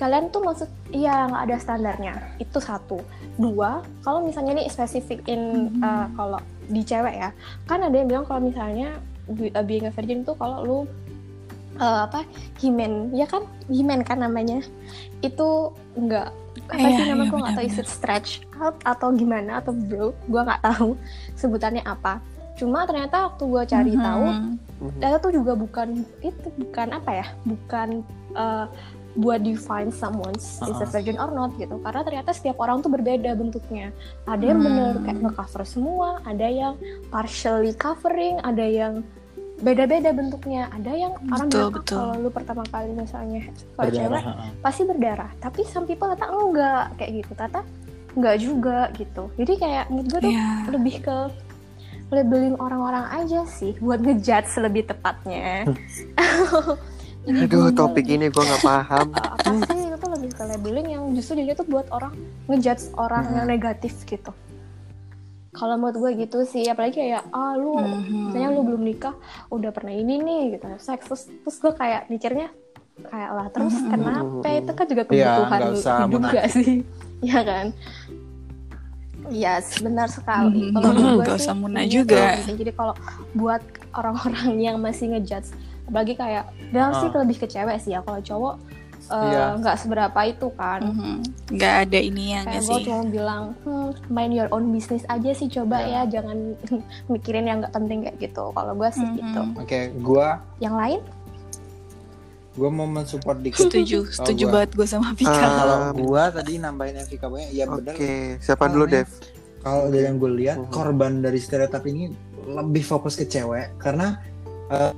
kalian 0.00 0.32
tuh 0.32 0.40
maksud 0.40 0.68
iya 0.90 1.28
nggak 1.28 1.42
ada 1.52 1.56
standarnya. 1.60 2.12
Itu 2.40 2.58
satu. 2.58 2.98
Dua 3.36 3.84
kalau 4.00 4.24
misalnya 4.24 4.56
ini 4.56 4.64
spesifik 4.72 5.20
in 5.28 5.68
Mhm. 5.76 5.84
uh, 5.84 6.06
kalau 6.16 6.40
di 6.66 6.80
cewek 6.80 7.14
ya 7.18 7.30
kan 7.68 7.84
ada 7.84 7.92
yang 7.92 8.08
bilang 8.08 8.24
kalau 8.24 8.40
misalnya 8.40 8.96
uh, 9.28 9.64
being 9.66 9.84
a 9.84 9.92
virgin 9.92 10.24
tuh 10.24 10.32
kalau 10.40 10.64
lu 10.64 10.78
uh, 11.78 12.04
apa 12.04 12.26
himen 12.58 13.12
ya 13.12 13.24
kan? 13.24 13.44
Himen 13.68 14.02
kan 14.02 14.20
namanya. 14.20 14.60
Itu 15.20 15.72
nggak 15.94 16.28
apa 16.68 16.76
Iya, 16.76 16.88
sih 16.94 17.04
namanya? 17.08 17.16
iya, 17.16 17.30
gue 17.30 17.38
nggak 17.40 17.54
tahu 17.54 17.64
is 17.64 17.78
it 17.78 17.88
stretch 17.88 18.30
out 18.56 18.76
atau 18.82 19.08
gimana 19.12 19.60
atau 19.60 19.72
bro 19.72 20.12
gue 20.26 20.40
nggak 20.40 20.62
tahu 20.62 20.96
sebutannya 21.34 21.84
apa. 21.84 22.20
Cuma 22.52 22.84
ternyata 22.84 23.32
waktu 23.32 23.44
gue 23.44 23.62
cari 23.64 23.92
Mhm. 23.96 24.02
tahu 24.02 24.26
Mhm. 24.28 24.52
ternyata 25.00 25.18
tuh 25.20 25.32
juga 25.32 25.52
bukan 25.54 25.88
itu 26.20 26.48
bukan 26.58 26.88
apa 26.92 27.10
ya? 27.14 27.26
Bukan 27.44 27.88
uh, 28.34 28.66
buat 29.12 29.44
define 29.44 29.92
someone 29.92 30.32
is 30.32 30.56
a 30.56 30.72
Uh-uh. 30.72 30.88
virgin 30.88 31.20
or 31.20 31.28
not 31.28 31.52
gitu. 31.56 31.76
Karena 31.84 32.00
ternyata 32.00 32.32
setiap 32.32 32.56
orang 32.56 32.80
tuh 32.80 32.88
berbeda 32.88 33.36
bentuknya. 33.36 33.92
Ada 34.24 34.52
yang 34.52 34.60
Hmm. 34.60 34.66
bener 34.68 34.92
kayak 35.04 35.18
ngecover 35.20 35.62
semua 35.64 36.08
ada 36.24 36.48
yang 36.48 36.74
partially 37.08 37.76
covering 37.76 38.40
ada 38.40 38.64
yang 38.64 39.04
beda-beda 39.62 40.10
bentuknya 40.10 40.66
ada 40.68 40.90
yang 40.90 41.14
orang 41.24 41.46
Betul, 41.46 41.54
bilang 41.56 41.70
"Ah, 41.70 41.76
betul. 41.78 41.96
kalau 41.96 42.14
lu 42.18 42.30
pertama 42.30 42.62
kali 42.66 42.90
misalnya 42.92 43.42
kalau 43.72 43.86
Berdarah, 43.86 44.20
cewek 44.20 44.24
pasti 44.58 44.82
berdarah 44.82 45.30
tapi 45.38 45.60
some 45.64 45.86
people 45.86 46.08
kata 46.08 46.26
enggak 46.26 46.84
kayak 46.96 47.10
gitu 47.22 47.32
kata 47.32 47.60
enggak 48.12 48.36
juga 48.36 48.78
gitu 48.92 49.22
jadi 49.34 49.52
kayak 49.56 49.84
menurut 49.88 50.08
gue 50.08 50.20
tuh 50.20 50.32
Iya. 50.32 50.48
lebih 50.68 50.96
ke 51.00 51.16
labeling 52.10 52.56
orang-orang 52.56 53.08
aja 53.14 53.40
sih 53.48 53.72
buat 53.78 53.96
ngejudge 53.98 54.60
lebih 54.60 54.84
tepatnya. 54.84 55.64
Jadi 57.22 57.46
Aduh, 57.46 57.70
topik 57.70 58.04
ini 58.04 58.28
gue 58.28 58.42
nggak 58.42 58.60
paham. 58.60 59.06
apa 59.16 59.48
sih 59.64 59.78
itu 59.80 59.96
tuh 59.96 60.10
lebih 60.10 60.30
ke 60.34 60.42
labeling 60.42 60.86
yang 60.90 61.02
justru 61.14 61.38
dia 61.38 61.54
tuh 61.54 61.64
buat 61.64 61.86
orang 61.88 62.12
ngejudge 62.50 62.92
orang 62.98 63.24
Hmm. 63.24 63.34
yang 63.38 63.46
negatif 63.48 63.94
gitu. 64.04 64.28
Kalau 65.52 65.76
menurut 65.76 65.96
gue 65.98 66.10
gitu 66.18 66.38
sih, 66.42 66.64
apalagi 66.64 66.96
kayak 66.98 67.28
ah 67.28 67.52
lu 67.54 67.76
Mhm. 67.76 68.18
misalnya 68.26 68.48
lu 68.50 68.60
belum 68.64 68.82
nikah 68.82 69.12
udah 69.48 69.68
pernah 69.68 69.92
ini 69.92 70.16
nih 70.16 70.56
gitu 70.56 70.64
seks 70.78 71.04
terus, 71.04 71.22
terus 71.28 71.56
gue 71.58 71.72
kayak 71.72 72.08
mikirnya 72.08 72.48
kayak 73.02 73.30
lah 73.30 73.46
terus 73.48 73.74
Mhm. 73.74 73.88
kenapa 73.90 74.48
itu 74.50 74.70
kan 74.70 74.86
juga 74.86 75.02
Iya, 75.02 75.08
kebutuhan 75.28 75.60
usah 75.70 75.96
hidup 76.02 76.22
gak 76.26 76.46
sih 76.50 76.72
ya 77.30 77.40
kan 77.42 77.66
Iya, 79.22 79.52
benar 79.78 80.10
sekali. 80.10 80.66
Mhm. 80.66 80.74
Kalau 80.74 80.90
menurut 80.90 81.14
gue 81.22 81.36
sih, 81.38 81.46
usah 81.46 81.54
munah 81.54 81.80
ini 81.80 81.94
juga. 81.94 82.20
penting. 82.34 82.56
Jadi 82.58 82.72
kalau 82.74 82.94
buat 83.32 83.62
orang-orang 83.94 84.50
yang 84.58 84.76
masih 84.76 85.14
ngejudge, 85.14 85.54
apalagi 85.86 86.18
kayak, 86.18 86.44
dan 86.68 86.90
sih 86.92 87.06
Ah. 87.06 87.22
lebih 87.22 87.36
ke 87.38 87.46
cewek 87.46 87.76
sih 87.78 87.94
ya. 87.94 88.02
Kalau 88.02 88.18
cowok 88.18 88.54
eh, 89.12 89.28
Iya. 89.28 89.44
nggak 89.58 89.76
seberapa 89.76 90.20
itu 90.24 90.48
kan. 90.52 90.80
Mhm. 90.82 91.14
Nggak 91.52 91.74
ada 91.82 91.98
ininya 92.00 92.40
Kayak 92.44 92.62
gue 92.64 92.78
cuma 92.82 93.02
bilang, 93.06 93.42
hmm, 93.62 93.88
mind 94.08 94.32
your 94.32 94.48
own 94.48 94.64
business 94.68 95.04
aja 95.06 95.30
sih 95.30 95.46
coba 95.46 95.76
Iya. 95.78 96.02
ya, 96.02 96.18
jangan 96.18 96.38
mikirin 97.12 97.44
yang 97.44 97.60
nggak 97.60 97.70
penting 97.70 97.98
kayak 98.02 98.16
gitu. 98.18 98.44
Kalau 98.48 98.72
gue 98.72 98.90
sih 98.90 99.04
Mhm. 99.04 99.14
gitu. 99.14 99.42
Oke, 99.58 99.80
gua 99.98 100.26
Yang 100.58 100.74
lain? 100.74 101.00
gua 102.52 102.68
mau 102.70 102.84
mensupport 102.86 103.38
dikit. 103.38 103.64
Setuju, 103.64 103.98
setuju 104.10 104.44
gua. 104.44 104.52
banget 104.54 104.70
gue 104.74 104.86
sama 104.86 105.12
Vika. 105.12 105.30
Ah. 105.30 105.52
Kalau 105.54 105.78
gua 105.98 106.22
tadi 106.28 106.52
nambahin 106.56 106.96
Evika 106.98 107.26
punya, 107.26 107.48
ya 107.48 107.64
Oke, 107.64 107.80
benar. 107.80 107.94
siapa 108.38 108.64
dulu, 108.66 108.84
Dev? 108.86 109.08
Kalau 109.58 109.88
dari 109.88 110.04
yang 110.04 110.18
gue 110.18 110.32
lihat, 110.34 110.58
Mhm. 110.58 110.68
korban 110.68 111.12
dari 111.18 111.38
stereotip 111.38 111.84
ini 111.86 112.12
lebih 112.44 112.82
fokus 112.82 113.14
ke 113.14 113.24
cewek 113.24 113.78
karena 113.78 114.18
eh, 114.68 114.88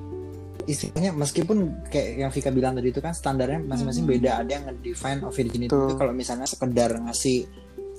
istilahnya 0.64 1.10
meskipun 1.10 1.56
kayak 1.86 2.08
yang 2.18 2.30
Vika 2.30 2.50
bilang 2.50 2.72
tadi 2.72 2.88
itu 2.88 2.98
kan 2.98 3.10
standarnya 3.10 3.60
masing-masing 3.60 4.04
beda. 4.04 4.40
Ada 4.40 4.50
yang 4.52 4.64
nge-define 4.66 5.20
of 5.22 5.32
virginity 5.32 5.68
itu 5.68 5.94
kalau 5.94 6.12
misalnya 6.12 6.44
sekedar 6.44 6.90
ngasih 6.98 7.44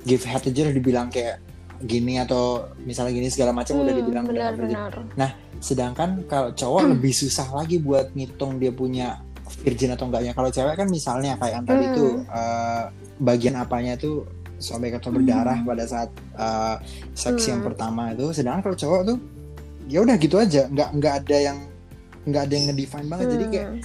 give 0.01 0.21
head 0.21 0.43
aja 0.43 0.61
udah 0.63 0.75
dibilang 0.75 1.07
kayak 1.07 1.41
gini 1.77 2.17
atau 2.17 2.65
misalnya 2.79 3.11
gini 3.11 3.27
segala 3.27 3.51
macam 3.51 3.77
udah 3.77 3.89
Hmm, 3.89 3.99
dibilang 3.99 4.23
udah 4.23 4.33
nggak 4.33 4.53
virgin. 4.55 4.77
benar-benar. 4.77 5.31
Sedangkan 5.59 6.09
kalau 6.25 6.49
cowok 6.51 6.81
lebih 6.89 7.11
susah 7.11 7.47
lagi 7.51 7.77
buat 7.77 8.13
ngitung 8.13 8.57
dia 8.57 8.71
punya 8.71 9.19
virgin 9.61 9.91
atau 9.91 10.07
enggaknya. 10.07 10.31
Kalau 10.31 10.49
cewek 10.49 10.75
kan 10.75 10.87
misalnya 10.87 11.35
kayak 11.35 11.53
yang 11.53 11.65
tadi 11.65 11.85
Hmm. 11.85 11.95
tuh 11.95 12.11
eh, 12.25 12.83
bagian 13.17 13.55
apanya 13.55 13.93
tuh 13.95 14.23
sobek 14.55 14.95
atau 14.95 15.11
berdarah 15.11 15.59
pada 15.61 15.83
saat 15.83 16.09
eh, 16.33 16.75
seks 17.11 17.43
yang 17.45 17.59
Hmm. 17.59 17.67
pertama 17.69 18.09
itu. 18.09 18.31
Sedangkan 18.31 18.61
kalau 18.63 18.77
cowok 18.77 19.01
tuh 19.05 19.17
ya 19.85 19.99
udah 19.99 20.15
gitu 20.15 20.35
aja, 20.37 20.65
nggak 20.65 20.89
nggak 20.95 21.13
ada 21.21 21.37
yang 21.43 21.57
nggak 22.25 22.41
ada 22.41 22.53
yang 22.53 22.65
ngedefine 22.69 23.07
banget. 23.07 23.27
Jadi 23.31 23.45
kayak 23.47 23.69
Hmm. 23.69 23.83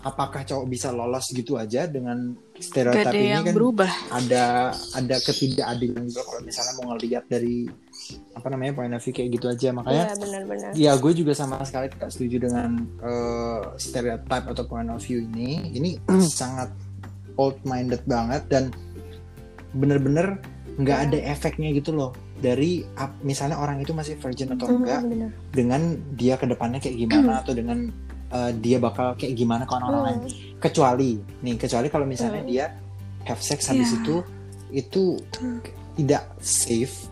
apakah 0.00 0.40
cowok 0.42 0.64
bisa 0.64 0.88
lolos 0.90 1.28
gitu 1.28 1.54
aja 1.54 1.84
dengan 1.84 2.32
stereotip 2.56 3.04
ada 3.04 3.12
ini 3.12 3.28
yang 3.30 3.44
kan 3.44 3.52
berubah. 3.52 3.92
ada 4.10 4.44
ada 4.94 5.16
ketidakadilan 5.20 6.08
juga 6.08 6.24
kalau 6.24 6.40
misalnya 6.40 6.72
mau 6.74 6.86
ngelihat 6.90 7.24
dari 7.26 7.68
apa 8.32 8.48
namanya 8.48 8.72
point 8.74 8.90
of 8.90 9.00
view 9.00 9.12
kayak 9.12 9.36
gitu 9.36 9.46
aja 9.46 9.68
makanya 9.70 10.04
Iya, 10.06 10.16
benar-benar. 10.16 10.70
Ya, 10.72 10.92
gue 10.96 11.12
juga 11.12 11.32
sama 11.32 11.60
sekali 11.62 11.92
tidak 11.92 12.10
setuju 12.10 12.48
dengan 12.48 12.70
eh, 12.98 13.60
stereotype 13.76 14.46
atau 14.48 14.64
point 14.64 14.88
of 14.88 15.04
view 15.04 15.20
ini. 15.20 15.68
Ini 15.70 16.00
sangat 16.40 16.72
old 17.36 17.60
minded 17.62 18.00
banget 18.04 18.40
dan 18.48 18.72
bener-bener 19.72 20.40
nggak 20.76 20.98
Ya. 20.98 21.04
ada 21.06 21.18
efeknya 21.28 21.70
gitu 21.70 21.92
loh 21.92 22.16
dari 22.40 22.82
misalnya 23.20 23.56
orang 23.56 23.78
itu 23.78 23.92
masih 23.92 24.16
virgin 24.16 24.50
atau 24.50 24.66
Hmm, 24.66 24.80
enggak 24.80 25.00
benar. 25.04 25.30
dengan 25.50 25.82
dia 26.10 26.34
ke 26.34 26.44
depannya 26.44 26.78
kayak 26.78 26.96
gimana 26.98 27.32
atau 27.38 27.52
dengan 27.52 27.78
eh, 28.30 28.52
dia 28.56 28.78
bakal 28.78 29.14
kayak 29.14 29.34
gimana 29.34 29.62
ke 29.62 29.72
orang-orang 29.72 30.02
lain. 30.04 30.18
Hmm. 30.22 30.30
Kecuali 30.58 31.10
nih, 31.40 31.54
kecuali 31.56 31.86
kalau 31.86 32.06
misalnya 32.06 32.40
Hmm. 32.40 32.48
dia 32.48 32.64
have 33.24 33.40
sex 33.40 33.66
habis 33.66 33.90
Ya. 33.90 33.98
itu 33.98 34.14
itu 34.70 35.02
tidak 35.94 36.22
safe 36.38 37.10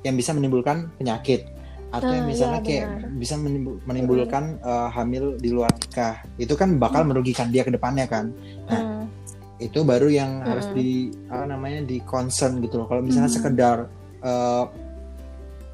yang 0.00 0.14
bisa 0.14 0.30
menimbulkan 0.30 0.88
penyakit 0.94 1.44
atau 1.90 2.06
yang 2.08 2.22
Nah, 2.22 2.30
misalnya 2.30 2.60
iya, 2.60 2.64
kayak 2.64 2.86
benar. 2.88 3.10
bisa 3.18 3.34
menimbu- 3.34 3.80
menimbulkan 3.82 4.44
eh, 4.56 4.88
hamil 4.90 5.34
di 5.36 5.50
luar 5.50 5.74
nikah 5.74 6.22
itu 6.36 6.54
kan 6.54 6.78
bakal 6.78 7.02
merugikan 7.02 7.50
dia 7.50 7.60
ke 7.60 7.74
depannya 7.74 8.06
kan 8.06 8.30
Hmm. 8.64 9.10
itu 9.58 9.82
baru 9.82 10.06
yang 10.06 10.40
harus 10.40 10.70
Mm. 10.70 10.74
di 10.74 10.88
apa 11.26 11.44
namanya 11.46 11.80
di 11.82 11.98
concern 12.00 12.62
gitu 12.62 12.78
loh 12.78 12.86
kalau 12.86 13.02
misalnya 13.02 13.28
Mm. 13.28 13.36
sekedar 13.36 13.76
eh, 14.20 14.64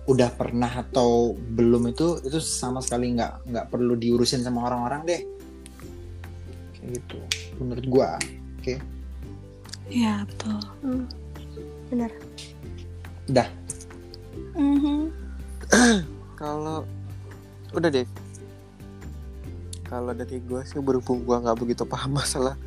udah 0.07 0.31
pernah 0.39 0.71
atau 0.71 1.35
belum 1.35 1.91
itu 1.91 2.23
itu 2.23 2.39
sama 2.39 2.79
sekali 2.79 3.19
nggak 3.19 3.51
nggak 3.51 3.67
perlu 3.75 3.99
diurusin 3.99 4.47
sama 4.47 4.71
orang-orang 4.71 5.03
deh 5.03 5.23
kayak 6.79 7.03
gitu 7.03 7.19
menurut 7.59 7.87
gua 7.91 8.11
Iya 9.87 10.27
betul. 10.27 10.59
Hmm. 10.83 11.07
Benar. 11.91 12.11
dah 13.27 13.49
Mhm. 14.59 15.11
Kalau 16.41 16.83
udah 17.75 17.91
deh. 17.91 18.07
Kalau 19.87 20.11
dari 20.11 20.43
gue 20.43 20.61
sih 20.67 20.83
berhubung 20.83 21.23
gue 21.23 21.37
nggak 21.39 21.59
begitu 21.63 21.87
paham 21.87 22.19
masalah 22.19 22.59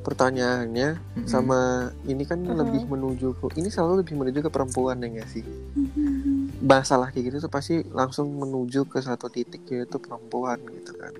pertanyaannya 0.00 0.88
Mm-mm. 0.96 1.26
sama 1.26 1.60
ini 2.04 2.24
kan 2.24 2.40
Mhm. 2.40 2.56
lebih 2.56 2.82
menuju 2.86 3.26
ke 3.34 3.46
ini 3.54 3.68
selalu 3.68 4.00
lebih 4.00 4.14
menuju 4.16 4.38
ke 4.40 4.50
perempuan 4.50 4.96
ya 4.96 5.08
nggak 5.10 5.28
sih 5.28 5.44
Mhm. 5.74 6.60
masalah 6.60 7.08
kayak 7.08 7.30
gitu 7.30 7.36
tuh 7.40 7.48
pasti 7.48 7.84
langsung 7.86 8.32
menuju 8.32 8.84
ke 8.84 8.98
satu 8.98 9.28
titik 9.28 9.64
yaitu 9.66 9.96
perempuan 9.96 10.60
gitu 10.70 10.92
kan 10.94 11.12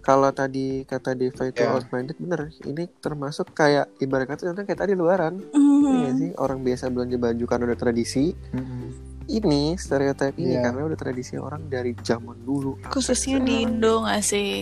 kalau 0.00 0.30
tadi 0.30 0.82
kata 0.82 1.12
Deva 1.12 1.44
itu 1.44 1.60
Ya. 1.60 1.70
out 1.72 1.86
minded 1.88 2.14
bener 2.16 2.54
ini 2.62 2.86
termasuk 2.96 3.50
kayak 3.52 3.90
ibarat 3.98 4.26
kata 4.28 4.46
contohnya 4.46 4.64
kayak 4.64 4.80
tadi 4.80 4.94
luaran 4.94 5.42
Mhm. 5.44 5.64
Iya 5.76 5.94
nggak 6.00 6.14
sih 6.16 6.30
orang 6.36 6.58
biasa 6.60 6.84
belanja 6.88 7.16
baju 7.16 7.44
karena 7.44 7.64
udah 7.64 7.80
tradisi 7.80 8.34
Mm-mm. 8.50 9.05
Ini 9.26 9.74
stereotip 9.74 10.34
ini 10.34 10.54
Iya. 10.54 10.62
karena 10.64 10.80
udah 10.84 10.96
tradisi 10.96 11.34
orang 11.34 11.66
dari 11.66 11.92
zaman 11.96 12.38
dulu 12.40 12.78
Khususnya 12.86 13.38
di 13.38 13.58
sekarang. 13.58 13.74
Indo 13.74 13.94
nggak 14.02 14.22
sih? 14.22 14.52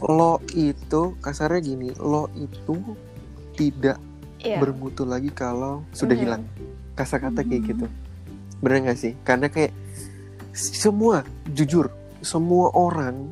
lo 0.00 0.32
itu 0.52 1.02
kasarnya 1.18 1.60
gini 1.60 1.90
lo 1.96 2.30
itu 2.32 2.74
tidak 3.54 3.98
Iya. 4.38 4.58
bermutu 4.58 5.02
lagi 5.02 5.28
kalau 5.28 5.82
sudah 5.90 6.14
Mhm. 6.14 6.22
hilang 6.22 6.42
kata-kata 6.92 7.40
kayak 7.40 7.62
Mhm. 7.62 7.68
gitu 7.68 7.86
bener 8.56 8.78
nggak 8.84 8.98
sih 8.98 9.12
karena 9.20 9.46
kayak 9.46 9.74
semua 10.52 11.20
jujur 11.50 11.90
semua 12.20 12.72
orang 12.72 13.28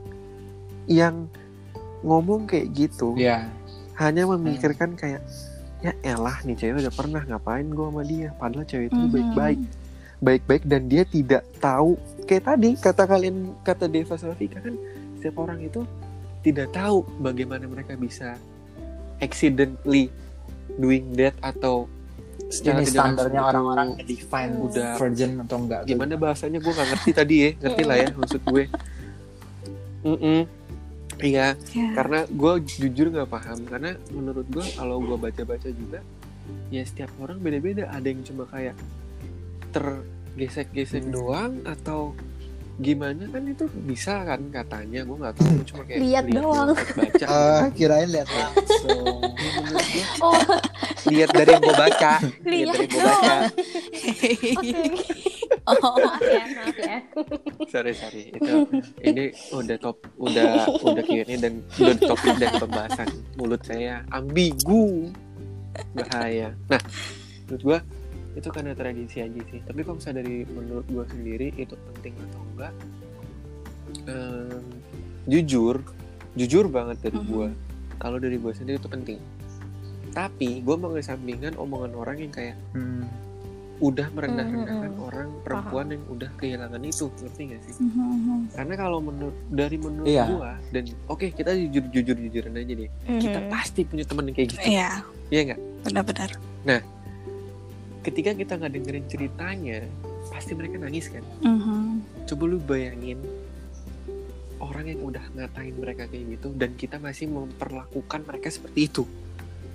yang 0.84 1.26
ngomong 2.02 2.44
kayak 2.44 2.68
gitu 2.70 3.16
ya 3.16 3.48
hanya 3.94 4.26
memikirkan 4.26 4.92
kayak 4.92 5.24
ya 5.80 5.92
elah 6.02 6.36
nih 6.42 6.52
cewek 6.54 6.82
udah 6.82 6.92
pernah 6.92 7.22
ngapain 7.22 7.64
gue 7.64 7.86
sama 7.86 8.02
dia 8.02 8.28
padahal 8.34 8.64
cewek 8.64 8.88
itu 8.88 8.98
Mhm. 8.98 9.10
baik-baik 9.10 9.60
baik-baik 10.24 10.64
dan 10.64 10.88
dia 10.88 11.04
tidak 11.04 11.44
tahu. 11.60 12.00
Kayak 12.24 12.56
tadi 12.56 12.70
kata 12.80 13.04
kalian 13.04 13.52
kata 13.60 13.84
Deva 13.84 14.16
sama 14.16 14.32
Vika 14.32 14.56
kan 14.64 14.74
setiap 15.20 15.36
orang 15.44 15.60
itu 15.60 15.84
tidak 16.40 16.72
tahu 16.72 17.04
bagaimana 17.20 17.68
mereka 17.68 17.96
bisa 17.96 18.36
accidentally 19.20 20.08
doing 20.80 21.12
that 21.16 21.36
atau 21.44 21.88
secara 22.52 22.80
Ini 22.84 22.88
standarnya 22.88 23.40
orang-orang 23.40 23.88
define 24.04 24.52
udah 24.60 24.96
virgin 25.00 25.40
atau 25.44 25.56
enggak. 25.64 25.88
gimana 25.88 26.14
bahasanya? 26.20 26.60
Gue 26.60 26.72
nggak 26.72 26.88
ngerti 26.92 27.10
tadi 27.12 27.34
ya. 27.40 27.50
Ngerti 27.60 27.82
lah 27.84 27.96
ya 28.00 28.08
maksud 28.12 28.40
gue. 28.44 28.64
Mm-mm. 30.04 30.40
iya 31.24 31.56
Ya. 31.72 31.88
karena 31.96 32.28
gue 32.28 32.52
jujur 32.68 33.06
nggak 33.08 33.30
paham. 33.32 33.58
Karena 33.64 33.96
menurut 34.12 34.46
gue 34.48 34.66
kalau 34.76 35.00
gue 35.00 35.16
baca-baca 35.16 35.68
juga 35.72 36.00
ya 36.68 36.82
setiap 36.84 37.08
orang 37.20 37.40
beda-beda. 37.40 37.88
Ada 37.88 38.06
yang 38.12 38.20
cuma 38.28 38.44
kayak 38.48 38.76
tergesek-gesek 39.72 40.13
Hmm. 41.00 41.12
doang 41.12 41.52
atau 41.64 42.12
gimana? 42.74 43.22
Kan 43.30 43.46
itu 43.46 43.64
bisa 43.86 44.26
kan 44.26 44.40
katanya 44.50 45.06
gue 45.06 45.16
nggak 45.16 45.34
tahu. 45.38 45.56
Cuma 45.62 45.82
kayak 45.86 46.00
Lihat 46.02 46.24
doang. 46.28 46.68
baca. 46.74 47.26
Ah, 47.26 47.64
kirain 47.70 48.10
lihat 48.10 48.28
langsung. 48.28 49.22
Gue, 49.22 49.82
Oh, 50.18 50.38
lihat 51.06 51.30
dari 51.30 51.50
yang 51.52 51.62
gue 51.62 51.76
baca. 51.76 52.12
Lihat 52.18 52.44
Lihat 52.44 52.66
dari 52.66 52.82
yang 52.82 52.90
gue 52.90 53.02
baca. 53.02 53.36
Oke. 54.04 54.30
Oh, 55.64 55.96
Maaf 55.96 56.20
ya, 56.20 56.44
maaf 56.60 56.76
ya. 56.76 56.98
sorry 57.72 57.96
sorry. 57.96 58.28
Itu 58.36 58.68
ini 59.00 59.32
udah 59.48 59.80
top 59.80 59.96
udah 60.20 60.68
udah 60.84 61.00
Q&A 61.00 61.40
dan 61.40 61.64
udah 61.80 61.96
topik 62.04 62.36
dan 62.36 62.52
pembahasan 62.60 63.08
mulut 63.40 63.64
saya. 63.64 64.04
Ambigu. 64.12 65.08
Bahaya. 65.96 66.52
Nah 66.68 66.80
menurut 67.48 67.62
gua 67.64 67.78
itu 68.34 68.48
karena 68.48 68.74
tradisi 68.74 69.18
aja 69.18 69.40
sih 69.46 69.62
tapi 69.62 69.80
kalau 69.80 69.96
misalnya 69.96 70.20
dari 70.20 70.42
menurut 70.44 70.86
gua 70.86 71.04
sendiri 71.06 71.54
itu 71.54 71.74
penting 71.92 72.14
atau 72.20 72.40
enggak 72.50 72.72
em, 74.06 74.62
jujur 75.24 75.76
jujur 76.34 76.66
banget 76.66 76.98
dari 77.00 77.16
Mhm. 77.16 77.26
gua 77.26 77.48
kalau 77.96 78.18
dari 78.18 78.36
gua 78.36 78.50
sendiri 78.50 78.76
itu 78.76 78.90
penting 78.90 79.18
tapi 80.10 80.58
gua 80.60 80.76
mengesampingkan 80.76 81.54
omongan 81.54 81.94
orang 81.94 82.16
yang 82.18 82.30
kayak 82.30 82.56
Hmm. 82.70 83.06
udah 83.76 84.06
merendah-rendahkan 84.08 84.92
Mhm. 84.92 85.02
orang 85.02 85.28
perempuan 85.42 85.86
yang 85.90 86.02
udah 86.08 86.30
kehilangan 86.36 86.78
itu 86.80 87.10
ngerti 87.12 87.42
gak 87.50 87.60
sih 87.64 87.74
Mhm. 87.80 88.50
karena 88.50 88.74
kalau 88.76 88.98
menurut 88.98 89.34
dari 89.48 89.76
menurut 89.76 90.06
Iya. 90.06 90.24
gua 90.28 90.52
dan 90.70 90.84
oke 91.06 91.26
kita 91.28 91.50
jujur 91.54 91.84
jujur 91.90 92.16
jujuran 92.16 92.54
aja 92.54 92.72
deh 92.72 92.90
kita 93.18 93.38
Mhm. 93.40 93.50
pasti 93.50 93.80
punya 93.82 94.04
temen 94.04 94.26
yang 94.26 94.36
kayak 94.36 94.48
gitu 94.48 94.62
Iya, 94.64 94.90
Iya 95.26 95.40
nggak 95.44 95.60
benar-benar. 95.84 96.30
Ketika 98.04 98.30
kita 98.32 98.52
nggak 98.54 98.72
dengerin 98.72 99.06
ceritanya 99.08 99.78
pasti 100.26 100.52
mereka 100.52 100.76
nangis 100.76 101.08
kan 101.08 101.24
Mhm. 101.40 102.04
coba 102.24 102.42
lu 102.44 102.58
bayangin 102.58 103.18
orang 104.56 104.86
yang 104.86 105.00
udah 105.02 105.24
ngatain 105.30 105.74
mereka 105.74 106.04
kayak 106.06 106.24
gitu 106.30 106.48
dan 106.54 106.70
kita 106.74 106.96
masih 106.96 107.26
memperlakukan 107.26 108.20
mereka 108.22 108.48
seperti 108.48 108.86
itu 108.86 109.04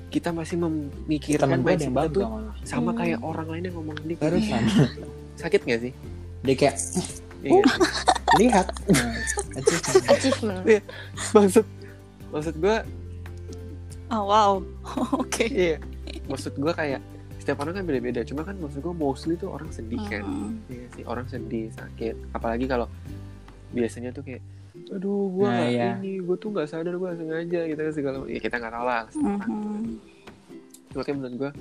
kita 0.10 0.30
masih 0.30 0.58
memikirkan 0.58 1.62
gue 1.62 1.70
mindset 1.70 1.90
kita 1.92 2.10
tuh 2.10 2.26
malah. 2.26 2.56
sama 2.64 2.92
Hmm. 2.92 2.98
kayak 2.98 3.20
orang 3.22 3.48
lain 3.48 3.64
yang 3.64 3.76
ngomong 3.78 3.98
dia 4.02 4.18
Barusan. 4.18 4.62
sakit 5.42 5.62
gak 5.64 5.82
sih 5.82 5.94
Dia 6.40 6.56
kayak 6.56 6.76
Iya 7.40 7.62
sih? 7.62 7.82
lihat. 8.38 8.68
Achievement. 9.60 10.06
Achievement. 10.08 10.62
maksud 11.32 11.66
maksud 12.30 12.56
gua 12.58 12.78
Oh 14.10 14.24
wow. 14.26 14.52
Oke. 15.22 15.46
iya 15.46 15.78
maksud 16.26 16.54
gua 16.56 16.74
kayak 16.74 17.02
setiap 17.40 17.64
orang 17.64 17.80
kan 17.80 17.84
beda-beda 17.84 18.22
cuma 18.22 18.44
kan 18.44 18.54
maksud 18.56 18.80
gua 18.80 18.92
mostly 18.92 19.34
tuh 19.34 19.50
orang 19.50 19.72
sedih 19.72 20.00
kan. 20.06 20.22
Mhm. 20.22 20.52
Iya 20.68 20.86
sih 20.94 21.04
orang 21.04 21.26
sedih 21.26 21.72
sakit. 21.72 22.16
Apalagi 22.32 22.68
kalau 22.68 22.86
biasanya 23.72 24.12
tuh 24.12 24.22
kayak 24.22 24.44
aduh 24.90 25.30
gua 25.30 25.50
Nah, 25.50 25.68
iya. 25.68 25.90
ini 25.98 26.20
gua 26.20 26.36
tuh 26.36 26.52
nggak 26.52 26.68
sadar 26.68 26.94
nggak 26.94 27.16
sengaja 27.16 27.62
gitu 27.66 27.80
kan 27.80 27.94
segala 27.94 28.18
ya 28.26 28.40
kita 28.40 28.56
nggak 28.58 28.74
tahu. 28.74 28.86
Lah 28.86 29.04
Mhm. 29.10 29.84
makanya 30.90 31.16
menurut 31.16 31.36
gua 31.38 31.52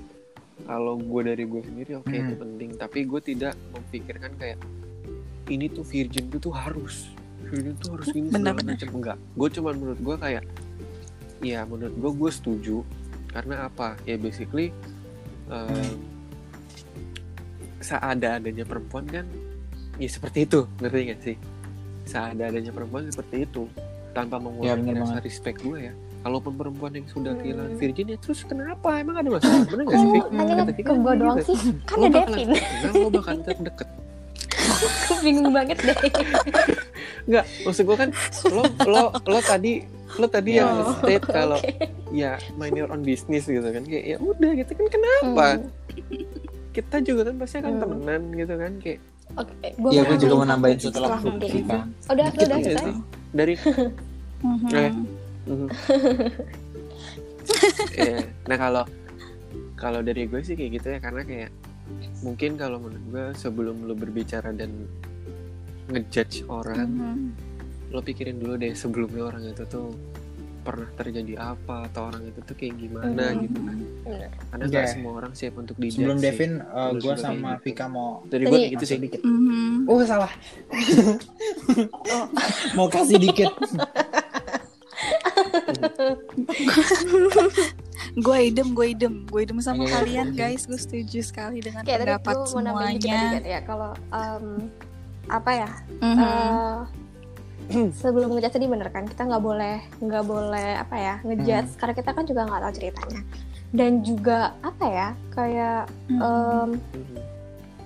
kalau 0.65 0.95
gua 0.99 1.23
dari 1.23 1.45
gua 1.45 1.63
sendiri 1.63 1.93
oke 1.95 2.11
itu 2.11 2.35
Hmm. 2.35 2.43
penting. 2.43 2.71
Tapi 2.75 2.99
gua 3.05 3.21
tidak 3.21 3.55
memikirkan 3.71 4.33
kayak 4.35 4.59
ini 5.49 5.67
tuh 5.69 5.83
virgin 5.83 6.29
tuh 6.29 6.41
tuh 6.43 6.53
harus 6.53 7.09
virgin 7.47 7.73
tuh 7.79 7.97
harus 7.97 8.09
ini 8.11 8.29
segala 8.29 8.53
macam. 8.57 8.89
Enggak. 8.93 9.17
Gua 9.33 9.49
cuma 9.49 9.71
menurut 9.73 10.01
gua 10.01 10.17
kayak 10.19 10.43
ya 11.41 11.63
menurut 11.63 11.95
gua 11.95 12.11
gua 12.13 12.31
setuju. 12.31 12.83
Karena 13.29 13.69
apa? 13.69 13.95
Ya 14.03 14.17
basically 14.17 14.73
um, 15.49 15.93
seada-adanya 17.79 18.65
perempuan 18.65 19.05
kan 19.05 19.27
ya 19.97 20.07
seperti 20.07 20.45
itu 20.45 20.67
ngerti 20.79 21.01
gak 21.07 21.21
sih 21.23 21.37
seada-adanya 22.05 22.71
perempuan 22.71 23.07
seperti 23.07 23.45
itu 23.45 23.65
tanpa 24.11 24.37
mengurangi 24.37 24.89
Ya, 24.89 24.99
rasa 24.99 25.15
banget. 25.15 25.25
respect 25.25 25.59
gue 25.61 25.79
ya 25.81 25.95
kalaupun 26.19 26.53
perempuan 26.53 26.91
yang 26.93 27.07
sudah 27.07 27.31
Hmm. 27.31 27.41
kehilangan 27.41 27.73
virgin 27.77 28.07
ya 28.09 28.19
terus 28.19 28.41
kenapa 28.43 28.89
emang 28.97 29.17
ada 29.17 29.29
masalah 29.31 29.63
bener 29.65 29.85
gak 29.85 29.97
sih 29.97 30.11
Kata 30.19 30.63
Vic 30.65 30.77
ke 30.77 30.83
kan 30.83 30.97
gue 30.97 31.13
gitu. 31.13 31.23
doang 31.23 31.39
sih? 31.41 31.57
Kan 31.85 31.97
ada 32.01 32.11
Devin. 32.19 32.49
lo 32.93 33.09
bakal 33.09 33.37
Aku 34.69 35.15
bingung 35.25 35.49
banget 35.49 35.79
deh. 35.81 35.97
Enggak, 37.25 37.45
maksud 37.63 37.83
gue 37.85 37.97
kan 37.97 38.09
lo 38.49 38.63
lo 38.85 39.03
lo 39.23 39.39
tadi 39.41 39.73
lo 40.11 40.27
tadi 40.27 40.57
yang 40.57 40.73
Oh, 40.81 40.97
state 40.97 41.27
kalau 41.37 41.59
oke. 41.59 41.85
ya 42.11 42.41
mind 42.55 42.75
your 42.75 42.89
own 42.89 43.03
business 43.03 43.45
gitu 43.45 43.61
kan 43.63 43.83
kayak 43.83 44.05
ya 44.07 44.17
udah 44.19 44.51
gitu 44.55 44.73
kan 44.73 44.87
kenapa 44.89 45.47
Hmm. 45.61 46.25
kita 46.71 46.97
juga 47.01 47.29
kan 47.29 47.37
pasti 47.37 47.57
akan 47.59 47.73
Hmm. 47.73 47.83
temenan 47.83 48.23
gitu 48.33 48.55
kan 48.55 48.73
kayak 48.79 49.01
Oke, 49.31 49.53
gua 49.77 49.91
Iya, 49.93 50.01
mau 50.01 50.09
gue 50.09 50.17
juga 50.19 50.35
mau 50.35 50.49
nambahin 50.49 50.79
setelah 50.81 51.09
kan. 51.13 51.21
Udah, 52.09 52.27
Dikit 52.27 52.49
udah 52.49 52.59
selesai. 52.59 52.81
sih. 52.81 52.97
dari 53.31 53.55
Mhm. 54.41 54.69
Eh. 54.71 54.93
Mhm. 55.45 55.69
Iya. 57.95 58.17
nah 58.49 58.57
kalau 58.57 58.85
kalau 59.75 60.01
dari 60.01 60.25
gue 60.25 60.41
sih 60.41 60.55
kayak 60.55 60.71
gitu 60.75 60.87
ya 60.89 60.99
karena 60.99 61.23
kayak 61.23 61.51
mungkin 62.21 62.57
kalau 62.57 62.79
menurut 62.79 63.05
gue 63.07 63.25
sebelum 63.35 63.85
lo 63.85 63.93
berbicara 63.93 64.51
dan 64.51 64.89
ngejudge 65.89 66.45
orang 66.47 66.89
Mhm. 66.89 67.48
Lo 67.89 67.99
pikirin 67.99 68.37
dulu 68.37 68.55
deh 68.55 68.73
sebelumnya 68.73 69.23
orang 69.25 69.43
itu 69.47 69.65
tuh 69.65 69.91
pernah 70.59 70.85
terjadi 70.93 71.33
apa 71.39 71.89
atau 71.89 72.07
orang 72.07 72.25
itu 72.25 72.39
tuh 72.43 72.53
kayak 72.53 72.75
gimana 72.77 73.23
Mhm. 73.27 73.41
gitu 73.41 73.59
kan 73.59 73.77
Bener. 74.05 74.29
karena 74.45 74.63
nggak 74.67 74.83
Oke. 74.83 74.91
semua 74.93 75.13
orang 75.15 75.33
siap 75.33 75.55
untuk 75.57 75.75
dijudge 75.75 75.99
Sebelum. 75.99 76.17
Devin, 76.21 76.53
uh, 76.63 76.91
gue 76.93 77.15
sama 77.17 77.51
gitu. 77.55 77.63
Vika 77.65 77.85
mau 77.87 78.11
dari 78.23 78.43
gue 78.45 78.59
gitu 78.71 78.85
sih 78.85 78.99
dikit. 78.99 79.21
Mhm. 79.23 79.87
Oh 79.87 79.99
salah. 80.05 80.31
mau 82.77 82.87
kasih 82.87 83.17
dikit. 83.17 83.49
Gue 88.17 88.37
idem, 88.45 88.73
gue 88.73 88.87
idem, 88.89 89.15
gue 89.25 89.41
idem 89.41 89.59
sama 89.61 89.85
Oke, 89.85 89.93
kalian 89.93 90.33
guys. 90.33 90.65
Gue 90.65 90.77
setuju 90.77 91.21
sekali 91.21 91.61
dengan 91.61 91.83
Kayak 91.83 92.19
pendapat 92.19 92.35
gue 92.35 92.47
mau 92.49 92.61
nambahin 92.65 92.97
dikit 92.97 93.07
semuanya. 93.07 93.31
dikit 93.31 93.45
ya. 93.47 93.59
Kalau 93.63 93.91
em, 94.11 94.45
apa 95.29 95.51
ya? 95.53 95.69
Mhm. 96.01 96.19
eh, 96.19 96.79
sebelum 98.01 98.29
ngejudge 98.31 98.55
tadi 98.55 98.67
bener 98.67 98.89
kan 98.89 99.05
kita 99.05 99.25
nggak 99.25 99.41
boleh 99.41 99.77
nggak 99.99 100.25
boleh 100.25 100.69
apa 100.79 100.97
ya 100.97 101.15
ngejudge 101.23 101.77
karena 101.77 101.95
kita 101.95 102.11
kan 102.11 102.25
juga 102.25 102.41
nggak 102.45 102.61
tahu 102.61 102.73
ceritanya 102.75 103.21
dan 103.69 103.93
juga 104.01 104.39
apa 104.61 104.85
ya 104.85 105.09
kayak 105.31 105.81
em, 106.09 106.19
Mhm. 106.19 107.17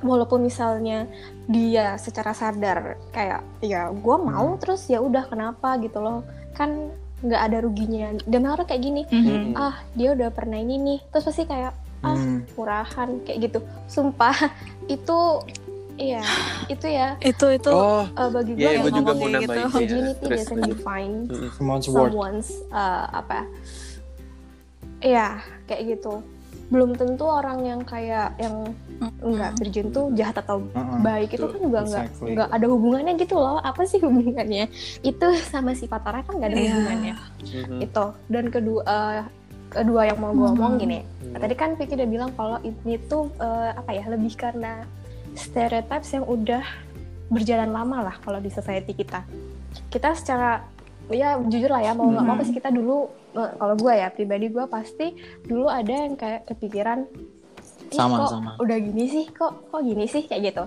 walaupun 0.01 0.43
misalnya 0.43 1.07
dia 1.47 1.95
secara 1.97 2.31
sadar 2.33 2.99
kayak 3.11 3.43
ya 3.61 3.87
gue 3.89 4.17
mau 4.19 4.55
terus 4.57 4.87
ya 4.87 4.99
udah 4.99 5.27
kenapa 5.27 5.79
gitu 5.79 5.99
loh 5.99 6.23
kan 6.53 6.91
nggak 7.19 7.39
ada 7.41 7.59
ruginya 7.61 8.11
dan 8.25 8.43
orang 8.45 8.67
kayak 8.67 8.83
gini 8.83 9.03
Mhm. 9.07 9.55
ah 9.55 9.79
dia 9.95 10.11
udah 10.11 10.31
pernah 10.31 10.59
ini 10.59 10.75
nih 10.77 10.99
terus 11.09 11.23
pasti 11.25 11.45
kayak 11.45 11.75
Ah. 12.03 12.19
Hmm. 12.19 12.43
murahan 12.59 13.23
kayak 13.23 13.39
gitu 13.47 13.59
sumpah 13.87 14.35
itu 14.91 15.19
iya 16.03 16.23
itu 16.67 16.87
ya 16.89 17.09
Itu 17.23 17.47
itu 17.49 17.71
oh 17.71 18.03
eh, 18.05 18.29
bagi 18.29 18.53
gue 18.53 18.61
iya 18.61 18.71
yang 18.75 18.83
gue 18.83 18.93
juga 18.93 19.13
mau 19.13 19.27
gitu. 19.27 19.39
sih 19.39 19.63
ya. 19.63 19.67
virginity 19.71 20.19
terus 20.21 20.39
doesn't 20.43 20.63
define. 20.67 21.15
Someone's 21.55 21.87
someone's 21.87 22.49
uh, 22.71 23.07
apa 23.13 23.47
ya 25.03 25.39
kayak 25.65 25.99
gitu 25.99 26.23
belum 26.73 26.97
tentu 26.97 27.29
orang 27.29 27.61
yang 27.63 27.81
kayak 27.85 28.33
yang 28.39 28.65
enggak 29.21 29.53
virgin 29.61 29.93
tuh 29.93 30.09
jahat 30.13 30.41
atau 30.41 30.65
Uh-uh. 30.65 31.05
baik 31.05 31.29
itu 31.31 31.45
kan 31.45 31.61
juga 31.61 31.79
nggak 31.85 32.05
Exactly. 32.09 32.31
nggak 32.33 32.49
ada 32.49 32.67
hubungannya 32.67 33.13
gitu 33.19 33.35
loh 33.37 33.61
apa 33.61 33.83
sih 33.85 34.01
hubungannya 34.01 34.73
itu 35.03 35.27
sama 35.45 35.77
sifat 35.77 36.01
orang 36.03 36.25
kan 36.25 36.35
nggak 36.35 36.49
ada 36.49 36.57
Iya. 36.57 36.71
hubungannya 36.71 37.15
Mhm. 37.45 37.79
itu 37.83 38.05
dan 38.27 38.45
kedua 38.49 38.81
eh, 38.87 39.23
kedua 39.69 40.01
yang 40.07 40.17
mau 40.17 40.33
gue 40.33 40.49
omong 40.51 40.75
gini 40.79 41.05
Mhm. 41.05 41.37
tadi 41.37 41.55
kan 41.55 41.77
Vicky 41.77 41.93
udah 41.93 42.09
bilang 42.09 42.31
kalau 42.33 42.57
ini 42.63 42.95
tuh 43.05 43.29
eh, 43.37 43.71
apa 43.75 43.91
ya 43.91 44.05
lebih 44.09 44.33
karena 44.33 44.89
stereotypes 45.35 46.11
yang 46.11 46.25
udah 46.25 46.65
berjalan 47.29 47.71
lama 47.71 48.05
lah 48.05 48.17
kalau 48.19 48.39
di 48.39 48.49
society 48.49 48.93
kita 48.93 49.25
kita 49.89 50.13
secara 50.13 50.65
ya 51.09 51.41
jujur 51.41 51.69
lah 51.69 51.81
ya 51.81 51.93
mau 51.93 52.07
nggak 52.07 52.25
mau 52.25 52.37
pasti 52.37 52.53
kita 52.53 52.69
dulu 52.69 53.09
eh, 53.35 53.51
kalau 53.55 53.75
gue 53.75 53.93
ya 53.93 54.09
pribadi 54.09 54.47
gue 54.49 54.65
pasti 54.67 55.07
dulu 55.43 55.67
ada 55.67 55.91
yang 55.91 56.15
kayak 56.15 56.45
kepikiran 56.47 57.09
"Ih, 57.89 57.95
Sama, 57.95 58.25
kok 58.25 58.31
sama. 58.33 58.51
udah 58.57 58.79
gini 58.79 59.05
sih 59.07 59.25
kok 59.29 59.69
kok 59.69 59.83
gini 59.83 60.05
sih 60.07 60.25
kayak 60.25 60.43
gitu 60.49 60.65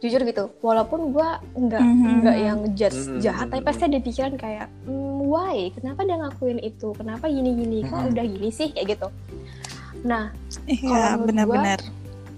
jujur 0.00 0.20
gitu 0.22 0.44
walaupun 0.60 1.08
gue 1.10 1.28
nggak 1.54 1.80
Mhm. 1.82 2.08
nggak 2.20 2.36
yang 2.38 2.58
judge 2.74 2.98
Mhm. 3.06 3.20
jahat 3.20 3.46
tapi 3.48 3.62
pasti 3.62 3.82
ada 3.86 3.98
pikiran 3.98 4.34
kayak 4.36 4.68
"Hmm, 4.84 5.24
why 5.24 5.68
kenapa 5.70 6.04
dia 6.04 6.16
ngakuin 6.18 6.60
itu 6.60 6.92
kenapa 6.92 7.24
gini 7.26 7.50
gini 7.54 7.78
kok 7.82 7.96
Mhm. 7.98 8.10
udah 8.12 8.24
gini 8.26 8.48
sih 8.50 8.68
kayak 8.70 8.86
gitu 8.90 9.08
nah 10.02 10.28
Iya, 10.66 11.16
Kalau 11.16 11.24
benar-benar. 11.24 11.80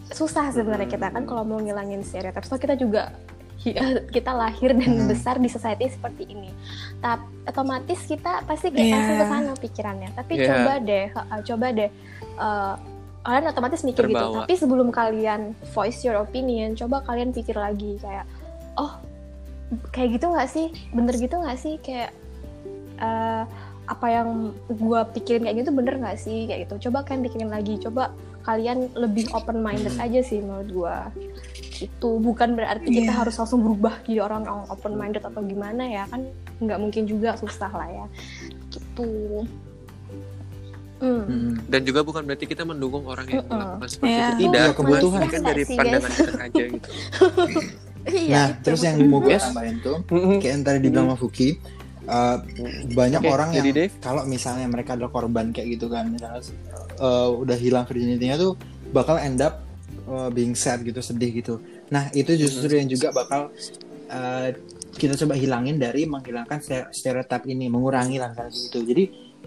Susah 0.06 0.54
sebenarnya 0.54 0.86
kita 0.86 1.10
kan 1.10 1.26
kalau 1.26 1.42
mau 1.42 1.58
ngilangin 1.58 2.02
stereotip. 2.02 2.46
So 2.46 2.56
kita 2.56 2.78
juga 2.78 3.10
hi- 3.58 3.74
kita 4.14 4.30
lahir 4.30 4.70
dan 4.76 5.02
Hmm. 5.02 5.08
besar 5.10 5.36
di 5.36 5.50
society 5.50 5.90
seperti 5.90 6.30
ini. 6.30 6.50
Tapi 7.00 7.24
otomatis 7.46 8.00
kita 8.04 8.44
pasti 8.44 8.70
kayak 8.70 8.86
Iya. 8.86 8.94
langsung 8.94 9.16
ke 9.16 9.26
sana 9.26 9.52
pikirannya. 9.58 10.10
Tapi 10.14 10.32
Iya. 10.38 10.46
coba 10.46 10.72
deh, 10.78 11.06
uh, 11.10 11.40
coba 11.42 11.66
deh 11.72 11.90
uh, 12.38 12.74
kalian 13.26 13.46
otomatis 13.50 13.82
mikir 13.82 14.06
gitu. 14.06 14.14
Terbawa. 14.14 14.46
Tapi 14.46 14.54
sebelum 14.54 14.88
kalian 14.94 15.40
voice 15.74 16.06
your 16.06 16.14
opinion, 16.16 16.78
coba 16.78 17.02
kalian 17.02 17.34
pikir 17.34 17.58
lagi 17.58 17.98
kayak 17.98 18.26
oh 18.78 19.02
kayak 19.90 20.20
gitu 20.20 20.30
nggak 20.30 20.46
sih? 20.46 20.70
Bener 20.94 21.14
gitu 21.18 21.34
nggak 21.34 21.58
sih? 21.58 21.74
Kayak 21.82 22.14
uh, 23.02 23.42
apa 23.86 24.06
yang 24.10 24.50
gue 24.66 25.00
pikirin 25.14 25.46
kayak 25.46 25.62
gitu 25.62 25.70
bener 25.70 25.94
nggak 26.02 26.18
sih 26.18 26.50
kayak 26.50 26.66
gitu 26.66 26.90
coba 26.90 27.06
kalian 27.06 27.22
pikirin 27.22 27.50
lagi 27.54 27.78
coba 27.78 28.10
kalian 28.46 28.94
lebih 28.94 29.26
open 29.34 29.58
minded 29.58 29.90
Hmm. 29.92 30.04
aja 30.06 30.20
sih 30.22 30.38
menurut 30.38 30.70
gue 30.70 30.96
itu 31.76 32.10
bukan 32.16 32.54
berarti 32.54 32.88
kita 32.88 33.10
Iya. 33.10 33.18
harus 33.20 33.34
langsung 33.36 33.60
berubah 33.60 34.00
jadi 34.02 34.22
orang 34.22 34.46
yang 34.46 34.60
open 34.70 34.94
minded 34.94 35.20
atau 35.20 35.42
gimana 35.42 35.82
ya 35.84 36.06
kan 36.06 36.22
nggak 36.56 36.78
mungkin 36.78 37.04
juga 37.04 37.34
susah 37.34 37.68
lah 37.68 37.88
ya 37.90 38.06
gitu 38.70 39.44
hmm. 40.96 41.26
Mm-mm. 41.26 41.52
dan 41.68 41.80
juga 41.82 42.00
bukan 42.00 42.24
berarti 42.24 42.46
kita 42.46 42.62
mendukung 42.62 43.04
orang 43.04 43.26
yang 43.28 43.44
Mm-mm. 43.44 43.52
melakukan 43.52 43.88
seperti 43.90 44.08
Iya. 44.08 44.16
itu 44.16 44.30
Itu 44.30 44.40
tidak 44.46 44.62
Iya, 44.62 44.72
kebutuhan. 44.72 45.20
kan 45.26 45.40
dari 45.42 45.62
Sih, 45.62 45.76
pandangan 45.76 46.10
kita 46.14 46.40
aja 46.40 46.64
gitu 46.70 46.90
Iya, 48.06 48.30
Nah, 48.30 48.46
itu. 48.46 48.58
terus 48.62 48.80
yang 48.80 48.96
mau 49.04 49.18
gue 49.18 49.34
Yes. 49.34 49.44
tambahin 49.44 49.76
tuh, 49.82 49.96
kayak 50.38 50.46
yang 50.46 50.62
tadi 50.62 50.78
dibilang 50.78 51.06
sama 51.10 51.16
Fuki, 51.18 51.58
uh, 52.06 52.38
banyak 52.94 53.18
Oke, 53.18 53.30
orang 53.34 53.48
yang 53.50 53.66
kalau 53.98 54.22
misalnya 54.24 54.70
mereka 54.70 54.94
adalah 54.94 55.10
korban 55.10 55.50
kayak 55.50 55.74
gitu 55.74 55.90
kan, 55.90 56.06
misalnya 56.06 56.38
uh, 56.98 57.30
udah 57.32 57.56
hilang 57.56 57.84
virginity-nya 57.84 58.36
tuh 58.36 58.56
bakal 58.90 59.16
end 59.16 59.40
up 59.40 59.62
uh, 60.06 60.28
being 60.28 60.54
sad 60.54 60.82
gitu, 60.82 60.98
sedih 61.00 61.30
gitu. 61.32 61.54
Nah, 61.88 62.10
itu 62.12 62.34
justru 62.34 62.72
yang 62.74 62.86
juga 62.86 63.10
bakal 63.10 63.50
uh, 64.08 64.48
kita 64.92 65.14
coba 65.16 65.36
hilangin 65.36 65.76
dari 65.76 66.04
menghilangkan 66.04 66.58
ste- 66.58 66.88
stereotip 66.90 67.44
ini, 67.44 67.68
mengurangi 67.68 68.16
misalnya 68.16 68.48
gitu. 68.48 68.78
Jadi 68.82 69.04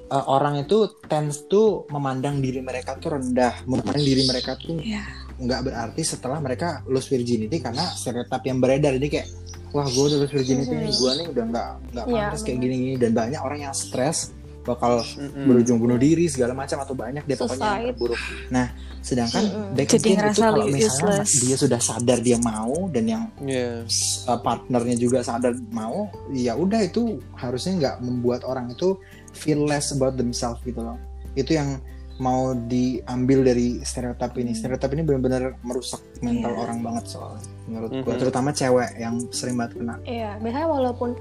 uh, 0.07 0.25
orang 0.29 0.61
itu 0.61 0.87
tends 1.05 1.45
tuh 1.45 1.85
memandang 1.89 2.37
diri 2.37 2.61
mereka 2.61 2.95
tuh 2.95 3.17
rendah, 3.17 3.65
memandang 3.65 3.99
diri 3.99 4.23
mereka 4.25 4.55
tuh 4.55 4.77
Iya. 4.77 5.03
nggak 5.39 5.61
berarti 5.71 6.01
setelah 6.03 6.43
mereka 6.43 6.83
lose 6.85 7.07
virginity 7.07 7.63
karena 7.63 7.87
stereotip 7.95 8.43
yang 8.43 8.59
beredar 8.59 8.91
ini 8.91 9.07
kayak 9.07 9.27
wah 9.71 9.87
gue 9.87 10.03
udah 10.03 10.19
lose 10.19 10.35
virginity 10.35 10.67
nih 10.75 10.91
Mhm. 10.91 10.99
gue 10.99 11.11
nih 11.15 11.27
udah 11.31 11.43
nggak 11.47 11.67
nggak 11.95 12.05
Iya, 12.05 12.19
pantas 12.27 12.41
kayak 12.43 12.57
benar. 12.59 12.65
gini 12.67 12.75
gini 12.75 12.95
dan 12.99 13.11
banyak 13.15 13.39
orang 13.39 13.59
yang 13.63 13.71
stres 13.73 14.35
bakal 14.61 15.01
Mm-mm. 15.01 15.47
berujung 15.47 15.77
bunuh 15.77 15.95
diri 15.95 16.25
segala 16.25 16.51
macam 16.51 16.79
atau 16.79 16.93
banyak 16.93 17.23
deh 17.23 17.35
pokoknya 17.35 17.89
terburuk 17.89 18.19
nah 18.49 18.67
sedangkan 18.99 19.43
Mhm. 19.43 19.71
back 19.73 19.87
Jadi 19.89 20.09
itu 20.11 20.19
kalau 20.35 20.65
misalnya 20.67 21.23
useless. 21.23 21.31
dia 21.39 21.55
sudah 21.55 21.79
sadar 21.79 22.19
dia 22.19 22.35
mau 22.37 22.91
dan 22.91 23.05
yang 23.05 23.23
Iya. 23.39 23.87
uh, 24.27 24.35
partnernya 24.37 24.95
juga 24.95 25.23
sadar 25.23 25.55
mau 25.69 26.11
ya 26.29 26.53
udah 26.53 26.83
itu 26.83 27.17
harusnya 27.33 27.73
nggak 27.77 27.95
membuat 28.01 28.43
orang 28.43 28.67
itu 28.69 28.99
feel 29.31 29.63
less 29.63 29.89
about 29.89 30.13
themselves 30.13 30.59
gitu 30.61 30.79
loh 30.79 30.99
itu 31.33 31.53
yang 31.53 31.79
mau 32.19 32.51
diambil 32.51 33.47
dari 33.47 33.79
stereotip 33.79 34.35
ini 34.35 34.51
stereotip 34.51 34.91
ini 34.91 35.01
benar-benar 35.01 35.55
merusak 35.61 36.03
mental 36.19 36.51
Iya. 36.51 36.59
orang 36.59 36.79
banget 36.83 37.05
soalnya 37.07 37.39
menurut 37.63 37.91
gua 38.03 38.13
Mhm. 38.13 38.19
terutama 38.19 38.49
cewek 38.51 38.89
yang 38.99 39.15
sering 39.31 39.55
banget 39.55 39.79
kena 39.79 39.95
Iya, 40.03 40.35
biasanya 40.37 40.67
walaupun 40.67 41.15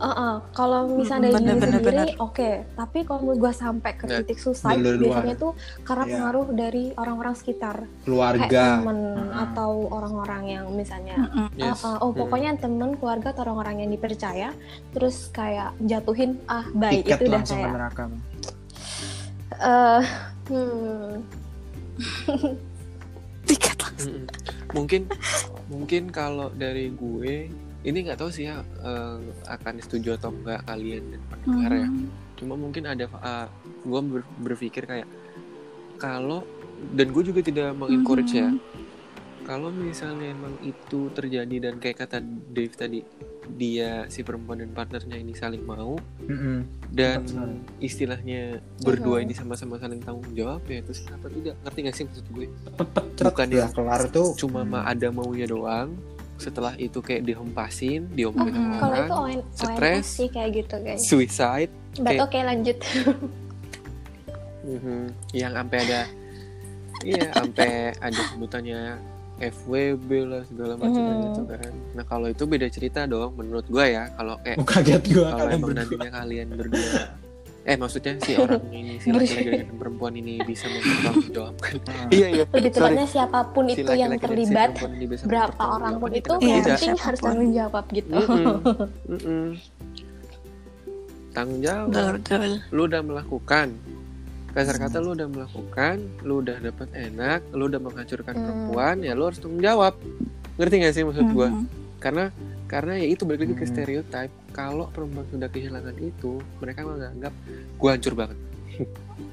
uh, 0.00 0.06
uh, 0.06 0.34
kalau 0.52 0.90
misalnya 0.94 1.30
dari 1.34 1.44
diri 1.44 1.54
bener, 1.54 1.58
bener, 1.60 1.80
sendiri 1.80 2.12
oke, 2.18 2.50
tapi 2.74 2.98
kalau 3.06 3.20
menurut 3.22 3.38
gue 3.44 3.52
sampai 3.54 3.92
ke 3.94 4.04
Nah, 4.06 4.18
titik 4.22 4.38
luar. 4.98 5.22
biasanya 5.22 5.36
tuh 5.38 5.52
karena 5.82 6.04
Iya. 6.04 6.12
pengaruh 6.18 6.46
dari 6.54 6.84
orang-orang 6.98 7.34
sekitar, 7.34 7.76
kayak 7.84 8.04
keluarga 8.06 8.62
temen 8.78 8.98
Mm-mm. 9.14 9.44
atau 9.50 9.70
orang-orang 9.90 10.42
yang 10.48 10.64
misalnya. 10.74 11.16
Yes. 11.54 11.82
uh, 11.84 11.96
uh, 11.98 12.04
oh 12.04 12.10
pokoknya 12.12 12.58
temen 12.58 12.98
keluarga 12.98 13.30
atau 13.30 13.42
orang-orang 13.46 13.86
yang 13.86 13.90
dipercaya, 13.94 14.50
terus 14.94 15.30
kayak 15.30 15.74
jatuhin 15.82 16.38
ah 16.50 16.66
baik 16.74 17.06
tiket 17.06 17.18
itu 17.20 17.30
udah 17.30 17.42
kayak 17.44 17.70
neraka 17.70 18.02
eh 19.54 20.02
hmm, 20.50 21.10
Tiket 23.44 23.76
langsung. 23.76 24.24
Mungkin 24.74 25.02
mungkin 25.68 26.02
kalau 26.10 26.48
dari 26.50 26.90
gue 26.90 27.52
ini 27.84 27.98
nggak 28.00 28.16
tahu 28.16 28.28
sih 28.28 28.44
ya 28.44 28.58
eh, 28.60 29.18
akan 29.46 29.74
setuju 29.78 30.16
atau 30.16 30.32
enggak 30.32 30.64
kalian 30.64 31.04
dan 31.10 31.20
pendengar 31.30 31.72
ya 31.74 31.86
Mhm. 31.86 32.06
cuma 32.34 32.54
mungkin 32.54 32.82
ada 32.84 33.04
uh, 33.14 33.46
gue 33.80 34.00
ber- 34.02 34.30
berpikir 34.42 34.84
kayak 34.84 35.06
kalau 35.96 36.42
dan 36.90 37.08
gue 37.08 37.22
juga 37.22 37.40
tidak 37.40 37.72
mengencourage 37.72 38.34
ya 38.34 38.48
Mhm. 38.48 38.58
kalau 39.42 39.68
misalnya 39.70 40.32
emang 40.32 40.56
itu 40.60 41.08
terjadi 41.10 41.56
dan 41.62 41.76
kayak 41.76 42.00
kata 42.00 42.18
Dave 42.50 42.72
tadi 42.72 43.00
dia 43.46 44.08
si 44.08 44.24
perempuan 44.24 44.56
dan 44.56 44.72
partnernya 44.72 45.14
ini 45.14 45.36
saling 45.36 45.60
mau 45.60 46.00
dan 46.88 47.20
Tepat 47.20 47.28
sekali. 47.28 47.56
istilahnya 47.78 48.40
berdua 48.80 49.20
Mhm. 49.20 49.24
ini 49.24 49.34
sama-sama 49.34 49.76
saling 49.76 50.00
tanggung 50.00 50.32
jawab 50.32 50.64
ya 50.64 50.80
terus 50.80 51.04
kenapa 51.04 51.28
tidak 51.28 51.54
ngerti 51.60 51.78
gak 51.82 51.94
sih 51.94 52.04
maksud 52.04 52.26
gue 52.26 52.46
Cepet 52.74 53.02
Bukan 53.22 53.48
yang 53.52 53.70
kelar 53.70 54.02
tuh 54.08 54.32
cuma 54.34 54.60
hmm. 54.60 54.70
mah 54.70 54.82
ada 54.86 55.08
maunya 55.08 55.44
doang 55.44 55.92
setelah 56.36 56.74
itu 56.76 56.98
kayak 56.98 57.22
dihempasin 57.22 58.10
diomongin 58.10 58.52
sama 58.52 58.74
kalau 58.76 58.92
orang 58.92 59.06
itu 59.06 59.14
ON, 59.14 59.38
stres, 59.50 59.78
ONS 59.96 60.06
sih 60.08 60.28
kayak 60.28 60.50
gitu 60.54 60.74
guys. 60.78 61.00
suicide 61.02 61.72
But 61.94 62.04
kayak- 62.10 62.22
oke 62.24 62.38
lanjut. 62.40 62.78
Mhm. 64.64 65.00
yang 65.32 65.52
sampai 65.52 65.78
ada 65.78 66.00
iya 67.04 67.28
sampai 67.30 67.68
ada 67.94 68.20
sebutannya 68.32 68.80
FWB 69.36 70.08
lah 70.24 70.42
segala 70.42 70.72
macam 70.74 71.02
Mhm. 71.02 71.20
gitu 71.26 71.42
kan 71.44 71.72
nah 71.92 72.04
kalau 72.04 72.26
itu 72.26 72.44
beda 72.44 72.66
cerita 72.68 73.04
dong 73.04 73.36
menurut 73.36 73.66
gue 73.66 73.84
ya 73.84 74.08
kalau 74.10 74.40
kayak 74.40 74.56
Oh, 74.56 74.64
kaget 74.64 75.02
kalau 75.04 75.50
emang 75.52 75.60
berdua. 75.68 75.76
nantinya 75.76 76.10
kalian 76.14 76.48
berdua 76.50 76.92
eh 77.64 77.74
maksudnya 77.74 78.20
si 78.20 78.36
orang 78.36 78.60
ini 78.76 79.00
si 79.00 79.08
laki-laki 79.08 79.64
dan 79.64 79.74
perempuan 79.74 80.12
ini 80.14 80.36
bisa 80.40 80.68
mempertanggungjawabkan 80.68 81.74
Ah. 81.88 82.08
iya 82.08 82.26
iya 82.30 82.44
Lebih 82.46 82.70
tepatnya 82.70 83.06
siapa 83.06 83.38
pun 83.50 83.64
Si 83.66 83.80
itu 83.80 83.92
yang 83.92 84.12
si 84.12 84.20
terlibat, 84.20 84.70
bisa 85.00 85.24
berapa 85.24 85.62
orang 85.70 85.94
pun 85.96 86.10
itu 86.12 86.28
Iya, 86.36 86.52
yang 86.54 86.64
penting 86.66 86.92
harus 86.98 87.20
tanggung 87.20 87.50
jawab 87.50 87.84
gitu. 87.90 88.12
Mm-mm. 89.12 89.46
tanggung 91.30 91.60
jawab 91.60 91.88
Betul, 91.90 92.12
betul. 92.14 92.50
lu 92.70 92.82
udah 92.84 93.02
melakukan 93.02 93.68
kasar 94.52 94.76
kata 94.78 95.02
lu 95.02 95.10
udah 95.12 95.26
melakukan 95.26 95.96
lu 96.22 96.38
udah 96.38 96.56
dapat 96.60 96.88
enak 96.94 97.42
lu 97.50 97.66
udah 97.66 97.80
menghancurkan 97.80 98.32
Hmm. 98.32 98.44
perempuan 98.44 98.96
ya 99.00 99.12
lu 99.12 99.26
harus 99.26 99.40
tanggung 99.40 99.58
jawab 99.58 99.98
ngerti 100.54 100.74
gak 100.78 100.94
sih 100.94 101.02
maksud 101.02 101.26
gua 101.28 101.48
Mhm. 101.50 101.64
karena 101.98 102.24
karena 102.64 102.96
ya 102.96 103.06
itu 103.06 103.22
balik 103.22 103.40
lagi 103.42 103.54
ke 103.54 103.62
Hmm. 103.62 103.72
stereotype 103.72 104.32
kalau 104.50 104.88
perempuan 104.88 105.26
sudah 105.28 105.46
kehilangan 105.46 105.96
itu 105.96 106.32
mereka 106.58 106.80
menganggap 106.82 107.32
gua 107.74 107.90
hancur 107.92 108.14
banget 108.14 108.38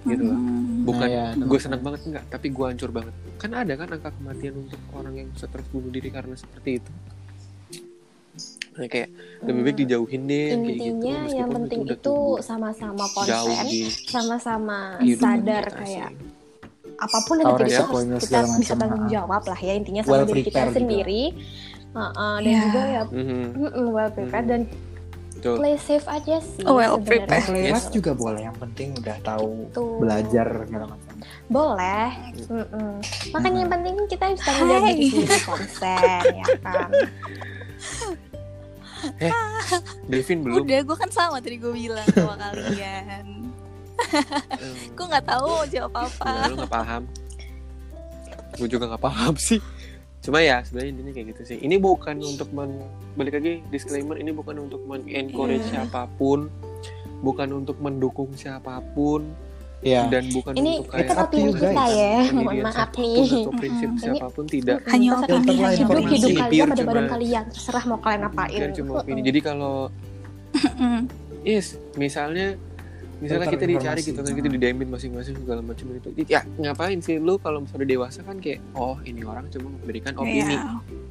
gitu 0.03 0.23
loh 0.23 0.35
Mhm. 0.35 0.83
bukan 0.83 1.01
Nah, 1.01 1.09
ya, 1.09 1.25
gue 1.25 1.33
teman-teman. 1.33 1.59
senang 1.59 1.81
banget 1.81 2.01
enggak 2.05 2.23
tapi 2.27 2.47
gua 2.49 2.65
hancur 2.69 2.89
banget 2.89 3.13
kan 3.35 3.51
ada 3.51 3.73
kan 3.73 3.87
angka 3.89 4.09
kematian 4.11 4.53
untuk 4.59 4.81
orang 4.91 5.13
yang 5.15 5.27
stres 5.33 5.65
bunuh 5.67 5.89
diri 5.89 6.09
karena 6.09 6.35
seperti 6.35 6.69
itu 6.77 6.91
nah, 8.71 8.87
kayak 8.87 9.09
lebih 9.41 9.61
baik 9.63 9.77
dijauhin 9.79 10.21
deh 10.23 10.47
kayak 10.47 10.77
gitu 10.77 10.81
Hmm. 10.81 10.91
Intinya 10.91 11.17
yang 11.29 11.49
penting 11.51 11.81
itu 11.87 12.15
sama-sama 12.39 13.05
konsen, 13.09 13.67
sama-sama 14.05 14.79
sadar 15.13 15.63
kita 15.65 15.77
kayak 15.77 16.09
sih. 16.09 16.29
apa 16.97 17.17
pun 17.25 17.35
yang 17.35 17.57
terjadi 17.57 17.97
kita 18.15 18.39
bisa 18.55 18.73
tanggung 18.77 19.05
jawab 19.07 19.41
lah 19.41 19.57
ya 19.57 19.73
intinya 19.73 20.01
sama 20.01 20.13
Well 20.13 20.25
diri 20.27 20.41
kita 20.43 20.69
prepared 20.69 20.77
juga. 20.77 20.85
Sendiri. 21.91 21.99
Uh-uh, 22.09 22.35
dan 22.37 22.47
Iya. 22.47 22.61
juga 22.61 22.81
ya 22.81 23.01
Mhm, 23.05 23.41
mm-mm, 23.53 23.85
well 23.89 24.09
prepared 24.09 24.45
Mhm. 24.45 24.49
dan 24.49 24.61
betul. 25.31 25.55
play 25.57 25.75
safe 25.77 26.07
aja 26.07 26.35
sih 26.39 26.63
Oh, 26.63 26.73
well 26.73 26.95
sebenarnya. 26.95 27.27
prepared. 27.27 27.43
Play 27.45 27.63
Yes. 27.67 27.85
juga 27.89 28.11
boleh 28.13 28.41
yang 28.41 28.55
penting 28.55 28.95
udah 28.95 29.17
tahu 29.21 29.51
Tuh. 29.69 29.97
belajar 29.97 30.47
segala 30.61 30.85
macam 30.87 31.13
Boleh. 31.45 32.09
Mm-mm. 32.45 32.91
Makanya 33.29 33.59
yang 33.59 33.71
penting 33.71 33.95
kita 34.07 34.25
jawab 34.39 34.55
Hai. 34.81 34.95
diri 34.95 35.07
sendiri 35.11 35.39
konsen 35.43 36.23
ya 36.33 36.47
kan. 36.61 36.89
Devin 40.05 40.39
belum 40.41 40.61
Udah, 40.61 40.79
gue 40.81 40.97
kan 40.97 41.09
sama 41.09 41.37
tadi 41.37 41.57
gue 41.57 41.73
bilang 41.73 42.05
sama 42.07 42.35
kalian. 42.37 43.25
Eh, 44.53 44.73
Gue 44.91 45.05
nggak 45.05 45.25
tahu 45.25 45.51
jawab 45.67 45.93
apa. 46.01 46.47
lu 46.47 46.55
nggak 46.55 46.71
paham 46.71 47.03
gue 48.53 48.67
juga 48.67 48.83
nggak 48.85 48.99
paham 49.01 49.33
sih 49.35 49.57
cuma 50.21 50.37
ya 50.37 50.61
sebenarnya 50.61 50.91
intinya 50.91 51.11
kayak 51.11 51.27
gitu 51.33 51.41
sih 51.43 51.57
ini 51.59 51.75
bukan 51.75 52.17
untuk 52.19 52.49
men 52.51 52.77
balik 53.15 53.33
lagi 53.35 53.65
disclaimer 53.67 54.15
ini 54.15 54.29
bukan 54.29 54.55
untuk 54.61 54.85
men 54.85 55.01
encourage 55.07 55.61
Iya. 55.63 55.83
siapa 55.83 56.05
pun 56.15 56.45
bukan 57.19 57.49
untuk 57.55 57.77
mendukung 57.77 58.29
siapa 58.31 58.81
pun 58.93 59.25
ya 59.81 60.05
dan 60.05 60.29
bukan 60.29 60.53
Ini 60.53 60.71
untuk 60.77 60.93
kayak 60.93 61.17
opini 61.17 61.41
you 61.41 61.51
guys. 61.51 61.61
kita 61.67 61.85
ya, 61.89 62.13
mohon 62.31 62.57
maaf 62.61 62.89
nih. 62.93 63.17
atau 63.41 63.51
prinsip 63.51 63.89
Mm-mm. 63.89 63.97
siapa 63.99 64.27
pun 64.29 64.45
tidak 64.45 64.77
Hanya 64.85 65.09
opini, 65.15 65.33
hanya 65.57 65.69
hidup 65.71 65.89
opini. 65.91 66.05
hidup 66.11 66.29
Ini 66.29 66.37
kalian 66.37 66.67
pada 66.67 66.83
badan 66.83 66.85
cuma- 66.99 67.11
kalian 67.11 67.43
terserah 67.49 67.83
mau 67.83 67.97
kalian 67.97 68.23
apain 68.23 68.61
cuma 68.71 68.91
opini 69.01 69.21
jadi 69.23 69.39
kalau. 69.41 69.89
Yes, 71.41 71.65
misalnya 71.97 72.53
misalnya 73.21 73.47
kita 73.47 73.65
dicari 73.69 74.01
gitu 74.01 74.19
kan 74.19 74.33
kita 74.33 74.49
didemin 74.49 74.89
masing-masing 74.89 75.37
segala 75.37 75.61
macam 75.61 75.85
itu. 75.93 76.09
Ya 76.25 76.41
ngapain 76.57 76.97
sih 76.99 77.21
lu 77.21 77.37
kalau 77.37 77.61
misalnya 77.61 77.87
dewasa 77.87 78.25
kan 78.25 78.41
kayak 78.41 78.59
oh 78.73 78.97
ini 79.05 79.21
orang 79.21 79.45
cuma 79.47 79.69
memberikan 79.69 80.17
opini, 80.17 80.57
Iya. 80.57 80.61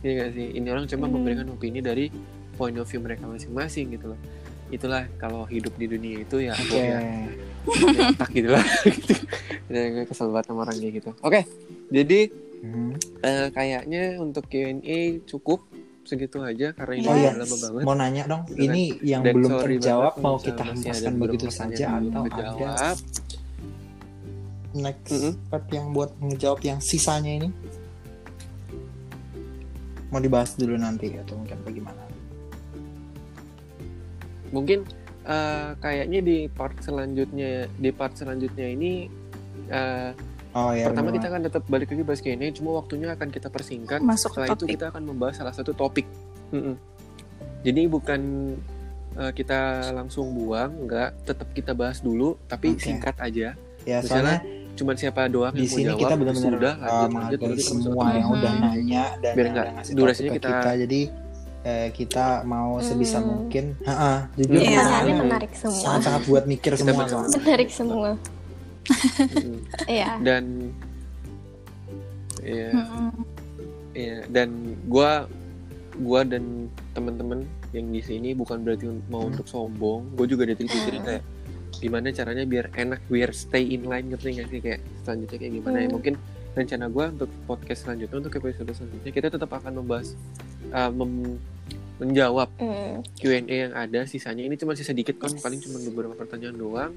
Iya 0.03 0.13
gak 0.19 0.31
sih? 0.35 0.47
Ini 0.59 0.67
orang 0.69 0.85
cuma 0.85 1.05
Hmm. 1.07 1.15
memberikan 1.15 1.47
opini 1.49 1.79
dari 1.79 2.11
point 2.59 2.75
of 2.77 2.85
view 2.85 2.99
mereka 2.99 3.25
masing-masing 3.25 3.95
gitu 3.95 4.13
loh. 4.13 4.21
Itulah 4.69 5.07
kalau 5.17 5.47
hidup 5.47 5.75
di 5.75 5.87
dunia 5.87 6.23
itu 6.23 6.37
ya, 6.41 6.55
oke 6.55 6.75
ya, 6.75 6.99
ya 6.99 7.27
otak 8.11 8.31
gitu 8.31 8.49
lah. 8.51 8.65
gitu. 8.87 9.15
Ya, 9.67 9.83
gue 9.93 10.05
kesel 10.05 10.31
banget 10.31 10.51
sama 10.51 10.63
orang 10.63 10.77
kayak 10.77 10.95
gitu. 10.99 11.11
Oke, 11.23 11.41
jadi 11.89 12.21
Hmm. 12.61 12.93
eh, 13.25 13.49
kayaknya 13.51 14.21
untuk 14.21 14.45
Q&A 14.47 15.25
cukup 15.25 15.65
segitu 16.11 16.43
aja 16.43 16.75
karena 16.75 16.95
ini 16.97 17.07
Oh 17.07 17.15
iya, 17.15 17.31
lama 17.33 17.57
banget. 17.57 17.83
mau 17.87 17.95
nanya 17.95 18.23
dong, 18.27 18.43
Gitu 18.45 18.59
kan. 18.59 18.67
ini 18.67 18.83
yang 19.01 19.23
Dan 19.23 19.35
belum 19.39 19.51
terjawab 19.63 20.13
mau 20.17 20.23
kalau 20.35 20.39
kita 20.43 20.63
hempaskan 20.67 21.13
beberapa 21.13 21.23
begitu 21.31 21.49
saja 21.49 21.85
atau 21.95 22.23
ada 22.27 22.91
next 24.73 25.11
Mm-mm. 25.11 25.35
part 25.47 25.67
yang 25.69 25.87
buat 25.91 26.11
ngejawab 26.19 26.61
yang 26.63 26.79
sisanya 26.79 27.33
ini? 27.39 27.49
Mau 30.11 30.19
dibahas 30.19 30.55
dulu 30.55 30.75
nanti 30.75 31.15
atau 31.15 31.39
mungkin 31.39 31.59
bagaimana? 31.63 32.03
mungkin 34.51 34.83
eh, 35.23 35.71
kayaknya 35.79 36.21
di 36.21 36.39
part 36.51 36.75
selanjutnya 36.83 37.71
di 37.71 37.91
part 37.95 38.19
selanjutnya 38.19 38.67
ini 38.67 39.07
eh, 39.71 40.11
Oh 40.53 40.71
ya. 40.71 40.87
pertama 40.87 41.09
benar. 41.09 41.17
kita 41.17 41.27
akan 41.29 41.41
tetap 41.45 41.63
balik 41.65 41.89
lagi 41.89 42.03
bahas 42.03 42.21
Q&A 42.21 42.51
cuma 42.51 42.71
waktunya 42.75 43.07
akan 43.09 43.29
kita 43.29 43.49
persingkat 43.49 44.01
Masuk 44.01 44.31
setelah 44.31 44.47
itu 44.49 44.57
topik. 44.59 44.71
kita 44.73 44.85
akan 44.89 45.03
membahas 45.05 45.35
salah 45.37 45.53
satu 45.53 45.71
topik 45.71 46.07
Mm-mm. 46.51 46.75
jadi 47.61 47.87
bukan 47.87 48.21
eh, 49.13 49.33
kita 49.33 49.59
langsung 49.93 50.33
buang 50.33 50.75
enggak 50.81 51.15
tetap 51.23 51.49
kita 51.51 51.71
bahas 51.73 51.99
dulu 51.99 52.35
tapi 52.45 52.75
Oke. 52.75 52.83
singkat 52.83 53.15
aja 53.17 53.55
ya 53.81 53.97
misalnya 53.99 54.39
soalnya 54.39 54.59
cuman 54.73 54.95
siapa 54.97 55.21
doang 55.27 55.53
di 55.53 55.61
yang 55.61 55.67
mau 55.67 55.77
sini 55.77 55.87
jawab 55.87 56.01
kita 56.01 56.15
benar-benar 56.17 56.53
udah 56.57 56.75
uh, 56.75 56.89
lanjut 57.05 57.39
lanjut 57.39 57.39
ke 57.53 57.63
semua 57.63 58.05
yang 58.11 58.29
udah 58.29 58.51
Mhm. 58.51 58.61
nanya 58.61 59.05
dan 59.19 59.33
Biar 59.33 59.45
yang 59.45 59.53
nggak- 59.53 59.63
udah 59.63 59.75
ngasih 59.77 59.93
durasinya 59.95 60.31
kita- 60.33 60.51
kita. 60.57 60.71
Jadi 60.81 61.01
eh, 61.61 61.89
kita 61.93 62.27
mau 62.43 62.81
sebisa 62.81 63.19
Hmm. 63.19 63.29
mungkin, 63.29 63.65
Ha-ha, 63.83 64.33
jujur 64.33 64.49
Iya. 64.49 64.65
pertanyaannya 64.65 64.81
pertanyaannya 64.81 65.15
menarik 65.23 65.53
semua 65.53 65.77
sangat-sangat 65.79 66.23
buat 66.25 66.45
mikir 66.45 66.73
Kita 66.73 66.81
semua. 66.83 67.05
menarik 67.37 67.71
semua 67.71 68.09
Mm-mm. 68.83 69.59
iya 69.87 70.17
dan 70.21 70.73
Iya. 72.41 72.73
Mm-mm. 72.73 73.09
Iya, 73.91 74.17
dan 74.29 74.49
gua 74.87 75.27
gua 75.99 76.23
dan 76.23 76.71
teman-teman 76.93 77.45
yang 77.71 77.91
di 77.91 78.01
sini 78.01 78.33
bukan 78.33 78.63
berarti 78.63 78.89
mau 79.07 79.23
Hmm. 79.23 79.31
untuk 79.31 79.45
sombong. 79.45 80.15
Gue 80.15 80.25
juga 80.25 80.47
dari 80.47 80.57
pikirin 80.57 81.03
kayak 81.03 81.25
gimana 81.77 82.09
caranya 82.11 82.45
biar 82.45 82.73
enak, 82.73 83.01
biar 83.07 83.31
stay 83.31 83.67
in 83.69 83.85
line 83.85 84.09
ngerti 84.09 84.39
nggak 84.39 84.49
sih 84.49 84.61
kayak 84.61 84.81
selanjutnya 85.03 85.39
kayak 85.39 85.53
gimana 85.55 85.77
ya 85.77 85.85
Hmm. 85.85 85.95
mungkin 85.95 86.15
rencana 86.51 86.87
gua 86.89 87.05
untuk 87.09 87.31
podcast 87.45 87.81
selanjutnya 87.85 88.17
untuk 88.19 88.33
episode 88.33 88.71
selanjutnya 88.71 89.13
kita 89.13 89.29
tetap 89.29 89.51
akan 89.51 89.73
membahas 89.77 90.09
uh, 90.71 90.91
mem- 90.91 91.39
menjawab 91.99 92.49
Hmm. 92.57 93.05
Q&A 93.15 93.45
yang 93.69 93.75
ada 93.75 94.03
sisanya 94.05 94.43
ini 94.43 94.57
cuma 94.57 94.73
sisa 94.73 94.91
dikit 94.91 95.19
kan 95.19 95.31
paling 95.37 95.61
cuma 95.61 95.77
beberapa 95.85 96.15
pertanyaan 96.17 96.57
doang 96.57 96.93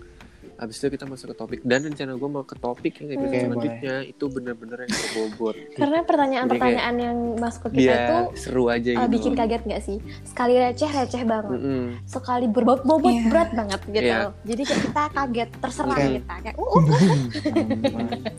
habis 0.53 0.77
itu 0.77 0.87
kita 0.89 1.05
masuk 1.05 1.33
ke 1.33 1.35
topik 1.35 1.59
dan 1.65 1.81
rencana 1.81 2.13
gue 2.13 2.29
mau 2.29 2.45
ke 2.45 2.55
topik 2.55 2.93
yang 3.01 3.09
episode 3.17 3.33
Oke, 3.33 3.41
selanjutnya 3.49 3.95
itu 4.05 4.25
bener-bener 4.29 4.77
yang 4.85 4.91
berbobot 4.93 5.55
karena 5.73 5.97
pertanyaan-pertanyaan 6.03 6.95
yang 6.95 7.17
masuk 7.37 7.67
ke 7.67 7.69
kita 7.73 7.81
biar 7.81 7.99
itu 7.99 8.17
seru 8.37 8.63
aja 8.69 8.89
uh, 8.93 8.97
gitu 9.01 9.11
bikin 9.11 9.33
kaget 9.33 9.61
nggak 9.65 9.81
sih 9.81 9.97
sekali 10.23 10.53
receh 10.55 10.89
receh 10.89 11.23
banget 11.25 11.57
Mm-mm. 11.57 11.83
sekali 12.05 12.45
berbobot 12.47 13.01
Iya. 13.03 13.23
berat 13.29 13.49
banget 13.51 13.81
gitu 13.89 14.05
Iya. 14.05 14.19
jadi 14.45 14.61
kayak 14.63 14.81
kita 14.85 15.03
kaget 15.11 15.49
terserah 15.57 15.97
Oke. 15.97 16.07
kita 16.15 16.33
kayak 16.43 16.55
uh, 16.55 16.65
uh, 16.65 16.83
uh. 16.83 17.17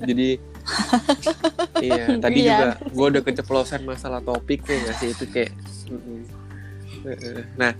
jadi 0.08 0.28
iya 1.80 2.04
tadi 2.24 2.38
Iya. 2.40 2.54
juga 2.54 2.66
gue 2.88 3.06
udah 3.10 3.22
keceplosan 3.22 3.80
masalah 3.82 4.20
topik 4.20 4.62
ya 4.64 4.76
nggak 4.80 4.96
sih 4.96 5.08
itu 5.10 5.24
kayak 5.28 5.50
mm-mm. 5.90 6.20
Heeh. 7.04 7.44
nah 7.54 7.72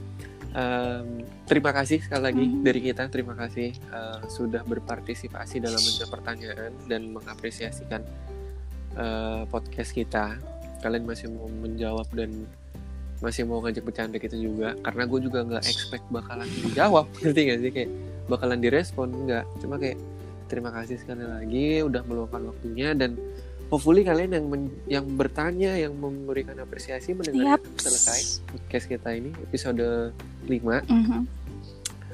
em, 0.54 1.06
terima 1.44 1.70
kasih 1.70 1.98
sekali 1.98 2.22
lagi 2.24 2.44
Hmm. 2.46 2.62
dari 2.62 2.80
kita. 2.80 3.10
Terima 3.10 3.34
kasih 3.34 3.74
eh, 3.74 4.18
sudah 4.28 4.62
berpartisipasi 4.62 5.58
dalam 5.58 5.78
menjawab 5.78 6.10
pertanyaan 6.12 6.72
dan 6.86 7.10
mengapresiasikan 7.10 8.02
eh, 8.94 9.42
podcast 9.50 9.90
kita. 9.90 10.38
Kalian 10.80 11.02
masih 11.02 11.26
mau 11.28 11.50
menjawab 11.50 12.06
dan 12.14 12.30
masih 13.18 13.42
mau 13.42 13.58
ngajak 13.58 13.82
bercanda 13.82 14.16
kita 14.16 14.36
juga. 14.36 14.78
Karena 14.80 15.02
gue 15.04 15.20
juga 15.20 15.42
nggak 15.42 15.64
expect 15.64 16.06
bakalan 16.08 16.46
dijawab. 16.62 17.10
Ngerti 17.20 17.40
gak 17.42 17.58
sih? 17.58 17.70
Kayak 17.72 17.90
bakalan 18.24 18.58
direspon 18.60 19.08
nggak. 19.26 19.44
Cuma 19.58 19.76
kayak 19.76 19.98
terima 20.46 20.70
kasih 20.70 21.00
sekali 21.00 21.24
lagi 21.24 21.82
udah 21.82 22.04
meluangkan 22.04 22.52
waktunya 22.52 22.92
dan 22.92 23.16
hopefully 23.74 24.02
kalian 24.02 24.30
yang 24.32 24.46
men- 24.46 24.78
yang 24.86 25.06
bertanya 25.12 25.74
yang 25.74 25.90
memberikan 25.92 26.54
apresiasi 26.56 27.10
mendengar 27.10 27.58
Yap. 27.58 27.66
selesai 27.76 28.46
podcast 28.46 28.86
kita 28.86 29.10
ini 29.10 29.34
episode 29.42 29.82
5 30.46 30.86
Mhm. 30.86 31.20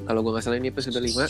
kalau 0.03 0.24
gue 0.24 0.32
nggak 0.32 0.41
salah 0.43 0.57
ini 0.57 0.69
episode 0.69 0.97
5 0.97 1.28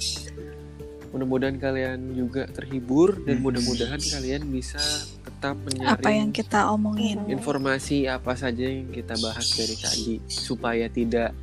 mudah-mudahan 1.11 1.59
kalian 1.59 2.15
juga 2.15 2.47
terhibur 2.47 3.19
dan 3.19 3.43
Hmm. 3.43 3.45
mudah-mudahan 3.45 3.99
kalian 3.99 4.47
bisa 4.47 4.79
tetap 5.21 5.59
Apa 5.59 5.67
menyaring 5.67 6.19
yang 6.21 6.31
kita 6.31 6.71
omongin? 6.71 7.19
informasi 7.27 8.07
apa 8.07 8.39
saja 8.39 8.63
yang 8.63 8.87
kita 8.89 9.19
bahas 9.19 9.51
dari 9.51 9.75
tadi 9.75 10.15
supaya 10.25 10.87
tidak 10.87 11.35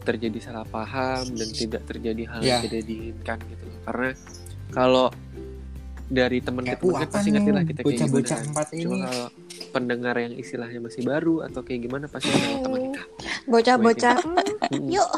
terjadi 0.00 0.38
salah 0.38 0.64
paham 0.64 1.28
dan 1.30 1.48
tidak 1.50 1.84
terjadi 1.84 2.24
hal 2.26 2.40
yang 2.40 2.60
Ya. 2.60 2.64
tidak 2.64 2.82
diinginkan 2.82 3.38
gitu 3.42 3.64
loh. 3.66 3.80
karena 3.84 4.10
kalau 4.70 5.06
dari 6.06 6.38
teman 6.38 6.62
ke 6.62 6.76
teman 6.76 6.92
"Wah, 6.92 7.00
kan 7.00 7.08
apa 7.08 7.14
pasti 7.14 7.28
ngerti 7.30 7.50
lah 7.50 7.62
kita 7.64 7.80
kayak 7.80 7.88
bocah-bocah 7.88 8.36
gimana 8.36 8.50
empat 8.52 8.66
cuma 8.68 8.76
ini?" 8.76 9.00
kalau 9.04 9.26
pendengar 9.70 10.14
yang 10.16 10.34
istilahnya 10.34 10.80
masih 10.80 11.02
baru 11.02 11.34
atau 11.42 11.60
kayak 11.60 11.80
gimana 11.82 12.04
pasti 12.06 12.28
ada 12.28 12.58
teman 12.60 12.80
kita 12.84 13.02
bocah-bocah 13.46 14.16
hmm, 14.20 14.52
Mm. 14.64 14.88
yuk 14.90 15.10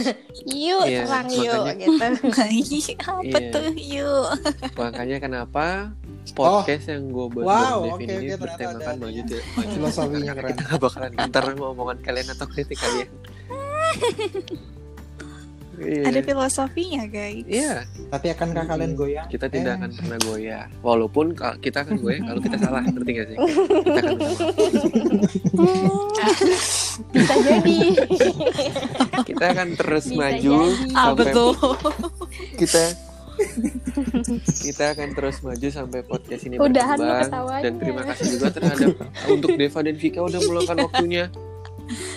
yuk 0.66 0.84
Iya, 0.84 1.06
serang 1.06 1.28
yuk 1.30 1.62
gitu 1.78 2.04
Ih, 2.50 2.98
apa 2.98 3.22
Iya. 3.24 3.48
tuh? 3.48 3.66
Yuk. 3.72 4.28
makanya 4.74 5.16
kenapa 5.18 5.94
podcast 6.28 6.86
yang 6.88 7.08
gue 7.08 7.26
buat 7.30 7.44
Wow, 7.46 7.78
Devin 7.78 7.88
oke, 7.88 8.02
ini 8.02 8.12
ternyata 8.12 8.42
bertemakan 8.42 8.94
maju 8.98 9.22
Filosofinya 9.70 10.32
keren. 10.34 10.50
kita 10.50 10.62
nggak 10.66 10.80
bakalan 10.82 11.10
ntar 11.24 11.44
mau 11.54 11.70
omongan 11.72 11.98
kalian 12.00 12.28
atau 12.28 12.46
kritik 12.46 12.76
kalian 12.76 13.08
Iya. 15.78 16.02
Ada 16.04 16.20
filosofinya, 16.20 17.02
guys. 17.06 17.44
Iya, 17.44 17.86
Tapi 18.08 18.26
akankah 18.28 18.66
kalian 18.66 18.92
goyang? 18.92 19.26
kita 19.26 19.46
tidak 19.46 19.72
Eh. 19.72 19.78
akan 19.78 19.90
pernah 19.92 20.18
goyah. 20.20 20.64
Walaupun 20.80 21.26
kita 21.58 21.78
akan 21.80 21.96
goyah 21.96 22.20
kalau 22.20 22.40
kita 22.40 22.56
salah, 22.58 22.82
ngerti 22.82 23.10
gak 23.12 23.26
sih? 23.26 23.36
Kita 23.38 23.98
akan 24.00 24.16
salah. 24.18 24.52
bisa 27.08 27.34
jadi 27.38 27.78
Kita 29.24 29.44
akan 29.48 29.68
terus 29.74 30.04
Bisa 30.04 30.18
maju 30.18 30.54
jadi. 30.58 30.90
Ah, 30.90 31.04
sampai 31.06 31.24
betul. 31.24 31.52
kita 32.56 32.84
kita 34.58 34.84
akan 34.92 35.08
terus 35.14 35.36
maju 35.40 35.66
sampai 35.68 36.00
podcast 36.02 36.42
ini 36.42 36.58
Udahan 36.58 36.98
berkembang. 36.98 37.62
Dan 37.62 37.72
terima 37.78 38.02
kasih 38.02 38.34
juga 38.34 38.50
terhadap 38.50 38.98
untuk 39.28 39.54
Deva 39.54 39.80
dan 39.80 39.94
Vika 39.94 40.20
udah 40.20 40.40
meluangkan 40.42 40.78
waktunya. 40.80 41.30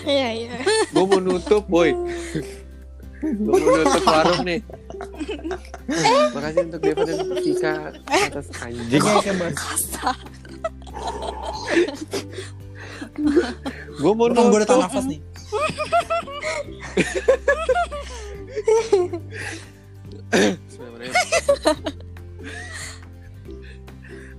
iya 0.02 0.28
iya 0.34 0.52
Gue 0.90 1.04
mau 1.06 1.16
nutup, 1.16 1.62
boy. 1.64 1.94
Gue 3.22 3.58
mau 3.62 3.78
nutup 3.78 4.02
warung 4.02 4.42
nih. 4.42 4.60
Makasih 6.34 6.62
untuk 6.66 6.80
Deva 6.82 7.02
dan 7.06 7.18
Vika 7.38 7.74
atas 8.10 8.46
anjing. 8.58 8.98
Oke, 8.98 9.12
oke, 9.14 9.30
Bos. 9.38 9.62
Gue 14.02 14.12
mau 14.18 14.26
Bukan 14.26 14.44
gue 14.50 14.58
udah 14.66 14.78
nafas 14.82 15.06
nih. 15.06 15.20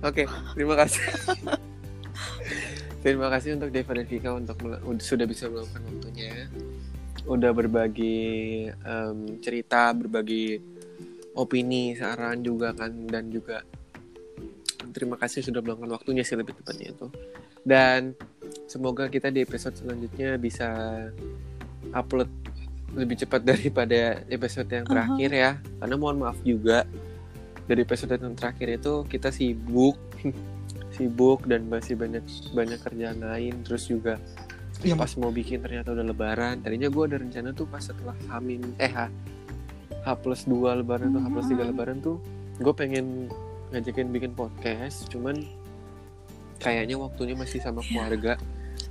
Oke, 0.04 0.28
terima 0.52 0.74
kasih. 0.76 1.00
terima 3.00 3.28
kasih 3.32 3.56
untuk 3.56 3.72
Deva 3.72 3.92
dan 3.96 4.04
Vika 4.04 4.30
untuk 4.36 4.60
sudah 5.00 5.24
bisa 5.24 5.48
meluangkan 5.48 5.80
waktunya. 5.88 6.52
Udah 7.24 7.50
berbagi 7.56 8.68
em, 8.68 9.18
cerita, 9.40 9.90
berbagi 9.96 10.60
opini, 11.34 11.96
saran 11.98 12.44
juga 12.44 12.76
kan 12.76 12.92
dan 13.10 13.32
juga 13.32 13.64
terima 14.94 15.18
kasih 15.18 15.42
sudah 15.42 15.58
meluangkan 15.58 15.90
waktunya 15.98 16.22
sih 16.22 16.38
lebih 16.38 16.54
tepatnya 16.54 16.94
itu. 16.94 17.08
dan 17.64 18.12
semoga 18.68 19.08
kita 19.08 19.32
di 19.32 19.40
episode 19.40 19.72
selanjutnya 19.72 20.36
bisa 20.36 20.68
upload 21.96 22.28
lebih 22.94 23.26
cepat 23.26 23.42
daripada 23.50 24.22
episode 24.30 24.70
yang 24.70 24.86
terakhir 24.86 25.30
ya. 25.34 25.50
Karena 25.82 25.94
mohon 25.98 26.22
maaf 26.22 26.38
juga 26.46 26.86
dari 27.64 27.82
episode 27.82 28.14
yang 28.16 28.36
terakhir 28.38 28.78
itu 28.80 28.92
kita 29.08 29.32
sibuk 29.34 29.98
sibuk 30.94 31.42
dan 31.50 31.66
masih 31.66 31.98
banyak 31.98 32.22
banyak 32.54 32.78
kerjaan 32.80 33.18
lain. 33.20 33.54
Terus 33.66 33.90
juga 33.90 34.14
Iya, 34.84 34.94
pas 34.94 35.08
mau 35.16 35.32
bikin 35.32 35.64
ternyata 35.64 35.96
udah 35.96 36.04
lebaran 36.04 36.60
tadinya 36.60 36.92
gue 36.92 37.02
ada 37.08 37.16
rencana 37.16 37.56
tuh 37.56 37.64
pas 37.64 37.80
setelah 37.80 38.12
hamin 38.28 38.60
eh 38.76 38.92
H, 38.92 39.08
H 40.04 40.08
plus 40.20 40.44
2 40.44 40.84
lebaran 40.84 41.08
tuh 41.08 41.24
H 41.24 41.26
plus 41.32 41.46
3 41.48 41.56
Hmm. 41.56 41.68
lebaran 41.72 41.98
tuh 42.04 42.20
gue 42.60 42.74
pengen 42.76 43.32
ngajakin 43.72 44.12
bikin 44.12 44.32
podcast 44.36 45.08
cuman 45.08 45.40
kayaknya 46.60 47.00
waktunya 47.00 47.34
masih 47.34 47.58
sama 47.64 47.80
keluarga. 47.80 48.36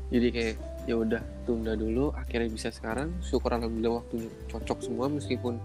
Jadi 0.10 0.28
kayak 0.30 0.56
ya 0.84 1.00
udah 1.00 1.22
tunda 1.48 1.74
dulu 1.74 2.10
akhirnya 2.14 2.50
bisa 2.50 2.70
sekarang. 2.70 3.14
Syukur 3.22 3.54
alhamdulillah 3.54 4.02
waktunya 4.04 4.30
cocok 4.50 4.78
semua 4.84 5.08
meskipun 5.10 5.58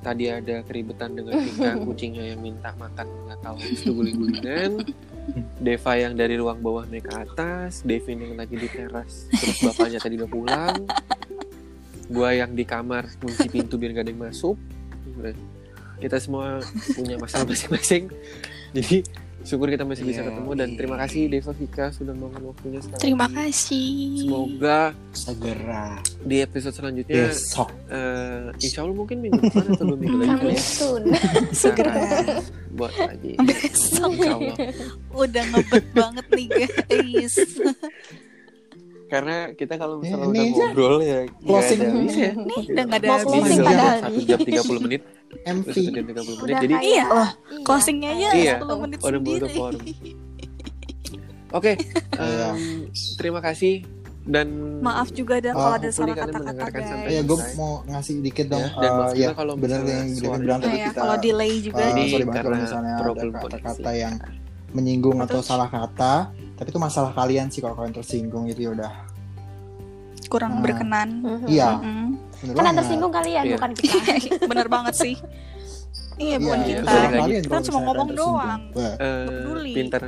tadi 0.00 0.28
ada 0.28 0.60
keribetan 0.62 1.16
dengan 1.16 1.40
Tika 1.40 1.80
kucingnya 1.88 2.36
yang 2.36 2.40
minta 2.44 2.72
makan 2.76 3.08
nggak 3.28 3.40
tahu 3.40 3.56
itu 3.60 3.88
guling-gulingan 3.92 4.84
Deva 5.56 5.92
yang 5.96 6.12
dari 6.12 6.36
ruang 6.36 6.60
bawah 6.60 6.84
naik 6.84 7.08
ke 7.08 7.12
atas 7.16 7.80
Devin 7.80 8.20
yang 8.20 8.36
lagi 8.36 8.60
di 8.60 8.68
teras 8.68 9.24
terus 9.32 9.58
bapaknya 9.64 9.98
tadi 9.98 10.20
udah 10.20 10.30
pulang. 10.30 10.76
Gua 12.12 12.36
yang 12.36 12.52
di 12.52 12.68
kamar 12.68 13.08
kunci 13.16 13.48
pintu 13.48 13.80
biar 13.80 13.96
gak 13.96 14.04
ada 14.04 14.12
yang 14.12 14.22
masuk. 14.28 14.56
Kita 15.96 16.20
semua 16.20 16.60
punya 16.92 17.16
masalah 17.16 17.48
masing-masing. 17.48 18.12
Jadi 18.76 19.06
syukur 19.44 19.68
kita 19.68 19.84
masih 19.84 20.02
bisa 20.02 20.20
Iya. 20.20 20.28
ketemu 20.30 20.50
dan 20.54 20.68
terima 20.72 20.96
kasih 20.98 21.22
Deva 21.26 21.52
Vika 21.52 21.86
sudah 21.90 22.12
meluangkan 22.12 22.42
waktunya 22.46 22.80
sekali 22.80 22.98
Terima 22.98 23.28
kasih. 23.28 23.88
semoga 24.18 24.80
segera 25.10 25.86
di 26.18 26.36
episode 26.38 26.74
selanjutnya 26.74 27.28
besok 27.28 27.68
eh, 27.86 28.48
insya 28.58 28.80
Allah 28.80 28.96
mungkin 28.96 29.16
minggu 29.20 29.38
depan 29.38 29.64
atau 29.70 29.84
dua 29.86 29.98
minggu 29.98 30.16
lagi 30.18 30.46
ya 30.48 30.58
soon. 30.58 31.02
Segera. 31.52 31.92
Buat 32.72 32.90
lagi 32.98 33.38
Besok 33.38 34.10
insya 34.12 34.32
Allah 34.34 34.56
udah 35.14 35.44
ngebet 35.46 35.84
banget 35.92 36.26
nih 36.28 36.46
guys. 36.50 37.34
karena 39.06 39.36
kita 39.52 39.74
kalau 39.76 39.96
Ya, 39.96 40.10
misalnya 40.10 40.26
udah 40.26 40.42
aja. 40.42 40.64
ngobrol 40.66 40.96
ya 40.98 41.18
nggak 41.22 41.44
Closing. 41.44 41.78
ada 41.78 41.86
habisnya 41.86 42.30
Nih 42.34 42.62
udah 42.66 42.82
nggak 42.82 42.98
ada 42.98 43.06
Mau 43.06 43.18
closing 43.22 43.60
padahal 43.60 43.98
satu 44.00 44.20
jam 44.24 44.38
30 44.40 44.80
menit 44.82 45.02
MV 45.40 45.64
udah 45.64 45.74
satu 45.74 45.90
jam 45.90 46.04
30 46.04 46.14
menit 46.24 46.38
Udah 46.40 46.56
jadi 46.60 46.74
Iya 46.76 47.04
loh, 47.04 47.28
Iya. 47.50 47.62
closingnya 47.62 48.08
aja 48.10 48.28
Iya. 48.32 48.54
10 48.58 48.76
menit 48.78 48.98
udah 48.98 49.10
sendiri. 49.10 49.36
udah 49.36 49.50
oke 51.52 51.72
Iya. 52.14 52.48
em, 52.50 52.58
terima 53.14 53.40
kasih 53.40 53.74
dan 54.24 54.48
Maaf 54.80 55.12
juga 55.12 55.36
Oh, 55.52 55.60
kalau 55.60 55.76
ada 55.76 55.88
salah 55.90 56.16
kata-kata 56.16 56.64
guys. 56.70 56.90
ya 57.06 57.20
gue 57.20 57.38
mau 57.54 57.84
ngasih 57.84 58.14
dikit 58.20 58.46
dong 58.48 58.64
Ya, 58.64 58.72
dan 58.74 58.92
eh, 59.04 59.12
ya 59.14 59.28
kalau 59.30 59.52
misalnya 59.54 59.94
yang 59.94 60.08
Devin 60.10 60.40
bilang 60.40 60.60
tadi 60.60 60.72
ya, 60.72 60.86
kita 60.86 60.96
kalau 60.96 61.16
delay 61.20 61.52
juga. 61.60 61.76
eh, 61.76 61.88
Ini 61.90 62.02
sorry 62.08 62.24
banget 62.24 62.42
kalau 62.42 62.56
misalnya 62.56 62.92
ada 62.96 63.12
kata-kata 63.36 63.90
yang 63.92 64.14
menyinggung 64.72 65.18
atau 65.20 65.40
salah 65.40 65.68
kata 65.68 66.14
tapi 66.54 66.68
itu 66.68 66.80
masalah 66.80 67.12
kalian 67.12 67.46
sih 67.46 67.60
kalau 67.60 67.76
kalian 67.76 67.92
tersinggung 67.92 68.48
itu 68.48 68.64
ya 68.64 68.70
udah 68.72 68.92
kurang 70.34 70.52
Nah. 70.52 70.62
berkenan. 70.62 71.08
Mhm. 71.20 71.46
iya 71.46 71.70
Mm-mm. 71.76 72.08
bener 72.44 72.54
Kan 72.60 72.74
tersinggung 72.76 73.12
kalian 73.12 73.44
Iya. 73.44 73.54
bukan 73.54 73.70
kita. 73.78 73.96
Bener 74.44 74.66
banget 74.66 74.94
sih. 74.96 75.14
Iya, 76.14 76.36
bukan 76.36 76.58
Iya, 76.58 76.66
iya. 76.66 76.76
kita. 76.76 76.98
Kalian 77.14 77.42
Kita 77.42 77.58
cuma 77.64 77.78
ngomong 77.84 78.08
doang. 78.12 78.60
Eh, 78.72 78.94
peduli. 79.24 79.72
pinter 79.72 80.02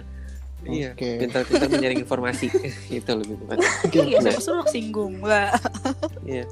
iya 0.66 0.90
Oke. 0.92 1.10
pintar-pintar 1.16 1.66
menyaring 1.68 2.00
informasi 2.00 2.46
itu 2.90 3.10
lebih 3.12 3.38
tepat. 3.40 3.56
Iya, 3.88 4.18
siapa 4.20 4.40
suruh 4.40 4.66
singgung. 4.66 5.18
Wah. 5.20 5.54
Iya. 6.22 6.42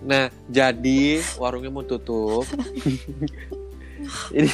Nah, 0.00 0.28
jadi 0.46 1.02
warungnya 1.36 1.68
mau 1.68 1.82
tutup. 1.82 2.48
jadi, 4.34 4.50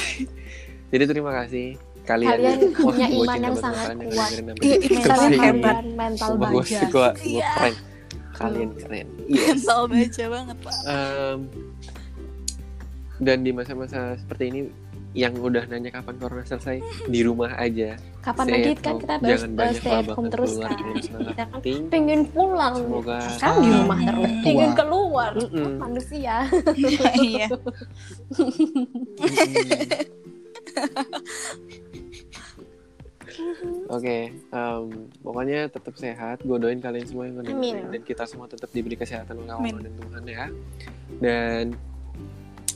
jadi 0.89 1.03
terima 1.05 1.31
kasih 1.33 1.75
kalian. 2.03 2.31
Kalian 2.33 2.59
punya 2.73 3.07
gua 3.07 3.23
iman 3.25 3.39
yang 3.41 3.55
sangat 3.55 3.87
kuat. 3.95 4.29
Iya, 4.59 4.99
Kalian 5.01 5.29
ini. 5.29 5.39
hebat. 5.39 5.75
mental 5.87 6.29
gue 6.35 6.61
gue 6.85 7.09
Iya. 7.25 7.49
prank. 7.53 7.77
Kalian 8.33 8.73
keren. 8.77 9.07
Yes. 9.29 9.63
Mental 9.63 9.87
baca 9.87 10.25
banget, 10.29 10.57
Pak. 10.65 10.73
Em, 10.89 11.39
dan 13.21 13.45
di 13.45 13.51
masa-masa 13.53 14.17
seperti 14.17 14.49
ini 14.49 14.61
yang 15.13 15.37
udah 15.37 15.69
nanya 15.69 15.93
kapan 15.93 16.17
corona 16.17 16.41
selesai 16.41 16.81
di 17.05 17.21
rumah 17.21 17.53
aja. 17.61 17.93
Kapan 18.25 18.49
Stay 18.49 18.57
lagi 18.57 18.73
kan 18.81 18.97
kita 18.97 19.21
Jangan 19.21 19.29
harus 19.29 19.45
banyak 19.53 19.77
stay 19.77 19.93
at 19.93 20.09
home 20.09 20.25
terus 20.33 20.57
keluar, 20.57 20.73
kan. 20.73 20.81
terus 20.81 21.05
Kita 21.05 21.45
kan 21.45 21.61
pengen 21.93 22.25
pulang. 22.33 22.81
Semoga 22.81 23.21
Sekarang 23.37 23.61
di 23.61 23.69
rumah 23.69 24.01
terus. 24.01 24.25
Hmm. 24.25 24.41
Pengen 24.41 24.73
keluar. 24.73 25.37
Mm-mm. 25.37 25.77
Manusia. 25.77 26.35
Iya. 27.21 27.53
Oke, 33.89 34.31
em, 34.33 34.85
pokoknya 35.21 35.69
tetap 35.69 35.93
sehat. 35.97 36.41
Gue 36.43 36.57
doain 36.57 36.79
kalian 36.79 37.05
semua 37.07 37.25
yang 37.29 37.41
Amin. 37.43 37.75
dan 37.89 38.01
kita 38.01 38.23
semua 38.29 38.45
tetap 38.47 38.69
diberi 38.71 38.95
kesehatan 38.97 39.43
oleh. 39.43 39.51
Allah 39.53 39.81
dan 39.83 39.93
Tuhan 39.97 40.23
ya. 40.27 40.45
Dan 41.19 41.63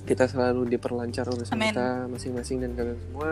kita 0.08 0.24
selalu 0.30 0.72
diperlancar 0.72 1.28
urusan 1.28 1.56
Amin. 1.56 1.76
kita 1.76 2.08
masing-masing 2.08 2.58
dan 2.64 2.72
kalian 2.74 3.00
semua. 3.04 3.32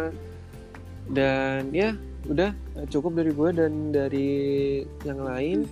Dan 1.05 1.69
ya, 1.71 1.93
udah 2.25 2.51
eh, 2.51 2.87
cukup 2.89 3.11
dari 3.15 3.31
gue 3.31 3.49
dan 3.53 3.73
dari 3.93 4.31
yang 5.05 5.21
lain. 5.21 5.65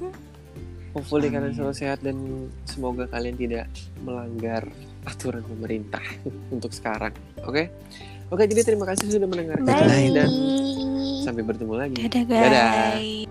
Hopefully 0.94 1.28
Amin. 1.28 1.42
kalian 1.42 1.54
selalu 1.58 1.76
sehat 1.76 2.00
dan 2.06 2.18
semoga 2.70 3.10
kalian 3.10 3.36
tidak 3.36 3.66
melanggar 4.06 4.62
aturan 5.04 5.44
pemerintah 5.44 6.04
untuk 6.56 6.72
sekarang. 6.72 7.12
Oke? 7.44 7.74
Oke, 8.32 8.44
jadi 8.48 8.62
terima 8.64 8.86
kasih 8.88 9.10
sudah 9.12 9.28
mendengarkan 9.28 9.68
Bye. 9.68 10.12
dan 10.16 10.30
sampai 11.24 11.44
bertemu 11.44 11.74
lagi. 11.76 11.98
Dadah, 12.08 12.24
Dadah. 12.28 12.72
guys. 13.00 13.28